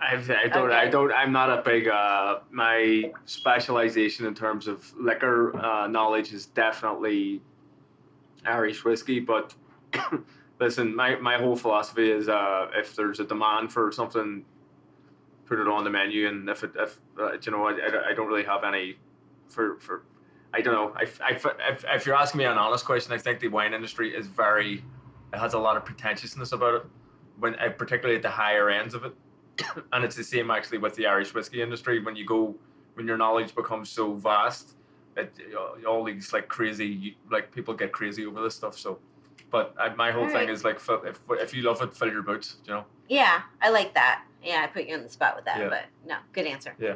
I, 0.00 0.14
I 0.44 0.48
don't. 0.48 0.72
I 0.72 0.88
don't. 0.88 1.12
I'm 1.12 1.32
not 1.32 1.50
a 1.50 1.62
big. 1.62 1.88
Uh, 1.88 2.40
my 2.50 3.12
specialization 3.26 4.26
in 4.26 4.34
terms 4.34 4.66
of 4.66 4.92
liquor 4.98 5.56
uh, 5.56 5.86
knowledge 5.86 6.32
is 6.32 6.46
definitely 6.46 7.40
Irish 8.44 8.84
whiskey. 8.84 9.20
But 9.20 9.54
listen, 10.60 10.94
my, 10.94 11.16
my 11.16 11.38
whole 11.38 11.56
philosophy 11.56 12.10
is 12.10 12.28
uh, 12.28 12.68
if 12.74 12.96
there's 12.96 13.20
a 13.20 13.24
demand 13.24 13.72
for 13.72 13.92
something, 13.92 14.44
put 15.46 15.60
it 15.60 15.68
on 15.68 15.84
the 15.84 15.90
menu. 15.90 16.28
And 16.28 16.48
if 16.48 16.64
it, 16.64 16.72
if 16.76 16.98
uh, 17.20 17.32
you 17.44 17.52
know, 17.52 17.66
I, 17.66 17.72
I, 17.72 18.10
I 18.10 18.14
don't 18.14 18.26
really 18.26 18.44
have 18.44 18.64
any 18.64 18.96
for 19.48 19.78
for. 19.78 20.04
I 20.54 20.60
don't 20.60 20.74
know. 20.74 20.92
I, 20.96 21.06
I, 21.24 21.30
if, 21.70 21.84
if 21.88 22.06
you're 22.06 22.14
asking 22.14 22.40
me 22.40 22.44
an 22.44 22.58
honest 22.58 22.84
question, 22.84 23.12
I 23.12 23.18
think 23.18 23.40
the 23.40 23.48
wine 23.48 23.72
industry 23.72 24.14
is 24.14 24.26
very. 24.26 24.84
It 25.32 25.38
has 25.38 25.54
a 25.54 25.58
lot 25.58 25.76
of 25.76 25.84
pretentiousness 25.84 26.52
about 26.52 26.74
it, 26.74 26.82
when 27.38 27.54
uh, 27.56 27.70
particularly 27.70 28.16
at 28.16 28.22
the 28.22 28.30
higher 28.30 28.68
ends 28.70 28.94
of 28.94 29.04
it 29.04 29.14
and 29.92 30.04
it's 30.04 30.16
the 30.16 30.24
same 30.24 30.50
actually 30.50 30.78
with 30.78 30.94
the 30.96 31.06
Irish 31.06 31.34
whiskey 31.34 31.62
industry. 31.62 32.02
When 32.02 32.16
you 32.16 32.24
go, 32.24 32.54
when 32.94 33.06
your 33.06 33.16
knowledge 33.16 33.54
becomes 33.54 33.88
so 33.90 34.14
vast, 34.14 34.76
it 35.16 35.32
all 35.86 36.04
these 36.04 36.32
like 36.32 36.48
crazy, 36.48 37.16
like 37.30 37.52
people 37.52 37.74
get 37.74 37.92
crazy 37.92 38.26
over 38.26 38.42
this 38.42 38.54
stuff. 38.54 38.78
So, 38.78 38.98
but 39.50 39.74
I, 39.78 39.90
my 39.94 40.10
whole 40.10 40.28
thing 40.28 40.48
is 40.48 40.64
like, 40.64 40.80
fill- 40.80 41.02
if 41.04 41.20
if 41.30 41.54
you 41.54 41.62
love 41.62 41.82
it, 41.82 41.94
fill 41.94 42.10
your 42.10 42.22
boots. 42.22 42.56
You 42.64 42.74
know. 42.74 42.84
yeah, 43.08 43.42
I 43.60 43.70
like 43.70 43.94
that. 43.94 44.24
Yeah, 44.42 44.62
I 44.64 44.66
put 44.66 44.86
you 44.88 44.96
on 44.96 45.02
the 45.02 45.08
spot 45.08 45.36
with 45.36 45.44
that, 45.44 45.58
Yeah. 45.58 45.68
but 45.68 45.84
no, 46.06 46.16
good 46.32 46.46
answer. 46.46 46.74
Yeah. 46.78 46.94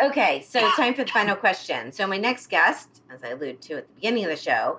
Okay, 0.00 0.44
so 0.46 0.60
time 0.76 0.94
for 0.94 1.04
the 1.04 1.10
final 1.10 1.34
question. 1.34 1.90
So 1.90 2.06
my 2.06 2.18
next 2.18 2.48
guest, 2.48 3.02
as 3.10 3.24
I 3.24 3.28
alluded 3.30 3.60
to 3.62 3.78
at 3.78 3.88
the 3.88 3.94
beginning 3.94 4.24
of 4.24 4.30
the 4.30 4.36
show, 4.36 4.78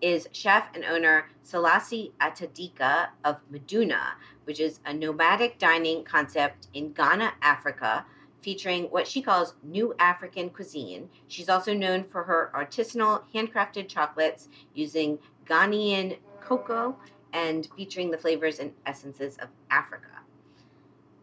is 0.00 0.28
chef 0.32 0.68
and 0.74 0.84
owner 0.84 1.28
Selassie 1.42 2.12
Atadika 2.20 3.08
of 3.24 3.36
Midunu, 3.52 4.00
which 4.44 4.60
is 4.60 4.80
a 4.86 4.92
nomadic 4.92 5.58
dining 5.58 6.04
concept 6.04 6.68
in 6.74 6.92
Ghana, 6.92 7.32
Africa, 7.42 8.04
featuring 8.40 8.84
what 8.84 9.06
she 9.06 9.20
calls 9.20 9.54
new 9.62 9.94
African 9.98 10.50
cuisine. 10.50 11.08
She's 11.28 11.48
also 11.48 11.74
known 11.74 12.04
for 12.04 12.22
her 12.22 12.50
artisanal 12.54 13.22
handcrafted 13.34 13.88
chocolates 13.88 14.48
using 14.74 15.18
Ghanaian 15.46 16.18
cocoa 16.40 16.96
and 17.32 17.68
featuring 17.76 18.10
the 18.10 18.18
flavors 18.18 18.58
and 18.58 18.72
essences 18.86 19.36
of 19.38 19.48
Africa. 19.70 20.06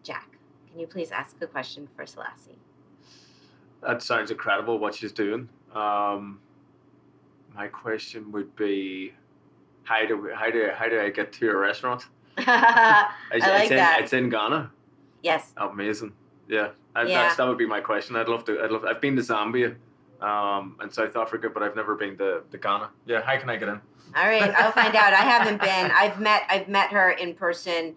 Jack, 0.03 0.37
can 0.69 0.79
you 0.79 0.87
please 0.87 1.11
ask 1.11 1.35
a 1.41 1.47
question 1.47 1.87
for 1.95 2.05
Selassie? 2.05 2.59
That 3.81 4.01
sounds 4.01 4.31
incredible. 4.31 4.79
What 4.79 4.95
she's 4.95 5.11
doing. 5.11 5.49
Um, 5.73 6.39
my 7.57 7.67
question 7.67 8.31
would 8.31 8.55
be, 8.55 9.13
how 9.83 10.05
do 10.05 10.21
we, 10.21 10.29
how 10.33 10.51
do 10.51 10.69
how 10.75 10.87
do 10.87 11.01
I 11.01 11.09
get 11.09 11.33
to 11.33 11.45
your 11.45 11.59
restaurant? 11.59 12.05
I 12.37 13.09
It's, 13.31 13.45
like 13.45 13.61
it's 13.63 13.71
in, 13.71 13.77
that. 13.77 13.99
It's 14.01 14.13
in 14.13 14.29
Ghana. 14.29 14.71
yes. 15.23 15.53
Amazing. 15.57 16.13
Yeah, 16.47 16.69
I, 16.95 17.03
Yeah. 17.03 17.23
That's, 17.23 17.37
that 17.37 17.47
would 17.47 17.57
be 17.57 17.65
my 17.65 17.81
question. 17.81 18.15
I'd 18.15 18.29
love 18.29 18.45
to. 18.45 18.61
I'd 18.63 18.71
love. 18.71 18.85
I've 18.85 19.01
been 19.01 19.15
to 19.15 19.21
Zambia, 19.21 19.75
um, 20.21 20.77
and 20.79 20.93
South 20.93 21.15
Africa, 21.15 21.49
but 21.49 21.63
I've 21.63 21.75
never 21.75 21.95
been 21.95 22.15
to, 22.19 22.41
to 22.51 22.57
Ghana. 22.57 22.89
Yeah, 23.07 23.21
how 23.21 23.37
can 23.37 23.49
I 23.49 23.57
get 23.57 23.69
in? 23.69 23.81
All 24.15 24.27
right, 24.27 24.53
I'll 24.55 24.71
find 24.71 24.95
out. 24.95 25.13
I 25.13 25.23
haven't 25.33 25.59
been. 25.59 25.91
I've 25.91 26.19
met. 26.19 26.43
I've 26.49 26.69
met 26.69 26.91
her 26.91 27.11
in 27.11 27.33
person 27.33 27.95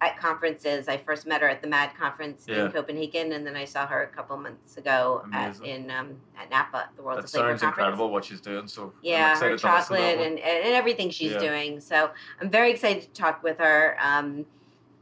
at 0.00 0.18
conferences. 0.18 0.88
I 0.88 0.96
first 0.96 1.26
met 1.26 1.40
her 1.42 1.48
at 1.48 1.60
the 1.60 1.68
MAD 1.68 1.94
conference 1.96 2.46
Yeah. 2.48 2.64
in 2.66 2.72
Copenhagen, 2.72 3.32
and 3.32 3.46
then 3.46 3.56
I 3.56 3.64
saw 3.64 3.86
her 3.86 4.02
a 4.02 4.06
couple 4.06 4.36
months 4.36 4.76
ago 4.78 5.22
at, 5.32 5.60
in 5.62 5.90
um, 5.90 6.16
at 6.40 6.48
Napa, 6.50 6.88
the 6.96 7.02
World 7.02 7.18
That 7.18 7.24
of 7.24 7.30
Flavor 7.30 7.48
sounds 7.50 7.60
conference. 7.62 7.78
incredible 7.86 8.10
what 8.10 8.24
she's 8.24 8.40
doing. 8.40 8.66
So 8.66 8.92
Yeah, 9.02 9.28
her 9.28 9.32
excited 9.32 9.48
to 9.48 9.52
listen 9.54 9.68
chocolate 9.96 10.18
and, 10.26 10.38
and 10.38 10.74
everything 10.74 11.10
she's 11.10 11.32
Yeah. 11.32 11.38
doing. 11.38 11.80
So 11.80 12.10
I'm 12.40 12.50
very 12.50 12.70
excited 12.70 13.02
to 13.02 13.08
talk 13.10 13.42
with 13.42 13.58
her. 13.58 13.96
Um, 14.00 14.46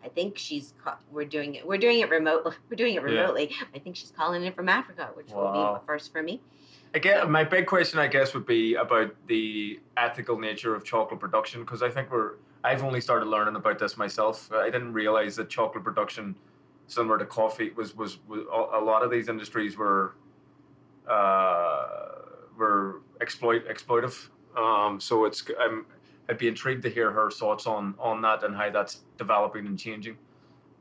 I 0.05 0.09
think 0.09 0.39
she's 0.39 0.75
ca- 0.83 0.99
we're 1.13 1.25
doing 1.25 1.57
it. 1.57 1.67
We're 1.67 1.79
doing 1.79 2.01
it 2.01 2.09
remotely 2.11 2.53
We're 2.71 2.77
doing 2.77 2.95
it 2.95 3.03
Yeah. 3.03 3.21
remotely. 3.21 3.53
I 3.75 3.79
think 3.79 3.95
she's 3.97 4.11
calling 4.11 4.43
in 4.45 4.53
from 4.53 4.69
Africa, 4.69 5.11
which 5.15 5.27
will 5.31 5.53
be 5.53 5.59
Wow. 5.59 5.81
a 5.83 5.87
first 5.87 6.13
for 6.13 6.23
me. 6.23 6.41
Guess 6.95 7.29
my 7.29 7.45
big 7.45 7.67
question, 7.67 7.99
I 8.01 8.07
guess, 8.09 8.33
would 8.35 8.47
be 8.47 8.75
about 8.75 9.15
the 9.27 9.79
ethical 9.97 10.39
nature 10.39 10.75
of 10.75 10.83
chocolate 10.85 11.21
production 11.21 11.61
because 11.61 11.83
I 11.83 11.91
think 11.91 12.11
we're. 12.11 12.33
I've 12.69 12.85
only 12.85 13.01
started 13.01 13.27
learning 13.27 13.57
about 13.57 13.79
this 13.79 13.97
myself. 13.97 14.51
I 14.53 14.71
didn't 14.71 14.93
realize 14.93 15.37
that 15.37 15.49
chocolate 15.49 15.85
production, 15.85 16.37
similar 16.87 17.19
to 17.19 17.25
coffee, 17.25 17.71
was 17.71 17.97
was, 17.97 18.19
was 18.29 18.43
a 18.75 18.81
lot 18.81 19.03
of 19.03 19.11
these 19.11 19.29
industries 19.29 19.77
were. 19.77 20.15
Uh, 21.09 21.87
were 22.59 23.01
exploit 23.21 23.67
exploitive. 23.69 24.29
Um, 24.57 25.01
so 25.01 25.25
it's 25.25 25.45
I'm 25.59 25.87
I'd 26.29 26.39
be 26.39 26.49
intrigued 26.49 26.83
to 26.83 26.91
hear 26.91 27.11
her 27.11 27.31
thoughts 27.31 27.67
on 27.67 27.95
on 27.99 28.21
that 28.23 28.45
and 28.45 28.55
how 28.55 28.69
that's 28.71 29.01
developing 29.17 29.67
and 29.67 29.79
changing. 29.79 30.19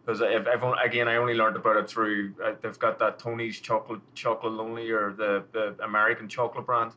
Because 0.05 0.21
only, 0.21 0.77
again, 0.83 1.07
I 1.07 1.17
only 1.17 1.33
learned 1.33 1.57
about 1.57 1.77
it 1.77 1.89
through 1.89 2.33
uh, 2.43 2.53
they've 2.61 2.79
got 2.79 2.97
that 2.99 3.19
Tony's 3.19 3.59
chocolate 3.59 4.01
Chocolonely 4.15 4.89
or 4.89 5.13
the 5.13 5.43
the 5.51 5.83
American 5.83 6.27
chocolate 6.27 6.65
brand, 6.65 6.91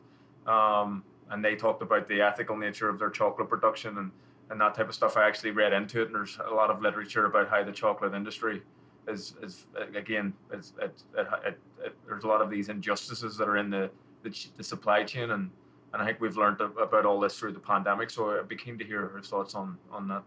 um, 0.47 1.03
and 1.29 1.43
they 1.43 1.55
talked 1.55 1.81
about 1.81 2.07
the 2.07 2.21
ethical 2.21 2.57
nature 2.57 2.89
of 2.89 2.99
their 2.99 3.09
chocolate 3.09 3.49
production 3.49 3.97
and 3.97 4.11
and 4.51 4.61
that 4.61 4.75
type 4.75 4.89
of 4.89 4.93
stuff. 4.93 5.17
I 5.17 5.27
actually 5.27 5.51
read 5.51 5.73
into 5.73 6.01
it, 6.01 6.07
and 6.07 6.15
there's 6.15 6.37
a 6.45 6.53
lot 6.53 6.69
of 6.69 6.81
literature 6.81 7.25
about 7.25 7.49
how 7.49 7.63
the 7.63 7.71
chocolate 7.71 8.13
industry 8.13 8.61
is 9.07 9.33
is 9.41 9.65
again 9.95 10.31
it's 10.51 10.73
it, 10.79 11.03
it, 11.17 11.27
it, 11.43 11.59
it, 11.83 11.95
there's 12.07 12.23
a 12.23 12.27
lot 12.27 12.39
of 12.39 12.51
these 12.51 12.69
injustices 12.69 13.35
that 13.37 13.49
are 13.49 13.57
in 13.57 13.69
the 13.71 13.89
the, 14.23 14.47
the 14.57 14.63
supply 14.63 15.03
chain 15.03 15.31
and. 15.31 15.49
And 15.93 16.01
I 16.01 16.05
think 16.05 16.21
we've 16.21 16.37
learned 16.37 16.61
about 16.61 17.05
all 17.05 17.19
this 17.19 17.37
through 17.37 17.51
the 17.51 17.59
pandemic, 17.59 18.09
so 18.09 18.39
I'd 18.39 18.47
be 18.47 18.55
keen 18.55 18.77
to 18.77 18.85
hear 18.85 19.07
her 19.07 19.21
thoughts 19.21 19.55
on 19.55 19.77
on 19.91 20.07
that. 20.07 20.23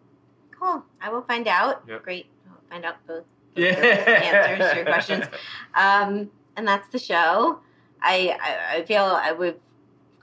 Cool. 0.50 0.84
I 1.00 1.10
will 1.10 1.22
find 1.22 1.48
out. 1.48 1.82
Yep. 1.88 2.02
Great. 2.02 2.26
I'll 2.50 2.60
find 2.68 2.84
out 2.84 2.96
both. 3.06 3.24
Yeah. 3.56 3.68
answers 3.68 4.70
to 4.70 4.76
your 4.76 4.84
questions. 4.84 5.24
Um, 5.74 6.30
and 6.56 6.68
that's 6.68 6.88
the 6.88 6.98
show. 6.98 7.60
I, 8.00 8.36
I, 8.40 8.76
I 8.76 8.84
feel 8.84 9.02
I 9.02 9.32
would 9.32 9.58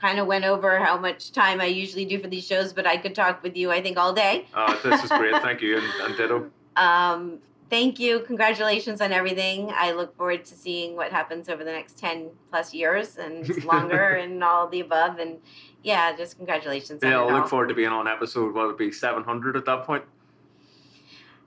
kind 0.02 0.20
of 0.20 0.26
went 0.26 0.44
over 0.44 0.80
how 0.80 0.98
much 0.98 1.32
time 1.32 1.62
I 1.62 1.66
usually 1.66 2.06
do 2.06 2.20
for 2.20 2.28
these 2.28 2.46
shows, 2.46 2.74
but 2.74 2.88
I 2.88 2.98
could 2.98 3.14
talk 3.14 3.44
with 3.44 3.56
you, 3.56 3.72
I 3.72 3.82
think, 3.82 3.98
all 3.98 4.12
day. 4.12 4.48
Uh, 4.54 4.76
this 4.82 5.04
is 5.04 5.10
great. 5.12 5.36
Thank 5.44 5.62
you, 5.62 5.78
and, 5.78 5.86
and 6.02 6.18
ditto. 6.18 6.50
Um, 6.78 7.40
thank 7.70 8.00
you. 8.00 8.22
Congratulations 8.22 9.02
on 9.02 9.12
everything. 9.12 9.70
I 9.76 9.92
look 9.92 10.16
forward 10.16 10.46
to 10.46 10.56
seeing 10.56 10.96
what 10.96 11.12
happens 11.12 11.50
over 11.50 11.66
the 11.66 11.72
next 11.72 11.98
10 11.98 12.30
plus 12.50 12.74
years 12.74 13.18
and 13.18 13.66
longer 13.66 14.16
and 14.16 14.42
all 14.42 14.70
the 14.70 14.80
above. 14.80 15.20
And 15.20 15.38
yeah, 15.84 16.16
just 16.16 16.38
congratulations. 16.38 17.02
Yeah, 17.04 17.10
it 17.10 17.14
I'll 17.16 17.24
all. 17.24 17.32
look 17.32 17.50
forward 17.50 17.68
to 17.68 17.74
being 17.74 17.90
on 17.90 18.08
episode. 18.08 18.56
What 18.56 18.68
would 18.68 18.72
it 18.76 18.78
be 18.78 18.90
seven 18.94 19.22
hundred 19.26 19.58
at 19.58 19.66
that 19.66 19.84
point? 19.84 20.06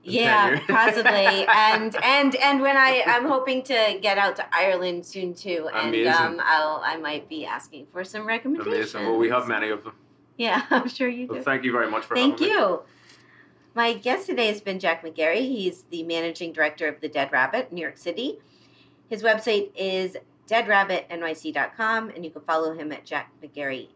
In 0.05 0.12
10 0.12 0.22
Yeah, 0.22 0.60
possibly. 0.68 1.47
and 1.48 1.97
and 2.02 2.35
and 2.36 2.60
when 2.60 2.76
I 2.76 3.02
I'm 3.06 3.26
hoping 3.26 3.62
to 3.64 3.98
get 4.02 4.18
out 4.18 4.36
to 4.36 4.47
Ireland 4.55 5.05
soon 5.06 5.35
too, 5.35 5.68
and 5.72 5.89
Amazing. 5.89 6.12
um, 6.12 6.40
I'll 6.43 6.81
I 6.85 6.97
might 6.97 7.28
be 7.28 7.44
asking 7.47 7.86
for 7.93 8.05
some 8.05 8.26
recommendations. 8.26 8.94
Amazing. 8.94 9.05
Well, 9.10 9.18
we 9.18 9.28
have 9.31 9.48
many 9.48 9.70
of 9.70 9.85
them. 9.85 9.94
Yeah, 10.36 10.62
I'm 10.70 10.89
sure 10.89 11.09
you 11.09 11.26
do. 11.26 11.35
Well, 11.35 11.43
thank 11.43 11.64
you 11.64 11.72
very 11.72 11.90
much 11.90 12.05
for 12.05 12.14
Thank 12.16 12.40
having 12.40 12.48
me. 12.48 12.52
you. 12.52 12.81
My 13.76 13.93
guest 13.94 14.26
today 14.26 14.47
has 14.48 14.60
been 14.60 14.78
Jack 14.78 15.05
McGarry. 15.05 15.40
He's 15.40 15.82
the 15.90 16.02
managing 16.05 16.52
director 16.52 16.86
of 16.86 17.01
the 17.01 17.09
Dead 17.09 17.31
Rabbit, 17.32 17.72
New 17.72 17.81
York 17.81 17.97
City. 17.98 18.39
His 19.09 19.22
website 19.22 19.70
is 19.76 20.16
deadrabbitnyc.com, 20.48 22.10
and 22.10 22.24
you 22.24 22.31
can 22.31 22.43
follow 22.43 22.72
him 22.74 22.93
at 22.93 23.05
Jack 23.05 23.31
McGarry 23.43 23.89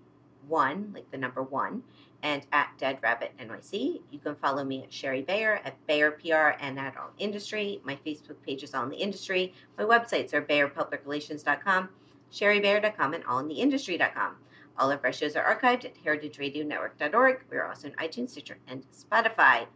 one, 0.47 0.91
like 0.95 1.11
the 1.11 1.19
number 1.19 1.43
one, 1.43 1.83
and 2.23 2.47
at 2.53 2.71
Dead 2.79 2.99
Rabbit 3.03 3.33
NYC. 3.39 4.01
You 4.11 4.19
can 4.19 4.35
follow 4.37 4.65
me 4.65 4.83
at 4.83 4.93
Shari 4.93 5.23
Bayer 5.23 5.61
at 5.65 5.75
Bayer 5.87 6.13
PR 6.13 6.57
and 6.61 6.79
at 6.79 6.97
All 6.97 7.11
Industry. 7.19 7.81
My 7.85 7.99
Facebook 8.05 8.37
page 8.45 8.63
is 8.63 8.75
All 8.75 8.85
in 8.85 8.91
the 8.91 8.97
Industry. 8.97 9.55
My 9.77 9.85
websites 9.85 10.35
are 10.35 10.43
BayerPublicRelations.com, 10.43 11.89
ShariBayer.com, 12.33 13.15
and 13.15 13.25
AllInTheIndustry.com. 13.25 14.37
All 14.79 14.91
of 14.91 15.05
our 15.05 15.13
shows 15.13 15.35
are 15.35 15.45
archived 15.45 15.85
at 15.85 16.05
heritageradionetwork.org. 16.05 17.45
We're 17.51 17.67
also 17.67 17.89
on 17.89 17.95
iTunes, 17.95 18.31
Stitcher, 18.31 18.59
and 18.69 18.85
Spotify. 18.93 19.67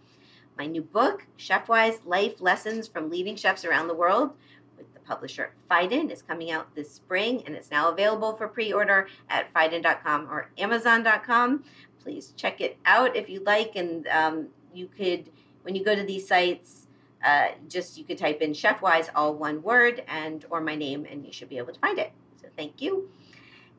My 0.59 0.67
new 0.67 0.83
book, 0.83 1.27
Chefwise 1.39 1.99
Life 2.05 2.41
Lessons 2.41 2.87
from 2.87 3.11
Leading 3.11 3.37
Chefs 3.37 3.65
Around 3.65 3.89
the 3.89 3.95
World, 3.95 4.33
with 4.77 4.93
the 4.95 5.01
publisher 5.01 5.53
Phaidon, 5.71 6.11
is 6.11 6.23
coming 6.23 6.51
out 6.51 6.73
this 6.75 6.93
spring, 6.93 7.43
and 7.47 7.55
it's 7.57 7.71
now 7.71 7.91
available 7.91 8.37
for 8.37 8.47
pre-order 8.47 9.09
at 9.29 9.53
Phaidon.com 9.55 10.29
or 10.31 10.51
Amazon.com. 10.59 11.65
Please 12.03 12.33
check 12.37 12.61
it 12.61 12.77
out 12.85 13.17
if 13.17 13.29
you 13.29 13.43
like, 13.45 13.77
and 13.77 14.07
um, 14.09 14.49
you 14.75 14.89
could, 14.89 15.31
when 15.63 15.75
you 15.75 15.85
go 15.85 15.95
to 15.95 16.03
these 16.03 16.27
sites, 16.27 16.87
uh, 17.25 17.49
just 17.69 17.97
you 17.97 18.05
could 18.05 18.19
type 18.19 18.41
in 18.41 18.53
Chefwise, 18.53 19.09
all 19.15 19.35
one 19.35 19.63
word, 19.63 20.03
and 20.09 20.45
or 20.51 20.61
my 20.61 20.75
name, 20.75 21.07
and 21.09 21.25
you 21.25 21.33
should 21.33 21.49
be 21.49 21.59
able 21.59 21.73
to 21.73 21.81
find 21.81 21.99
it. 21.99 22.13
So 22.41 22.49
thank 22.57 22.83
you. 22.83 23.09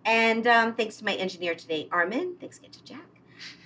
And 0.06 0.48
um, 0.48 0.76
thanks 0.76 0.98
to 0.98 1.06
my 1.06 1.14
engineer 1.14 1.56
today, 1.56 1.88
Armin. 1.91 2.36
Thanks 2.40 2.58
again 2.58 2.72
to 2.72 2.84
Jack. 2.84 3.06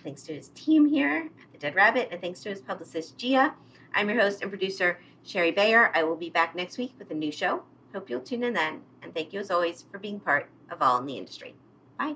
Thanks 0.03 0.23
to 0.23 0.33
his 0.33 0.49
team 0.49 0.85
here 0.85 1.29
at 1.43 1.51
the 1.51 1.57
Dead 1.59 1.75
Rabbit, 1.75 2.09
and 2.11 2.21
thanks 2.21 2.41
to 2.41 2.49
his 2.49 2.61
publicist, 2.61 3.17
Gia. 3.17 3.53
I'm 3.93 4.09
your 4.09 4.19
host 4.19 4.41
and 4.41 4.51
producer, 4.51 4.99
Shari 5.23 5.51
Bayer. 5.51 5.91
I 5.95 6.03
will 6.03 6.15
be 6.15 6.29
back 6.29 6.55
next 6.55 6.77
week 6.77 6.93
with 6.97 7.11
a 7.11 7.15
new 7.15 7.31
show. 7.31 7.63
Hope 7.93 8.09
you'll 8.09 8.21
tune 8.21 8.43
in 8.43 8.53
then. 8.53 8.81
And 9.01 9.13
thank 9.13 9.33
you 9.33 9.39
as 9.39 9.51
always 9.51 9.85
for 9.91 9.97
being 9.97 10.19
part 10.19 10.49
of 10.69 10.81
All 10.81 10.99
in 10.99 11.05
the 11.05 11.17
Industry. 11.17 11.55
Bye. 11.97 12.15